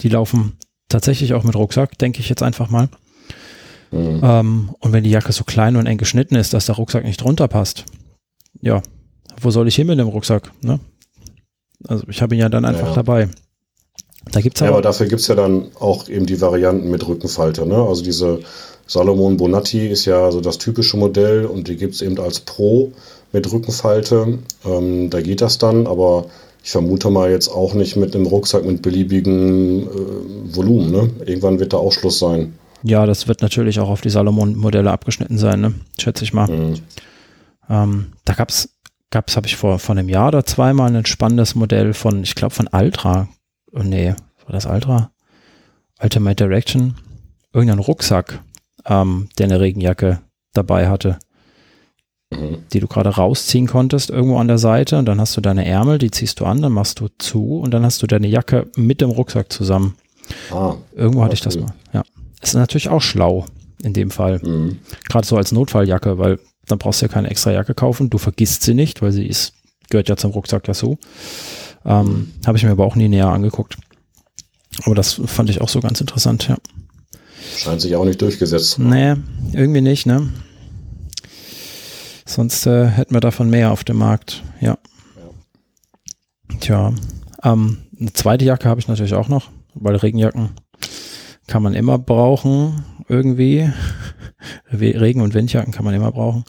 [0.00, 0.56] Die laufen
[0.88, 2.88] tatsächlich auch mit Rucksack, denke ich jetzt einfach mal.
[3.90, 4.20] Mhm.
[4.22, 7.22] Ähm, und wenn die Jacke so klein und eng geschnitten ist, dass der Rucksack nicht
[7.22, 7.84] drunter passt,
[8.60, 8.82] ja,
[9.40, 10.52] wo soll ich hin mit dem Rucksack?
[10.62, 10.80] Ne?
[11.86, 12.94] Also ich habe ihn ja dann einfach ja.
[12.94, 13.28] dabei.
[14.32, 17.06] Da gibt's aber, ja, aber dafür gibt es ja dann auch eben die Varianten mit
[17.06, 17.64] Rückenfalte.
[17.64, 17.76] Ne?
[17.76, 18.40] Also diese
[18.86, 22.92] Salomon Bonatti ist ja so das typische Modell und die gibt es eben als Pro
[23.36, 24.38] mit Rückenfalte.
[24.64, 26.24] Ähm, da geht das dann, aber
[26.64, 30.90] ich vermute mal jetzt auch nicht mit einem Rucksack mit beliebigem äh, Volumen.
[30.90, 31.10] Ne?
[31.26, 32.58] Irgendwann wird da auch Schluss sein.
[32.82, 35.74] Ja, das wird natürlich auch auf die Salomon-Modelle abgeschnitten sein, ne?
[36.00, 36.48] schätze ich mal.
[36.48, 36.74] Mhm.
[37.68, 38.70] Ähm, da gab es,
[39.10, 42.54] gab's, habe ich vor, vor einem Jahr oder zweimal ein spannendes Modell von, ich glaube
[42.54, 43.28] von Ultra.
[43.72, 44.14] Oh, nee,
[44.46, 45.10] war das Ultra?
[46.02, 46.94] Ultimate Direction.
[47.52, 48.42] Irgendein Rucksack,
[48.86, 50.20] ähm, der eine Regenjacke
[50.54, 51.18] dabei hatte
[52.30, 54.98] die du gerade rausziehen konntest, irgendwo an der Seite.
[54.98, 57.72] Und dann hast du deine Ärmel, die ziehst du an, dann machst du zu und
[57.72, 59.94] dann hast du deine Jacke mit dem Rucksack zusammen.
[60.50, 61.72] Ah, irgendwo hatte ich das mal.
[61.92, 62.02] Ja.
[62.42, 63.46] Ist natürlich auch schlau
[63.82, 64.40] in dem Fall.
[64.42, 64.78] Mhm.
[65.08, 68.10] Gerade so als Notfalljacke, weil dann brauchst du ja keine extra Jacke kaufen.
[68.10, 69.52] Du vergisst sie nicht, weil sie ist
[69.88, 70.98] gehört ja zum Rucksack dazu.
[71.84, 73.76] Ähm, Habe ich mir aber auch nie näher angeguckt.
[74.84, 76.56] Aber das fand ich auch so ganz interessant, ja.
[77.56, 78.78] Scheint sich auch nicht durchgesetzt.
[78.80, 79.14] Nee,
[79.52, 80.28] irgendwie nicht, ne?
[82.26, 84.76] Sonst äh, hätten wir davon mehr auf dem Markt, ja.
[85.16, 86.58] ja.
[86.60, 86.92] Tja,
[87.42, 90.50] ähm, eine zweite Jacke habe ich natürlich auch noch, weil Regenjacken
[91.46, 93.70] kann man immer brauchen, irgendwie.
[94.72, 96.44] Regen- und Windjacken kann man immer brauchen.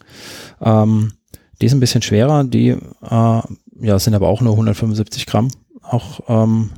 [0.60, 1.12] Ähm,
[1.60, 3.40] die ist ein bisschen schwerer, die äh,
[3.80, 5.48] ja, sind aber auch nur 175 Gramm.
[5.82, 6.70] Auch ähm,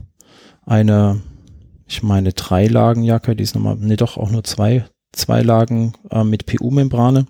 [0.66, 1.20] eine,
[1.86, 6.46] ich meine, Dreilagenjacke, die ist nochmal, nee, doch auch nur zwei, zwei Lagen äh, mit
[6.46, 7.26] PU-Membrane.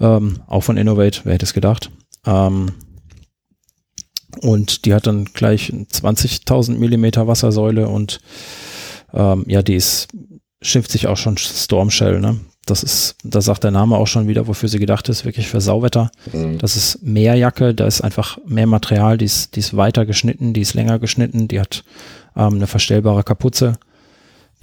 [0.00, 1.90] Ähm, auch von Innovate, wer hätte es gedacht.
[2.26, 2.72] Ähm,
[4.40, 8.20] und die hat dann gleich 20.000 Millimeter Wassersäule und
[9.12, 10.08] ähm, ja, die ist,
[10.60, 12.40] schimpft sich auch schon Storm Shell, ne?
[12.66, 15.60] Das ist, da sagt der Name auch schon wieder, wofür sie gedacht ist, wirklich für
[15.60, 16.10] Sauwetter.
[16.32, 16.56] Mhm.
[16.56, 20.54] Das ist mehr Jacke, da ist einfach mehr Material, die ist, die ist weiter geschnitten,
[20.54, 21.84] die ist länger geschnitten, die hat
[22.36, 23.74] ähm, eine verstellbare Kapuze,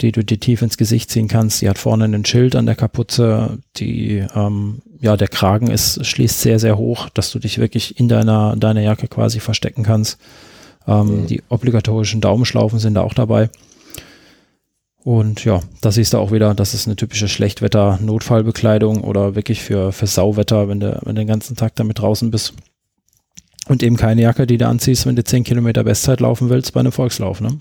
[0.00, 1.62] die du dir tief ins Gesicht ziehen kannst.
[1.62, 6.40] Die hat vorne ein Schild an der Kapuze, die, ähm, ja, der Kragen ist, schließt
[6.40, 10.16] sehr, sehr hoch, dass du dich wirklich in deiner, deiner Jacke quasi verstecken kannst.
[10.86, 11.26] Ähm, mhm.
[11.26, 13.50] Die obligatorischen Daumenschlaufen sind da auch dabei.
[15.02, 19.90] Und ja, da siehst du auch wieder, das ist eine typische Schlechtwetter-Notfallbekleidung oder wirklich für,
[19.90, 22.54] für Sauwetter, wenn du, wenn du den ganzen Tag damit draußen bist.
[23.66, 26.80] Und eben keine Jacke, die du anziehst, wenn du 10 Kilometer Bestzeit laufen willst bei
[26.80, 27.58] einem Volkslauf, ne?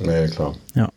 [0.00, 0.56] Nee, klar.
[0.74, 0.88] Ja.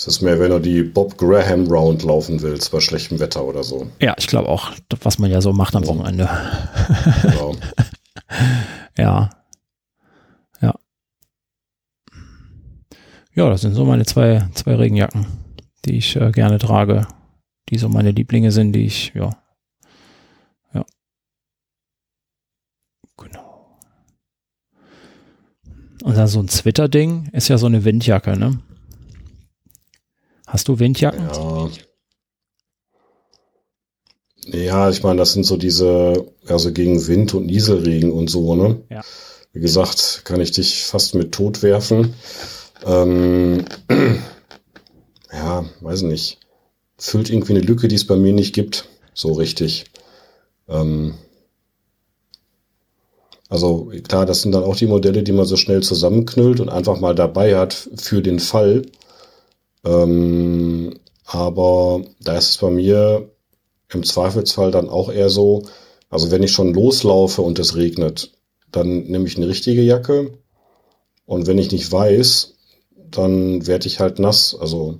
[0.00, 3.62] Es ist mehr, wenn du die Bob Graham Round laufen willst, bei schlechtem Wetter oder
[3.62, 3.86] so.
[4.00, 4.72] Ja, ich glaube auch,
[5.02, 6.26] was man ja so macht am Wochenende.
[7.22, 7.54] Genau.
[8.96, 9.30] ja,
[13.34, 15.26] ja, das sind so meine zwei, zwei Regenjacken,
[15.84, 17.06] die ich äh, gerne trage,
[17.68, 19.30] die so meine Lieblinge sind, die ich, ja.
[20.74, 20.84] Ja.
[23.16, 23.78] Genau.
[26.02, 28.58] Und dann so ein Zwitter-Ding ist ja so eine Windjacke, ne?
[30.50, 31.28] Hast du Windjacken?
[31.32, 31.70] Ja.
[34.46, 38.82] Ja, ich meine, das sind so diese, also gegen Wind und Nieselregen und so, ne?
[38.90, 39.02] Ja.
[39.52, 42.14] Wie gesagt, kann ich dich fast mit tot werfen.
[42.84, 43.64] Ähm,
[45.32, 46.38] ja, weiß nicht.
[46.98, 48.88] Füllt irgendwie eine Lücke, die es bei mir nicht gibt.
[49.14, 49.84] So richtig.
[50.68, 51.14] Ähm,
[53.48, 56.98] also klar, das sind dann auch die Modelle, die man so schnell zusammenknüllt und einfach
[56.98, 58.82] mal dabei hat für den Fall.
[59.84, 63.30] Ähm, aber da ist es bei mir
[63.92, 65.64] im Zweifelsfall dann auch eher so,
[66.08, 68.32] also wenn ich schon loslaufe und es regnet,
[68.72, 70.32] dann nehme ich eine richtige Jacke.
[71.26, 72.54] Und wenn ich nicht weiß,
[73.10, 74.56] dann werde ich halt nass.
[74.58, 74.98] Also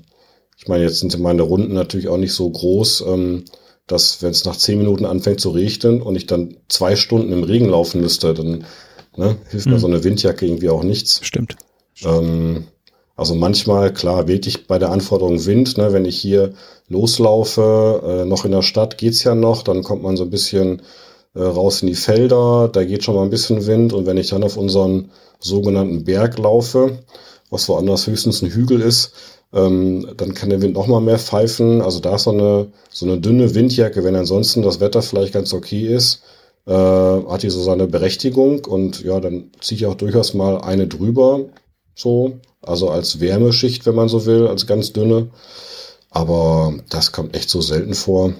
[0.56, 3.44] ich meine, jetzt sind meine Runden natürlich auch nicht so groß, ähm,
[3.86, 7.42] dass wenn es nach zehn Minuten anfängt zu regnen und ich dann zwei Stunden im
[7.42, 8.64] Regen laufen müsste, dann
[9.16, 9.72] ne, hilft mhm.
[9.72, 11.20] mir so eine Windjacke irgendwie auch nichts.
[11.22, 11.56] Stimmt.
[12.04, 12.66] Ähm,
[13.20, 16.54] also manchmal, klar, wirklich bei der Anforderung Wind, ne, wenn ich hier
[16.88, 20.80] loslaufe, äh, noch in der Stadt geht's ja noch, dann kommt man so ein bisschen
[21.34, 23.92] äh, raus in die Felder, da geht schon mal ein bisschen Wind.
[23.92, 27.00] Und wenn ich dann auf unseren sogenannten Berg laufe,
[27.50, 29.12] was woanders höchstens ein Hügel ist,
[29.52, 31.82] ähm, dann kann der Wind noch mal mehr pfeifen.
[31.82, 35.52] Also da ist so eine, so eine dünne Windjacke, wenn ansonsten das Wetter vielleicht ganz
[35.52, 36.22] okay ist,
[36.66, 38.64] äh, hat die so seine Berechtigung.
[38.64, 41.40] Und ja, dann ziehe ich auch durchaus mal eine drüber,
[41.94, 45.30] so, also als Wärmeschicht, wenn man so will, als ganz dünne.
[46.10, 48.34] Aber das kommt echt so selten vor.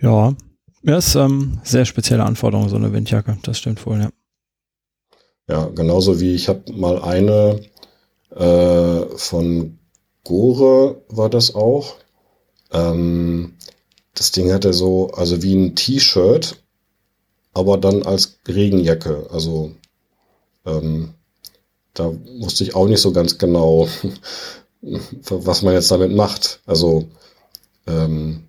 [0.00, 0.34] Ja,
[0.82, 4.10] ja, ist ähm, sehr spezielle Anforderung, so eine Windjacke, das stimmt wohl, ja.
[5.48, 7.60] Ja, genauso wie ich habe mal eine
[8.30, 9.78] äh, von
[10.24, 11.96] Gore war das auch.
[12.72, 13.54] Ähm,
[14.14, 16.62] das Ding hatte so, also wie ein T-Shirt,
[17.54, 19.28] aber dann als Regenjacke.
[19.30, 19.72] Also
[20.66, 21.14] ähm,
[21.94, 23.88] da wusste ich auch nicht so ganz genau,
[25.28, 26.60] was man jetzt damit macht.
[26.66, 27.04] Also
[27.86, 28.44] ähm,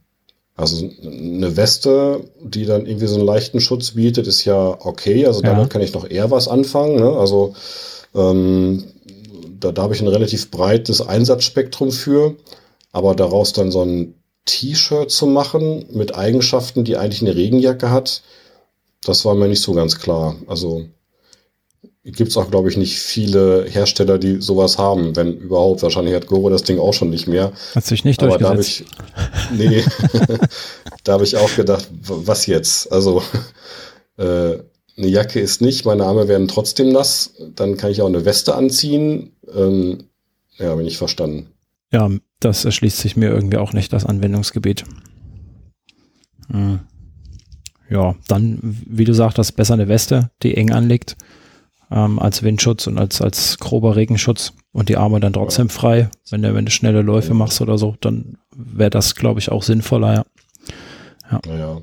[0.55, 5.25] also eine Weste, die dann irgendwie so einen leichten Schutz bietet, ist ja okay.
[5.25, 6.97] Also damit kann ich noch eher was anfangen.
[6.97, 7.09] Ne?
[7.09, 7.55] Also
[8.13, 8.83] ähm,
[9.59, 12.35] da, da habe ich ein relativ breites Einsatzspektrum für.
[12.91, 14.13] Aber daraus dann so ein
[14.45, 18.21] T-Shirt zu machen mit Eigenschaften, die eigentlich eine Regenjacke hat,
[19.03, 20.35] das war mir nicht so ganz klar.
[20.47, 20.85] Also
[22.03, 25.83] gibt es auch, glaube ich, nicht viele Hersteller, die sowas haben, wenn überhaupt.
[25.83, 27.53] Wahrscheinlich hat Goro das Ding auch schon nicht mehr.
[27.73, 28.83] Hat sich nicht Aber durchgesetzt.
[29.15, 29.83] da ich, nee,
[31.03, 32.91] da habe ich auch gedacht, was jetzt?
[32.91, 33.23] Also
[34.17, 34.57] äh,
[34.95, 38.53] eine Jacke ist nicht, meine Arme werden trotzdem nass, dann kann ich auch eine Weste
[38.55, 39.31] anziehen.
[39.53, 40.03] Ähm,
[40.57, 41.47] ja, bin ich verstanden.
[41.91, 42.09] Ja,
[42.39, 44.83] das erschließt sich mir irgendwie auch nicht, das Anwendungsgebiet.
[46.49, 46.81] Mhm.
[47.89, 51.15] Ja, dann, wie du sagtest, besser eine Weste, die eng anliegt,
[51.93, 56.09] ähm, als Windschutz und als, als grober Regenschutz und die Arme dann trotzdem frei.
[56.29, 59.63] Wenn du, wenn du schnelle Läufe machst oder so, dann wäre das, glaube ich, auch
[59.63, 60.23] sinnvoller, ja.
[61.31, 61.39] Ja.
[61.45, 61.81] Naja.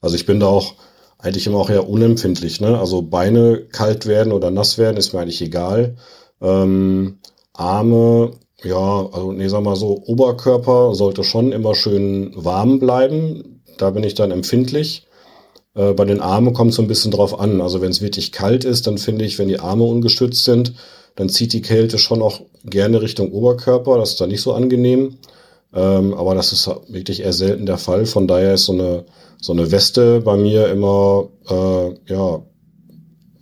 [0.00, 0.74] Also ich bin da auch
[1.18, 2.78] eigentlich immer auch eher unempfindlich, ne?
[2.78, 5.96] Also Beine kalt werden oder nass werden, ist mir eigentlich egal.
[6.40, 7.18] Ähm,
[7.54, 13.62] Arme, ja, also nee, sag mal so, Oberkörper sollte schon immer schön warm bleiben.
[13.78, 15.06] Da bin ich dann empfindlich.
[15.76, 17.60] Äh, bei den Armen kommt es so ein bisschen drauf an.
[17.60, 20.72] Also wenn es wirklich kalt ist, dann finde ich, wenn die Arme ungestützt sind,
[21.14, 23.98] dann zieht die Kälte schon auch gerne Richtung Oberkörper.
[23.98, 25.18] Das ist dann nicht so angenehm.
[25.74, 28.06] Ähm, aber das ist wirklich eher selten der Fall.
[28.06, 29.04] Von daher ist so eine,
[29.40, 32.42] so eine Weste bei mir immer äh, ja,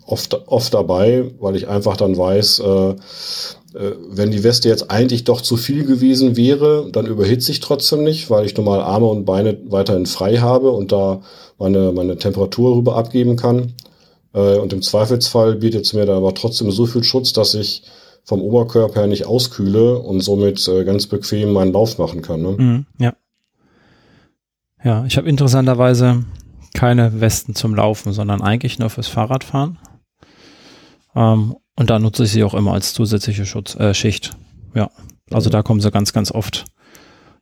[0.06, 2.94] oft, oft dabei, weil ich einfach dann weiß, äh,
[3.74, 8.04] äh, wenn die Weste jetzt eigentlich doch zu viel gewesen wäre, dann überhitze ich trotzdem
[8.04, 11.22] nicht, weil ich normal Arme und Beine weiterhin frei habe und da
[11.58, 13.72] meine, meine Temperatur rüber abgeben kann.
[14.32, 17.82] Äh, und im Zweifelsfall bietet es mir dann aber trotzdem so viel Schutz, dass ich
[18.24, 22.42] vom Oberkörper her nicht auskühle und somit äh, ganz bequem meinen Lauf machen kann.
[22.42, 22.50] Ne?
[22.56, 23.14] Mhm, ja.
[24.82, 26.24] Ja, ich habe interessanterweise
[26.74, 29.78] keine Westen zum Laufen, sondern eigentlich nur fürs Fahrradfahren.
[31.14, 34.30] Ähm, und da nutze ich sie auch immer als zusätzliche Schutz, äh, Schicht.
[34.74, 34.90] Ja,
[35.30, 36.64] also da kommen sie ganz, ganz oft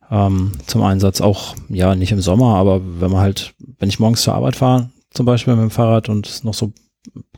[0.09, 1.21] ähm, zum Einsatz.
[1.21, 4.89] Auch, ja, nicht im Sommer, aber wenn man halt, wenn ich morgens zur Arbeit fahre,
[5.11, 6.71] zum Beispiel mit dem Fahrrad und es noch so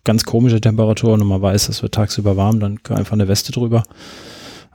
[0.03, 3.83] ganz komische Temperaturen und man weiß, es wird tagsüber warm, dann einfach eine Weste drüber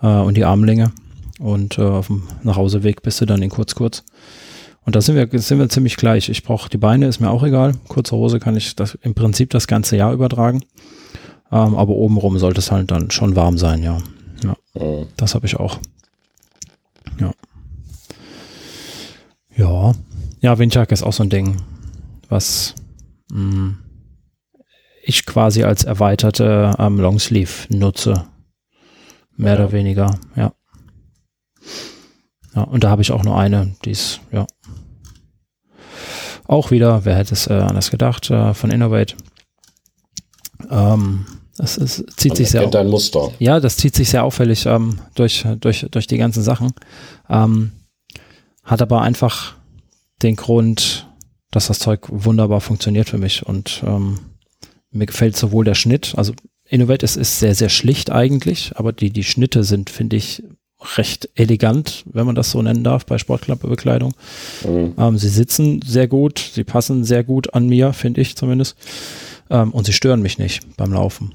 [0.03, 0.93] äh, und die Armlänge.
[1.39, 4.05] Und äh, auf dem Nachhauseweg bist du dann in kurz kurz.
[4.85, 6.29] Und da sind wir, sind wir ziemlich gleich.
[6.29, 7.75] Ich brauche die Beine, ist mir auch egal.
[7.89, 10.63] Kurze Hose kann ich das im Prinzip das ganze Jahr übertragen.
[11.53, 13.99] Ähm, aber obenrum sollte es halt dann schon warm sein, ja.
[14.43, 15.07] Ja, mhm.
[15.17, 15.79] das habe ich auch.
[17.19, 17.33] Ja.
[19.57, 19.93] Ja.
[20.41, 21.61] Ja, Windjacke ist auch so ein Ding,
[22.29, 22.75] was
[23.31, 23.79] mh, mm,
[25.03, 28.27] ich quasi als erweiterte ähm, Longsleeve nutze.
[29.37, 29.59] Mehr ja.
[29.59, 30.53] oder weniger, ja.
[32.55, 34.47] Ja, und da habe ich auch nur eine, die ist, ja.
[36.47, 39.15] Auch wieder, wer hätte es äh, anders gedacht, äh, von Innovate.
[40.69, 41.27] Ähm,
[41.61, 42.75] das ist, zieht Man sich sehr.
[42.75, 43.33] Ein Muster.
[43.39, 46.73] Ja, das zieht sich sehr auffällig ähm, durch, durch, durch die ganzen Sachen.
[47.29, 47.73] Ähm,
[48.65, 49.55] hat aber einfach
[50.23, 51.07] den Grund,
[51.51, 54.21] dass das Zeug wunderbar funktioniert für mich und ähm,
[54.91, 56.33] mir gefällt sowohl der Schnitt, also
[56.69, 60.43] Innovate ist, ist sehr, sehr schlicht eigentlich, aber die, die Schnitte sind, finde ich,
[60.97, 64.15] recht elegant, wenn man das so nennen darf, bei Sportklappebekleidung.
[64.67, 64.95] Mhm.
[64.97, 68.77] Ähm, sie sitzen sehr gut, sie passen sehr gut an mir, finde ich zumindest.
[69.51, 71.35] Ähm, und sie stören mich nicht beim Laufen.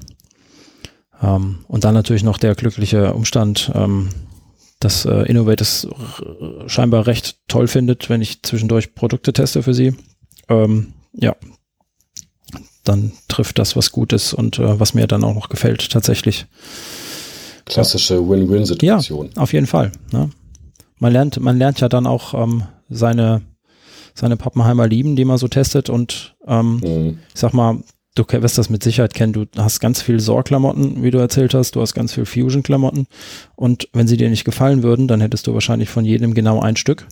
[1.22, 4.08] Ähm, und dann natürlich noch der glückliche Umstand, ähm,
[4.80, 5.88] dass äh, Innovate es
[6.66, 9.94] scheinbar recht toll findet, wenn ich zwischendurch Produkte teste für sie.
[10.48, 11.34] Ähm, ja,
[12.84, 16.46] dann trifft das was Gutes und äh, was mir dann auch noch gefällt tatsächlich.
[17.64, 19.30] Klassische Win-Win-Situation.
[19.34, 19.92] Ja, auf jeden Fall.
[20.12, 20.30] Ne?
[20.98, 23.42] Man lernt, man lernt ja dann auch ähm, seine
[24.14, 27.18] seine Pappenheimer lieben, die man so testet und ähm, mhm.
[27.34, 27.82] ich sag mal,
[28.16, 31.76] du wirst das mit Sicherheit kennen, du hast ganz viel Sor-Klamotten, wie du erzählt hast,
[31.76, 33.06] du hast ganz viel Fusion-Klamotten
[33.54, 36.76] und wenn sie dir nicht gefallen würden, dann hättest du wahrscheinlich von jedem genau ein
[36.76, 37.06] Stück,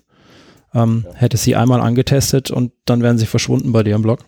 [0.75, 1.15] ähm, ja.
[1.15, 4.25] hättest sie einmal angetestet und dann wären sie verschwunden bei dir im Blog.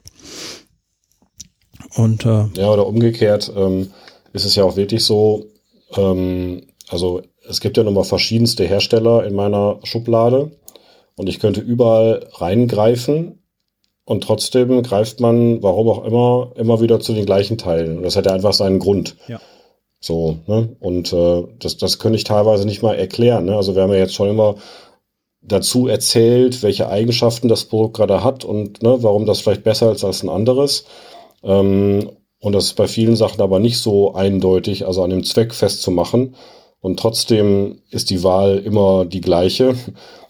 [1.97, 3.91] Und, äh, ja, oder umgekehrt ähm,
[4.33, 5.47] ist es ja auch wirklich so,
[5.97, 10.53] ähm, also es gibt ja nochmal verschiedenste Hersteller in meiner Schublade
[11.17, 13.39] und ich könnte überall reingreifen
[14.07, 17.99] und trotzdem greift man, warum auch immer, immer wieder zu den gleichen Teilen.
[17.99, 19.17] Und das hat ja einfach seinen Grund.
[19.27, 19.41] Ja.
[20.01, 20.77] So, ne?
[20.79, 23.47] Und äh, das, das könnte ich teilweise nicht mal erklären.
[23.47, 23.57] Ne?
[23.57, 24.55] Also wir haben ja jetzt schon immer
[25.43, 30.05] dazu erzählt, welche Eigenschaften das Produkt gerade hat und ne, warum das vielleicht besser ist
[30.05, 30.85] als ein anderes.
[31.43, 32.11] Ähm,
[32.41, 36.37] und das ist bei vielen Sachen aber nicht so eindeutig, also an dem Zweck festzumachen.
[36.79, 39.75] Und trotzdem ist die Wahl immer die gleiche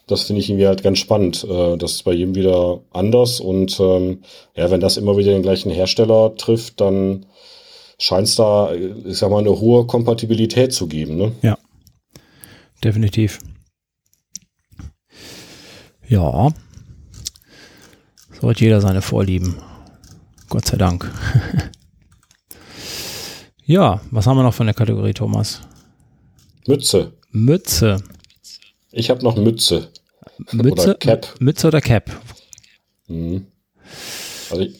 [0.07, 1.45] das finde ich irgendwie halt ganz spannend.
[1.45, 4.23] Äh, das ist bei jedem wieder anders und ähm,
[4.55, 7.27] ja, wenn das immer wieder den gleichen Hersteller trifft, dann
[7.99, 11.16] scheint es da, ich sag mal, eine hohe Kompatibilität zu geben.
[11.16, 11.33] Ne?
[11.43, 11.59] Ja,
[12.85, 13.41] definitiv.
[16.09, 16.53] Ja,
[18.41, 19.57] so hat jeder seine Vorlieben.
[20.49, 21.11] Gott sei Dank.
[23.65, 25.62] ja, was haben wir noch von der Kategorie, Thomas?
[26.69, 27.12] Mütze.
[27.31, 28.03] Mütze.
[28.93, 29.89] Ich habe noch Mütze.
[30.53, 31.35] Mütze oder Cap.
[31.41, 32.11] Mütze oder Cap.
[33.09, 33.47] Mhm.
[34.51, 34.75] Also, ich,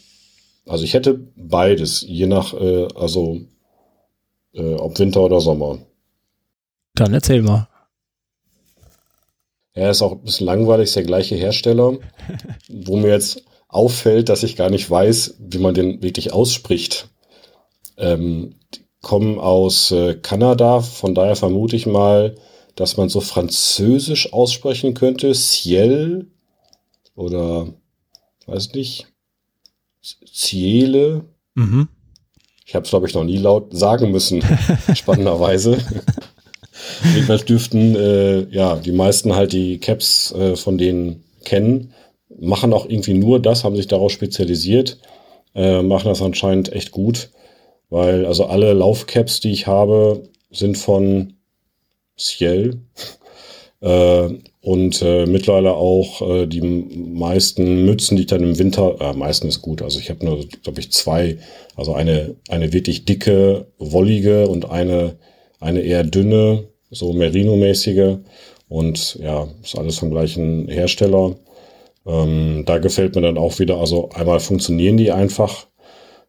[0.66, 3.41] also ich hätte beides, je nach, äh, also
[4.53, 5.78] äh, ob Winter oder Sommer.
[6.95, 7.69] Dann erzähl mal.
[9.74, 11.99] Ja, ist auch ein bisschen langweilig, ist der gleiche Hersteller,
[12.69, 17.11] wo mir jetzt auffällt, dass ich gar nicht weiß, wie man den wirklich ausspricht.
[17.99, 18.55] Ähm,
[19.03, 22.37] kommen aus äh, Kanada, von daher vermute ich mal,
[22.77, 25.32] dass man so französisch aussprechen könnte.
[25.35, 26.31] Ciel
[27.16, 27.74] oder
[28.47, 29.07] weiß nicht,
[30.03, 31.24] Ciele.
[31.55, 31.89] Mhm.
[32.65, 34.43] Ich habe es, glaube ich, noch nie laut sagen müssen,
[34.94, 35.78] spannenderweise.
[37.15, 41.94] Jedenfalls dürften äh, ja die meisten halt die Caps äh, von denen kennen,
[42.39, 44.98] machen auch irgendwie nur das, haben sich darauf spezialisiert,
[45.55, 47.31] äh, machen das anscheinend echt gut,
[47.89, 51.35] weil also alle Laufcaps, die ich habe, sind von
[52.18, 52.80] Ciel.
[53.80, 54.28] Äh,
[54.62, 59.47] und äh, mittlerweile auch äh, die meisten Mützen, die ich dann im Winter, äh, meisten
[59.47, 61.38] ist gut, also ich habe nur, glaube ich, zwei,
[61.76, 65.16] also eine, eine wirklich dicke, wollige und eine,
[65.60, 68.18] eine eher dünne, so Merino-mäßige
[68.68, 71.36] und ja, ist alles vom gleichen Hersteller.
[72.06, 75.66] Ähm, da gefällt mir dann auch wieder, also einmal funktionieren die einfach,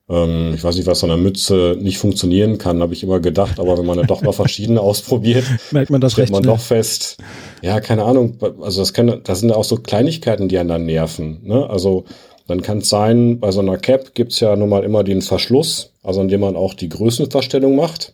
[0.09, 3.59] ähm, ich weiß nicht, was an der Mütze nicht funktionieren kann, habe ich immer gedacht,
[3.59, 7.17] aber wenn man dann doch mal verschiedene ausprobiert, merkt man das stellt man doch fest.
[7.61, 11.39] Ja, keine Ahnung, also das kann, das sind auch so Kleinigkeiten, die einen dann nerven.
[11.43, 11.69] Ne?
[11.69, 12.05] Also
[12.47, 15.93] dann kann es sein, bei so einer Cap gibt's ja nun mal immer den Verschluss,
[16.03, 18.13] also an dem man auch die Größenverstellung macht.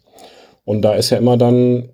[0.65, 1.89] Und da ist ja immer dann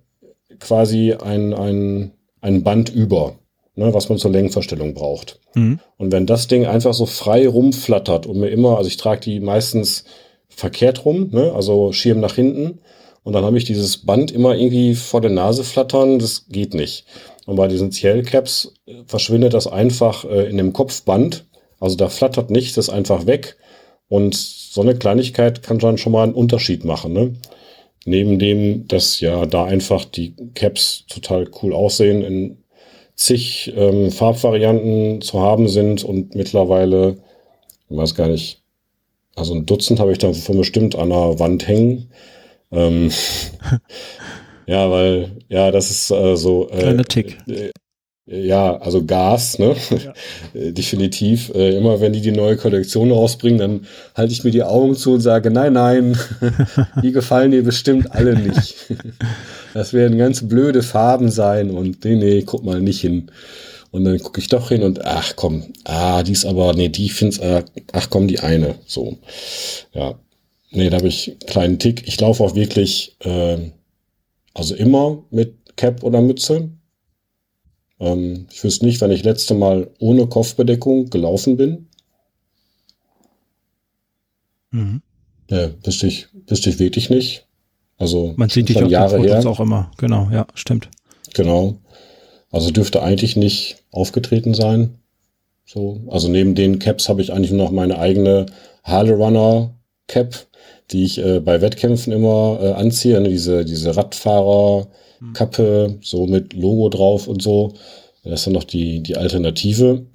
[0.59, 3.38] quasi ein, ein, ein Band über
[3.79, 5.39] ne, was man zur Längenverstellung braucht.
[5.55, 5.79] Mhm.
[5.97, 9.39] Und wenn das Ding einfach so frei rumflattert und mir immer, also ich trage die
[9.39, 10.03] meistens
[10.49, 12.79] verkehrt rum, ne, also Schirm nach hinten,
[13.23, 17.05] und dann habe ich dieses Band immer irgendwie vor der Nase flattern, das geht nicht.
[17.45, 21.45] Und bei diesen Ciel-Caps äh, verschwindet das einfach äh, in dem Kopfband.
[21.79, 23.57] Also da flattert nichts, das ist einfach weg.
[24.07, 27.13] Und so eine Kleinigkeit kann dann schon mal einen Unterschied machen.
[27.13, 27.33] Ne?
[28.05, 32.57] Neben dem, dass ja da einfach die Caps total cool aussehen in
[33.19, 37.17] zig ähm, Farbvarianten zu haben sind und mittlerweile,
[37.89, 38.63] ich weiß gar nicht,
[39.35, 42.11] also ein Dutzend habe ich da von bestimmt an der Wand hängen.
[42.71, 43.11] Ähm,
[44.67, 46.69] ja, weil, ja, das ist äh, so.
[46.69, 47.37] Äh, Kleiner Tick.
[47.47, 47.71] Äh,
[48.25, 49.75] ja, also Gas, ne?
[49.89, 50.13] Ja.
[50.53, 51.51] Äh, definitiv.
[51.53, 55.13] Äh, immer wenn die die neue Kollektion rausbringen, dann halte ich mir die Augen zu
[55.13, 56.17] und sage, nein, nein,
[57.03, 58.75] die gefallen dir bestimmt alle nicht.
[59.73, 63.31] Das werden ganz blöde Farben sein und nee, nee, guck mal nicht hin.
[63.91, 67.09] Und dann gucke ich doch hin und ach komm, ah, die ist aber, nee, die
[67.09, 68.75] find's, äh, ach komm, die eine.
[68.85, 69.17] So.
[69.93, 70.19] Ja.
[70.71, 72.07] Nee, da habe ich einen kleinen Tick.
[72.07, 73.57] Ich laufe auch wirklich, äh,
[74.53, 76.69] also immer mit Cap oder Mütze
[77.99, 81.87] ähm, ich wüsste nicht, wenn ich letzte Mal ohne Kopfbedeckung gelaufen bin.
[84.71, 85.01] Mhm.
[85.49, 87.47] Ja, wüsste ich, wüsste ich wirklich nicht.
[87.99, 89.51] Also man sieht dich auf Jahre den Fotos her.
[89.51, 89.91] auch immer.
[89.97, 90.89] Genau, ja, stimmt.
[91.33, 91.75] Genau.
[92.51, 94.95] Also dürfte eigentlich nicht aufgetreten sein.
[95.65, 98.47] So, also neben den Caps habe ich eigentlich nur noch meine eigene
[98.83, 99.75] Harley Runner
[100.07, 100.47] Cap,
[100.89, 103.21] die ich äh, bei Wettkämpfen immer äh, anziehe.
[103.21, 103.29] Ne?
[103.29, 104.87] Diese, diese Radfahrer
[105.33, 107.73] Kappe, so mit Logo drauf und so.
[108.23, 110.05] Das ist dann noch die, die Alternative.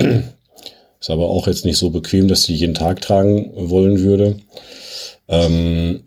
[1.00, 4.36] Ist aber auch jetzt nicht so bequem, dass ich jeden Tag tragen wollen würde.
[5.28, 6.04] Ähm,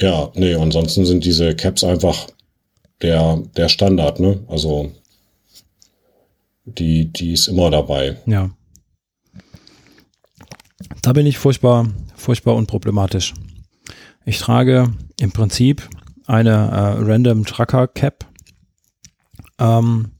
[0.00, 2.28] ja, nee, ansonsten sind diese Caps einfach
[3.02, 4.40] der, der Standard, ne?
[4.48, 4.92] Also
[6.64, 8.16] die, die ist immer dabei.
[8.26, 8.50] Ja.
[11.02, 13.34] Da bin ich furchtbar, furchtbar unproblematisch.
[14.24, 15.88] Ich trage im Prinzip
[16.26, 18.26] eine äh, Random Trucker Cap
[19.58, 20.12] ähm,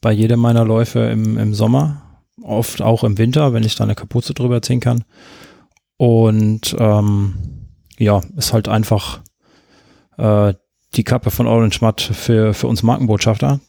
[0.00, 3.94] bei jedem meiner Läufe im, im Sommer, oft auch im Winter, wenn ich da eine
[3.94, 5.04] Kapuze drüber ziehen kann.
[5.96, 7.57] Und ähm,
[7.98, 9.20] ja, ist halt einfach
[10.16, 10.54] äh,
[10.94, 13.60] die Kappe von Orange Matt für, für uns Markenbotschafter,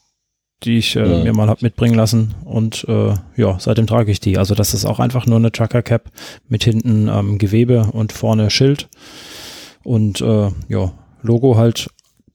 [0.64, 1.24] die ich äh, ja.
[1.24, 2.36] mir mal hab mitbringen lassen.
[2.46, 4.38] Und äh, ja, seitdem trage ich die.
[4.38, 6.12] Also das ist auch einfach nur eine Trucker Cap
[6.48, 8.90] mit hinten ähm, Gewebe und vorne Schild.
[9.84, 10.92] Und äh, ja,
[11.22, 11.90] Logo halt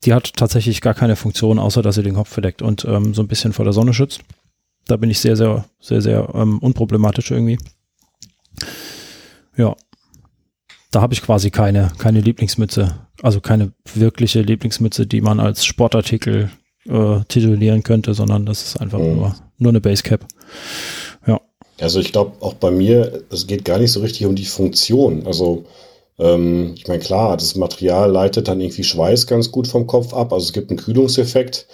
[0.04, 3.22] die hat tatsächlich gar keine Funktion, außer dass sie den Kopf verdeckt und ähm, so
[3.22, 4.20] ein bisschen vor der Sonne schützt.
[4.86, 7.58] Da bin ich sehr, sehr, sehr, sehr ähm, unproblematisch irgendwie.
[9.56, 9.74] Ja.
[10.94, 12.94] Da habe ich quasi keine, keine Lieblingsmütze.
[13.20, 16.50] Also keine wirkliche Lieblingsmütze, die man als Sportartikel
[16.86, 19.16] äh, titulieren könnte, sondern das ist einfach mhm.
[19.16, 20.24] nur, nur eine Basecap.
[21.26, 21.40] Ja.
[21.80, 25.26] Also ich glaube auch bei mir, es geht gar nicht so richtig um die Funktion.
[25.26, 25.64] Also
[26.16, 30.32] ähm, ich meine, klar, das Material leitet dann irgendwie Schweiß ganz gut vom Kopf ab.
[30.32, 31.66] Also es gibt einen Kühlungseffekt,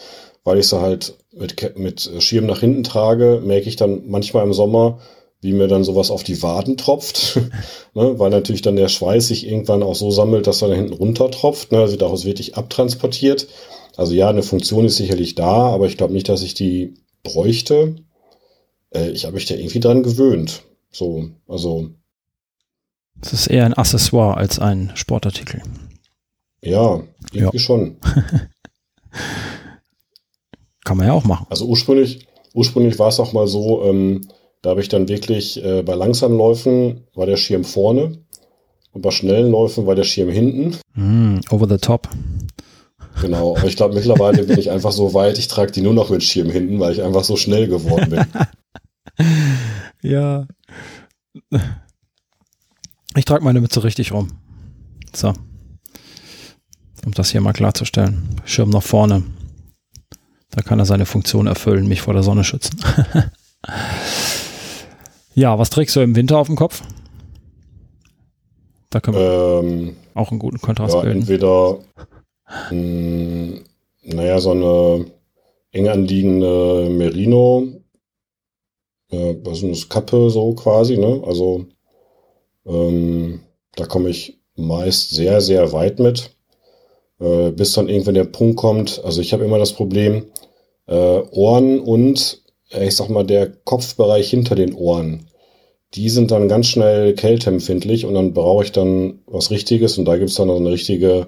[0.44, 4.54] weil ich sie halt mit, mit Schirm nach hinten trage, merke ich dann manchmal im
[4.54, 4.98] Sommer,
[5.40, 7.36] wie mir dann sowas auf die Waden tropft,
[7.94, 8.18] ne?
[8.18, 11.30] weil natürlich dann der Schweiß sich irgendwann auch so sammelt, dass er da hinten runter
[11.30, 11.78] tropft, ne?
[11.78, 13.48] also daraus wirklich abtransportiert.
[13.96, 17.96] Also ja, eine Funktion ist sicherlich da, aber ich glaube nicht, dass ich die bräuchte.
[18.90, 20.62] Äh, ich habe mich da irgendwie dran gewöhnt.
[20.90, 21.90] So, also.
[23.22, 25.62] Es ist eher ein Accessoire als ein Sportartikel.
[26.62, 27.02] Ja,
[27.32, 27.62] irgendwie ja.
[27.62, 27.96] schon.
[30.84, 31.46] Kann man ja auch machen.
[31.50, 34.28] Also ursprünglich, ursprünglich war es auch mal so, ähm,
[34.62, 38.18] da habe ich dann wirklich äh, bei langsamen Läufen war der Schirm vorne
[38.92, 40.76] und bei schnellen Läufen war der Schirm hinten.
[40.94, 42.08] Mm, over the top.
[43.20, 46.10] Genau, aber ich glaube mittlerweile bin ich einfach so weit, ich trage die nur noch
[46.10, 48.24] mit Schirm hinten, weil ich einfach so schnell geworden bin.
[50.02, 50.46] ja.
[53.16, 54.28] Ich trage meine Mütze richtig rum.
[55.14, 55.32] So.
[57.04, 58.40] Um das hier mal klarzustellen.
[58.44, 59.22] Schirm nach vorne.
[60.50, 62.78] Da kann er seine Funktion erfüllen, mich vor der Sonne schützen.
[65.34, 66.82] ja, was trägst du im Winter auf dem Kopf?
[68.90, 71.20] Da können wir ähm, auch einen guten Kontrast ja, bilden.
[71.20, 71.78] Entweder,
[72.70, 73.64] mh, hm,
[74.02, 75.06] naja, so eine
[75.72, 77.68] eng anliegende Merino,
[79.10, 81.22] äh, was ist das, Kappe so quasi, ne?
[81.24, 81.66] Also,
[82.66, 83.40] ähm,
[83.76, 86.34] da komme ich meist sehr, sehr weit mit
[87.20, 89.02] äh, bis dann irgendwann der Punkt kommt.
[89.04, 90.24] Also ich habe immer das Problem,
[90.86, 92.39] äh, Ohren und,
[92.70, 95.26] ich sag mal, der Kopfbereich hinter den Ohren.
[95.94, 100.16] Die sind dann ganz schnell kälteempfindlich und dann brauche ich dann was Richtiges und da
[100.16, 101.26] gibt's dann noch eine richtige,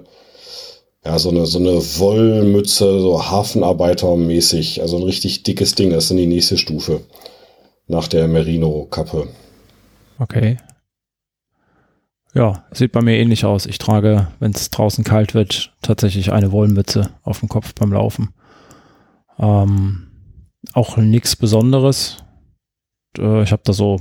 [1.03, 5.89] ja, so eine, so eine Wollmütze, so Hafenarbeitermäßig, also ein richtig dickes Ding.
[5.89, 7.01] Das ist dann die nächste Stufe
[7.87, 9.27] nach der Merino-Kappe.
[10.17, 10.57] Okay.
[12.33, 13.65] Ja, sieht bei mir ähnlich aus.
[13.65, 18.33] Ich trage, wenn es draußen kalt wird, tatsächlich eine Wollmütze auf dem Kopf beim Laufen.
[19.37, 20.07] Ähm,
[20.73, 22.23] auch nichts Besonderes.
[23.17, 23.99] Äh, ich habe da so,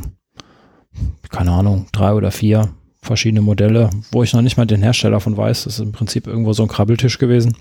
[1.30, 5.36] keine Ahnung, drei oder vier verschiedene Modelle, wo ich noch nicht mal den Hersteller von
[5.36, 5.64] weiß.
[5.64, 7.56] Das ist im Prinzip irgendwo so ein Krabbeltisch gewesen.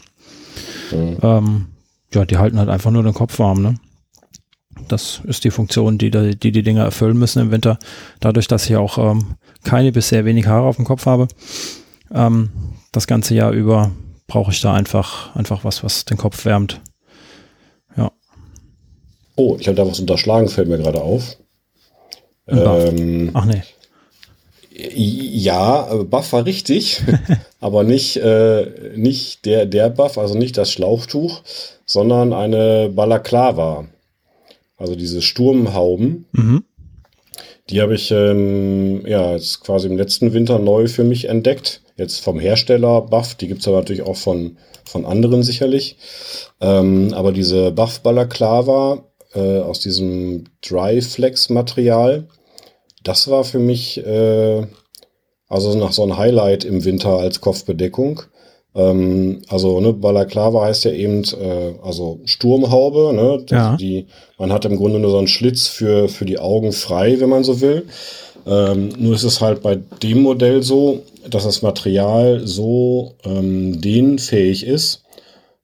[0.91, 1.18] Mhm.
[1.22, 1.68] Ähm,
[2.14, 3.76] ja, die halten halt einfach nur den Kopf warm, ne?
[4.88, 7.78] Das ist die Funktion, die die, die Dinger erfüllen müssen im Winter.
[8.19, 11.28] Dadurch, dass ich auch ähm, keine bis sehr wenig Haare auf dem Kopf habe,
[12.14, 12.49] ähm,
[12.91, 13.91] das ganze Jahr über
[14.28, 16.82] brauche ich da einfach, einfach was, was den Kopf wärmt.
[19.41, 21.38] Oh, ich habe da was unterschlagen, fällt mir gerade auf.
[22.47, 23.63] Ähm, Ach nee.
[24.72, 27.01] Ja, Buff war richtig,
[27.59, 31.41] aber nicht, äh, nicht der, der Buff, also nicht das Schlauchtuch,
[31.85, 33.88] sondern eine Balaklava.
[34.77, 36.26] Also diese Sturmhauben.
[36.34, 36.63] Mhm.
[37.69, 41.81] Die habe ich ähm, ja jetzt quasi im letzten Winter neu für mich entdeckt.
[41.97, 45.97] Jetzt vom Hersteller Buff, die gibt es aber natürlich auch von, von anderen sicherlich.
[46.59, 49.03] Ähm, aber diese Buff Balaclava
[49.34, 52.28] äh, aus diesem Dry Flex Material,
[53.03, 54.66] das war für mich äh,
[55.48, 58.22] also nach so ein Highlight im Winter als Kopfbedeckung.
[58.74, 63.14] Ähm, also ne, Balaklava heißt ja eben äh, also Sturmhaube.
[63.14, 63.44] Ne?
[63.49, 63.76] Ja.
[63.76, 67.30] Die, man hat im Grunde nur so einen Schlitz für, für die Augen frei, wenn
[67.30, 67.86] man so will.
[68.48, 74.66] Ähm, nur ist es halt bei dem Modell so, dass das Material so ähm, dehnfähig
[74.66, 75.03] ist,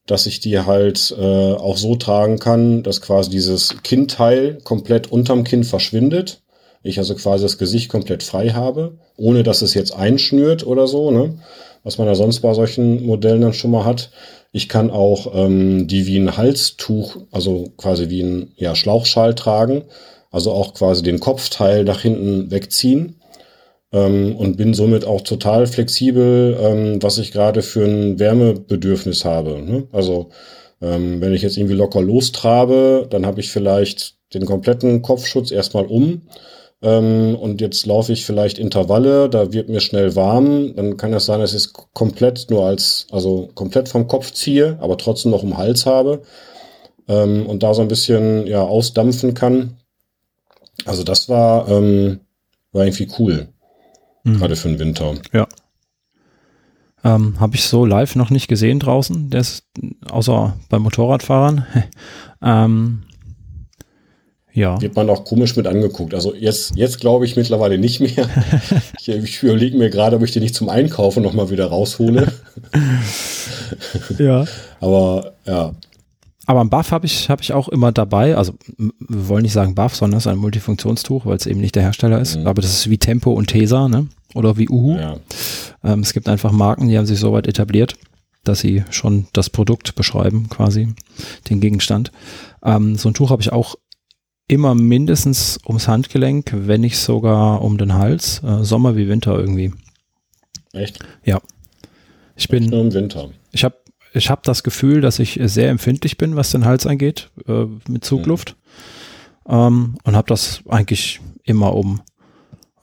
[0.08, 5.44] dass ich die halt äh, auch so tragen kann, dass quasi dieses Kinnteil komplett unterm
[5.44, 6.42] Kinn verschwindet.
[6.84, 11.12] Ich also quasi das Gesicht komplett frei habe, ohne dass es jetzt einschnürt oder so.
[11.12, 11.38] Ne?
[11.88, 14.12] was man ja sonst bei solchen Modellen dann schon mal hat.
[14.52, 19.86] Ich kann auch ähm, die wie ein Halstuch, also quasi wie ein ja, Schlauchschal tragen,
[20.30, 23.17] also auch quasi den Kopfteil nach hinten wegziehen
[24.06, 29.62] ähm, und bin somit auch total flexibel, ähm, was ich gerade für ein Wärmebedürfnis habe.
[29.62, 29.88] Ne?
[29.92, 30.30] Also
[30.82, 35.86] ähm, wenn ich jetzt irgendwie locker lostrabe, dann habe ich vielleicht den kompletten Kopfschutz erstmal
[35.86, 36.22] um
[36.82, 41.26] ähm, und jetzt laufe ich vielleicht Intervalle, da wird mir schnell warm, dann kann es
[41.26, 45.44] sein, dass ich es komplett nur als, also komplett vom Kopf ziehe, aber trotzdem noch
[45.44, 46.22] im Hals habe
[47.08, 49.78] ähm, und da so ein bisschen ja ausdampfen kann.
[50.86, 52.20] Also das war, ähm,
[52.72, 53.48] war irgendwie cool,
[54.28, 54.38] mhm.
[54.38, 55.16] gerade für den Winter.
[55.34, 55.48] Ja.
[57.04, 59.64] Ähm, Habe ich so live noch nicht gesehen draußen, das,
[60.10, 61.66] außer bei Motorradfahrern.
[62.42, 63.04] ähm,
[64.58, 64.82] ja.
[64.82, 66.16] Wird man auch komisch mit angeguckt.
[66.16, 68.28] Also jetzt, jetzt glaube ich mittlerweile nicht mehr.
[69.00, 72.34] ich, ich überlege mir gerade, ob ich den nicht zum Einkaufen nochmal wieder raushole.
[74.18, 74.46] ja.
[74.80, 75.74] Aber ja.
[76.48, 78.36] Aber ein Buff habe ich, hab ich auch immer dabei.
[78.36, 81.76] Also wir wollen nicht sagen Buff, sondern es ist ein Multifunktionstuch, weil es eben nicht
[81.76, 82.38] der Hersteller ist.
[82.38, 82.48] Mhm.
[82.48, 84.08] Aber das ist wie Tempo und Tesa, ne?
[84.38, 84.96] Oder wie Uhu.
[84.98, 85.18] Ja.
[85.84, 87.96] Ähm, es gibt einfach Marken, die haben sich so weit etabliert,
[88.44, 90.94] dass sie schon das Produkt beschreiben, quasi,
[91.50, 92.12] den Gegenstand.
[92.64, 93.76] Ähm, so ein Tuch habe ich auch
[94.48, 98.42] immer mindestens ums Handgelenk, wenn nicht sogar um den Hals.
[98.44, 99.74] Äh, Sommer wie Winter irgendwie.
[100.72, 101.00] Echt?
[101.24, 101.42] Ja.
[102.36, 102.66] Ich bin.
[102.66, 103.30] Nur im Winter.
[103.52, 103.76] Ich habe
[104.14, 108.06] ich habe das Gefühl, dass ich sehr empfindlich bin, was den Hals angeht, äh, mit
[108.06, 108.56] Zugluft.
[109.48, 109.54] Mhm.
[109.54, 112.02] Ähm, und habe das eigentlich immer um.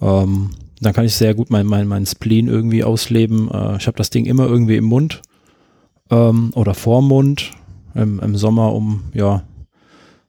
[0.00, 3.50] Ähm, dann kann ich sehr gut mein, mein, mein Spleen irgendwie ausleben.
[3.50, 5.22] Äh, ich habe das Ding immer irgendwie im Mund
[6.10, 7.52] ähm, oder vorm Mund.
[7.94, 9.44] Im, Im Sommer, um ja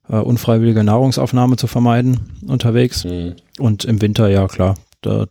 [0.07, 3.05] äh, unfreiwillige Nahrungsaufnahme zu vermeiden unterwegs.
[3.05, 3.35] Mhm.
[3.59, 5.25] Und im Winter, ja klar, da,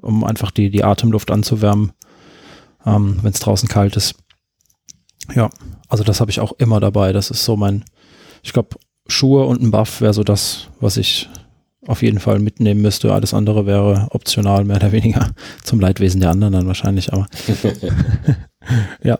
[0.00, 1.92] um einfach die, die Atemluft anzuwärmen,
[2.86, 4.14] ähm, wenn es draußen kalt ist.
[5.34, 5.50] Ja,
[5.88, 7.12] also das habe ich auch immer dabei.
[7.12, 7.84] Das ist so mein,
[8.42, 8.76] ich glaube,
[9.06, 11.28] Schuhe und ein Buff wäre so das, was ich
[11.86, 13.12] auf jeden Fall mitnehmen müsste.
[13.12, 15.30] Alles andere wäre optional, mehr oder weniger.
[15.64, 17.26] Zum Leidwesen der anderen dann wahrscheinlich, aber
[19.02, 19.18] ja.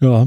[0.00, 0.24] Ja.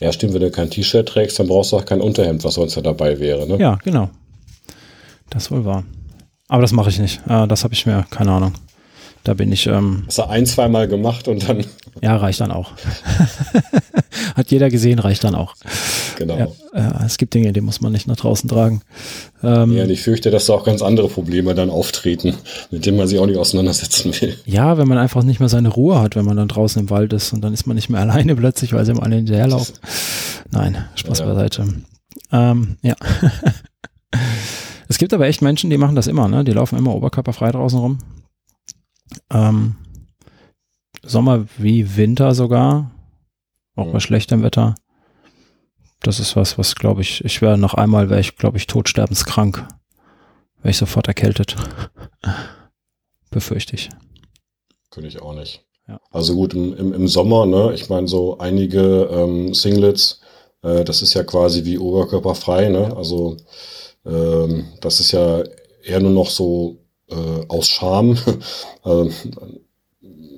[0.00, 2.76] Ja, stimmt, wenn du kein T-Shirt trägst, dann brauchst du auch kein Unterhemd, was sonst
[2.76, 3.58] ja dabei wäre, ne?
[3.58, 4.10] Ja, genau.
[5.30, 5.84] Das wohl wahr.
[6.46, 7.20] Aber das mache ich nicht.
[7.28, 8.52] Äh, das habe ich mir, keine Ahnung.
[9.24, 9.66] Da bin ich.
[9.66, 11.64] Ähm, Hast du ein, zweimal gemacht und dann.
[12.00, 12.70] Ja, reicht dann auch.
[14.36, 15.56] Hat jeder gesehen, reicht dann auch.
[16.16, 16.36] Genau.
[16.36, 18.82] Ja, äh, es gibt Dinge, die muss man nicht nach draußen tragen.
[19.42, 22.34] Ähm, ja, und ich fürchte, dass da auch ganz andere Probleme dann auftreten,
[22.70, 24.36] mit denen man sich auch nicht auseinandersetzen will.
[24.46, 27.12] Ja, wenn man einfach nicht mehr seine Ruhe hat, wenn man dann draußen im Wald
[27.12, 29.74] ist und dann ist man nicht mehr alleine plötzlich, weil sie ihm alle hinterherlaufen.
[30.52, 31.26] Nein, Spaß ja.
[31.26, 31.66] beiseite.
[32.32, 32.94] Ähm, ja.
[34.88, 36.44] es gibt aber echt Menschen, die machen das immer, ne?
[36.44, 37.98] Die laufen immer oberkörperfrei draußen rum.
[39.30, 39.76] Ähm,
[41.02, 42.90] Sommer wie Winter sogar,
[43.76, 43.92] auch mhm.
[43.92, 44.74] bei schlechtem Wetter.
[46.00, 49.66] Das ist was, was glaube ich, ich wäre noch einmal, wäre ich, glaube ich, todsterbenskrank.
[50.58, 51.56] Wäre ich sofort erkältet.
[53.30, 53.88] Befürchte ich.
[54.90, 55.64] Könnte ich auch nicht.
[55.86, 56.00] Ja.
[56.10, 60.20] Also gut, im, im, im Sommer, ne, ich meine, so einige ähm, Singlets,
[60.62, 62.94] äh, das ist ja quasi wie oberkörperfrei, ne?
[62.96, 63.36] Also
[64.04, 65.42] ähm, das ist ja
[65.84, 66.78] eher nur noch so
[67.10, 68.16] äh, aus Scham.
[68.84, 69.08] äh,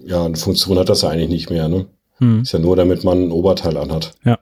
[0.04, 1.68] ja, eine Funktion hat das ja eigentlich nicht mehr.
[1.68, 1.86] Ne?
[2.18, 2.42] Hm.
[2.42, 4.12] Ist ja nur, damit man ein Oberteil anhat.
[4.24, 4.38] Ja.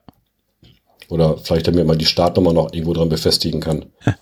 [1.09, 3.85] Oder vielleicht damit man die Startnummer noch irgendwo dran befestigen kann.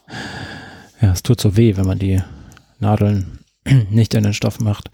[1.00, 2.24] Ja, es tut so weh, wenn man die
[2.80, 3.40] Nadeln
[3.92, 4.90] nicht in den Stoff macht.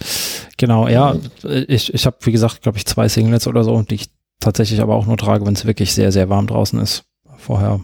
[0.57, 1.65] Genau, ja, mhm.
[1.67, 4.09] ich, ich habe, wie gesagt, glaube ich, zwei Singlets oder so, die ich
[4.39, 7.05] tatsächlich aber auch nur trage, wenn es wirklich sehr, sehr warm draußen ist.
[7.37, 7.79] Vorher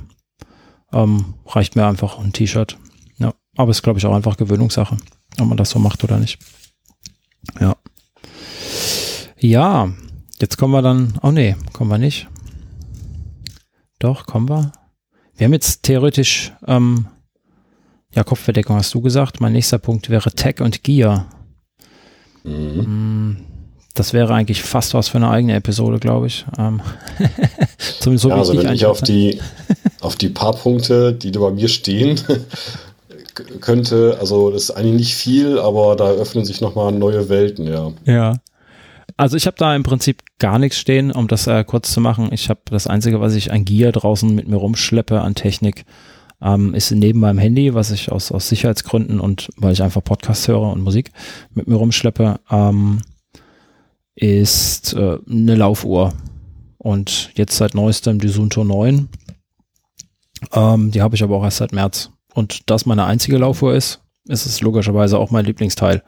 [0.92, 2.78] ähm, reicht mir einfach ein T-Shirt.
[3.60, 4.96] Aber es ist, glaube ich, auch einfach Gewöhnungssache
[5.38, 6.40] ob man das so macht oder nicht.
[7.60, 7.76] Ja.
[9.38, 9.90] Ja,
[10.40, 12.28] jetzt kommen wir dann, oh nee, kommen wir nicht.
[14.00, 14.72] Doch, kommen wir.
[15.36, 17.08] Wir haben jetzt theoretisch, ähm,
[18.14, 19.40] ja, Kopfverdeckung hast du gesagt.
[19.40, 21.28] Mein nächster Punkt wäre Tech und Gear.
[22.44, 23.32] Mhm.
[23.32, 23.38] Mm,
[23.94, 26.46] das wäre eigentlich fast was für eine eigene Episode, glaube ich.
[26.58, 26.82] Ähm,
[28.00, 29.40] zumindest so ja, also wenn ich auf die,
[30.02, 32.20] auf die paar Punkte, die bei mir stehen,
[33.60, 37.92] könnte, also das ist eigentlich nicht viel, aber da öffnen sich nochmal neue Welten, ja.
[38.06, 38.34] Ja.
[39.18, 42.30] Also ich habe da im Prinzip gar nichts stehen, um das äh, kurz zu machen.
[42.32, 45.86] Ich habe das Einzige, was ich an Gear draußen mit mir rumschleppe an Technik,
[46.42, 50.48] ähm, ist neben meinem Handy, was ich aus, aus Sicherheitsgründen und weil ich einfach Podcasts
[50.48, 51.12] höre und Musik
[51.54, 53.02] mit mir rumschleppe, ähm,
[54.16, 56.14] ist äh, eine Laufuhr.
[56.78, 59.10] Und jetzt seit neuestem die Sunto 9.
[60.54, 64.02] Ähm, die habe ich aber auch erst seit März und das meine einzige Laufuhr ist,
[64.28, 66.04] ist es logischerweise auch mein Lieblingsteil.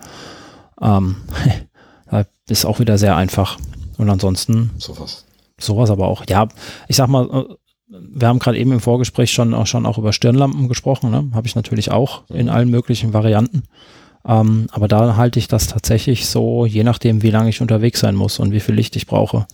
[0.82, 1.18] Ähm,
[2.50, 3.58] ist auch wieder sehr einfach.
[3.98, 5.26] Und ansonsten sowas.
[5.60, 6.24] Sowas aber auch.
[6.28, 6.48] Ja,
[6.88, 7.54] ich sag mal, äh,
[7.88, 11.12] wir haben gerade eben im Vorgespräch schon auch, schon auch über Stirnlampen gesprochen.
[11.12, 11.30] Ne?
[11.34, 13.64] Habe ich natürlich auch in allen möglichen Varianten.
[14.26, 18.16] Ähm, aber da halte ich das tatsächlich so, je nachdem, wie lange ich unterwegs sein
[18.16, 19.48] muss und wie viel Licht ich brauche,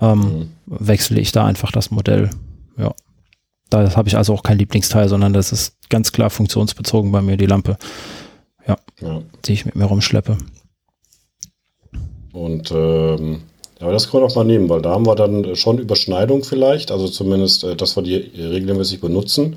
[0.00, 0.48] ähm, mhm.
[0.66, 2.30] wechsle ich da einfach das Modell.
[2.76, 2.94] Ja.
[3.70, 7.36] Da habe ich also auch kein Lieblingsteil, sondern das ist ganz klar funktionsbezogen bei mir,
[7.36, 7.76] die Lampe.
[8.66, 9.22] Ja, ja.
[9.44, 10.38] die ich mit mir rumschleppe.
[12.32, 13.42] Und ähm,
[13.80, 16.90] aber das können wir doch mal nehmen, weil da haben wir dann schon Überschneidung vielleicht,
[16.90, 19.56] also zumindest, äh, dass wir die regelmäßig benutzen.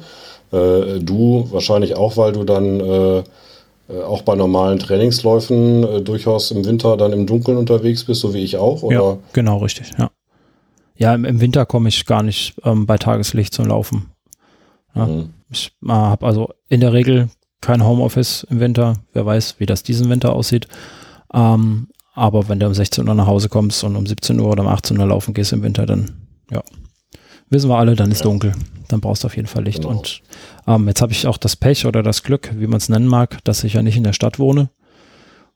[0.51, 3.23] Äh, du wahrscheinlich auch, weil du dann äh, äh
[4.05, 8.43] auch bei normalen Trainingsläufen äh, durchaus im Winter dann im Dunkeln unterwegs bist, so wie
[8.43, 8.95] ich auch, oder?
[8.95, 10.10] Ja, genau, richtig, ja.
[11.01, 14.11] Ja, im, im Winter komme ich gar nicht ähm, bei Tageslicht zum Laufen.
[14.93, 15.33] Ja, mhm.
[15.49, 17.29] Ich äh, habe also in der Regel
[17.59, 18.97] kein Homeoffice im Winter.
[19.11, 20.67] Wer weiß, wie das diesen Winter aussieht.
[21.33, 24.61] Ähm, aber wenn du um 16 Uhr nach Hause kommst und um 17 Uhr oder
[24.61, 26.11] um 18 Uhr laufen gehst im Winter, dann
[26.51, 26.61] ja,
[27.49, 28.25] wissen wir alle, dann ist ja.
[28.25, 28.53] dunkel.
[28.87, 29.81] Dann brauchst du auf jeden Fall Licht.
[29.81, 29.97] Genau.
[29.97, 30.21] Und
[30.67, 33.43] ähm, jetzt habe ich auch das Pech oder das Glück, wie man es nennen mag,
[33.43, 34.69] dass ich ja nicht in der Stadt wohne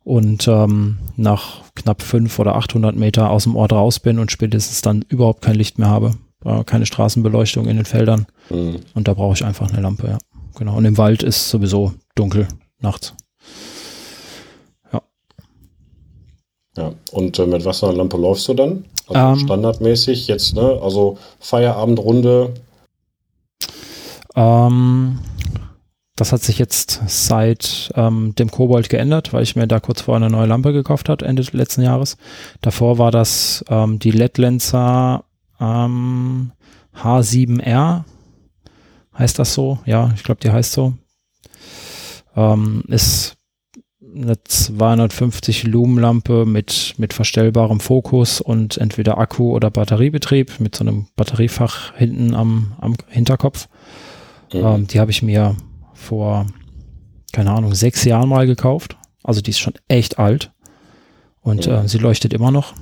[0.06, 4.82] und ähm, nach knapp fünf oder 800 Meter aus dem Ort raus bin und spätestens
[4.82, 6.12] dann überhaupt kein Licht mehr habe,
[6.46, 8.78] äh, keine Straßenbeleuchtung in den Feldern mhm.
[8.94, 10.18] und da brauche ich einfach eine Lampe, ja,
[10.58, 10.78] genau.
[10.78, 12.48] Und im Wald ist sowieso dunkel
[12.80, 13.16] nachts.
[14.94, 15.02] Ja.
[16.78, 18.86] Ja, und äh, mit was für einer Lampe läufst du dann?
[19.08, 20.80] Also ähm, standardmäßig jetzt, ne?
[20.84, 22.54] Also Feierabendrunde.
[24.36, 25.20] Ähm,
[26.16, 30.16] das hat sich jetzt seit ähm, dem Kobold geändert, weil ich mir da kurz vor
[30.16, 32.18] eine neue Lampe gekauft habe, Ende letzten Jahres.
[32.62, 35.26] Davor war das ähm, die LED-Lenser
[35.60, 36.52] ähm,
[36.96, 38.04] H7R.
[39.18, 39.80] Heißt das so?
[39.86, 40.94] Ja, ich glaube, die heißt so.
[42.36, 43.36] Ähm, ist
[44.16, 51.08] eine 250 Lumenlampe mit, mit verstellbarem Fokus und entweder Akku- oder Batteriebetrieb mit so einem
[51.18, 53.68] Batteriefach hinten am, am Hinterkopf.
[54.54, 54.60] Mhm.
[54.60, 55.58] Ähm, die habe ich mir
[55.96, 56.46] vor,
[57.32, 58.98] keine Ahnung, sechs Jahren mal gekauft.
[59.24, 60.52] Also die ist schon echt alt
[61.42, 61.74] und mhm.
[61.74, 62.74] äh, sie leuchtet immer noch.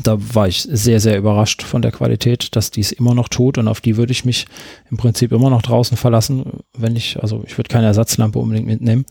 [0.00, 3.58] Da war ich sehr, sehr überrascht von der Qualität, dass die es immer noch tut
[3.58, 4.46] und auf die würde ich mich
[4.90, 9.06] im Prinzip immer noch draußen verlassen, wenn ich, also ich würde keine Ersatzlampe unbedingt mitnehmen.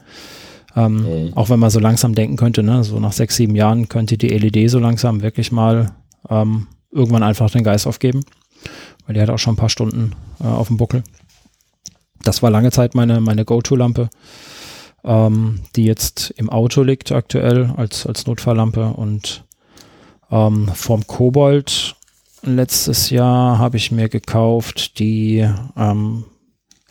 [0.75, 1.33] Ähm, mhm.
[1.33, 4.29] Auch wenn man so langsam denken könnte, ne, so nach sechs, sieben Jahren könnte die
[4.29, 5.91] LED so langsam wirklich mal
[6.29, 8.23] ähm, irgendwann einfach den Geist aufgeben,
[9.05, 11.03] weil die hat auch schon ein paar Stunden äh, auf dem Buckel.
[12.27, 14.09] Das war lange Zeit meine, meine Go-To-Lampe,
[15.05, 19.45] ähm, die jetzt im Auto liegt aktuell als, als Notfalllampe und
[20.29, 21.95] ähm, vom Kobold
[22.43, 26.25] letztes Jahr habe ich mir gekauft die ähm,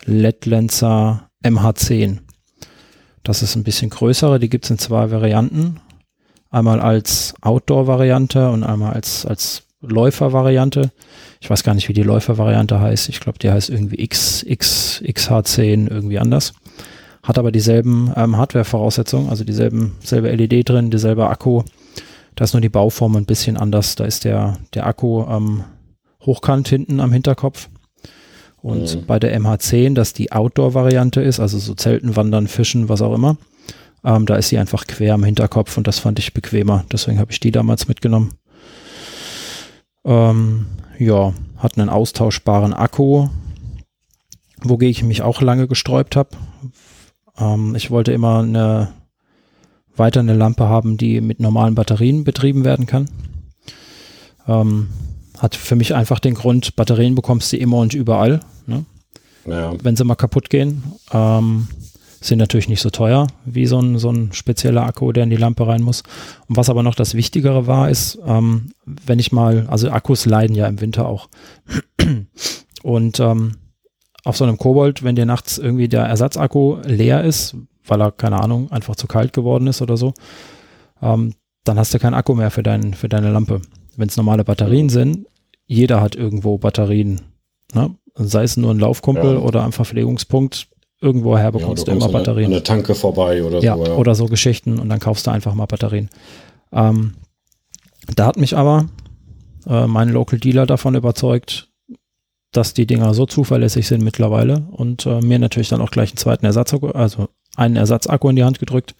[0.05, 2.21] LED-Lenser MH10.
[3.21, 5.79] Das ist ein bisschen größere, die gibt es in zwei Varianten.
[6.49, 10.91] Einmal als Outdoor-Variante und einmal als, als Läufer-Variante.
[11.39, 13.09] Ich weiß gar nicht, wie die Läufer-Variante heißt.
[13.09, 16.53] Ich glaube, die heißt irgendwie X, X, XH10 irgendwie anders.
[17.23, 21.63] Hat aber dieselben ähm, Hardware-Voraussetzungen, also dieselben, selbe LED drin, dieselbe Akku.
[22.35, 23.95] Da ist nur die Bauform ein bisschen anders.
[23.95, 25.63] Da ist der, der Akku ähm,
[26.25, 27.69] hochkant hinten am Hinterkopf
[28.61, 29.05] und mhm.
[29.05, 33.37] bei der MH10, dass die Outdoor-Variante ist, also so Zelten, Wandern, Fischen, was auch immer,
[34.03, 36.85] ähm, da ist sie einfach quer am Hinterkopf und das fand ich bequemer.
[36.91, 38.33] Deswegen habe ich die damals mitgenommen.
[40.07, 40.65] Ähm,
[40.97, 43.27] ja, hat einen austauschbaren Akku,
[44.63, 46.29] wogegen ich mich auch lange gesträubt habe.
[47.37, 48.93] Ähm, ich wollte immer eine
[49.97, 53.09] weiter eine Lampe haben, die mit normalen Batterien betrieben werden kann.
[54.47, 54.89] Ähm,
[55.37, 58.39] hat für mich einfach den Grund, Batterien bekommst du immer und überall.
[58.65, 58.85] Ne?
[59.45, 59.73] Ja.
[59.81, 61.67] Wenn sie mal kaputt gehen, ähm,
[62.21, 65.35] sind natürlich nicht so teuer wie so ein, so ein spezieller Akku, der in die
[65.35, 66.03] Lampe rein muss.
[66.47, 70.55] Und was aber noch das Wichtigere war, ist, ähm, wenn ich mal, also Akkus leiden
[70.55, 71.29] ja im Winter auch.
[72.83, 73.53] Und ähm,
[74.23, 78.41] auf so einem Kobold, wenn dir nachts irgendwie der Ersatzakku leer ist, weil er, keine
[78.41, 80.13] Ahnung, einfach zu kalt geworden ist oder so,
[81.01, 81.33] ähm,
[81.63, 83.61] dann hast du keinen Akku mehr für, dein, für deine Lampe
[83.97, 85.27] wenn es normale Batterien sind,
[85.65, 87.21] jeder hat irgendwo Batterien.
[87.73, 87.95] Ne?
[88.15, 89.39] Sei es nur ein Laufkumpel ja.
[89.39, 90.69] oder ein Verpflegungspunkt,
[91.01, 92.45] irgendwo her bekommst ja, du, immer Batterien.
[92.45, 93.85] An der Tanke vorbei oder ja, so.
[93.85, 96.09] Ja, oder so Geschichten und dann kaufst du einfach mal Batterien.
[96.71, 97.15] Ähm,
[98.15, 98.87] da hat mich aber
[99.67, 101.69] äh, mein Local Dealer davon überzeugt,
[102.51, 106.17] dass die Dinger so zuverlässig sind mittlerweile und äh, mir natürlich dann auch gleich einen
[106.17, 108.95] zweiten Ersatzakku, also einen Ersatzakku in die Hand gedrückt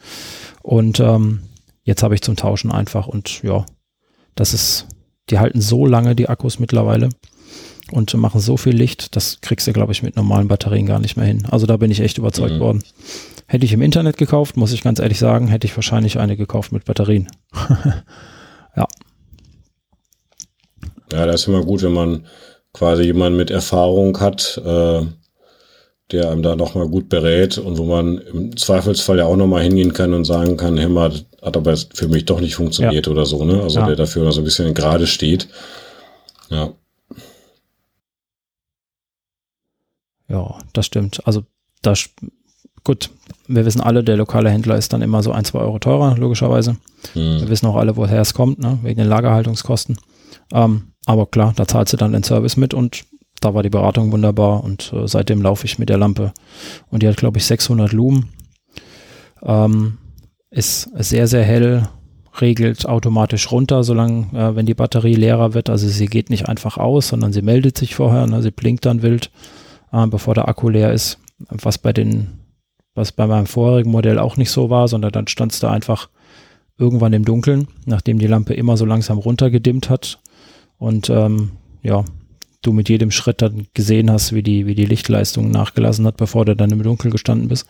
[0.62, 1.42] und ähm,
[1.84, 3.66] jetzt habe ich zum Tauschen einfach und ja,
[4.36, 4.88] das ist,
[5.30, 7.10] die halten so lange, die Akkus mittlerweile
[7.92, 11.18] und machen so viel Licht, das kriegst du, glaube ich, mit normalen Batterien gar nicht
[11.18, 11.48] mehr hin.
[11.50, 12.60] Also da bin ich echt überzeugt mhm.
[12.60, 12.84] worden.
[13.48, 16.72] Hätte ich im Internet gekauft, muss ich ganz ehrlich sagen, hätte ich wahrscheinlich eine gekauft
[16.72, 17.28] mit Batterien.
[18.76, 18.88] ja.
[21.14, 22.26] Ja, das ist immer gut, wenn man
[22.74, 25.02] quasi jemanden mit Erfahrung hat, äh,
[26.12, 29.94] der einem da nochmal gut berät und wo man im Zweifelsfall ja auch nochmal hingehen
[29.94, 31.12] kann und sagen kann, hey mal,
[31.42, 33.12] hat aber für mich doch nicht funktioniert ja.
[33.12, 33.62] oder so, ne?
[33.62, 33.88] Also ja.
[33.88, 35.48] der dafür so ein bisschen gerade steht.
[36.50, 36.74] Ja.
[40.28, 41.26] Ja, das stimmt.
[41.26, 41.44] Also
[41.82, 42.10] das
[42.88, 43.10] gut,
[43.48, 46.78] wir wissen alle, der lokale Händler ist dann immer so ein, zwei Euro teurer, logischerweise.
[47.14, 47.42] Hm.
[47.42, 48.80] Wir wissen auch alle, woher es kommt, ne?
[48.82, 49.98] wegen den Lagerhaltungskosten.
[50.54, 53.04] Ähm, aber klar, da zahlst du dann den Service mit und
[53.42, 56.34] da war die Beratung wunderbar und äh, seitdem laufe ich mit der Lampe.
[56.90, 58.30] Und die hat, glaube ich, 600 Lumen.
[59.44, 59.98] Ähm,
[60.50, 61.90] ist sehr, sehr hell,
[62.40, 65.70] regelt automatisch runter, solange, äh, wenn die Batterie leerer wird.
[65.70, 69.02] Also sie geht nicht einfach aus, sondern sie meldet sich vorher, ne, sie blinkt dann
[69.02, 69.30] wild,
[69.92, 71.20] äh, bevor der Akku leer ist.
[71.50, 72.40] Was bei den,
[72.96, 76.10] was bei meinem vorherigen Modell auch nicht so war, sondern dann stand es da einfach
[76.78, 80.20] irgendwann im Dunkeln, nachdem die Lampe immer so langsam runtergedimmt hat.
[80.78, 81.52] Und ähm,
[81.84, 82.06] ja,
[82.62, 86.46] du mit jedem Schritt dann gesehen hast, wie die, wie die Lichtleistung nachgelassen hat, bevor
[86.46, 87.68] du dann im Dunkeln gestanden bist.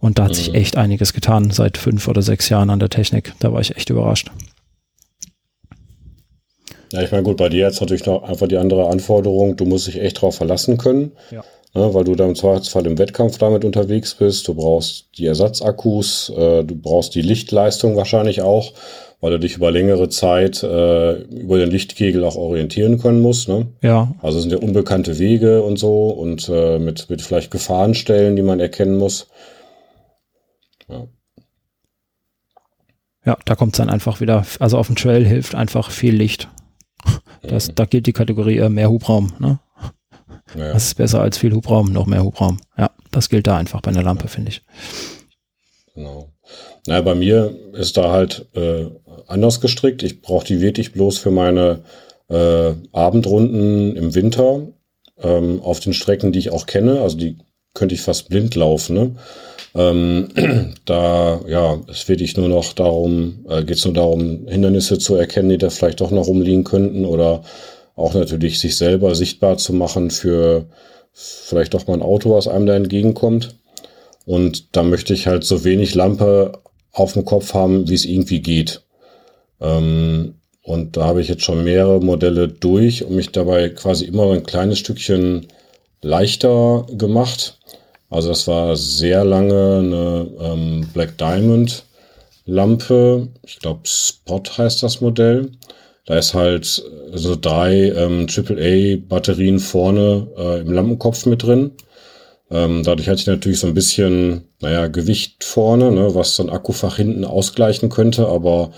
[0.00, 0.36] Und da hat mhm.
[0.36, 3.34] sich echt einiges getan seit fünf oder sechs Jahren an der Technik.
[3.38, 4.30] Da war ich echt überrascht.
[6.94, 9.86] Ja, ich meine, gut, bei dir jetzt natürlich noch einfach die andere Anforderung, du musst
[9.86, 11.12] dich echt drauf verlassen können.
[11.30, 11.44] Ja.
[11.76, 14.46] Ne, weil du da im Zweifelsfall im Wettkampf damit unterwegs bist.
[14.46, 18.72] Du brauchst die Ersatzakkus, äh, du brauchst die Lichtleistung wahrscheinlich auch
[19.24, 23.48] weil du dich über längere Zeit äh, über den Lichtkegel auch orientieren können musst.
[23.48, 23.68] Ne?
[23.80, 24.14] Ja.
[24.20, 28.42] Also es sind ja unbekannte Wege und so und äh, mit, mit vielleicht Gefahrenstellen, die
[28.42, 29.28] man erkennen muss.
[30.90, 31.06] Ja.
[33.24, 36.50] Ja, da kommt es dann einfach wieder, also auf dem Trail hilft einfach viel Licht.
[37.48, 37.74] Das, mhm.
[37.76, 39.32] Da gilt die Kategorie äh, mehr Hubraum.
[39.38, 39.58] Ne?
[40.56, 40.72] Ja.
[40.72, 42.58] Das ist besser als viel Hubraum, noch mehr Hubraum.
[42.76, 44.62] Ja, das gilt da einfach bei einer Lampe, finde ich.
[45.94, 46.30] Genau.
[46.86, 48.86] Na, bei mir ist da halt äh,
[49.26, 50.02] anders gestrickt.
[50.02, 51.82] Ich brauche die wirklich bloß für meine
[52.28, 54.68] äh, Abendrunden im Winter
[55.18, 57.00] ähm, auf den Strecken, die ich auch kenne.
[57.00, 57.38] Also die
[57.74, 58.94] könnte ich fast blind laufen.
[58.94, 59.14] Ne?
[59.74, 60.28] Ähm,
[60.84, 65.50] da, ja, es wirklich nur noch darum, äh, geht es nur darum, Hindernisse zu erkennen,
[65.50, 67.42] die da vielleicht doch noch rumliegen könnten oder
[67.96, 70.66] auch natürlich sich selber sichtbar zu machen für
[71.12, 73.56] vielleicht doch mal ein Auto, was einem da entgegenkommt.
[74.26, 76.60] Und da möchte ich halt so wenig Lampe
[76.92, 78.82] auf dem Kopf haben, wie es irgendwie geht.
[79.60, 84.32] Ähm, und da habe ich jetzt schon mehrere Modelle durch und mich dabei quasi immer
[84.32, 85.46] ein kleines Stückchen
[86.04, 87.58] leichter gemacht.
[88.10, 91.84] Also das war sehr lange eine ähm, Black Diamond
[92.44, 93.28] Lampe.
[93.42, 95.50] Ich glaube Spot heißt das Modell.
[96.06, 101.72] Da ist halt so drei ähm, AAA-Batterien vorne äh, im Lampenkopf mit drin.
[102.50, 106.96] Ähm, dadurch hatte ich natürlich so ein bisschen, naja, Gewicht vorne, ne, was ein Akkufach
[106.96, 108.72] hinten ausgleichen könnte, aber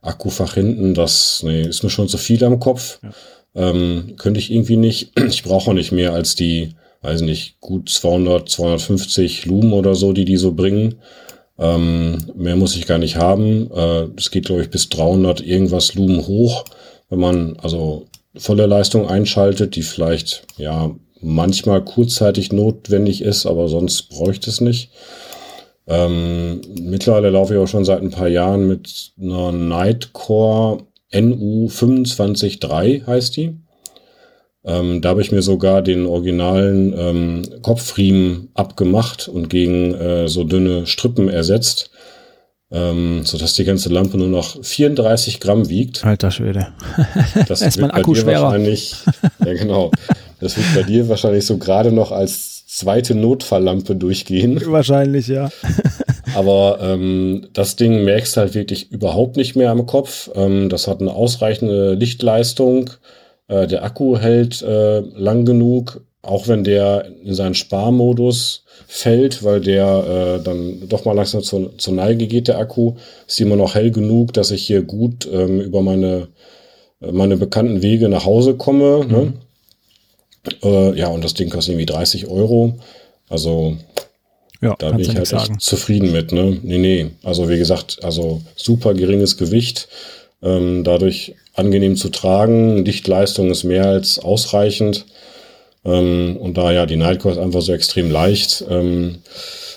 [0.00, 2.98] Akkufach hinten, das nee, ist mir schon zu viel am Kopf.
[3.02, 3.10] Ja.
[3.54, 5.12] Ähm, könnte ich irgendwie nicht.
[5.28, 6.70] Ich brauche auch nicht mehr als die,
[7.02, 10.96] weiß nicht, gut 200, 250 Lumen oder so, die die so bringen.
[11.58, 13.70] Ähm, mehr muss ich gar nicht haben.
[14.16, 16.64] Es äh, geht, glaube ich, bis 300 irgendwas Lumen hoch,
[17.10, 18.06] wenn man also
[18.36, 24.90] volle Leistung einschaltet, die vielleicht ja manchmal kurzzeitig notwendig ist, aber sonst bräuchte es nicht.
[25.86, 30.78] Ähm, mittlerweile laufe ich auch schon seit ein paar Jahren mit einer Nightcore
[31.12, 33.56] NU 253 heißt die.
[34.64, 40.44] Ähm, da habe ich mir sogar den originalen ähm, Kopfriemen abgemacht und gegen äh, so
[40.44, 41.90] dünne Strippen ersetzt,
[42.70, 46.04] ähm, sodass die ganze Lampe nur noch 34 Gramm wiegt.
[46.04, 46.68] Alter Schwede.
[47.48, 48.44] Das ist mein Akku schwerer.
[48.44, 48.94] Wahrscheinlich,
[49.44, 49.90] ja genau.
[50.38, 54.60] Das wird bei dir wahrscheinlich so gerade noch als zweite Notfalllampe durchgehen.
[54.64, 55.50] Wahrscheinlich, ja.
[56.34, 60.30] Aber ähm, das Ding merkst halt wirklich überhaupt nicht mehr am Kopf.
[60.34, 62.90] Ähm, das hat eine ausreichende Lichtleistung
[63.52, 69.60] äh, der Akku hält äh, lang genug, auch wenn der in seinen Sparmodus fällt, weil
[69.60, 72.94] der äh, dann doch mal langsam zur, zur Neige geht, der Akku,
[73.26, 76.28] ist immer noch hell genug, dass ich hier gut ähm, über meine,
[77.00, 79.04] äh, meine bekannten Wege nach Hause komme.
[79.04, 79.04] Ne?
[79.04, 79.12] Mhm.
[79.12, 79.32] Ne?
[80.62, 82.74] Äh, ja, und das Ding kostet irgendwie 30 Euro.
[83.28, 83.76] Also
[84.62, 86.32] ja, da bin ich halt echt zufrieden mit.
[86.32, 86.58] Ne?
[86.62, 87.10] Nee, nee.
[87.24, 89.88] Also wie gesagt, also super geringes Gewicht.
[90.40, 92.84] Ähm, dadurch angenehm zu tragen.
[92.84, 95.04] Dichtleistung ist mehr als ausreichend.
[95.84, 98.64] Ähm, und da ja die Nightcore ist einfach so extrem leicht.
[98.70, 99.16] Ähm,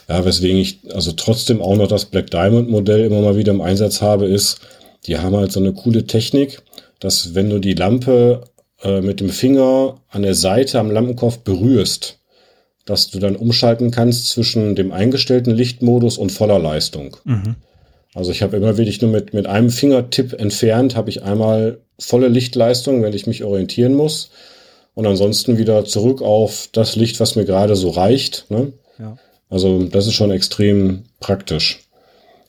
[0.07, 3.61] ja, weswegen ich also trotzdem auch noch das Black Diamond Modell immer mal wieder im
[3.61, 4.59] Einsatz habe, ist,
[5.07, 6.61] die haben halt so eine coole Technik,
[6.99, 8.43] dass wenn du die Lampe
[8.83, 12.19] äh, mit dem Finger an der Seite am Lampenkopf berührst,
[12.85, 17.17] dass du dann umschalten kannst zwischen dem eingestellten Lichtmodus und voller Leistung.
[17.23, 17.55] Mhm.
[18.13, 22.29] Also ich habe immer wirklich nur mit, mit einem Fingertipp entfernt, habe ich einmal volle
[22.29, 24.29] Lichtleistung, wenn ich mich orientieren muss.
[24.93, 28.45] Und ansonsten wieder zurück auf das Licht, was mir gerade so reicht.
[28.49, 28.71] Ne?
[28.97, 29.17] Ja.
[29.49, 31.81] Also das ist schon extrem praktisch.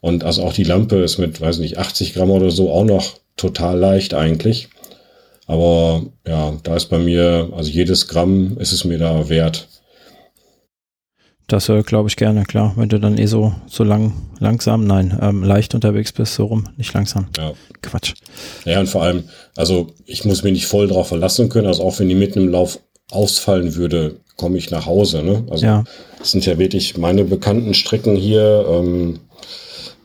[0.00, 3.14] Und also auch die Lampe ist mit, weiß nicht, 80 Gramm oder so auch noch
[3.36, 4.68] total leicht eigentlich.
[5.48, 9.68] Aber ja, da ist bei mir, also jedes Gramm ist es mir da wert.
[11.48, 12.72] Das äh, glaube ich gerne, klar.
[12.76, 16.68] Wenn du dann eh so, so lang, langsam, nein, ähm, leicht unterwegs bist, so rum,
[16.76, 17.28] nicht langsam.
[17.36, 17.52] Ja.
[17.82, 18.14] Quatsch.
[18.64, 19.24] Ja, und vor allem,
[19.54, 22.48] also ich muss mich nicht voll drauf verlassen können, also auch wenn die mitten im
[22.48, 22.80] Lauf
[23.12, 25.22] ausfallen würde, komme ich nach Hause.
[25.22, 25.44] Ne?
[25.48, 25.84] Also ja.
[26.18, 28.66] das sind ja wirklich meine bekannten Strecken hier.
[28.68, 29.20] Ähm,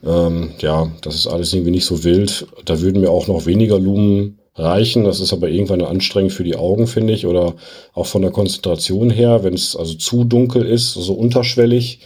[0.04, 2.48] ähm, ja, das ist alles irgendwie nicht so wild.
[2.66, 5.04] Da würden mir auch noch weniger Lumen reichen.
[5.04, 7.56] Das ist aber irgendwann anstrengend für die Augen, finde ich, oder
[7.94, 12.00] auch von der Konzentration her, wenn es also zu dunkel ist, so unterschwellig.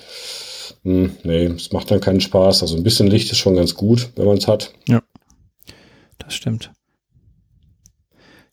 [0.84, 2.61] Hm, nee, es macht dann keinen Spaß.
[2.61, 4.73] Also ein bisschen Licht ist schon ganz gut, wenn man es hat.
[4.88, 5.01] Ja,
[6.19, 6.72] das stimmt.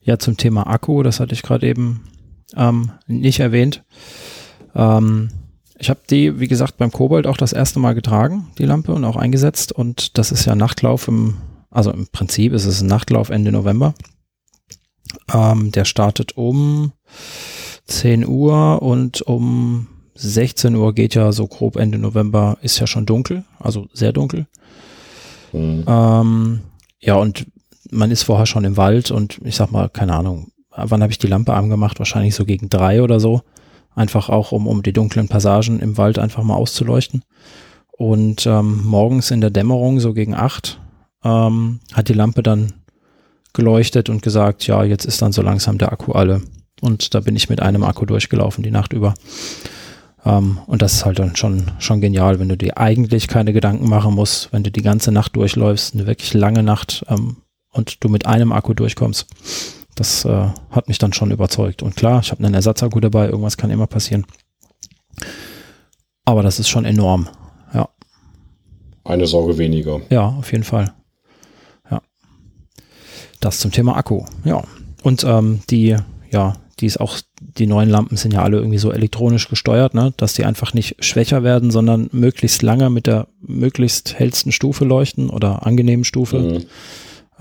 [0.01, 2.05] Ja, zum Thema Akku, das hatte ich gerade eben
[2.57, 3.85] ähm, nicht erwähnt.
[4.75, 5.31] Ähm,
[5.79, 9.05] ich habe die, wie gesagt, beim Kobold auch das erste Mal getragen, die Lampe, und
[9.05, 9.73] auch eingesetzt.
[9.73, 11.37] Und das ist ja Nachtlauf im
[11.73, 13.95] also im Prinzip ist es ein Nachtlauf Ende November.
[15.33, 16.93] Ähm, der startet um
[17.87, 23.07] 10 Uhr und um 16 Uhr geht ja so grob Ende November, ist ja schon
[23.07, 24.47] dunkel, also sehr dunkel.
[25.53, 25.85] Mhm.
[25.87, 26.61] Ähm,
[27.01, 27.47] ja, und
[27.91, 31.19] man ist vorher schon im Wald und ich sag mal, keine Ahnung, wann habe ich
[31.19, 31.99] die Lampe angemacht?
[31.99, 33.43] Wahrscheinlich so gegen drei oder so.
[33.95, 37.25] Einfach auch, um, um die dunklen Passagen im Wald einfach mal auszuleuchten.
[37.91, 40.81] Und ähm, morgens in der Dämmerung, so gegen acht,
[41.25, 42.73] ähm, hat die Lampe dann
[43.53, 46.43] geleuchtet und gesagt, ja, jetzt ist dann so langsam der Akku alle.
[46.81, 49.15] Und da bin ich mit einem Akku durchgelaufen die Nacht über.
[50.25, 53.89] Ähm, und das ist halt dann schon, schon genial, wenn du dir eigentlich keine Gedanken
[53.89, 57.37] machen musst, wenn du die ganze Nacht durchläufst, eine wirklich lange Nacht ähm,
[57.71, 59.27] und du mit einem Akku durchkommst.
[59.95, 61.83] Das äh, hat mich dann schon überzeugt.
[61.83, 64.27] Und klar, ich habe einen Ersatzakku dabei, irgendwas kann immer passieren.
[66.25, 67.29] Aber das ist schon enorm.
[67.75, 67.89] Ja.
[69.05, 70.01] Eine Sorge weniger.
[70.09, 70.95] Ja, auf jeden Fall.
[73.43, 74.25] Das zum Thema Akku.
[74.45, 74.63] Ja.
[75.03, 75.97] Und ähm, die,
[76.31, 80.15] ja, die ist auch, die neuen Lampen sind ja alle irgendwie so elektronisch gesteuert, ne,
[80.17, 85.29] dass die einfach nicht schwächer werden, sondern möglichst lange mit der möglichst hellsten Stufe leuchten
[85.29, 86.39] oder angenehmen Stufe.
[86.39, 86.67] Mhm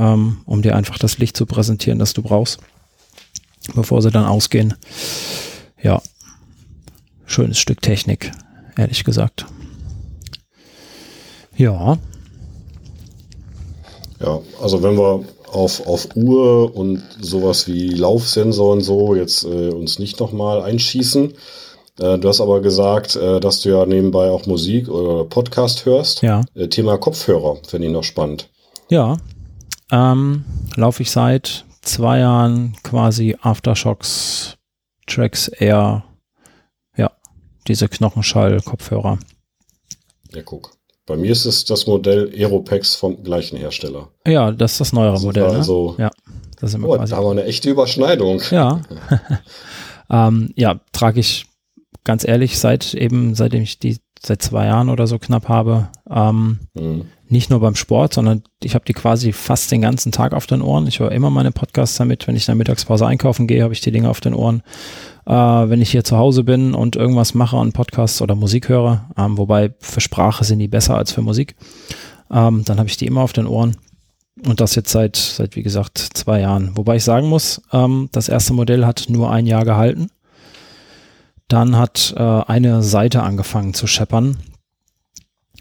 [0.01, 2.59] ähm, um dir einfach das Licht zu präsentieren, das du brauchst,
[3.75, 4.73] bevor sie dann ausgehen.
[5.81, 6.01] Ja,
[7.25, 8.31] schönes Stück Technik,
[8.77, 9.45] ehrlich gesagt.
[11.55, 11.97] Ja.
[14.19, 19.69] Ja, also wenn wir auf, auf Uhr und sowas wie Laufsensor und so jetzt äh,
[19.69, 21.33] uns nicht nochmal einschießen.
[21.99, 26.21] Äh, du hast aber gesagt, äh, dass du ja nebenbei auch Musik oder Podcast hörst.
[26.21, 26.41] Ja.
[26.55, 28.49] Äh, Thema Kopfhörer finde ich noch spannend.
[28.89, 29.17] Ja,
[29.91, 30.45] ähm,
[30.75, 34.57] laufe ich seit zwei Jahren quasi Aftershocks
[35.07, 36.03] Tracks Air,
[36.95, 37.11] ja,
[37.67, 39.19] diese Knochenschall-Kopfhörer.
[40.33, 40.71] Ja, guck.
[41.11, 44.07] Bei mir ist es das Modell Aeropex vom gleichen Hersteller.
[44.25, 45.43] Ja, das ist das neuere also Modell.
[45.43, 46.05] Also, ne?
[46.05, 46.11] Ja,
[46.57, 47.11] das ist oh, quasi.
[47.11, 48.41] da haben wir eine echte Überschneidung.
[48.49, 48.81] Ja.
[50.09, 51.47] ähm, ja, trage ich
[52.05, 55.89] ganz ehrlich seit eben, seitdem ich die seit zwei Jahren oder so knapp habe.
[56.09, 57.07] Ähm, mhm.
[57.27, 60.61] Nicht nur beim Sport, sondern ich habe die quasi fast den ganzen Tag auf den
[60.61, 60.87] Ohren.
[60.87, 62.25] Ich höre immer meine Podcasts damit.
[62.25, 64.63] Wenn ich in der Mittagspause einkaufen gehe, habe ich die Dinge auf den Ohren.
[65.25, 69.09] Äh, wenn ich hier zu Hause bin und irgendwas mache und Podcasts oder Musik höre,
[69.17, 71.55] ähm, wobei für Sprache sind die besser als für Musik,
[72.31, 73.77] ähm, dann habe ich die immer auf den Ohren.
[74.45, 76.71] Und das jetzt seit, seit wie gesagt, zwei Jahren.
[76.75, 80.09] Wobei ich sagen muss, ähm, das erste Modell hat nur ein Jahr gehalten.
[81.47, 84.37] Dann hat äh, eine Seite angefangen zu scheppern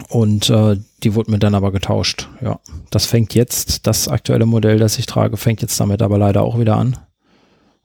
[0.09, 2.29] und äh, die wurde mir dann aber getauscht.
[2.41, 6.43] Ja, das fängt jetzt, das aktuelle Modell, das ich trage, fängt jetzt damit aber leider
[6.43, 6.97] auch wieder an.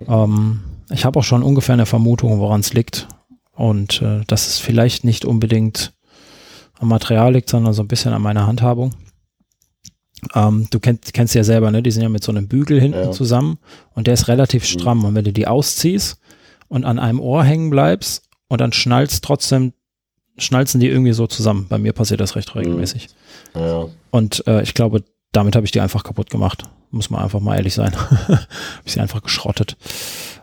[0.08, 3.08] Ähm, ich habe auch schon ungefähr eine Vermutung, woran es liegt.
[3.54, 5.94] Und äh, dass es vielleicht nicht unbedingt
[6.80, 8.94] am Material liegt, sondern so ein bisschen an meiner Handhabung.
[10.34, 11.82] Ähm, du kennst, kennst ja selber, ne?
[11.82, 13.12] Die sind ja mit so einem Bügel hinten ja.
[13.12, 13.58] zusammen
[13.94, 14.68] und der ist relativ mhm.
[14.68, 15.06] stramm.
[15.06, 16.20] Und wenn du die ausziehst,
[16.68, 19.74] und an einem Ohr hängen bleibst und dann schnallst trotzdem,
[20.38, 21.68] schnalzen die irgendwie so zusammen.
[21.70, 23.08] Bei mir passiert das recht regelmäßig.
[23.54, 23.62] Mhm.
[23.62, 23.86] Ja.
[24.12, 26.64] Und äh, ich glaube, damit habe ich die einfach kaputt gemacht.
[26.92, 27.94] Muss man einfach mal ehrlich sein.
[28.28, 28.48] habe
[28.86, 29.78] ich sie einfach geschrottet.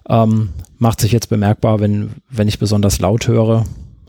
[0.08, 3.64] Ähm, macht sich jetzt bemerkbar, wenn, wenn ich besonders laut höre.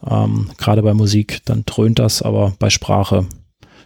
[0.06, 3.28] Ähm, Gerade bei Musik, dann dröhnt das, aber bei Sprache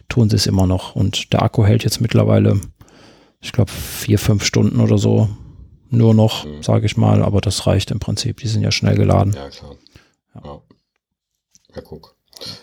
[0.10, 0.96] tun sie es immer noch.
[0.96, 2.60] Und der Akku hält jetzt mittlerweile,
[3.42, 5.30] ich glaube, vier, fünf Stunden oder so
[5.90, 6.64] nur noch, mhm.
[6.64, 8.38] sage ich mal, aber das reicht im Prinzip.
[8.38, 9.34] Die sind ja schnell geladen.
[9.34, 9.76] Ja, klar.
[10.36, 10.62] Ja, ja.
[11.76, 12.16] ja guck.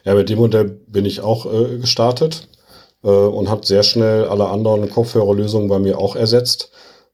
[0.04, 2.48] Ja, mit dem Modell bin ich auch äh, gestartet
[3.02, 6.70] äh, und habe sehr schnell alle anderen Kopfhörerlösungen bei mir auch ersetzt,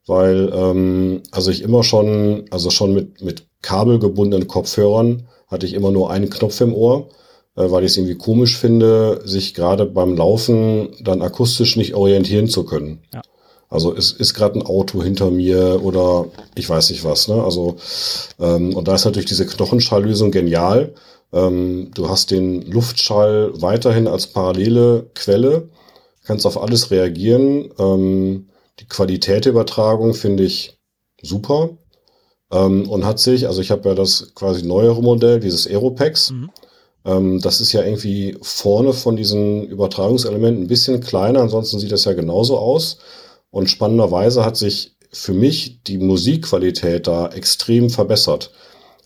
[0.07, 5.91] weil ähm, also ich immer schon, also schon mit, mit kabelgebundenen Kopfhörern hatte ich immer
[5.91, 7.09] nur einen Knopf im Ohr,
[7.57, 12.49] äh, weil ich es irgendwie komisch finde, sich gerade beim Laufen dann akustisch nicht orientieren
[12.49, 13.03] zu können.
[13.13, 13.23] Ja.
[13.69, 17.29] Also ist, ist gerade ein Auto hinter mir oder ich weiß nicht was.
[17.29, 17.43] Ne?
[17.43, 17.77] Also
[18.41, 20.93] ähm, und da ist natürlich diese Knochenschalllösung genial.
[21.33, 25.69] Ähm, du hast den Luftschall weiterhin als parallele Quelle,
[26.25, 27.71] kannst auf alles reagieren.
[27.79, 28.50] Ähm,
[28.81, 30.79] die Qualität der Übertragung finde ich
[31.23, 31.71] super
[32.51, 36.31] ähm, und hat sich, also ich habe ja das quasi neuere Modell, dieses Aeropex.
[36.31, 36.51] Mhm.
[37.05, 42.05] Ähm, das ist ja irgendwie vorne von diesen Übertragungselementen ein bisschen kleiner, ansonsten sieht das
[42.05, 42.99] ja genauso aus.
[43.51, 48.53] Und spannenderweise hat sich für mich die Musikqualität da extrem verbessert.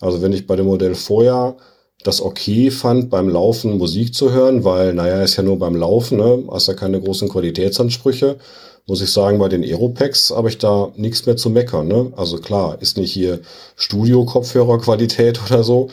[0.01, 1.57] Also wenn ich bei dem Modell vorher
[2.03, 6.19] das okay fand, beim Laufen Musik zu hören, weil, naja, ist ja nur beim Laufen,
[6.19, 8.37] ne, hast ja keine großen Qualitätsansprüche,
[8.87, 11.89] muss ich sagen, bei den Aeropex habe ich da nichts mehr zu meckern.
[11.89, 12.13] Ne?
[12.17, 13.41] Also klar, ist nicht hier
[13.77, 15.89] Studio-Kopfhörerqualität oder so,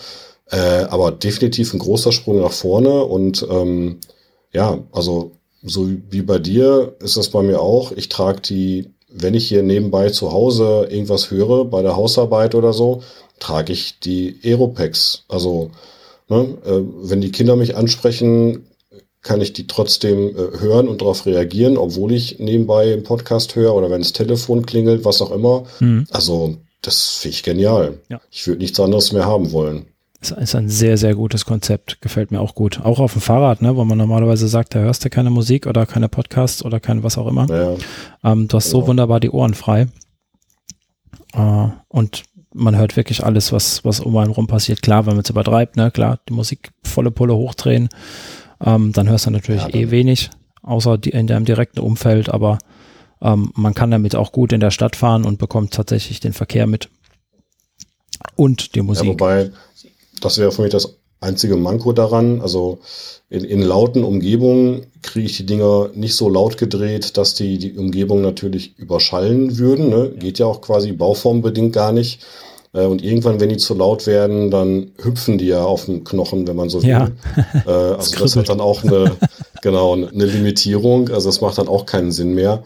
[0.50, 4.00] äh, aber definitiv ein großer Sprung nach vorne und ähm,
[4.52, 5.32] ja, also
[5.64, 7.92] so wie bei dir ist das bei mir auch.
[7.92, 12.74] Ich trage die, wenn ich hier nebenbei zu Hause irgendwas höre, bei der Hausarbeit oder
[12.74, 13.04] so,
[13.40, 15.26] trage ich die Aeropex.
[15.28, 15.72] Also,
[16.30, 18.66] ne, äh, wenn die Kinder mich ansprechen,
[19.22, 23.76] kann ich die trotzdem äh, hören und darauf reagieren, obwohl ich nebenbei einen Podcast höre
[23.76, 25.66] oder wenn das Telefon klingelt, was auch immer.
[25.80, 26.08] Mhm.
[26.12, 28.00] Also das finde ich genial.
[28.10, 28.20] Ja.
[28.32, 29.86] Ich würde nichts anderes mehr haben wollen.
[30.20, 32.02] Das ist ein sehr, sehr gutes Konzept.
[32.02, 32.80] Gefällt mir auch gut.
[32.84, 35.88] Auch auf dem Fahrrad, ne, wo man normalerweise sagt, da hörst du keine Musik oder
[35.88, 37.48] keine Podcasts oder keine was auch immer.
[37.50, 38.32] Ja.
[38.32, 38.72] Ähm, du hast ja.
[38.72, 39.88] so wunderbar die Ohren frei.
[41.34, 44.84] Äh, und man hört wirklich alles, was, was um einen rum passiert.
[44.84, 47.90] Klar, wenn man es übertreibt, ne, klar, die Musik volle Pulle hochdrehen,
[48.64, 50.30] ähm, dann hörst du natürlich ja, eh wenig,
[50.62, 52.60] außer die, in deinem direkten Umfeld, aber
[53.22, 56.68] ähm, man kann damit auch gut in der Stadt fahren und bekommt tatsächlich den Verkehr
[56.68, 56.90] mit.
[58.36, 59.06] Und die Musik.
[59.06, 59.52] Ja, wobei,
[60.22, 62.42] das wäre für mich das einzige Manko daran.
[62.42, 62.80] Also
[63.30, 67.78] in, in lauten Umgebungen kriege ich die Dinger nicht so laut gedreht, dass die die
[67.78, 69.90] Umgebung natürlich überschallen würden.
[69.90, 70.12] Ne?
[70.18, 72.26] Geht ja auch quasi bauformbedingt gar nicht.
[72.74, 76.48] Äh, und irgendwann, wenn die zu laut werden, dann hüpfen die ja auf dem Knochen,
[76.48, 76.90] wenn man so will.
[76.90, 77.10] Ja.
[77.66, 79.18] Äh, also das hat dann auch eine,
[79.62, 81.10] genau, eine Limitierung.
[81.10, 82.64] Also das macht dann auch keinen Sinn mehr.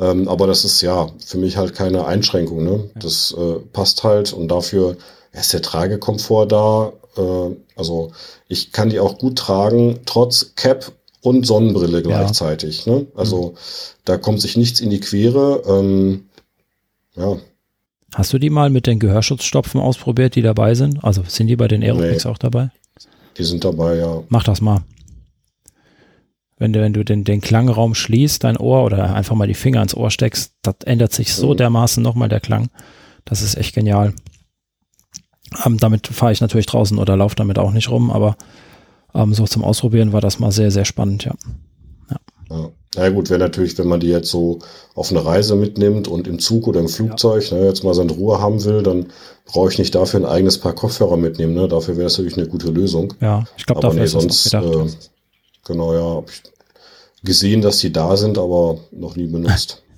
[0.00, 2.62] Ähm, aber das ist ja für mich halt keine Einschränkung.
[2.64, 2.90] Ne?
[2.94, 4.96] Das äh, passt halt und dafür
[5.32, 6.92] ist der Tragekomfort da.
[7.16, 8.12] Äh, also
[8.46, 12.86] ich kann die auch gut tragen, trotz Cap und Sonnenbrille gleichzeitig.
[12.86, 12.94] Ja.
[12.94, 13.06] Ne?
[13.16, 13.56] Also mhm.
[14.04, 15.62] da kommt sich nichts in die Quere.
[15.66, 16.26] Ähm,
[17.16, 17.36] ja.
[18.14, 21.04] Hast du die mal mit den Gehörschutzstopfen ausprobiert, die dabei sind?
[21.04, 22.30] Also sind die bei den Aerobics nee.
[22.30, 22.70] auch dabei?
[23.36, 24.22] Die sind dabei, ja.
[24.28, 24.82] Mach das mal.
[26.56, 29.82] Wenn du, wenn du den, den Klangraum schließt, dein Ohr oder einfach mal die Finger
[29.82, 31.58] ins Ohr steckst, das ändert sich so mhm.
[31.58, 32.68] dermaßen nochmal der Klang.
[33.24, 34.14] Das ist echt genial.
[35.64, 38.36] Ähm, damit fahre ich natürlich draußen oder laufe damit auch nicht rum, aber
[39.14, 41.34] ähm, so zum Ausprobieren war das mal sehr, sehr spannend, ja.
[42.50, 44.60] Ja, ja gut, wäre natürlich, wenn man die jetzt so
[44.94, 47.58] auf eine Reise mitnimmt und im Zug oder im Flugzeug ja.
[47.58, 49.06] ne, jetzt mal seine Ruhe haben will, dann
[49.44, 51.54] brauche ich nicht dafür ein eigenes Paar Kopfhörer mitnehmen.
[51.54, 51.68] Ne?
[51.68, 53.14] Dafür wäre es natürlich eine gute Lösung.
[53.20, 54.86] Ja, ich glaube, dafür nee, ist sonst, äh,
[55.66, 56.42] Genau, ja, habe ich
[57.22, 59.82] gesehen, dass die da sind, aber noch nie benutzt.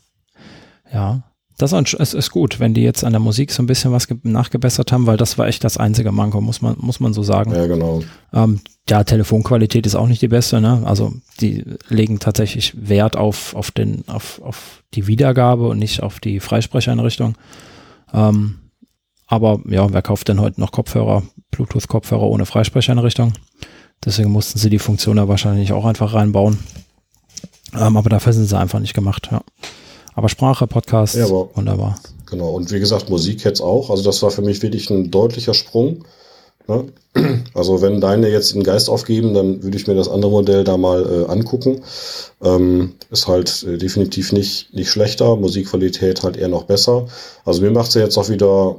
[0.93, 1.23] Ja,
[1.61, 4.93] das ist, ist gut, wenn die jetzt an der Musik so ein bisschen was nachgebessert
[4.93, 7.55] haben, weil das war echt das einzige Manko, muss man, muss man so sagen.
[7.55, 8.03] Ja, genau.
[8.33, 10.83] Ähm, ja, Telefonqualität ist auch nicht die beste, ne?
[10.85, 16.21] Also die legen tatsächlich Wert auf, auf, den, auf, auf die Wiedergabe und nicht auf
[16.21, 17.37] die Freisprecheinrichtung.
[18.13, 18.57] Ähm,
[19.27, 23.35] aber ja, wer kauft denn heute noch Kopfhörer, Bluetooth-Kopfhörer ohne Freisprecheinrichtung?
[24.05, 26.59] Deswegen mussten sie die Funktion da wahrscheinlich auch einfach reinbauen.
[27.79, 29.43] Ähm, aber dafür sind sie einfach nicht gemacht, ja.
[30.21, 31.99] Aber Sprache, Podcast, ja, aber, wunderbar.
[32.27, 33.89] Genau, und wie gesagt, Musik jetzt auch.
[33.89, 36.05] Also das war für mich wirklich ein deutlicher Sprung.
[36.69, 36.93] Ne?
[37.55, 40.77] Also wenn deine jetzt den Geist aufgeben, dann würde ich mir das andere Modell da
[40.77, 41.81] mal äh, angucken.
[42.43, 47.07] Ähm, ist halt äh, definitiv nicht, nicht schlechter, Musikqualität halt eher noch besser.
[47.47, 48.77] Also mir macht es ja jetzt auch wieder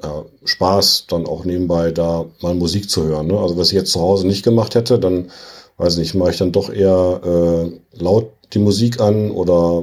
[0.00, 3.26] ja, Spaß, dann auch nebenbei da mal Musik zu hören.
[3.26, 3.40] Ne?
[3.40, 5.32] Also was ich jetzt zu Hause nicht gemacht hätte, dann
[5.78, 9.82] weiß nicht, mache ich dann doch eher äh, laut die Musik an oder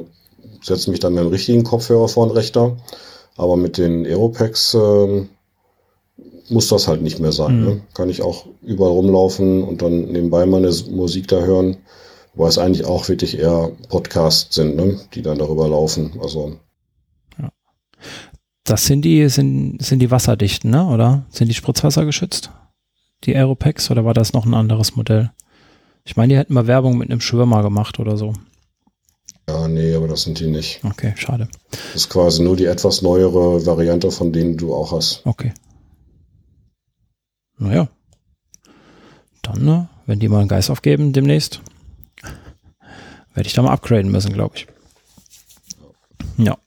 [0.62, 2.78] setze mich dann mit dem richtigen Kopfhörer vor den Rechner.
[3.36, 5.26] Aber mit den Aeropacks äh,
[6.50, 7.60] muss das halt nicht mehr sein.
[7.60, 7.66] Mhm.
[7.66, 7.82] Ne?
[7.94, 11.78] Kann ich auch überall rumlaufen und dann nebenbei meine Musik da hören.
[12.34, 15.00] Wobei es eigentlich auch wirklich eher Podcasts sind, ne?
[15.14, 16.20] die dann darüber laufen.
[16.22, 16.58] Also.
[17.40, 17.50] Ja.
[18.64, 20.88] Das sind die, sind, sind die wasserdichten, ne?
[20.88, 21.26] Oder?
[21.30, 22.52] Sind die Spritzwasser geschützt?
[23.24, 25.32] Die Aeropacks oder war das noch ein anderes Modell?
[26.06, 28.34] Ich meine, die hätten mal Werbung mit einem Schwimmer gemacht oder so.
[29.50, 30.84] Ja, nee, aber das sind die nicht.
[30.84, 31.48] Okay, schade.
[31.72, 35.26] Das ist quasi nur die etwas neuere Variante, von denen du auch hast.
[35.26, 35.54] Okay.
[37.58, 37.88] Naja.
[39.42, 41.62] Dann, ne, wenn die mal einen Geist aufgeben demnächst,
[43.34, 44.68] werde ich da mal upgraden müssen, glaube ich.
[46.38, 46.58] Ja.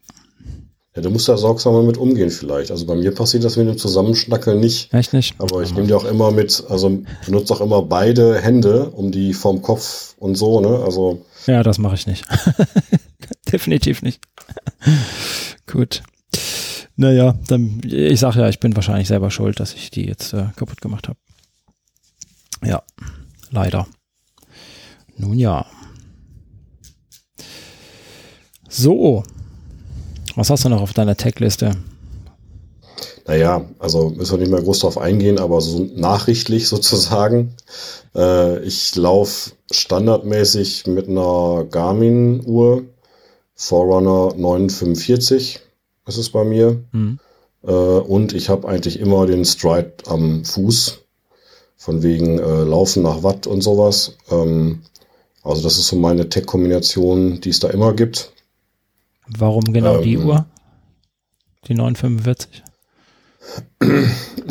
[1.00, 2.70] Ja, du musst da sorgsamer mit umgehen vielleicht.
[2.70, 4.92] Also bei mir passiert das mit dem Zusammenschnackeln nicht.
[4.92, 5.34] Echt nicht?
[5.38, 9.32] Aber ich nehme die auch immer mit, also benutze auch immer beide Hände, um die
[9.32, 10.82] vom Kopf und so, ne?
[10.84, 12.26] Also ja, das mache ich nicht.
[13.50, 14.20] Definitiv nicht.
[15.66, 16.02] Gut.
[16.96, 20.48] Naja, dann, ich sage ja, ich bin wahrscheinlich selber schuld, dass ich die jetzt äh,
[20.54, 21.18] kaputt gemacht habe.
[22.62, 22.82] Ja,
[23.50, 23.86] leider.
[25.16, 25.64] Nun ja.
[28.68, 29.24] So.
[30.40, 31.76] Was hast du noch auf deiner Tech-Liste?
[33.26, 37.56] Naja, also müssen wir nicht mehr groß drauf eingehen, aber so nachrichtlich sozusagen.
[38.14, 42.84] Äh, ich laufe standardmäßig mit einer Garmin-Uhr,
[43.54, 45.60] Forerunner 945
[46.06, 46.82] ist es bei mir.
[46.92, 47.18] Mhm.
[47.62, 51.00] Äh, und ich habe eigentlich immer den Stride am Fuß,
[51.76, 54.16] von wegen äh, Laufen nach Watt und sowas.
[54.30, 54.84] Ähm,
[55.42, 58.32] also das ist so meine Tech-Kombination, die es da immer gibt.
[59.38, 60.46] Warum genau ähm, die Uhr?
[61.66, 62.62] Die 945?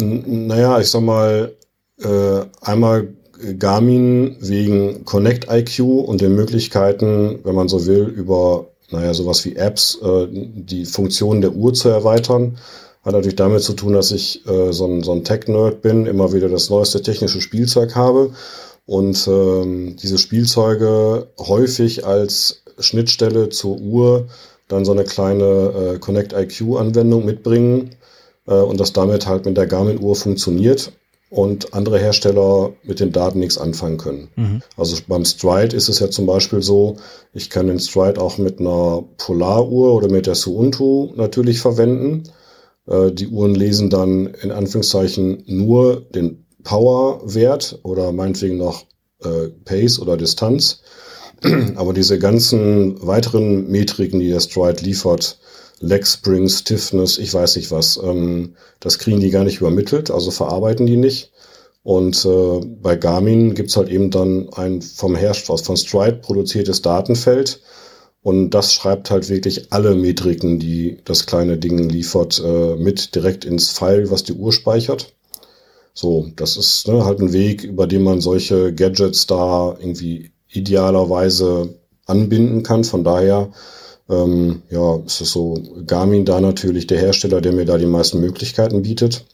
[0.01, 1.53] Naja, ich sag mal,
[2.01, 3.09] äh, einmal
[3.57, 9.55] Garmin wegen Connect IQ und den Möglichkeiten, wenn man so will, über naja, sowas wie
[9.55, 12.57] Apps, äh, die Funktionen der Uhr zu erweitern.
[13.03, 16.33] Hat natürlich damit zu tun, dass ich äh, so ein, so ein Tech-Nerd bin, immer
[16.33, 18.31] wieder das neueste technische Spielzeug habe
[18.85, 24.27] und ähm, diese Spielzeuge häufig als Schnittstelle zur Uhr
[24.69, 25.43] dann so eine kleine
[25.95, 27.95] äh, Connect IQ-Anwendung mitbringen
[28.47, 30.93] äh, und das damit halt mit der Garmin-Uhr funktioniert
[31.29, 34.29] und andere Hersteller mit den Daten nichts anfangen können.
[34.35, 34.61] Mhm.
[34.77, 36.97] Also beim Stride ist es ja zum Beispiel so,
[37.33, 42.23] ich kann den Stride auch mit einer Polaruhr oder mit der Suunto natürlich verwenden.
[42.87, 48.85] Äh, die Uhren lesen dann in Anführungszeichen nur den Power-Wert oder meinetwegen noch
[49.23, 50.81] äh, Pace oder Distanz.
[51.75, 55.39] Aber diese ganzen weiteren Metriken, die der Stride liefert,
[55.79, 57.99] Leg Spring, Stiffness, ich weiß nicht was.
[58.03, 61.31] Ähm, das kriegen die gar nicht übermittelt, also verarbeiten die nicht.
[61.83, 67.61] Und äh, bei Garmin gibt's halt eben dann ein vom Hersteller von Stride produziertes Datenfeld.
[68.21, 73.45] Und das schreibt halt wirklich alle Metriken, die das kleine Ding liefert, äh, mit direkt
[73.45, 75.13] ins File, was die Uhr speichert.
[75.93, 81.79] So, das ist ne, halt ein Weg, über den man solche Gadgets da irgendwie idealerweise
[82.05, 82.83] anbinden kann.
[82.83, 83.51] Von daher
[84.09, 85.55] ähm, ja, ist es so,
[85.85, 89.25] Garmin da natürlich der Hersteller, der mir da die meisten Möglichkeiten bietet.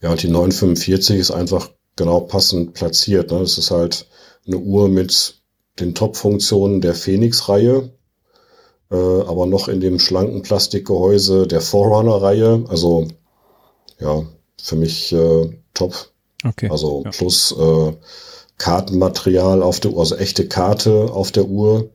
[0.00, 3.30] Ja, und die 945 ist einfach genau passend platziert.
[3.30, 3.38] Ne?
[3.40, 4.06] Das ist halt
[4.46, 5.40] eine Uhr mit
[5.80, 7.90] den Top-Funktionen der Phoenix-Reihe,
[8.90, 12.66] äh, aber noch in dem schlanken Plastikgehäuse der Forerunner-Reihe.
[12.68, 13.08] Also
[13.98, 14.24] ja,
[14.62, 16.10] für mich äh, top.
[16.44, 16.68] Okay.
[16.68, 17.10] Also ja.
[17.10, 17.92] plus äh,
[18.58, 21.90] Kartenmaterial auf der Uhr, also echte Karte auf der Uhr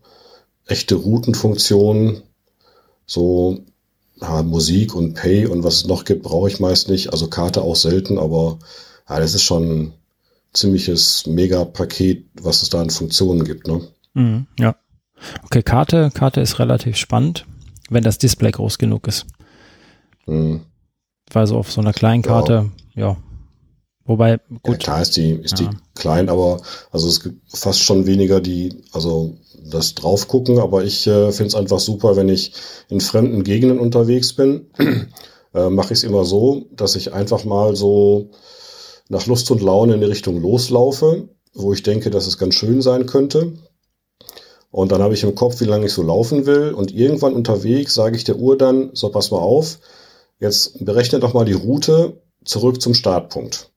[0.69, 2.21] echte Routenfunktion,
[3.05, 3.59] so
[4.21, 7.11] ja, Musik und Pay und was es noch gibt, brauche ich meist nicht.
[7.11, 8.59] Also Karte auch selten, aber
[9.09, 9.93] ja, das ist schon ein
[10.53, 13.67] ziemliches Mega-Paket, was es da an Funktionen gibt.
[13.67, 13.88] Ne?
[14.13, 14.75] Mhm, ja.
[15.43, 17.45] Okay, Karte, Karte ist relativ spannend,
[17.89, 19.25] wenn das Display groß genug ist.
[20.25, 20.61] Mhm.
[21.31, 23.17] Weil so auf so einer kleinen Karte, ja, ja
[24.09, 24.73] Wobei, gut.
[24.73, 25.69] Ja, klar ist die, ist ja.
[25.69, 30.83] die klein, aber also es gibt fast schon weniger, die, also das drauf gucken, aber
[30.83, 32.53] ich äh, finde es einfach super, wenn ich
[32.89, 34.71] in fremden Gegenden unterwegs bin,
[35.53, 38.31] äh, mache ich es immer so, dass ich einfach mal so
[39.09, 42.81] nach Lust und Laune in die Richtung loslaufe, wo ich denke, dass es ganz schön
[42.81, 43.53] sein könnte.
[44.71, 46.73] Und dann habe ich im Kopf, wie lange ich so laufen will.
[46.73, 49.77] Und irgendwann unterwegs sage ich der Uhr dann, so pass mal auf,
[50.39, 53.69] jetzt berechne doch mal die Route zurück zum Startpunkt.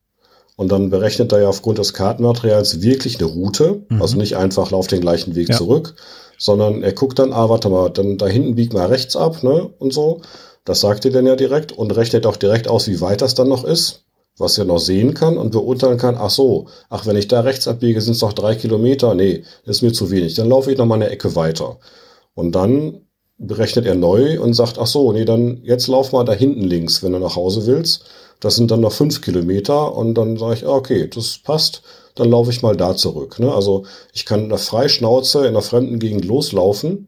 [0.56, 3.82] Und dann berechnet er ja aufgrund des Kartenmaterials wirklich eine Route.
[3.88, 4.02] Mhm.
[4.02, 5.56] Also nicht einfach lauf den gleichen Weg ja.
[5.56, 5.94] zurück,
[6.38, 9.70] sondern er guckt dann, ah, warte mal, dann da hinten biegt mal rechts ab, ne?
[9.78, 10.20] Und so.
[10.64, 13.48] Das sagt er dann ja direkt und rechnet auch direkt aus, wie weit das dann
[13.48, 14.04] noch ist,
[14.38, 17.66] was er noch sehen kann und beurteilen kann, ach so, ach, wenn ich da rechts
[17.66, 19.14] abbiege, sind es noch drei Kilometer.
[19.14, 20.34] Nee, das ist mir zu wenig.
[20.34, 21.78] Dann laufe ich noch mal eine Ecke weiter.
[22.34, 23.00] Und dann
[23.38, 27.02] berechnet er neu und sagt, ach so, nee, dann jetzt lauf mal da hinten links,
[27.02, 28.04] wenn du nach Hause willst.
[28.42, 31.82] Das sind dann noch fünf Kilometer und dann sage ich, okay, das passt,
[32.16, 33.38] dann laufe ich mal da zurück.
[33.38, 33.54] Ne?
[33.54, 37.06] Also ich kann in der Freischnauze in einer fremden Gegend loslaufen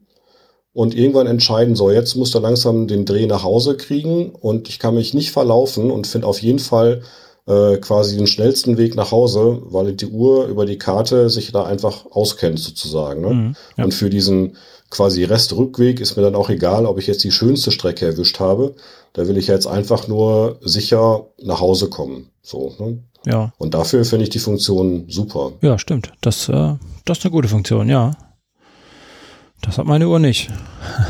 [0.71, 4.79] und irgendwann entscheiden, so jetzt muss er langsam den Dreh nach Hause kriegen und ich
[4.79, 7.01] kann mich nicht verlaufen und finde auf jeden Fall
[7.47, 11.65] äh, quasi den schnellsten Weg nach Hause, weil die Uhr über die Karte sich da
[11.65, 13.21] einfach auskennt sozusagen.
[13.21, 13.29] Ne?
[13.33, 13.83] Mhm, ja.
[13.83, 14.55] Und für diesen
[14.89, 18.75] quasi Restrückweg ist mir dann auch egal, ob ich jetzt die schönste Strecke erwischt habe.
[19.13, 22.29] Da will ich jetzt einfach nur sicher nach Hause kommen.
[22.41, 22.99] So, ne?
[23.25, 23.53] Ja.
[23.57, 25.53] Und dafür finde ich die Funktion super.
[25.61, 26.11] Ja, stimmt.
[26.21, 28.11] Das, äh, das ist eine gute Funktion, ja.
[29.61, 30.49] Das hat meine Uhr nicht.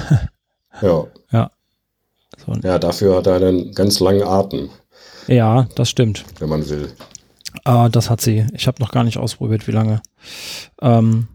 [0.81, 1.05] ja.
[1.31, 1.51] Ja.
[2.45, 2.53] So.
[2.63, 4.69] Ja, dafür hat er einen ganz langen Atem.
[5.27, 6.23] Ja, das stimmt.
[6.39, 6.93] Wenn man will.
[7.65, 8.45] Äh, das hat sie.
[8.53, 10.01] Ich habe noch gar nicht ausprobiert, wie lange.
[10.81, 11.27] Ähm,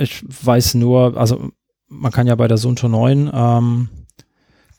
[0.00, 1.50] ich weiß nur, also
[1.88, 3.88] man kann ja bei der Sunto 9 ähm,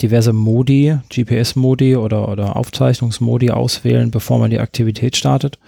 [0.02, 5.60] diverse Modi, GPS-Modi oder, oder Aufzeichnungsmodi auswählen, bevor man die Aktivität startet.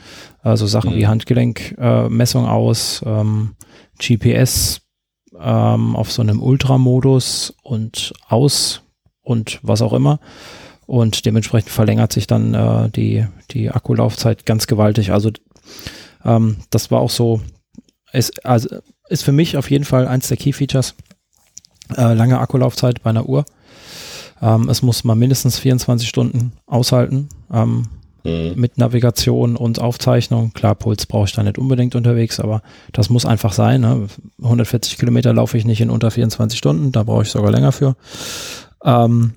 [0.42, 0.96] Also Sachen mhm.
[0.96, 3.56] wie Handgelenkmessung äh, aus, ähm,
[4.00, 4.82] GPS
[5.40, 8.82] ähm, auf so einem Ultramodus und aus
[9.22, 10.20] und was auch immer.
[10.86, 15.12] Und dementsprechend verlängert sich dann äh, die, die Akkulaufzeit ganz gewaltig.
[15.12, 15.32] Also
[16.26, 17.42] ähm, das war auch so,
[18.12, 18.80] ist, also
[19.14, 20.96] ist für mich auf jeden Fall eins der Key Features.
[21.96, 23.46] Äh, lange Akkulaufzeit bei einer Uhr.
[24.42, 27.30] Ähm, es muss mal mindestens 24 Stunden aushalten.
[27.52, 27.88] Ähm,
[28.24, 28.54] mhm.
[28.56, 30.52] Mit Navigation und Aufzeichnung.
[30.54, 33.82] Klar, Puls brauche ich da nicht unbedingt unterwegs, aber das muss einfach sein.
[33.82, 34.08] Ne?
[34.42, 37.96] 140 Kilometer laufe ich nicht in unter 24 Stunden, da brauche ich sogar länger für.
[38.84, 39.34] Ähm,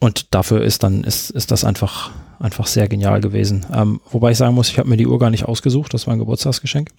[0.00, 3.66] und dafür ist dann, ist, ist das einfach einfach sehr genial gewesen.
[3.72, 6.14] Ähm, wobei ich sagen muss, ich habe mir die Uhr gar nicht ausgesucht, das war
[6.14, 6.90] ein Geburtstagsgeschenk.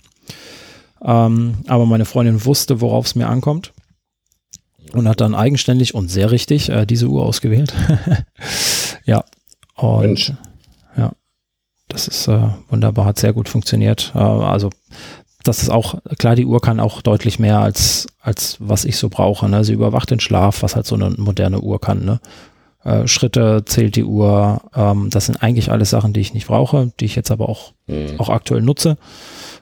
[1.04, 3.74] Ähm, aber meine Freundin wusste, worauf es mir ankommt
[4.94, 7.74] und hat dann eigenständig und sehr richtig äh, diese Uhr ausgewählt.
[9.06, 9.24] ja.
[9.76, 10.34] Und Mensch.
[10.98, 11.12] ja,
[11.88, 14.12] das ist äh, wunderbar, hat sehr gut funktioniert.
[14.16, 14.70] Äh, also
[15.44, 19.10] das ist auch, klar, die Uhr kann auch deutlich mehr als, als was ich so
[19.10, 19.48] brauche.
[19.48, 19.64] Ne?
[19.64, 22.04] Sie überwacht den Schlaf, was halt so eine moderne Uhr kann.
[22.04, 22.20] Ne?
[22.84, 24.62] Äh, Schritte zählt die Uhr.
[24.76, 27.74] Ähm, das sind eigentlich alles Sachen, die ich nicht brauche, die ich jetzt aber auch,
[27.88, 28.20] mhm.
[28.20, 28.98] auch aktuell nutze,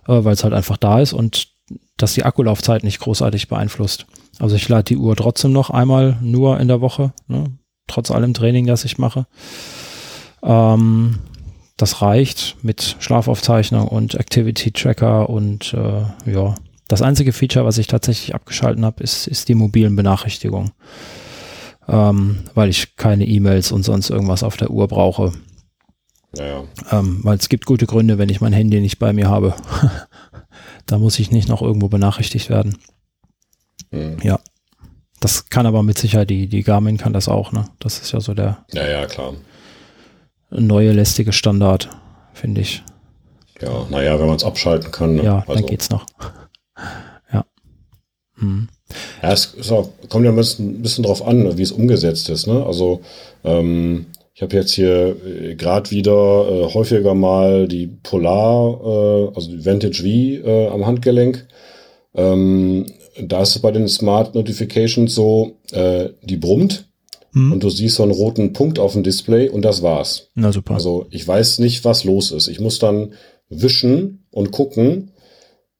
[0.07, 1.49] äh, weil es halt einfach da ist und
[1.97, 4.05] dass die Akkulaufzeit nicht großartig beeinflusst.
[4.39, 7.45] Also ich lade die Uhr trotzdem noch einmal nur in der Woche, ne?
[7.87, 9.25] trotz allem Training, das ich mache.
[10.43, 11.19] Ähm,
[11.75, 16.55] das reicht mit Schlafaufzeichnung und Activity Tracker und äh, ja,
[16.87, 20.71] das einzige Feature, was ich tatsächlich abgeschalten habe, ist, ist die mobilen Benachrichtigungen
[21.87, 25.31] ähm, weil ich keine E-Mails und sonst irgendwas auf der Uhr brauche.
[26.35, 26.63] Ja.
[26.91, 29.55] Ähm, weil es gibt gute Gründe, wenn ich mein Handy nicht bei mir habe.
[30.85, 32.77] da muss ich nicht noch irgendwo benachrichtigt werden.
[33.91, 34.17] Mhm.
[34.21, 34.39] Ja.
[35.19, 37.65] Das kann aber mit Sicherheit, die, die Garmin kann das auch, ne?
[37.79, 39.33] Das ist ja so der ja, ja, klar.
[40.51, 41.89] neue lästige Standard,
[42.33, 42.83] finde ich.
[43.59, 45.15] Ja, naja, wenn man es abschalten kann.
[45.15, 45.23] Ne?
[45.23, 45.53] Ja, also.
[45.55, 46.05] dann geht's noch.
[47.33, 47.45] ja.
[48.35, 48.69] Mhm.
[49.23, 52.45] Ja, es auch, kommt ja ein bisschen, ein bisschen drauf an, wie es umgesetzt ist.
[52.45, 52.63] Ne?
[52.63, 53.01] Also
[53.43, 54.05] ähm,
[54.37, 59.65] ich habe jetzt hier äh, gerade wieder äh, häufiger mal die Polar, äh, also die
[59.65, 61.47] Vantage V äh, am Handgelenk.
[62.13, 62.85] Ähm,
[63.19, 66.87] da ist es bei den Smart Notifications so, äh, die brummt
[67.33, 67.51] hm.
[67.51, 70.29] und du siehst so einen roten Punkt auf dem Display und das war's.
[70.35, 70.75] Na super.
[70.75, 72.47] Also ich weiß nicht, was los ist.
[72.47, 73.13] Ich muss dann
[73.49, 75.13] wischen und gucken.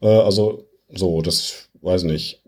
[0.01, 2.41] Äh, also so, das weiß nicht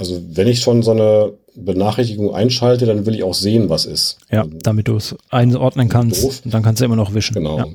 [0.00, 4.18] also wenn ich schon so eine Benachrichtigung einschalte, dann will ich auch sehen, was ist.
[4.30, 6.24] Ja, damit du es einordnen kannst.
[6.24, 6.42] Doof.
[6.44, 7.34] Und dann kannst du immer noch wischen.
[7.34, 7.58] Genau.
[7.58, 7.66] Ja.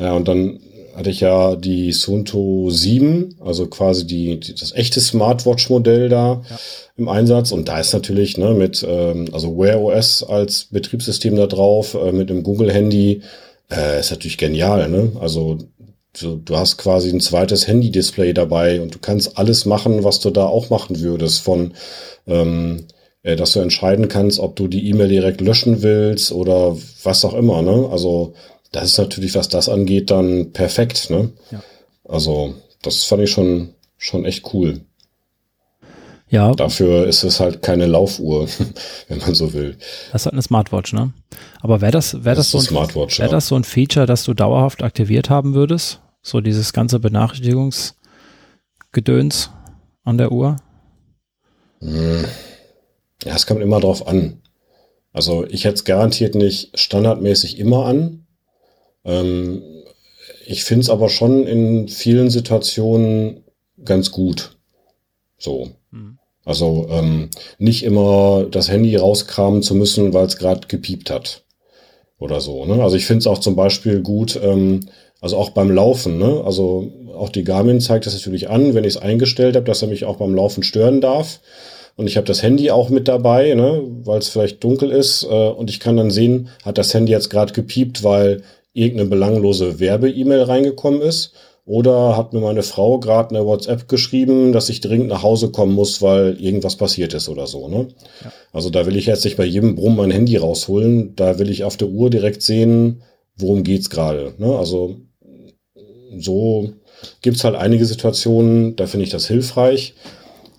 [0.00, 0.58] ja, und dann
[0.94, 6.58] hatte ich ja die Sunto 7, also quasi die, die das echte Smartwatch-Modell da ja.
[6.96, 7.52] im Einsatz.
[7.52, 12.12] Und da ist natürlich ne, mit, ähm, also Wear OS als Betriebssystem da drauf, äh,
[12.12, 13.22] mit dem Google-Handy,
[13.70, 14.88] äh, ist natürlich genial.
[14.90, 15.12] Ne?
[15.18, 15.58] Also
[16.20, 20.30] du, du hast quasi ein zweites Handy-Display dabei und du kannst alles machen, was du
[20.30, 21.72] da auch machen würdest, von
[22.26, 22.86] ähm,
[23.22, 27.34] äh, dass du entscheiden kannst, ob du die E-Mail direkt löschen willst oder was auch
[27.34, 27.62] immer.
[27.62, 27.88] Ne?
[27.90, 28.34] Also
[28.72, 31.10] das ist natürlich, was das angeht, dann perfekt.
[31.10, 31.30] Ne?
[31.50, 31.62] Ja.
[32.04, 34.80] Also das fand ich schon schon echt cool.
[36.28, 36.52] Ja.
[36.52, 38.46] Dafür ist es halt keine Laufuhr,
[39.08, 39.76] wenn man so will.
[40.10, 41.12] Das ist halt eine Smartwatch, ne?
[41.60, 43.28] Aber wäre das, wäre das, das, so ein, wär ja.
[43.28, 46.00] das so ein Feature, das du dauerhaft aktiviert haben würdest?
[46.22, 49.50] So dieses ganze Benachrichtigungsgedöns
[50.04, 50.56] an der Uhr?
[51.82, 52.24] Hm.
[53.24, 54.40] Ja, es kommt immer drauf an.
[55.12, 58.26] Also ich hätte es garantiert nicht standardmäßig immer an.
[59.04, 59.62] Ähm,
[60.46, 63.44] ich finde es aber schon in vielen Situationen
[63.84, 64.56] ganz gut.
[65.38, 65.70] So.
[65.90, 66.18] Mhm.
[66.44, 71.44] Also ähm, nicht immer das Handy rauskramen zu müssen, weil es gerade gepiept hat.
[72.18, 72.64] Oder so.
[72.64, 72.82] Ne?
[72.82, 74.80] Also ich finde es auch zum Beispiel gut, ähm,
[75.20, 76.42] also auch beim Laufen, ne?
[76.44, 79.88] Also auch die Garmin zeigt das natürlich an, wenn ich es eingestellt habe, dass er
[79.88, 81.40] mich auch beim Laufen stören darf.
[81.96, 83.82] Und ich habe das Handy auch mit dabei, ne?
[84.04, 85.24] weil es vielleicht dunkel ist.
[85.24, 88.42] Äh, und ich kann dann sehen, hat das Handy jetzt gerade gepiept, weil
[88.72, 91.34] irgendeine belanglose Werbe-E-Mail reingekommen ist.
[91.64, 95.74] Oder hat mir meine Frau gerade eine WhatsApp geschrieben, dass ich dringend nach Hause kommen
[95.74, 97.68] muss, weil irgendwas passiert ist oder so.
[97.68, 97.88] Ne?
[98.24, 98.32] Ja.
[98.52, 101.14] Also da will ich jetzt nicht bei jedem Brumm mein Handy rausholen.
[101.14, 103.02] Da will ich auf der Uhr direkt sehen,
[103.36, 104.34] worum geht's gerade.
[104.38, 104.56] Ne?
[104.56, 104.96] Also
[106.18, 106.72] so
[107.20, 109.94] gibt's halt einige Situationen, da finde ich das hilfreich.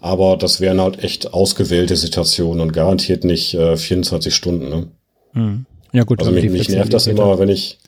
[0.01, 4.69] Aber das wären halt echt ausgewählte Situationen und garantiert nicht äh, 24 Stunden.
[4.69, 4.87] Ne?
[5.31, 5.65] Hm.
[5.93, 6.19] Ja gut.
[6.19, 7.79] Also mich, mich nervt das immer, wenn ich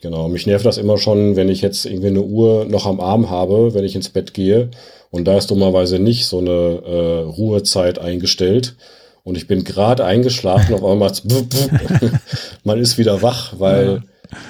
[0.00, 3.30] genau mich nervt das immer schon, wenn ich jetzt irgendwie eine Uhr noch am Arm
[3.30, 4.70] habe, wenn ich ins Bett gehe
[5.10, 8.76] und da ist dummerweise nicht so eine äh, Ruhezeit eingestellt
[9.24, 11.10] und ich bin gerade eingeschlafen, auf einmal
[12.64, 14.02] man ist wieder wach, weil ja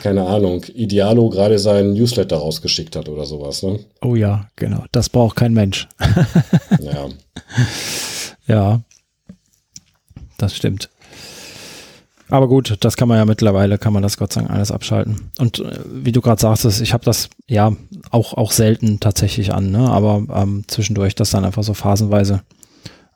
[0.03, 3.81] keine Ahnung, Idealo gerade seinen Newsletter rausgeschickt hat oder sowas, ne?
[4.03, 4.85] Oh ja, genau.
[4.93, 5.89] Das braucht kein Mensch.
[6.81, 7.09] ja.
[8.47, 8.81] Ja.
[10.39, 10.89] Das stimmt.
[12.31, 15.31] Aber gut, das kann man ja mittlerweile, kann man das Gott sei Dank alles abschalten.
[15.39, 17.73] Und äh, wie du gerade sagst, ich habe das ja
[18.11, 19.89] auch, auch selten tatsächlich an, ne?
[19.89, 22.43] aber ähm, zwischendurch das dann einfach so phasenweise.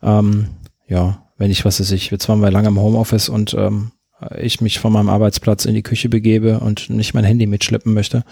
[0.02, 0.48] Ähm,
[0.88, 3.92] ja, wenn ich, was weiß ich, jetzt waren wir lange im Homeoffice und ähm,
[4.38, 8.24] ich mich von meinem Arbeitsplatz in die Küche begebe und nicht mein Handy mitschleppen möchte,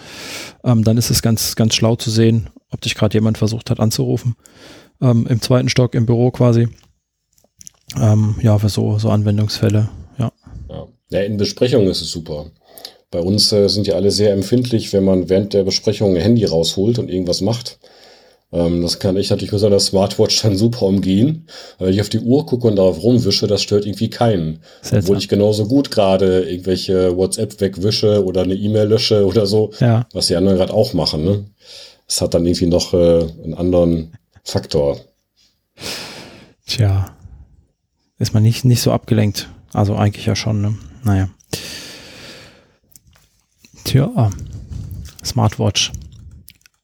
[0.64, 3.80] ähm, dann ist es ganz, ganz schlau zu sehen, ob dich gerade jemand versucht hat
[3.80, 4.36] anzurufen.
[5.00, 6.68] Ähm, Im zweiten Stock im Büro quasi.
[7.98, 9.88] Ähm, ja, für so, so Anwendungsfälle,
[10.18, 10.32] ja.
[10.68, 10.86] ja.
[11.10, 12.46] Ja, in Besprechungen ist es super.
[13.10, 16.44] bei uns äh, sind ja alle sehr empfindlich, wenn man während der Besprechung ein Handy
[16.44, 17.78] rausholt und irgendwas macht.
[18.52, 21.46] Ähm, das kann ich natürlich mit seiner Smartwatch dann super umgehen.
[21.78, 24.60] Wenn ich auf die Uhr gucke und darauf rumwische, das stört irgendwie keinen.
[24.82, 24.98] Seltsam.
[25.00, 30.06] Obwohl ich genauso gut gerade irgendwelche WhatsApp wegwische oder eine E-Mail lösche oder so, ja.
[30.12, 31.24] was die anderen gerade auch machen.
[31.24, 31.44] Ne?
[32.06, 34.12] Das hat dann irgendwie noch äh, einen anderen
[34.42, 34.98] Faktor.
[36.66, 37.14] Tja,
[38.18, 39.48] ist man nicht, nicht so abgelenkt.
[39.72, 40.76] Also eigentlich ja schon, ne?
[41.04, 41.28] Naja.
[43.84, 44.30] Tja,
[45.24, 45.92] Smartwatch.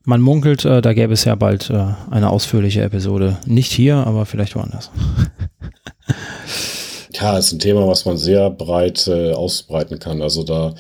[0.08, 3.38] Man munkelt, äh, da gäbe es ja bald äh, eine ausführliche Episode.
[3.44, 4.92] Nicht hier, aber vielleicht woanders.
[7.12, 10.22] ja, ist ein Thema, was man sehr breit äh, ausbreiten kann.
[10.22, 10.74] Also da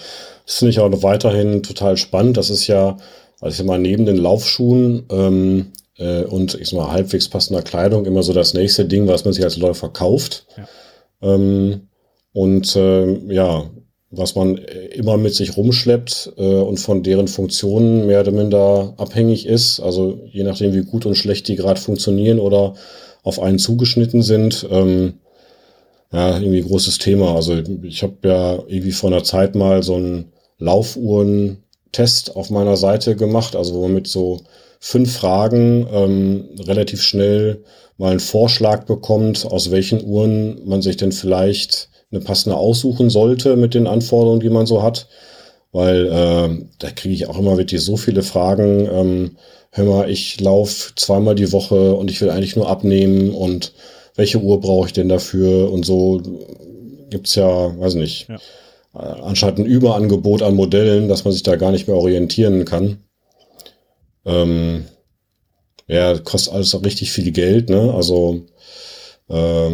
[0.46, 2.36] finde ich auch noch weiterhin total spannend.
[2.36, 2.98] Das ist ja,
[3.40, 7.62] also ich sag mal, neben den Laufschuhen ähm, äh, und ich sag mal, halbwegs passender
[7.62, 10.46] Kleidung immer so das nächste Ding, was man sich als Läufer kauft.
[10.56, 11.34] Ja.
[11.34, 11.88] Ähm,
[12.32, 13.64] und äh, ja,
[14.10, 19.46] was man immer mit sich rumschleppt äh, und von deren Funktionen mehr oder minder abhängig
[19.46, 19.80] ist.
[19.80, 22.74] Also je nachdem, wie gut und schlecht die gerade funktionieren oder
[23.22, 24.66] auf einen zugeschnitten sind.
[24.70, 25.14] Ähm,
[26.12, 27.34] ja, irgendwie großes Thema.
[27.34, 33.16] Also ich habe ja irgendwie vor einer Zeit mal so einen Laufuhren-Test auf meiner Seite
[33.16, 34.40] gemacht, also wo man mit so
[34.78, 37.64] fünf Fragen ähm, relativ schnell
[37.98, 43.56] mal einen Vorschlag bekommt, aus welchen Uhren man sich denn vielleicht eine passende aussuchen sollte
[43.56, 45.08] mit den Anforderungen, die man so hat.
[45.72, 48.88] Weil äh, da kriege ich auch immer wirklich so viele Fragen.
[48.90, 49.36] Ähm,
[49.72, 53.72] hör mal, ich laufe zweimal die Woche und ich will eigentlich nur abnehmen und
[54.14, 56.22] welche Uhr brauche ich denn dafür und so
[57.10, 58.38] gibt's ja, weiß nicht, ja.
[58.94, 62.98] Äh, anscheinend ein Überangebot an Modellen, dass man sich da gar nicht mehr orientieren kann.
[64.24, 64.86] Ähm,
[65.86, 67.92] ja, kostet alles richtig viel Geld, ne?
[67.94, 68.46] Also
[69.28, 69.72] äh,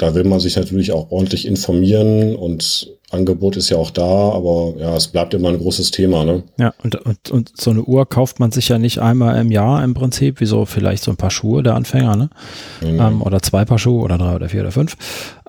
[0.00, 4.74] da will man sich natürlich auch ordentlich informieren und Angebot ist ja auch da, aber
[4.78, 6.44] ja, es bleibt immer ein großes Thema, ne?
[6.58, 9.82] Ja, und, und, und so eine Uhr kauft man sich ja nicht einmal im Jahr
[9.84, 12.30] im Prinzip, wie so vielleicht so ein paar Schuhe der Anfänger, ne?
[12.80, 13.00] Mhm.
[13.00, 14.96] Ähm, oder zwei Paar Schuhe oder drei oder vier oder fünf,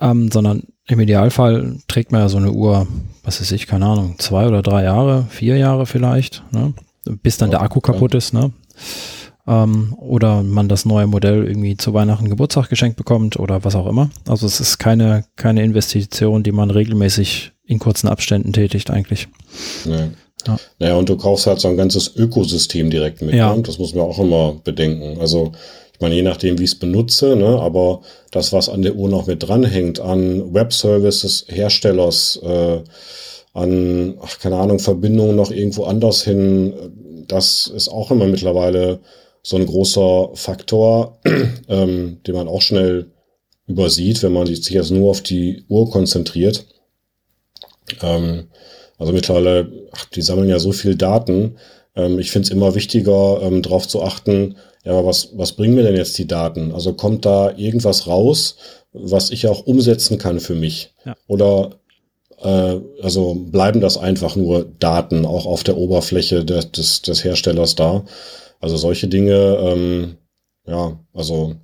[0.00, 2.88] ähm, sondern im Idealfall trägt man ja so eine Uhr,
[3.22, 6.74] was weiß ich, keine Ahnung, zwei oder drei Jahre, vier Jahre vielleicht, ne?
[7.22, 8.18] Bis dann ja, der Akku kaputt ja.
[8.18, 8.52] ist, ne?
[9.46, 13.86] Ähm, oder man das neue Modell irgendwie zu Weihnachten Geburtstag geschenkt bekommt oder was auch
[13.86, 14.10] immer.
[14.28, 19.28] Also es ist keine, keine Investition, die man regelmäßig in kurzen Abständen tätigt eigentlich.
[19.84, 20.10] Nee.
[20.46, 20.56] Ja.
[20.78, 23.34] Naja, und du kaufst halt so ein ganzes Ökosystem direkt mit.
[23.34, 23.54] Ja.
[23.54, 23.62] Ne?
[23.62, 25.20] Das muss man auch immer bedenken.
[25.20, 25.52] Also
[25.94, 28.00] ich meine, je nachdem, wie ich es benutze, ne, aber
[28.32, 32.80] das, was an der Uhr noch mit dranhängt, an Web-Services, Herstellers, äh,
[33.52, 36.72] an, ach, keine Ahnung, Verbindungen noch irgendwo anders hin,
[37.28, 38.98] das ist auch immer mittlerweile
[39.42, 41.18] so ein großer Faktor,
[41.68, 43.10] ähm, den man auch schnell
[43.66, 46.66] übersieht, wenn man sich jetzt nur auf die Uhr konzentriert.
[48.00, 48.48] Ähm,
[48.98, 51.56] also mittlerweile, ach, die sammeln ja so viel Daten.
[51.96, 55.74] Ähm, ich finde es immer wichtiger, ähm, darauf zu achten, ja, aber was, was bringen
[55.74, 56.72] mir denn jetzt die Daten?
[56.72, 58.56] Also kommt da irgendwas raus,
[58.92, 60.92] was ich auch umsetzen kann für mich?
[61.04, 61.16] Ja.
[61.28, 61.76] Oder
[62.42, 67.76] äh, also bleiben das einfach nur Daten auch auf der Oberfläche des, des, des Herstellers
[67.76, 68.04] da?
[68.62, 70.16] Also solche Dinge, ähm,
[70.66, 71.56] ja, also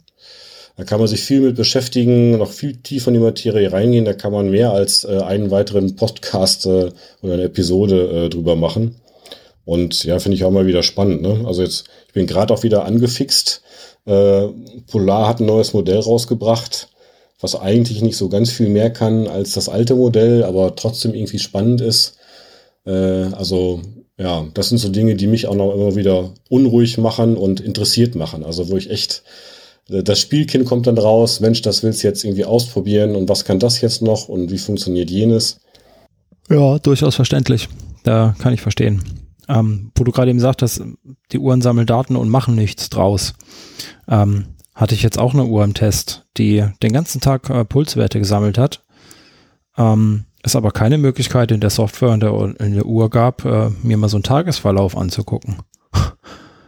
[0.76, 4.04] da kann man sich viel mit beschäftigen, noch viel tiefer in die Materie reingehen.
[4.04, 6.90] Da kann man mehr als äh, einen weiteren Podcast äh,
[7.22, 8.96] oder eine Episode äh, drüber machen.
[9.64, 11.22] Und ja, finde ich auch mal wieder spannend.
[11.22, 11.44] Ne?
[11.46, 13.62] Also jetzt, ich bin gerade auch wieder angefixt.
[14.04, 14.48] Äh,
[14.90, 16.88] Polar hat ein neues Modell rausgebracht,
[17.40, 21.38] was eigentlich nicht so ganz viel mehr kann als das alte Modell, aber trotzdem irgendwie
[21.38, 22.18] spannend ist.
[22.86, 23.82] Äh, also
[24.18, 28.16] ja, das sind so Dinge, die mich auch noch immer wieder unruhig machen und interessiert
[28.16, 28.44] machen.
[28.44, 29.22] Also wo ich echt,
[29.88, 33.44] äh, das Spielkind kommt dann raus, Mensch, das willst du jetzt irgendwie ausprobieren und was
[33.44, 35.60] kann das jetzt noch und wie funktioniert jenes?
[36.50, 37.68] Ja, durchaus verständlich.
[38.02, 39.02] Da kann ich verstehen.
[39.48, 40.82] Ähm, wo du gerade eben sagtest,
[41.32, 43.34] die Uhren sammeln Daten und machen nichts draus.
[44.08, 48.18] Ähm, hatte ich jetzt auch eine Uhr im Test, die den ganzen Tag äh, Pulswerte
[48.18, 48.84] gesammelt hat.
[49.76, 53.70] Ähm, es aber keine Möglichkeit in der Software und der, in der Uhr gab, äh,
[53.82, 55.56] mir mal so einen Tagesverlauf anzugucken.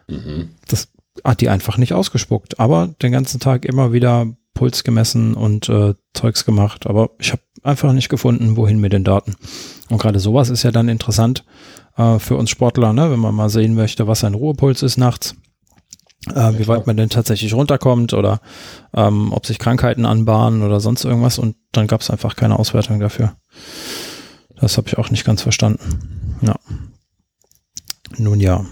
[0.08, 0.50] Mhm.
[0.68, 0.88] Das
[1.24, 5.94] hat die einfach nicht ausgespuckt, aber den ganzen Tag immer wieder Puls gemessen und äh,
[6.14, 9.36] Zeugs gemacht, aber ich habe einfach nicht gefunden, wohin mit den Daten.
[9.88, 11.44] Und gerade sowas ist ja dann interessant
[11.96, 13.10] äh, für uns Sportler, ne?
[13.10, 15.36] wenn man mal sehen möchte, was ein Ruhepuls ist nachts
[16.28, 18.40] äh, wie weit man denn tatsächlich runterkommt oder
[18.94, 23.00] ähm, ob sich Krankheiten anbahnen oder sonst irgendwas und dann gab es einfach keine Auswertung
[23.00, 23.34] dafür.
[24.60, 26.36] Das habe ich auch nicht ganz verstanden.
[26.42, 26.56] Ja.
[28.18, 28.64] Nun ja.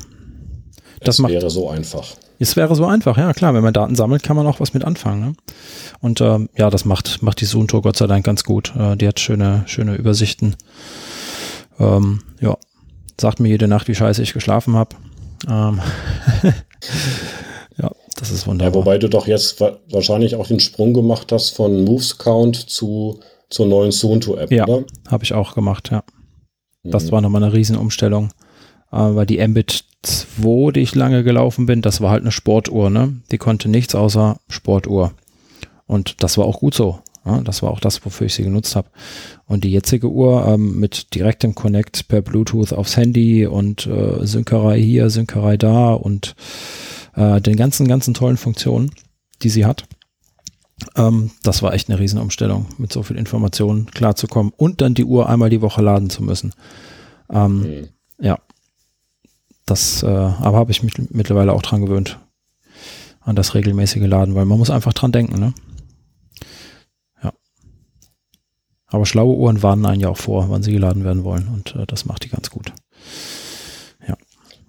[1.01, 2.17] Das es wäre so einfach.
[2.41, 3.55] Es wäre so einfach, ja klar.
[3.55, 5.21] Wenn man Daten sammelt, kann man auch was mit anfangen.
[5.21, 5.33] Ne?
[6.01, 8.75] Und ähm, ja, das macht, macht die Zoom-Tour Gott sei Dank ganz gut.
[8.77, 10.57] Äh, die hat schöne, schöne Übersichten
[11.81, 12.57] Ähm, ja,
[13.21, 14.97] sagt mir jede Nacht, wie scheiße ich geschlafen habe.
[15.49, 15.81] Ähm
[17.81, 18.81] ja, das ist wunderbar.
[18.81, 22.57] Ja, wobei du doch jetzt wa wahrscheinlich auch den Sprung gemacht hast von Moves Count
[22.71, 24.85] zu zur neuen Suunto-App, ja, oder?
[25.09, 26.05] habe ich auch gemacht, ja.
[26.85, 27.13] Das mhm.
[27.13, 28.31] war nochmal eine Riesenumstellung,
[28.93, 32.91] äh, weil die Mbit 2, die ich lange gelaufen bin, das war halt eine Sportuhr,
[32.91, 33.21] ne?
[33.31, 35.13] Die konnte nichts außer Sportuhr.
[35.87, 37.01] Und das war auch gut so.
[37.29, 38.89] Ja, das war auch das, wofür ich sie genutzt habe.
[39.45, 44.81] Und die jetzige Uhr ähm, mit direktem Connect per Bluetooth aufs Handy und äh, Synkerei
[44.81, 46.35] hier, Synkerei da und
[47.15, 48.91] äh, den ganzen, ganzen tollen Funktionen,
[49.43, 49.85] die sie hat.
[50.97, 55.29] Ähm, das war echt eine Riesenumstellung, mit so viel Informationen klarzukommen und dann die Uhr
[55.29, 56.55] einmal die Woche laden zu müssen.
[57.31, 57.89] Ähm, mhm.
[58.21, 58.39] Ja,
[59.67, 62.19] das, äh, aber habe ich mich mittlerweile auch dran gewöhnt,
[63.21, 65.53] an das regelmäßige Laden, weil man muss einfach dran denken, ne?
[67.23, 67.33] Ja.
[68.89, 71.87] Aber schlaue Uhren warnen einen ja auch vor, wann sie geladen werden wollen und äh,
[71.87, 72.73] das macht die ganz gut.
[74.07, 74.17] Ja.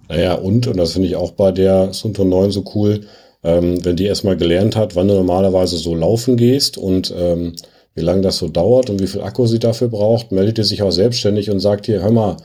[0.10, 3.02] Naja, und, und das finde ich auch bei der Sunto 9 so cool,
[3.44, 7.54] ähm, wenn die erstmal gelernt hat, wann du normalerweise so laufen gehst und ähm,
[7.96, 10.82] wie lange das so dauert und wie viel Akku sie dafür braucht, meldet die sich
[10.82, 12.38] auch selbstständig und sagt hier, hör mal,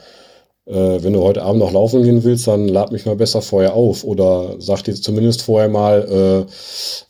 [0.66, 3.74] äh, wenn du heute Abend noch laufen gehen willst, dann lad mich mal besser vorher
[3.74, 4.02] auf.
[4.04, 6.50] Oder sag dir zumindest vorher mal, äh,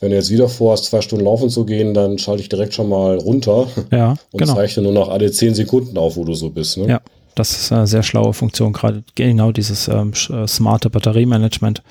[0.01, 2.89] wenn du jetzt wieder vorhast, zwei Stunden laufen zu gehen, dann schalte ich direkt schon
[2.89, 4.55] mal runter ja, und genau.
[4.55, 6.79] zeichne nur noch alle zehn Sekunden auf, wo du so bist.
[6.79, 6.89] Ne?
[6.89, 7.01] Ja,
[7.37, 11.83] das ist eine sehr schlaue Funktion, gerade genau dieses ähm, äh, smarte Batteriemanagement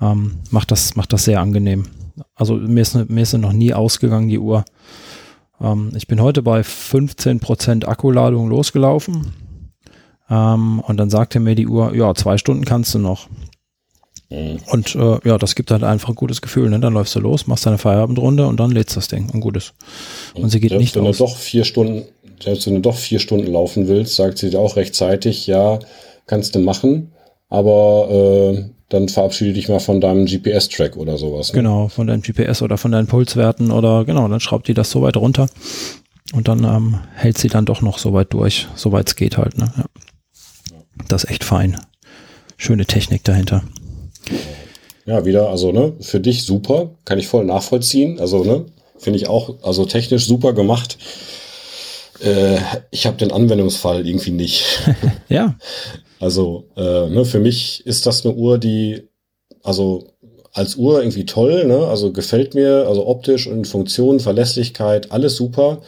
[0.00, 1.84] ähm, macht, das, macht das sehr angenehm.
[2.34, 4.64] Also mir ist, mir ist noch nie ausgegangen, die Uhr.
[5.60, 9.32] Ähm, ich bin heute bei 15% Akkuladung losgelaufen
[10.30, 13.28] ähm, und dann sagte mir die Uhr, ja, zwei Stunden kannst du noch.
[14.30, 14.58] Mhm.
[14.70, 16.68] Und äh, ja, das gibt halt einfach ein gutes Gefühl.
[16.68, 16.80] Ne?
[16.80, 19.74] Dann läufst du los, machst deine Feierabendrunde und dann lädst das Ding und gutes.
[20.34, 21.18] Und sie geht selbst nicht wenn aus.
[21.18, 22.04] Du doch vier Stunden,
[22.42, 25.78] selbst wenn du doch vier Stunden laufen willst, sagt sie dir auch rechtzeitig, ja,
[26.26, 27.12] kannst du machen,
[27.48, 31.52] aber äh, dann verabschiede dich mal von deinem GPS-Track oder sowas.
[31.52, 31.60] Ne?
[31.60, 35.02] Genau, von deinem GPS oder von deinen Pulswerten oder genau, dann schraubt die das so
[35.02, 35.48] weit runter
[36.32, 39.56] und dann ähm, hält sie dann doch noch so weit durch, soweit es geht halt.
[39.56, 39.72] Ne?
[39.76, 39.84] Ja.
[41.08, 41.80] Das ist echt fein.
[42.56, 43.62] Schöne Technik dahinter.
[45.04, 48.18] Ja, wieder, also, ne, für dich super, kann ich voll nachvollziehen.
[48.18, 48.66] Also, ne,
[48.98, 50.98] finde ich auch, also technisch super gemacht.
[52.20, 52.58] Äh,
[52.90, 54.64] ich habe den Anwendungsfall irgendwie nicht.
[55.28, 55.56] ja.
[56.18, 59.08] Also, äh, ne, für mich ist das eine Uhr, die,
[59.62, 60.08] also
[60.52, 61.86] als Uhr irgendwie toll, ne?
[61.86, 65.82] Also gefällt mir, also optisch und Funktion, Verlässlichkeit, alles super.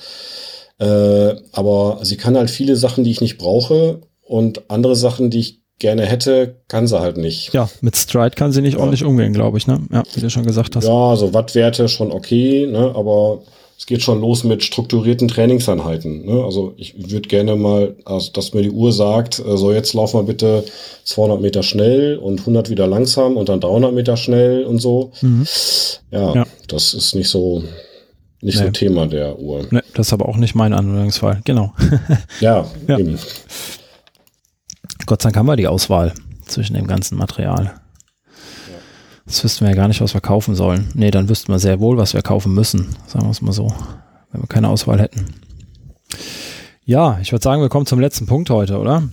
[0.79, 5.41] Äh, aber sie kann halt viele Sachen, die ich nicht brauche und andere Sachen, die
[5.41, 7.53] ich gerne hätte, kann sie halt nicht.
[7.55, 8.81] Ja, mit Stride kann sie nicht ja.
[8.81, 9.81] ordentlich umgehen, glaube ich, ne?
[9.93, 10.85] Ja, wie du schon gesagt hast.
[10.85, 12.93] Ja, so Wattwerte schon okay, ne?
[12.95, 13.43] Aber
[13.79, 16.27] es geht schon los mit strukturierten Trainingseinheiten.
[16.27, 16.43] Ne?
[16.43, 20.15] Also ich würde gerne mal, also dass mir die Uhr sagt, äh, so jetzt lauf
[20.15, 20.65] mal bitte
[21.05, 25.13] 200 Meter schnell und 100 wieder langsam und dann 300 Meter schnell und so.
[25.21, 25.47] Mhm.
[26.11, 27.63] Ja, ja, das ist nicht so,
[28.41, 28.67] nicht nee.
[28.67, 29.65] so Thema der Uhr.
[29.71, 31.73] Nee, das ist aber auch nicht mein Anwendungsfall, genau.
[32.41, 33.17] ja, ja, eben.
[35.09, 36.13] Gott sei Dank haben wir die Auswahl
[36.45, 37.81] zwischen dem ganzen Material.
[39.25, 40.91] Jetzt wüssten wir ja gar nicht, was wir kaufen sollen.
[40.93, 43.73] Nee, dann wüssten wir sehr wohl, was wir kaufen müssen, sagen wir es mal so,
[44.31, 45.25] wenn wir keine Auswahl hätten.
[46.85, 49.09] Ja, ich würde sagen, wir kommen zum letzten Punkt heute, oder?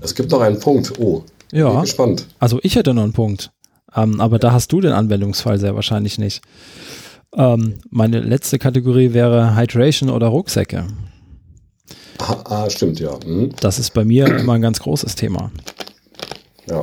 [0.00, 0.98] Es gibt noch einen Punkt.
[0.98, 1.22] Oh,
[1.52, 1.70] ja.
[1.70, 2.26] bin gespannt.
[2.40, 3.52] Also ich hätte noch einen Punkt.
[3.94, 6.42] Ähm, aber da hast du den Anwendungsfall sehr wahrscheinlich nicht.
[7.36, 10.88] Ähm, meine letzte Kategorie wäre Hydration oder Rucksäcke.
[12.20, 13.18] Ah, ah, stimmt, ja.
[13.24, 13.50] Mhm.
[13.60, 15.50] Das ist bei mir immer ein ganz großes Thema.
[16.66, 16.82] Ja.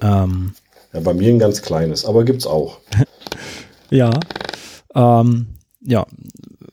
[0.00, 0.52] Ähm,
[0.92, 2.78] ja, bei mir ein ganz kleines, aber gibt's auch.
[3.90, 4.10] ja.
[4.94, 5.46] Ähm,
[5.80, 6.06] ja,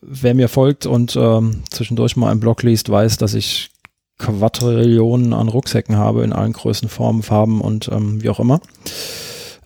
[0.01, 3.72] wer mir folgt und ähm, zwischendurch mal einen Blog liest, weiß, dass ich
[4.17, 8.61] Quadrillionen an Rucksäcken habe in allen Größen, Formen, Farben und ähm, wie auch immer.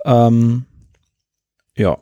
[0.06, 0.66] Ähm,
[1.76, 2.00] ja,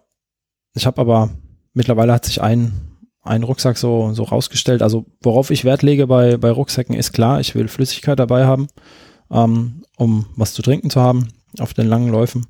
[0.73, 1.29] ich habe aber
[1.73, 2.88] mittlerweile hat sich ein
[3.23, 4.81] ein Rucksack so, so rausgestellt.
[4.81, 8.67] Also worauf ich Wert lege bei, bei Rucksäcken ist klar, ich will Flüssigkeit dabei haben,
[9.31, 12.47] ähm, um was zu trinken zu haben auf den langen Läufen.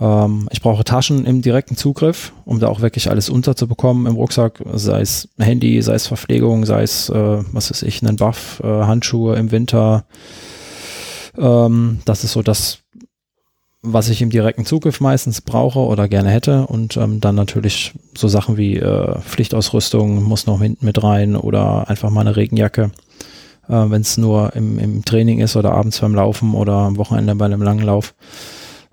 [0.00, 4.62] Ähm, ich brauche Taschen im direkten Zugriff, um da auch wirklich alles unterzubekommen im Rucksack,
[4.72, 8.66] sei es Handy, sei es Verpflegung, sei es, äh, was weiß ich, einen Buff, äh,
[8.66, 10.04] Handschuhe im Winter.
[11.38, 12.78] Ähm, das ist so das,
[13.82, 18.28] was ich im direkten Zugriff meistens brauche oder gerne hätte und ähm, dann natürlich so
[18.28, 22.92] Sachen wie äh, Pflichtausrüstung muss noch hinten mit rein oder einfach mal eine Regenjacke,
[23.68, 27.34] äh, wenn es nur im, im Training ist oder abends beim Laufen oder am Wochenende
[27.34, 28.14] bei einem langen Lauf.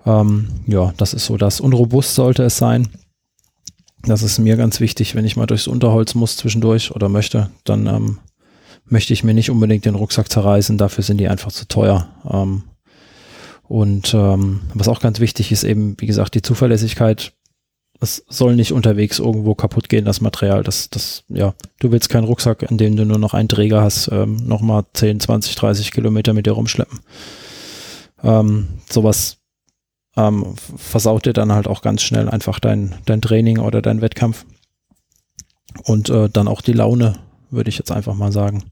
[0.07, 1.59] Ähm, ja, das ist so das.
[1.59, 2.87] Und robust sollte es sein.
[4.03, 7.85] Das ist mir ganz wichtig, wenn ich mal durchs Unterholz muss zwischendurch oder möchte, dann
[7.85, 8.17] ähm,
[8.85, 12.07] möchte ich mir nicht unbedingt den Rucksack zerreißen, dafür sind die einfach zu teuer.
[12.27, 12.63] Ähm,
[13.69, 17.33] und ähm, was auch ganz wichtig ist, eben, wie gesagt, die Zuverlässigkeit.
[18.01, 20.63] Es soll nicht unterwegs irgendwo kaputt gehen, das Material.
[20.63, 24.09] Das, das, ja, du willst keinen Rucksack, in dem du nur noch einen Träger hast,
[24.11, 26.99] ähm, nochmal 10, 20, 30 Kilometer mit dir rumschleppen.
[28.23, 29.37] Ähm, sowas
[30.17, 34.45] ähm, versaut dir dann halt auch ganz schnell einfach dein, dein Training oder dein Wettkampf.
[35.83, 37.19] Und äh, dann auch die Laune,
[37.51, 38.63] würde ich jetzt einfach mal sagen.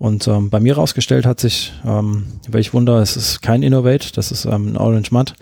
[0.00, 4.32] Und ähm, bei mir rausgestellt hat sich, ähm, welch Wunder, es ist kein Innovate, das
[4.32, 5.34] ist ähm, ein Orange Mud.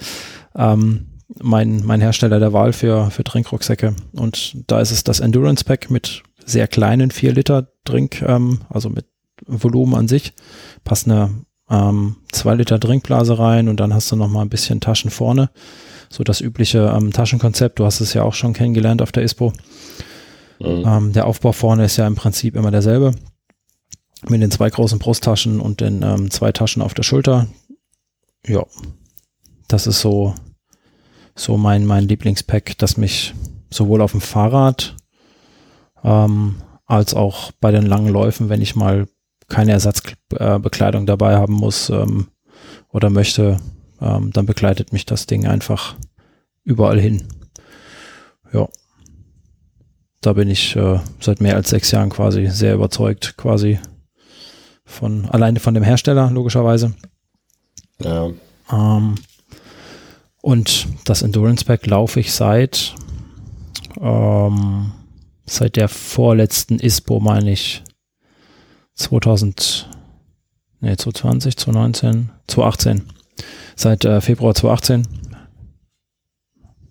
[0.56, 1.06] Ähm,
[1.40, 3.94] mein, mein Hersteller der Wahl für, für Trinkrucksäcke.
[4.14, 8.90] Und da ist es das Endurance Pack mit sehr kleinen 4 Liter Drink, ähm, also
[8.90, 9.06] mit
[9.46, 10.32] Volumen an sich.
[10.82, 11.30] Passt eine
[11.70, 15.50] ähm, 2 Liter Trinkblase rein und dann hast du noch mal ein bisschen Taschen vorne.
[16.10, 17.78] So das übliche ähm, Taschenkonzept.
[17.78, 19.52] Du hast es ja auch schon kennengelernt auf der ISPO.
[20.58, 20.82] Mhm.
[20.84, 23.14] Ähm, der Aufbau vorne ist ja im Prinzip immer derselbe
[24.28, 27.46] mit den zwei großen Brusttaschen und den ähm, zwei Taschen auf der Schulter.
[28.46, 28.64] Ja,
[29.68, 30.34] das ist so,
[31.34, 33.34] so mein, mein Lieblingspack, das mich
[33.70, 34.96] sowohl auf dem Fahrrad
[36.02, 36.56] ähm,
[36.86, 39.06] als auch bei den langen Läufen, wenn ich mal
[39.48, 42.28] keine Ersatzbekleidung dabei haben muss ähm,
[42.88, 43.58] oder möchte,
[44.00, 45.96] ähm, dann begleitet mich das Ding einfach
[46.64, 47.28] überall hin.
[48.52, 48.68] Ja.
[50.20, 53.78] Da bin ich äh, seit mehr als sechs Jahren quasi sehr überzeugt, quasi
[54.88, 56.94] von alleine von dem Hersteller, logischerweise.
[58.02, 58.30] Ja.
[58.72, 59.14] Ähm,
[60.42, 62.94] und das Endurance Pack laufe ich seit
[64.00, 64.92] ähm,
[65.46, 67.82] seit der vorletzten ISPO, meine ich,
[68.94, 69.88] 2000,
[70.80, 73.02] nee, 2020, 2019, 2018.
[73.76, 75.06] Seit äh, Februar 2018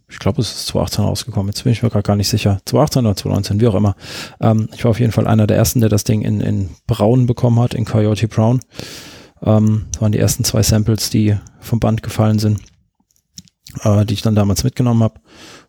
[0.09, 1.49] ich glaube, es ist 2018 rausgekommen.
[1.49, 2.59] Jetzt bin ich mir gerade gar nicht sicher.
[2.65, 3.95] 2018 oder 2019, wie auch immer.
[4.39, 7.25] Ähm, ich war auf jeden Fall einer der ersten, der das Ding in, in Braun
[7.25, 8.61] bekommen hat, in Coyote Brown.
[9.43, 12.61] Ähm, das waren die ersten zwei Samples, die vom Band gefallen sind,
[13.83, 15.19] äh, die ich dann damals mitgenommen habe.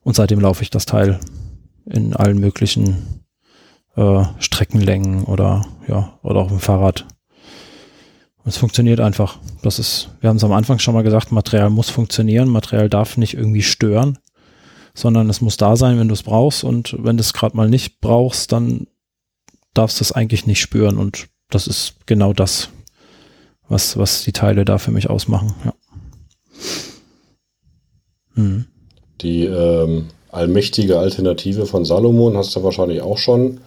[0.03, 1.19] Und seitdem laufe ich das Teil
[1.87, 3.25] in allen möglichen
[3.97, 7.07] äh, Streckenlängen oder ja, oder auch im Fahrrad.
[8.45, 9.39] Es funktioniert einfach.
[9.63, 13.17] Das ist, wir haben es am Anfang schon mal gesagt, Material muss funktionieren, Material darf
[13.17, 14.17] nicht irgendwie stören
[14.95, 17.69] sondern es muss da sein, wenn du es brauchst und wenn du es gerade mal
[17.69, 18.87] nicht brauchst, dann
[19.75, 22.69] darfst du es eigentlich nicht spüren und das ist genau das,
[23.69, 25.55] was, was die Teile da für mich ausmachen.
[25.65, 25.75] Ja.
[28.35, 28.67] Mhm.
[29.21, 33.61] Die ähm, allmächtige Alternative von Salomon hast du wahrscheinlich auch schon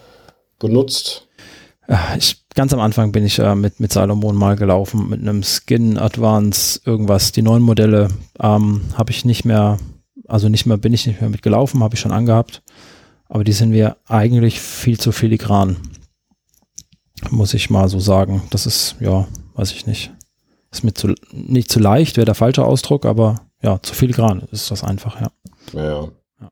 [0.60, 1.28] benutzt.
[2.18, 5.98] Ich, ganz am Anfang bin ich äh, mit, mit Salomon mal gelaufen, mit einem Skin
[5.98, 7.32] Advance, irgendwas.
[7.34, 8.10] Die neuen Modelle
[8.42, 9.78] ähm, habe ich nicht mehr
[10.32, 12.62] also nicht mehr, bin ich nicht mehr mitgelaufen, habe ich schon angehabt.
[13.28, 15.78] Aber die sind mir eigentlich viel zu filigran.
[17.30, 18.42] Muss ich mal so sagen.
[18.50, 20.12] Das ist, ja, weiß ich nicht.
[20.72, 24.72] Ist mir zu, nicht zu leicht, wäre der falsche Ausdruck, aber ja, zu filigran ist
[24.72, 25.32] das einfach, ja.
[25.74, 26.50] Ja, ja.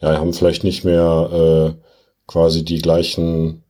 [0.00, 1.82] ja haben vielleicht nicht mehr äh,
[2.26, 3.62] quasi die gleichen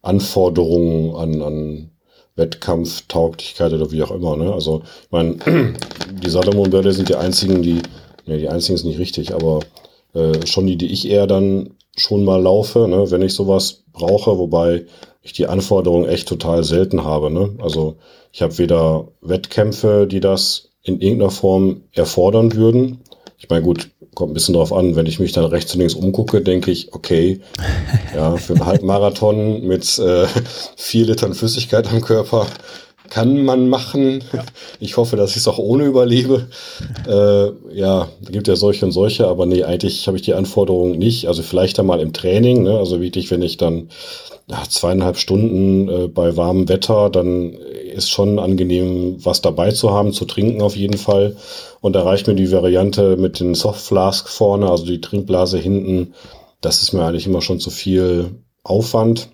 [0.00, 1.90] Anforderungen an, an
[2.36, 4.36] Wettkampftauglichkeit oder wie auch immer.
[4.36, 4.52] Ne?
[4.52, 5.36] Also, ich meine,
[6.22, 7.82] die Salomon-Bälle sind die einzigen, die
[8.26, 9.60] ja, die einzigen ist nicht richtig, aber
[10.14, 14.38] äh, schon die, die ich eher dann schon mal laufe, ne, wenn ich sowas brauche,
[14.38, 14.86] wobei
[15.22, 17.30] ich die Anforderungen echt total selten habe.
[17.30, 17.50] Ne?
[17.58, 17.96] Also
[18.32, 23.00] ich habe weder Wettkämpfe, die das in irgendeiner Form erfordern würden.
[23.38, 25.94] Ich meine, gut, kommt ein bisschen drauf an, wenn ich mich dann rechts und links
[25.94, 27.40] umgucke, denke ich, okay,
[28.14, 30.26] ja, für einen Halbmarathon mit äh,
[30.76, 32.46] vier Litern Flüssigkeit am Körper
[33.12, 34.24] kann man machen.
[34.32, 34.42] Ja.
[34.80, 36.46] Ich hoffe, dass ich es auch ohne überlebe.
[37.06, 41.28] äh, ja, gibt ja solche und solche, aber nee, eigentlich habe ich die Anforderungen nicht.
[41.28, 42.78] Also vielleicht einmal im Training, ne?
[42.78, 43.90] also wirklich, wenn ich dann
[44.46, 50.14] ja, zweieinhalb Stunden äh, bei warmem Wetter, dann ist schon angenehm, was dabei zu haben,
[50.14, 51.36] zu trinken auf jeden Fall.
[51.82, 56.14] Und da reicht mir die Variante mit den Softflask vorne, also die Trinkblase hinten.
[56.62, 58.30] Das ist mir eigentlich immer schon zu viel
[58.62, 59.28] Aufwand.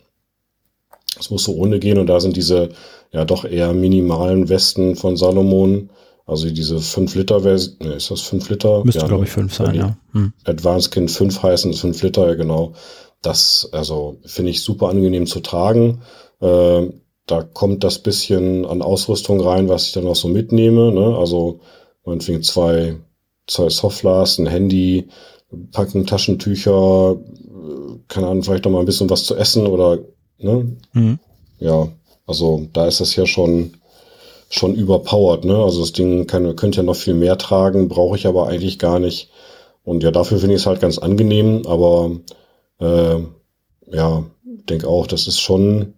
[1.17, 2.71] Es muss so ohne gehen und da sind diese
[3.13, 5.91] ja doch eher minimalen Westen von Salomon.
[6.27, 8.85] Also diese 5 Liter Version, ne, ist das 5 Liter?
[8.85, 9.97] Müsste, ja, glaube ich, 5 sein, ja.
[10.13, 10.35] Hm.
[10.45, 12.75] Advanced Kind 5 heißen, 5 Liter, ja genau.
[13.23, 16.03] Das, also, finde ich super angenehm zu tragen.
[16.41, 16.89] Äh,
[17.27, 20.93] da kommt das bisschen an Ausrüstung rein, was ich dann auch so mitnehme.
[20.93, 21.17] Ne?
[21.17, 21.61] Also,
[22.05, 22.97] meinetwegen zwei,
[23.47, 25.09] zwei Softlasts, ein Handy,
[25.73, 27.17] packen Taschentücher,
[28.09, 29.99] keine Ahnung, vielleicht noch mal ein bisschen was zu essen oder,
[30.39, 30.77] ne?
[30.93, 31.19] Mhm.
[31.59, 31.89] Ja,
[32.29, 33.75] also da ist das ja schon,
[34.51, 35.57] schon überpowered, ne?
[35.57, 38.99] Also das Ding kann, könnte ja noch viel mehr tragen, brauche ich aber eigentlich gar
[39.01, 39.31] nicht.
[39.85, 42.13] Und ja, dafür finde ich es halt ganz angenehm, aber
[42.81, 43.17] äh,
[43.91, 45.95] ja, denke auch, das ist schon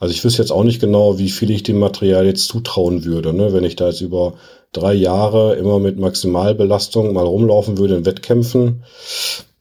[0.00, 3.32] also ich wüsste jetzt auch nicht genau, wie viel ich dem Material jetzt zutrauen würde,
[3.32, 3.52] ne?
[3.52, 4.34] wenn ich da jetzt über
[4.72, 8.84] drei Jahre immer mit Maximalbelastung mal rumlaufen würde in Wettkämpfen.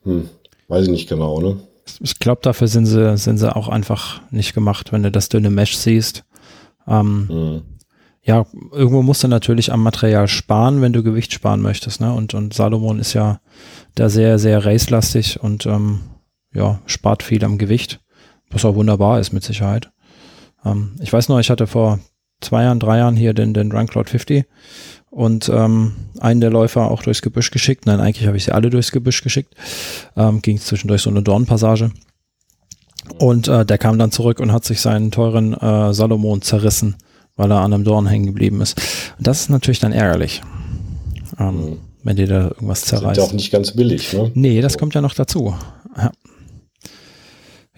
[0.03, 0.29] Hm,
[0.67, 1.57] weiß ich nicht genau, ne?
[2.01, 5.49] Ich glaube, dafür sind sie, sind sie auch einfach nicht gemacht, wenn du das dünne
[5.49, 6.25] Mesh siehst.
[6.87, 7.61] Ähm, hm.
[8.23, 12.13] Ja, irgendwo musst du natürlich am Material sparen, wenn du Gewicht sparen möchtest, ne?
[12.13, 13.39] Und, und Salomon ist ja
[13.95, 16.01] da sehr, sehr racelastig und ähm,
[16.53, 18.01] ja, spart viel am Gewicht,
[18.49, 19.91] was auch wunderbar ist mit Sicherheit.
[20.65, 21.99] Ähm, ich weiß noch, ich hatte vor
[22.41, 24.45] zwei Jahren, drei Jahren hier den, den Run Cloud 50
[25.09, 27.85] und ähm, einen der Läufer auch durchs Gebüsch geschickt.
[27.85, 29.55] Nein, eigentlich habe ich sie alle durchs Gebüsch geschickt.
[30.15, 31.91] Ähm, ging zwischendurch so eine Dornpassage.
[33.19, 36.97] Und äh, der kam dann zurück und hat sich seinen teuren äh, Salomon zerrissen,
[37.35, 38.79] weil er an einem Dorn hängen geblieben ist.
[39.17, 40.41] Und das ist natürlich dann ärgerlich.
[41.39, 41.77] Ähm, mhm.
[42.03, 43.17] Wenn dir da irgendwas zerreißt.
[43.17, 44.31] Das ist ja auch nicht ganz billig, ne?
[44.33, 45.55] Nee, das kommt ja noch dazu.
[45.97, 46.11] Ja.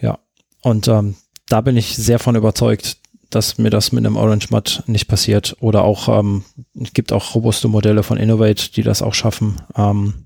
[0.02, 0.20] ja.
[0.62, 1.16] Und ähm,
[1.48, 2.98] da bin ich sehr von überzeugt,
[3.30, 5.56] dass mir das mit einem Orange Matt nicht passiert.
[5.60, 6.44] Oder auch, ähm,
[6.80, 9.62] es gibt auch robuste Modelle von Innovate, die das auch schaffen.
[9.76, 10.26] Ähm,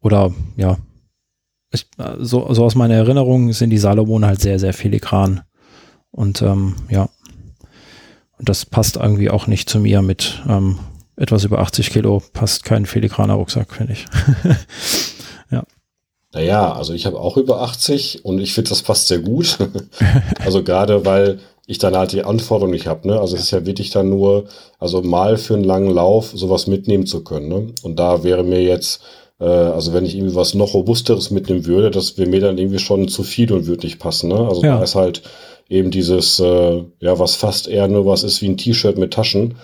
[0.00, 0.78] oder ja,
[1.72, 5.42] ich, so, so aus meiner Erinnerung sind die Salomon halt sehr, sehr filigran.
[6.10, 7.08] Und ähm, ja,
[8.38, 10.78] und das passt irgendwie auch nicht zu mir mit ähm,
[11.16, 14.06] etwas über 80 Kilo, passt kein filigraner Rucksack, finde ich.
[15.50, 15.64] ja.
[16.32, 19.58] Naja, also ich habe auch über 80 und ich finde, das passt sehr gut.
[20.44, 23.08] also gerade weil ich dann halt die Anforderung nicht habe.
[23.08, 23.18] Ne?
[23.18, 24.44] Also es ist ja wirklich dann nur,
[24.78, 27.48] also mal für einen langen Lauf sowas mitnehmen zu können.
[27.48, 27.66] Ne?
[27.82, 29.02] Und da wäre mir jetzt,
[29.40, 32.78] äh, also wenn ich irgendwie was noch robusteres mitnehmen würde, das wäre mir dann irgendwie
[32.78, 34.28] schon zu viel und würde nicht passen.
[34.28, 34.46] Ne?
[34.46, 34.76] Also ja.
[34.76, 35.22] da ist halt
[35.68, 39.54] eben dieses, äh, ja, was fast eher nur was ist wie ein T-Shirt mit Taschen,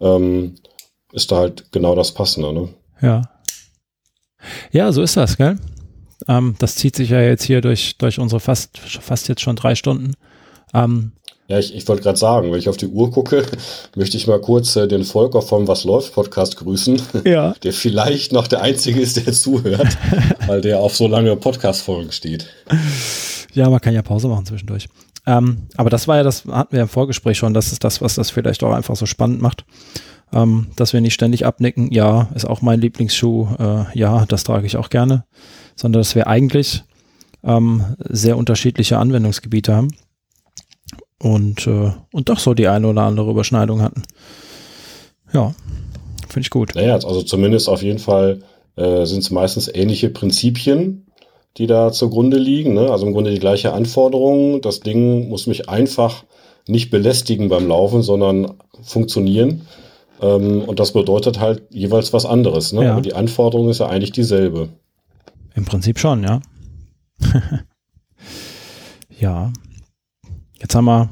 [0.00, 0.54] ähm,
[1.12, 2.52] ist da halt genau das Passende.
[2.54, 2.68] Ne?
[3.02, 3.22] Ja.
[4.72, 5.58] Ja, so ist das, gell?
[6.26, 9.74] Ähm, das zieht sich ja jetzt hier durch, durch unsere fast, fast jetzt schon drei
[9.74, 10.14] Stunden.
[10.72, 11.12] Ähm,
[11.50, 13.44] ja, ich, ich wollte gerade sagen, wenn ich auf die Uhr gucke,
[13.96, 17.54] möchte ich mal kurz äh, den Volker vom Was läuft Podcast grüßen, ja.
[17.64, 19.98] der vielleicht noch der Einzige ist, der zuhört,
[20.46, 22.46] weil der auf so lange Podcast-Folgen steht.
[23.52, 24.86] Ja, man kann ja Pause machen zwischendurch.
[25.26, 28.14] Ähm, aber das war ja, das hatten wir im Vorgespräch schon, das ist das, was
[28.14, 29.64] das vielleicht auch einfach so spannend macht.
[30.32, 34.68] Ähm, dass wir nicht ständig abnicken, ja, ist auch mein Lieblingsschuh, äh, ja, das trage
[34.68, 35.24] ich auch gerne,
[35.74, 36.84] sondern dass wir eigentlich
[37.42, 39.88] ähm, sehr unterschiedliche Anwendungsgebiete haben
[41.22, 44.02] und, äh, und doch so die eine oder andere Überschneidung hatten.
[45.32, 45.54] Ja,
[46.28, 46.74] finde ich gut.
[46.74, 48.40] Naja, also zumindest auf jeden Fall
[48.76, 51.06] äh, sind es meistens ähnliche Prinzipien,
[51.56, 52.74] die da zugrunde liegen.
[52.74, 52.90] Ne?
[52.90, 54.62] Also im Grunde die gleiche Anforderung.
[54.62, 56.24] Das Ding muss mich einfach
[56.66, 59.62] nicht belästigen beim Laufen, sondern funktionieren.
[60.20, 62.72] Ähm, und das bedeutet halt jeweils was anderes.
[62.72, 62.84] Ne?
[62.84, 62.92] Ja.
[62.92, 64.68] Aber die Anforderung ist ja eigentlich dieselbe.
[65.54, 66.40] Im Prinzip schon, ja.
[69.18, 69.52] ja.
[70.60, 71.08] Jetzt haben wir,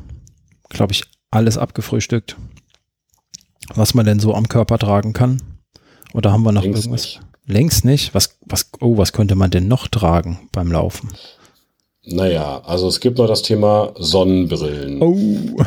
[0.69, 2.37] glaube ich, alles abgefrühstückt,
[3.75, 5.43] was man denn so am Körper tragen kann.
[6.15, 7.03] Oder haben wir noch Längst irgendwas?
[7.03, 7.21] Nicht.
[7.47, 8.15] Längst nicht.
[8.15, 11.11] Was, was, oh, was könnte man denn noch tragen beim Laufen?
[12.05, 15.03] Naja, also es gibt noch das Thema Sonnenbrillen.
[15.03, 15.63] Oh.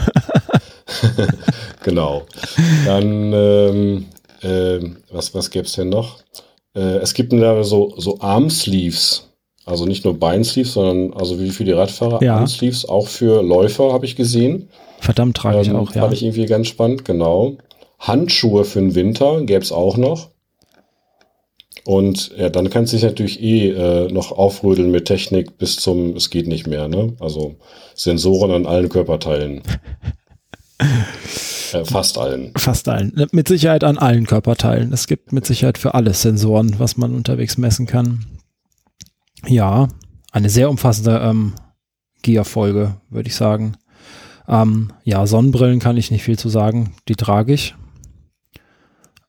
[1.84, 2.26] genau.
[2.86, 4.06] Dann, ähm,
[4.42, 4.80] äh,
[5.12, 6.20] was, was gäbe es denn noch?
[6.76, 7.32] Äh, es gibt
[7.64, 9.28] so, so Armsleeves.
[9.72, 12.36] Also nicht nur Beinsleeves, sondern also wie für die Radfahrer ja.
[12.36, 14.70] Armsleeves, auch für Läufer habe ich gesehen.
[15.00, 16.02] Verdammt trage ähm, ich auch, ja.
[16.02, 17.58] Fand ich irgendwie ganz spannend, genau.
[18.00, 20.30] Handschuhe für den Winter gäbe es auch noch.
[21.86, 26.16] Und ja, dann kannst du dich natürlich eh äh, noch aufrödeln mit Technik bis zum,
[26.16, 27.14] es geht nicht mehr, ne?
[27.20, 27.56] Also
[27.96, 29.62] Sensoren an allen Körperteilen.
[31.74, 32.52] äh, fast allen.
[32.56, 33.14] Fast allen.
[33.32, 34.94] Mit Sicherheit an allen Körperteilen.
[34.94, 38.26] Es gibt mit Sicherheit für alles Sensoren, was man unterwegs messen kann.
[39.48, 39.88] Ja,
[40.32, 41.54] eine sehr umfassende ähm,
[42.22, 43.78] Gear-Folge, würde ich sagen.
[44.48, 46.94] Ähm, ja, Sonnenbrillen kann ich nicht viel zu sagen.
[47.08, 47.76] Die trage ich.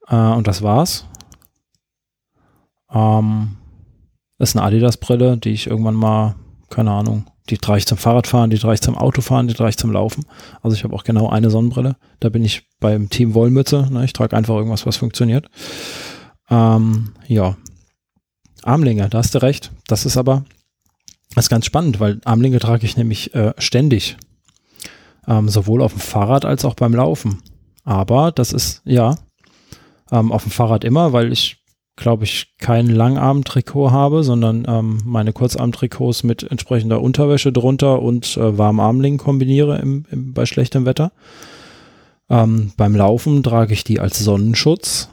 [0.09, 1.07] Äh, und das war's.
[2.93, 3.57] Ähm,
[4.39, 6.35] das ist eine Adidas-Brille, die ich irgendwann mal,
[6.69, 9.77] keine Ahnung, die trage ich zum Fahrradfahren, die trage ich zum Autofahren, die trage ich
[9.77, 10.25] zum Laufen.
[10.63, 11.97] Also ich habe auch genau eine Sonnenbrille.
[12.21, 13.89] Da bin ich beim Team Wollmütze.
[13.91, 14.05] Ne?
[14.05, 15.49] Ich trage einfach irgendwas, was funktioniert.
[16.51, 17.57] Ähm, ja,
[18.65, 19.71] Armlinge, da hast du recht.
[19.87, 20.45] Das ist aber,
[21.35, 24.17] das ist ganz spannend, weil Armlinge trage ich nämlich äh, ständig.
[25.27, 27.43] Ähm, sowohl auf dem Fahrrad als auch beim Laufen.
[27.85, 29.17] Aber das ist, ja,
[30.11, 31.59] ähm, auf dem Fahrrad immer, weil ich,
[31.97, 38.59] glaube ich, kein Langarmtrikot habe, sondern ähm, meine Kurzarmtrikots mit entsprechender Unterwäsche drunter und äh,
[38.59, 41.13] warmen Armlingen kombiniere im, im, bei schlechtem Wetter.
[42.29, 45.09] Ähm, beim Laufen trage ich die als Sonnenschutz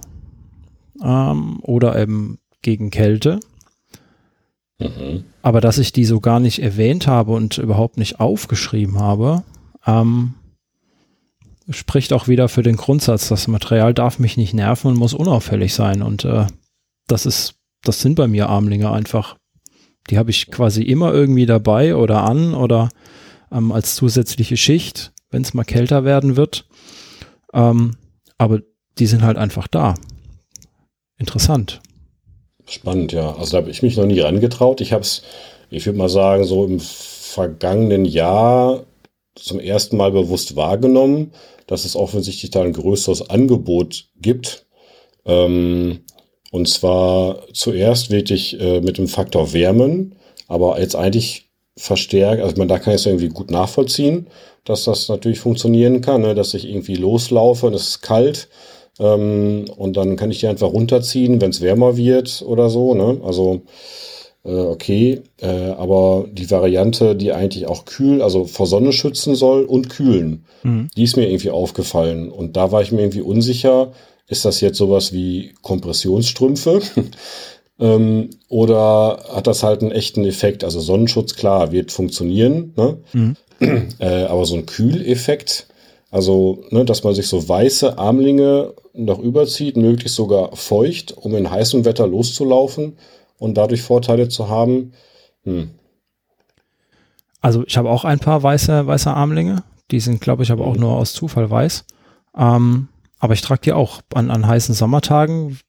[1.04, 3.40] ähm, oder eben gegen Kälte.
[4.80, 5.26] Mhm.
[5.42, 9.44] Aber dass ich die so gar nicht erwähnt habe und überhaupt nicht aufgeschrieben habe,
[9.86, 10.36] ähm,
[11.70, 15.74] spricht auch wieder für den Grundsatz, das Material darf mich nicht nerven und muss unauffällig
[15.74, 16.02] sein.
[16.02, 16.48] Und äh,
[17.08, 19.38] das ist, das sind bei mir Armlinge einfach.
[20.10, 22.90] Die habe ich quasi immer irgendwie dabei oder an oder
[23.52, 26.68] ähm, als zusätzliche Schicht, wenn es mal kälter werden wird.
[27.54, 27.96] Ähm,
[28.38, 28.62] aber
[28.98, 29.96] die sind halt einfach da.
[31.18, 31.82] Interessant.
[32.70, 33.36] Spannend, ja.
[33.36, 34.80] Also da habe ich mich noch nie rangetraut.
[34.80, 35.24] Ich habe es,
[35.72, 38.86] ich würde mal sagen, so im vergangenen Jahr
[39.36, 41.32] zum ersten Mal bewusst wahrgenommen,
[41.68, 44.66] dass es offensichtlich da ein größeres Angebot gibt.
[45.26, 46.02] Ähm,
[46.52, 50.16] und zwar zuerst wirklich äh, mit dem Faktor Wärmen,
[50.48, 54.28] aber jetzt eigentlich verstärkt, also man da kann ich es irgendwie gut nachvollziehen,
[54.66, 56.36] dass das natürlich funktionieren kann, ne?
[56.36, 58.50] dass ich irgendwie loslaufe und es ist kalt
[59.00, 62.94] ähm, und dann kann ich die einfach runterziehen, wenn es wärmer wird oder so.
[62.94, 63.22] Ne?
[63.24, 63.62] Also
[64.44, 69.64] äh, okay, äh, aber die Variante, die eigentlich auch kühl, also vor Sonne schützen soll
[69.64, 70.90] und kühlen, mhm.
[70.96, 73.92] die ist mir irgendwie aufgefallen und da war ich mir irgendwie unsicher,
[74.28, 76.82] ist das jetzt sowas wie Kompressionsstrümpfe?
[77.80, 80.64] ähm, oder hat das halt einen echten Effekt?
[80.64, 82.98] Also Sonnenschutz, klar, wird funktionieren, ne?
[83.14, 83.36] Mhm.
[84.00, 85.68] Äh, aber so ein Kühleffekt,
[86.12, 91.50] also, ne, dass man sich so weiße Armlinge noch überzieht, möglichst sogar feucht, um in
[91.50, 92.98] heißem Wetter loszulaufen
[93.38, 94.94] und dadurch Vorteile zu haben.
[95.44, 95.72] Hm.
[97.42, 99.64] Also ich habe auch ein paar weiße, weiße Armlinge.
[99.92, 100.82] Die sind, glaube ich, aber auch mhm.
[100.82, 101.86] nur aus Zufall weiß.
[102.38, 102.90] Ähm,
[103.20, 105.60] aber ich trage die auch an, an heißen Sommertagen.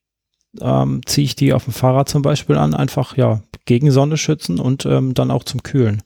[0.60, 4.58] Ähm, ziehe ich die auf dem Fahrrad zum Beispiel an, einfach ja gegen Sonne schützen
[4.58, 6.02] und ähm, dann auch zum Kühlen.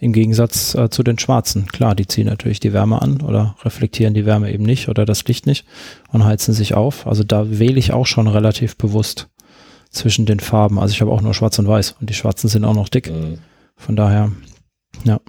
[0.00, 1.66] Im Gegensatz äh, zu den schwarzen.
[1.66, 5.24] Klar, die ziehen natürlich die Wärme an oder reflektieren die Wärme eben nicht oder das
[5.24, 5.64] Licht nicht
[6.12, 7.06] und heizen sich auf.
[7.06, 9.28] Also da wähle ich auch schon relativ bewusst
[9.90, 10.78] zwischen den Farben.
[10.78, 13.10] Also ich habe auch nur schwarz und weiß und die schwarzen sind auch noch dick.
[13.10, 13.38] Mhm.
[13.76, 14.30] Von daher,
[15.04, 15.20] ja.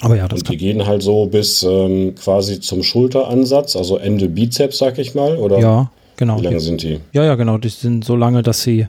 [0.00, 4.28] Aber ja, das Und die gehen halt so bis ähm, quasi zum Schulteransatz, also Ende
[4.28, 5.60] Bizeps, sag ich mal, oder?
[5.60, 6.40] Ja, genau.
[6.40, 6.98] Wie lange sind die?
[7.12, 7.58] Ja, ja, genau.
[7.58, 8.88] Die sind so lange, dass sie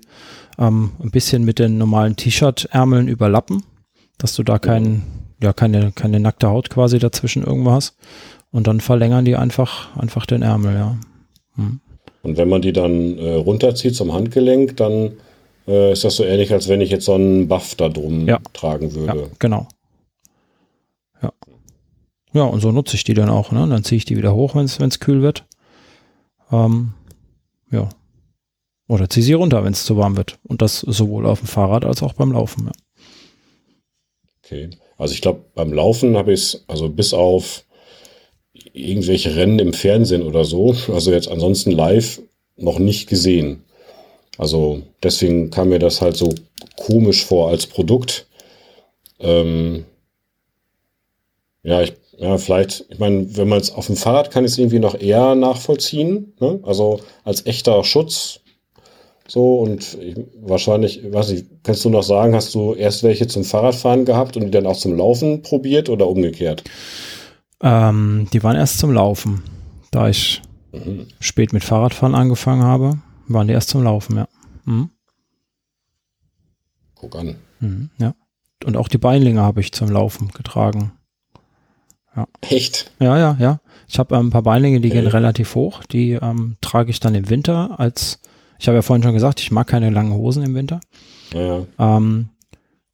[0.57, 3.63] ähm, ein bisschen mit den normalen T-Shirt-Ärmeln überlappen
[4.17, 5.03] dass du da kein,
[5.41, 7.97] ja, keine, keine nackte Haut quasi dazwischen irgendwo hast.
[8.51, 10.97] Und dann verlängern die einfach, einfach den Ärmel, ja.
[11.55, 11.79] Hm.
[12.23, 15.11] Und wenn man die dann äh, runterzieht zum Handgelenk, dann
[15.67, 18.39] äh, ist das so ähnlich, als wenn ich jetzt so einen Buff da drum ja.
[18.53, 19.19] tragen würde.
[19.19, 19.67] Ja, genau.
[21.21, 21.31] Ja.
[22.33, 23.67] Ja, und so nutze ich die dann auch, ne?
[23.67, 25.45] Dann ziehe ich die wieder hoch, wenn es kühl wird.
[26.51, 26.93] Ähm,
[27.71, 27.89] ja.
[28.87, 30.39] Oder ziehe sie runter, wenn es zu warm wird.
[30.43, 32.71] Und das sowohl auf dem Fahrrad als auch beim Laufen, ja.
[34.45, 34.69] Okay.
[34.97, 37.65] Also ich glaube, beim Laufen habe ich es, also bis auf
[38.73, 42.21] irgendwelche Rennen im Fernsehen oder so, also jetzt ansonsten live
[42.55, 43.63] noch nicht gesehen.
[44.37, 46.33] Also deswegen kam mir das halt so
[46.77, 48.27] komisch vor als Produkt.
[49.19, 49.85] Ähm,
[51.63, 54.79] ja, ich, ja, vielleicht, ich meine, wenn man es auf dem Fahrrad kann, ist irgendwie
[54.79, 56.33] noch eher nachvollziehen.
[56.39, 56.59] Ne?
[56.63, 58.41] Also als echter Schutz
[59.27, 63.43] so, und ich, wahrscheinlich, weiß ich, kannst du noch sagen, hast du erst welche zum
[63.43, 66.63] Fahrradfahren gehabt und die dann auch zum Laufen probiert oder umgekehrt?
[67.61, 69.43] Ähm, die waren erst zum Laufen.
[69.89, 71.07] Da ich mhm.
[71.19, 74.27] spät mit Fahrradfahren angefangen habe, waren die erst zum Laufen, ja.
[74.65, 74.91] Mhm.
[76.93, 77.35] Guck an.
[77.59, 78.13] Mhm, ja.
[78.63, 80.91] Und auch die Beinlinge habe ich zum Laufen getragen.
[82.15, 82.27] Ja.
[82.41, 82.91] Echt?
[82.99, 83.59] Ja, ja, ja.
[83.87, 85.01] Ich habe ähm, ein paar Beinlinge, die okay.
[85.01, 85.83] gehen relativ hoch.
[85.83, 88.19] Die ähm, trage ich dann im Winter als
[88.59, 90.79] ich habe ja vorhin schon gesagt, ich mag keine langen Hosen im Winter.
[91.33, 91.65] Ja.
[91.79, 92.29] Ähm,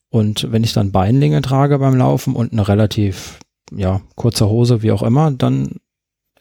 [0.10, 3.40] und wenn ich dann Beinlinge trage beim Laufen und eine relativ
[3.76, 5.76] ja, kurze Hose, wie auch immer, dann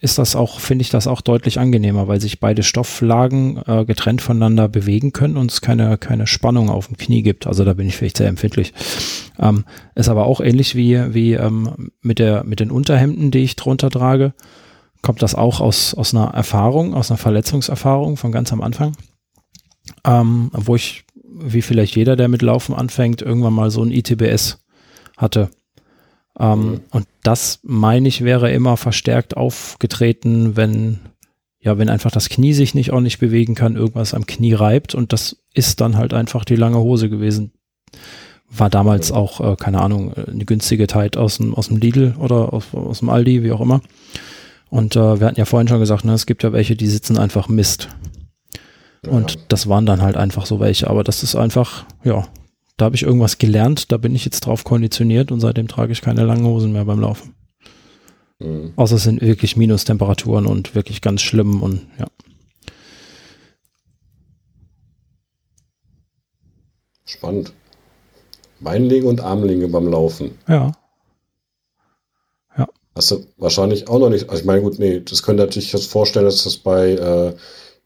[0.01, 4.21] ist das auch, finde ich das auch deutlich angenehmer, weil sich beide Stofflagen äh, getrennt
[4.21, 7.45] voneinander bewegen können und es keine, keine Spannung auf dem Knie gibt.
[7.45, 8.73] Also da bin ich vielleicht sehr empfindlich.
[9.39, 13.55] Ähm, ist aber auch ähnlich wie, wie ähm, mit, der, mit den Unterhemden, die ich
[13.55, 14.33] drunter trage.
[15.03, 18.93] Kommt das auch aus, aus einer Erfahrung, aus einer Verletzungserfahrung von ganz am Anfang
[20.05, 24.59] ähm, wo ich, wie vielleicht jeder, der mit Laufen anfängt, irgendwann mal so ein ITBS
[25.17, 25.49] hatte.
[26.39, 26.81] Ähm, mhm.
[26.91, 30.99] Und das, meine ich, wäre immer verstärkt aufgetreten, wenn,
[31.59, 35.13] ja, wenn einfach das Knie sich nicht ordentlich bewegen kann, irgendwas am Knie reibt und
[35.13, 37.51] das ist dann halt einfach die lange Hose gewesen.
[38.49, 42.53] War damals auch, äh, keine Ahnung, eine günstige Zeit aus dem, aus dem Lidl oder
[42.53, 43.81] aus, aus dem Aldi, wie auch immer.
[44.69, 47.17] Und äh, wir hatten ja vorhin schon gesagt, ne, es gibt ja welche, die sitzen
[47.17, 47.89] einfach Mist.
[49.07, 50.89] Und das waren dann halt einfach so welche.
[50.89, 52.27] Aber das ist einfach, ja,
[52.77, 56.01] da habe ich irgendwas gelernt, da bin ich jetzt drauf konditioniert und seitdem trage ich
[56.01, 57.35] keine langen Hosen mehr beim Laufen.
[58.39, 58.73] Mhm.
[58.75, 62.07] Außer es sind wirklich Minustemperaturen und wirklich ganz schlimm und ja.
[67.05, 67.53] Spannend.
[68.59, 70.37] Beinlinge und Armlinge beim Laufen.
[70.47, 70.71] Ja.
[72.57, 72.67] Ja.
[72.95, 74.29] Hast du wahrscheinlich auch noch nicht.
[74.29, 77.35] Also ich meine, gut, nee, das könnte natürlich jetzt vorstellen, dass das bei äh,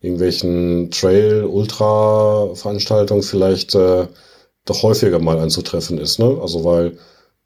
[0.01, 4.07] irgendwelchen Trail-Ultra-Veranstaltungen vielleicht äh,
[4.65, 6.37] doch häufiger mal anzutreffen ist, ne?
[6.41, 6.97] Also weil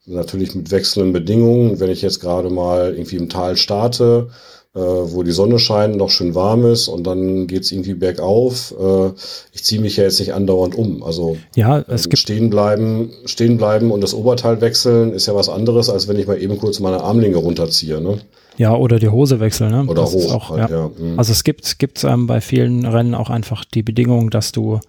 [0.05, 4.29] natürlich mit wechselnden Bedingungen, wenn ich jetzt gerade mal irgendwie im Tal starte,
[4.75, 8.73] äh, wo die Sonne scheint, noch schön warm ist und dann geht's irgendwie bergauf.
[8.79, 9.11] Äh,
[9.51, 11.01] ich ziehe mich ja jetzt nicht andauernd um.
[11.01, 15.33] Also ja, es ähm, gibt stehen bleiben, stehen bleiben und das Oberteil wechseln ist ja
[15.33, 17.99] was anderes, als wenn ich mal eben kurz meine Armlinge runterziehe.
[17.99, 18.19] Ne?
[18.57, 19.71] Ja, oder die Hose wechseln.
[19.71, 19.85] Ne?
[19.87, 20.33] Oder das hoch.
[20.33, 20.77] Auch, halt, ja.
[20.77, 20.91] Ja.
[20.95, 21.17] Mhm.
[21.17, 24.79] Also es gibt, gibt ähm, bei vielen Rennen auch einfach die Bedingung, dass du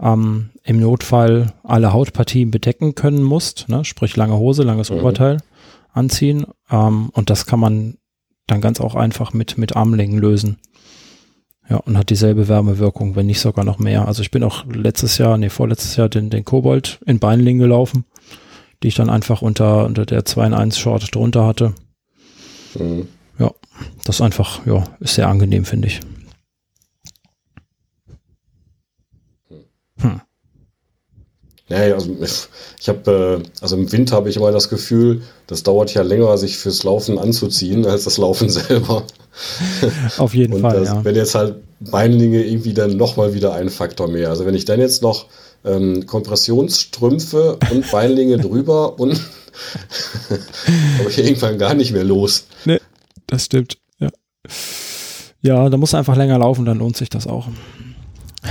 [0.00, 3.84] ähm, im Notfall alle Hautpartien bedecken können musst, ne?
[3.84, 4.98] sprich lange Hose, langes mhm.
[4.98, 5.38] Oberteil
[5.92, 6.46] anziehen.
[6.70, 7.96] Ähm, und das kann man
[8.46, 10.58] dann ganz auch einfach mit, mit Armlängen lösen.
[11.68, 14.06] Ja, und hat dieselbe Wärmewirkung, wenn nicht sogar noch mehr.
[14.06, 18.04] Also ich bin auch letztes Jahr, nee, vorletztes Jahr den, den Kobold in Beinling gelaufen,
[18.82, 21.74] die ich dann einfach unter, unter der 2 in 1 Short drunter hatte.
[22.78, 23.08] Mhm.
[23.38, 23.50] Ja,
[24.04, 26.00] das einfach, ja, ist sehr angenehm, finde ich.
[29.98, 30.20] Hm.
[31.68, 32.16] Nee, also
[32.78, 36.38] ich habe, äh, also im Winter habe ich immer das Gefühl, das dauert ja länger,
[36.38, 39.04] sich fürs Laufen anzuziehen, als das Laufen selber.
[40.18, 40.78] Auf jeden und Fall.
[40.80, 41.04] Das, ja.
[41.04, 44.30] Wenn jetzt halt Beinlinge irgendwie dann nochmal wieder ein Faktor mehr.
[44.30, 45.26] Also wenn ich dann jetzt noch
[45.64, 49.14] ähm, Kompressionsstrümpfe und Beinlinge drüber und
[50.28, 52.46] komme ich irgendwann gar nicht mehr los.
[52.64, 52.80] Nee,
[53.26, 53.76] das stimmt.
[53.98, 54.10] Ja.
[55.42, 57.48] ja, da muss einfach länger laufen, dann lohnt sich das auch.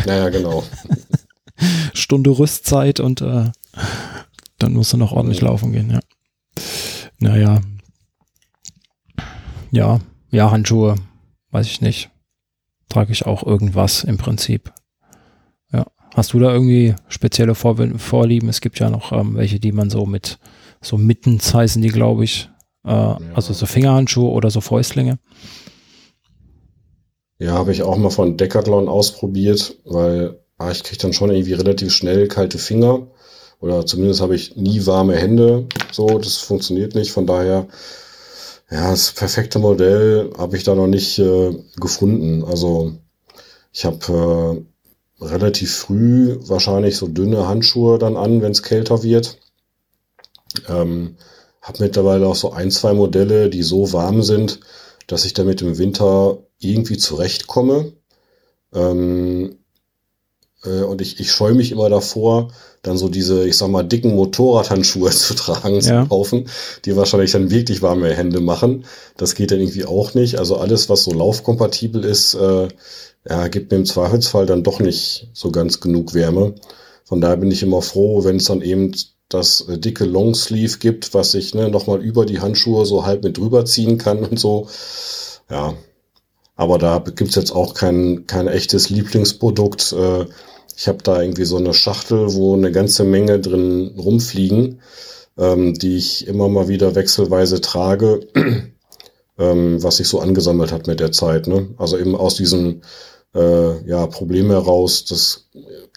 [0.06, 0.64] Naja, genau.
[1.94, 3.52] Stunde Rüstzeit und äh,
[4.58, 6.00] dann musst du noch ordentlich laufen gehen, ja.
[7.20, 7.62] Naja.
[9.72, 10.00] Ja,
[10.32, 10.96] ja, Handschuhe,
[11.52, 12.10] weiß ich nicht.
[12.90, 14.74] Trage ich auch irgendwas im Prinzip.
[15.72, 15.86] Ja.
[16.14, 18.50] Hast du da irgendwie spezielle Vor Vorlieben?
[18.50, 20.40] Es gibt ja noch ähm, welche, die man so mit
[20.82, 22.50] so Mittens heißen die, glaube ich.
[22.86, 23.20] Äh, ja.
[23.34, 25.20] Also so Fingerhandschuhe oder so Fäustlinge.
[27.40, 31.54] Ja, habe ich auch mal von Decathlon ausprobiert, weil ah, ich kriege dann schon irgendwie
[31.54, 33.08] relativ schnell kalte Finger
[33.60, 35.68] oder zumindest habe ich nie warme Hände.
[35.92, 37.12] So, das funktioniert nicht.
[37.12, 37.68] Von daher,
[38.70, 42.44] ja, das perfekte Modell habe ich da noch nicht äh, gefunden.
[42.44, 42.94] Also
[43.72, 44.66] ich habe
[45.20, 49.38] äh, relativ früh wahrscheinlich so dünne Handschuhe dann an, wenn es kälter wird.
[50.70, 51.16] Ähm,
[51.62, 54.60] habe mittlerweile auch so ein, zwei Modelle, die so warm sind,
[55.08, 57.94] dass ich damit im Winter irgendwie zurechtkomme.
[58.74, 59.65] Ähm, äh,
[60.70, 62.50] und ich, ich scheue mich immer davor,
[62.82, 66.06] dann so diese, ich sag mal, dicken Motorradhandschuhe zu tragen, zu ja.
[66.06, 66.48] kaufen,
[66.86, 68.86] die wahrscheinlich dann wirklich warme Hände machen.
[69.18, 70.40] Das geht dann irgendwie auch nicht.
[70.40, 72.68] Also alles, was so laufkompatibel ist, äh,
[73.28, 76.56] ja, gibt mir im Zweifelsfall dann doch nicht so ganz genug Wärme.
[77.04, 78.92] Von daher bin ich immer froh, wenn es dann eben
[79.30, 83.38] das äh, dicke Longsleeve gibt, was ich ne, nochmal über die Handschuhe so halb mit
[83.38, 84.68] drüber ziehen kann und so.
[85.50, 85.74] Ja,
[86.56, 89.94] aber da gibt's jetzt auch kein, kein echtes Lieblingsprodukt.
[89.94, 90.26] Äh,
[90.76, 94.82] ich habe da irgendwie so eine Schachtel, wo eine ganze Menge drin rumfliegen,
[95.38, 98.28] ähm, die ich immer mal wieder wechselweise trage,
[99.38, 101.48] ähm, was sich so angesammelt hat mit der Zeit.
[101.48, 101.70] Ne?
[101.78, 102.82] Also eben aus diesem
[103.34, 105.50] äh, ja, Problem heraus, dass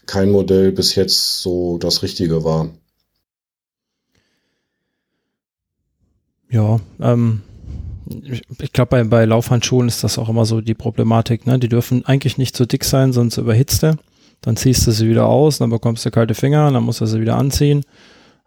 [0.07, 2.69] kein Modell bis jetzt so das Richtige war.
[6.51, 7.43] Ja, ähm,
[8.59, 11.47] ich glaube, bei, bei Laufhandschuhen ist das auch immer so die Problematik.
[11.47, 11.59] Ne?
[11.59, 13.99] Die dürfen eigentlich nicht zu dick sein, sonst überhitzt er
[14.41, 17.21] dann ziehst du sie wieder aus, dann bekommst du kalte Finger, dann musst du sie
[17.21, 17.85] wieder anziehen.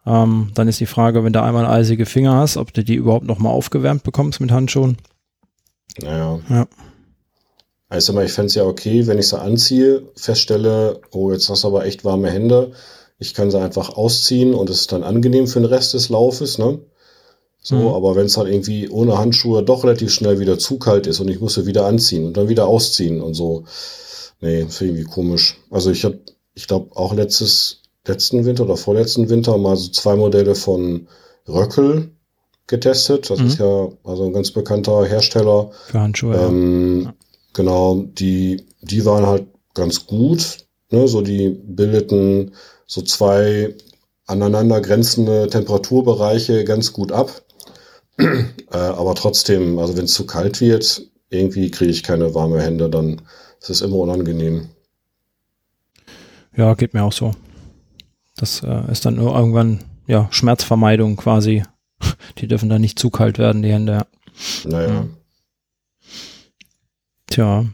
[0.06, 3.26] Ähm, dann ist die Frage, wenn du einmal eisige Finger hast, ob du die überhaupt
[3.26, 4.98] nochmal aufgewärmt bekommst mit Handschuhen.
[6.02, 6.40] Naja.
[6.50, 6.68] Ja.
[7.90, 11.68] Also ich fände es ja okay, wenn ich sie anziehe, feststelle, oh, jetzt hast du
[11.68, 12.72] aber echt warme Hände.
[13.20, 16.58] Ich kann sie einfach ausziehen und es ist dann angenehm für den Rest des Laufes,
[16.58, 16.80] ne?
[17.62, 17.88] So, mhm.
[17.90, 21.28] aber wenn es halt irgendwie ohne Handschuhe doch relativ schnell wieder zu kalt ist und
[21.28, 23.66] ich muss sie wieder anziehen und dann wieder ausziehen und so,
[24.42, 25.58] Nee, ist irgendwie komisch.
[25.70, 26.20] Also ich habe,
[26.54, 31.08] ich glaube, auch letztes, letzten Winter oder vorletzten Winter mal so zwei Modelle von
[31.48, 32.12] Röckel
[32.68, 33.30] getestet.
[33.30, 33.48] Das mhm.
[33.48, 35.72] ist ja also ein ganz bekannter Hersteller.
[35.88, 36.36] Für Handschuhe.
[36.36, 37.14] Ähm, ja.
[37.54, 40.58] Genau, die, die waren halt ganz gut.
[40.90, 41.08] Ne?
[41.08, 42.54] So die bildeten
[42.88, 43.76] so zwei
[44.26, 47.44] aneinander grenzende Temperaturbereiche ganz gut ab.
[48.18, 52.90] äh, aber trotzdem, also wenn es zu kalt wird, irgendwie kriege ich keine warme Hände,
[52.90, 53.22] dann
[53.62, 54.70] das ist immer unangenehm.
[56.56, 57.32] Ja, geht mir auch so.
[58.36, 61.64] Das äh, ist dann nur irgendwann, ja, Schmerzvermeidung quasi.
[62.40, 64.06] Die dürfen dann nicht zu kalt werden, die Hände.
[64.66, 65.06] Naja.
[67.28, 67.66] Tja.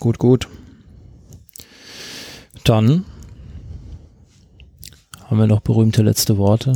[0.00, 0.48] Gut, gut.
[2.64, 3.04] Dann
[5.24, 6.72] haben wir noch berühmte letzte Worte?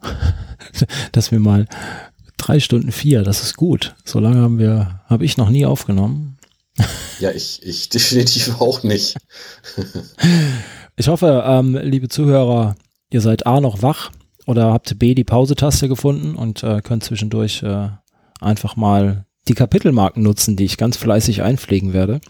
[1.12, 1.66] Dass wir mal
[2.36, 3.94] drei Stunden vier, das ist gut.
[4.04, 6.33] So lange haben wir, habe ich noch nie aufgenommen.
[7.20, 9.16] Ja, ich, ich definitiv auch nicht.
[10.96, 12.76] ich hoffe, ähm, liebe Zuhörer,
[13.10, 14.10] ihr seid A noch wach
[14.46, 17.88] oder habt B die Pause-Taste gefunden und äh, könnt zwischendurch äh,
[18.40, 22.20] einfach mal die Kapitelmarken nutzen, die ich ganz fleißig einpflegen werde.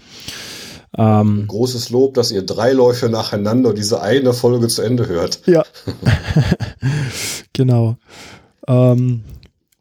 [0.97, 5.41] Ähm, Großes Lob, dass ihr drei Läufe nacheinander diese eine Folge zu Ende hört.
[5.47, 5.65] Ja.
[7.53, 7.97] genau.
[8.69, 9.25] Ähm,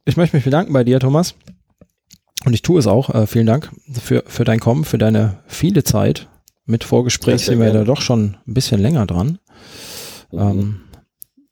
[0.06, 1.36] ich möchte mich bedanken bei dir, Thomas.
[2.46, 3.14] Und ich tue es auch.
[3.14, 6.28] Äh, vielen Dank für, für dein Kommen, für deine viele Zeit.
[6.66, 9.40] Mit Vorgespräch sind wir da doch schon ein bisschen länger dran.
[10.32, 10.40] Mhm.
[10.40, 10.82] Ähm,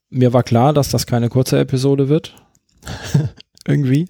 [0.10, 2.36] mir war klar, dass das keine kurze Episode wird.
[3.68, 4.10] Irgendwie.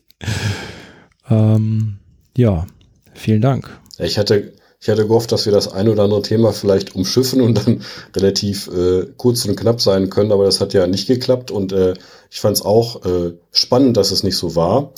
[1.30, 2.00] Ähm,
[2.36, 2.66] ja,
[3.14, 3.70] vielen Dank.
[3.98, 7.66] Ich hatte, ich hatte gehofft, dass wir das ein oder andere Thema vielleicht umschiffen und
[7.66, 7.82] dann
[8.16, 11.94] relativ äh, kurz und knapp sein können, aber das hat ja nicht geklappt und äh,
[12.30, 14.94] ich fand es auch äh, spannend, dass es nicht so war,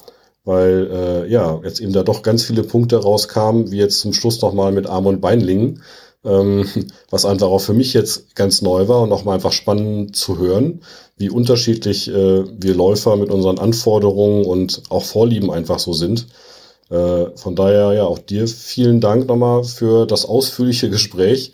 [0.46, 4.42] weil äh, ja, jetzt eben da doch ganz viele Punkte rauskamen, wie jetzt zum Schluss
[4.42, 5.82] nochmal mit Arm und Beinlingen,
[6.26, 6.68] ähm,
[7.10, 10.38] was einfach auch für mich jetzt ganz neu war und auch mal einfach spannend zu
[10.38, 10.82] hören,
[11.18, 16.28] wie unterschiedlich äh, wir Läufer mit unseren Anforderungen und auch Vorlieben einfach so sind.
[16.90, 21.54] Äh, von daher ja auch dir vielen Dank nochmal für das ausführliche Gespräch.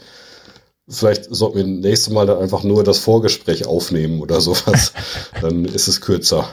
[0.92, 4.94] Vielleicht sollten wir nächstes Mal dann einfach nur das Vorgespräch aufnehmen oder sowas.
[5.42, 6.50] dann ist es kürzer.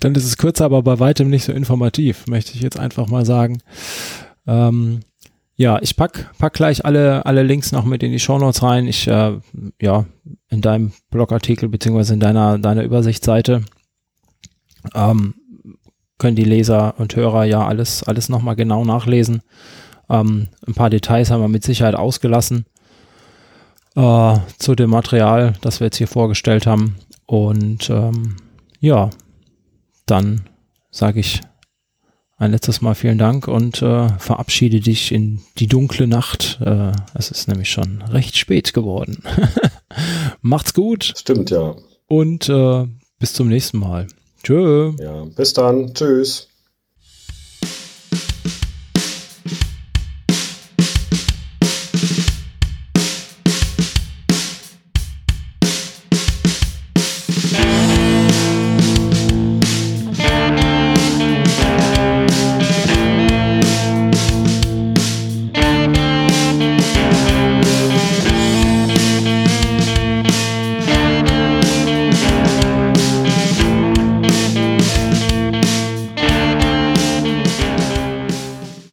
[0.00, 3.26] Dann ist es kürzer, aber bei weitem nicht so informativ, möchte ich jetzt einfach mal
[3.26, 3.58] sagen.
[4.46, 5.00] Ähm,
[5.56, 8.88] ja, ich pack, pack gleich alle, alle Links noch mit in die Shownotes rein.
[8.88, 9.38] Ich, äh,
[9.80, 10.06] ja,
[10.48, 13.62] in deinem Blogartikel beziehungsweise in deiner, deiner Übersichtsseite
[14.94, 15.34] ähm,
[16.16, 19.42] können die Leser und Hörer ja alles, alles nochmal genau nachlesen.
[20.08, 22.64] Ähm, ein paar Details haben wir mit Sicherheit ausgelassen
[23.96, 26.96] äh, zu dem Material, das wir jetzt hier vorgestellt haben.
[27.26, 28.36] Und ähm,
[28.78, 29.10] ja,
[30.06, 30.42] dann
[30.90, 31.40] sage ich
[32.38, 36.58] ein letztes Mal vielen Dank und äh, verabschiede dich in die dunkle Nacht.
[36.60, 39.22] Äh, es ist nämlich schon recht spät geworden.
[40.42, 41.14] Macht's gut.
[41.16, 41.74] Stimmt, ja.
[42.06, 42.86] Und äh,
[43.18, 44.06] bis zum nächsten Mal.
[44.42, 44.92] Tschö.
[45.00, 45.94] Ja, bis dann.
[45.94, 46.48] Tschüss.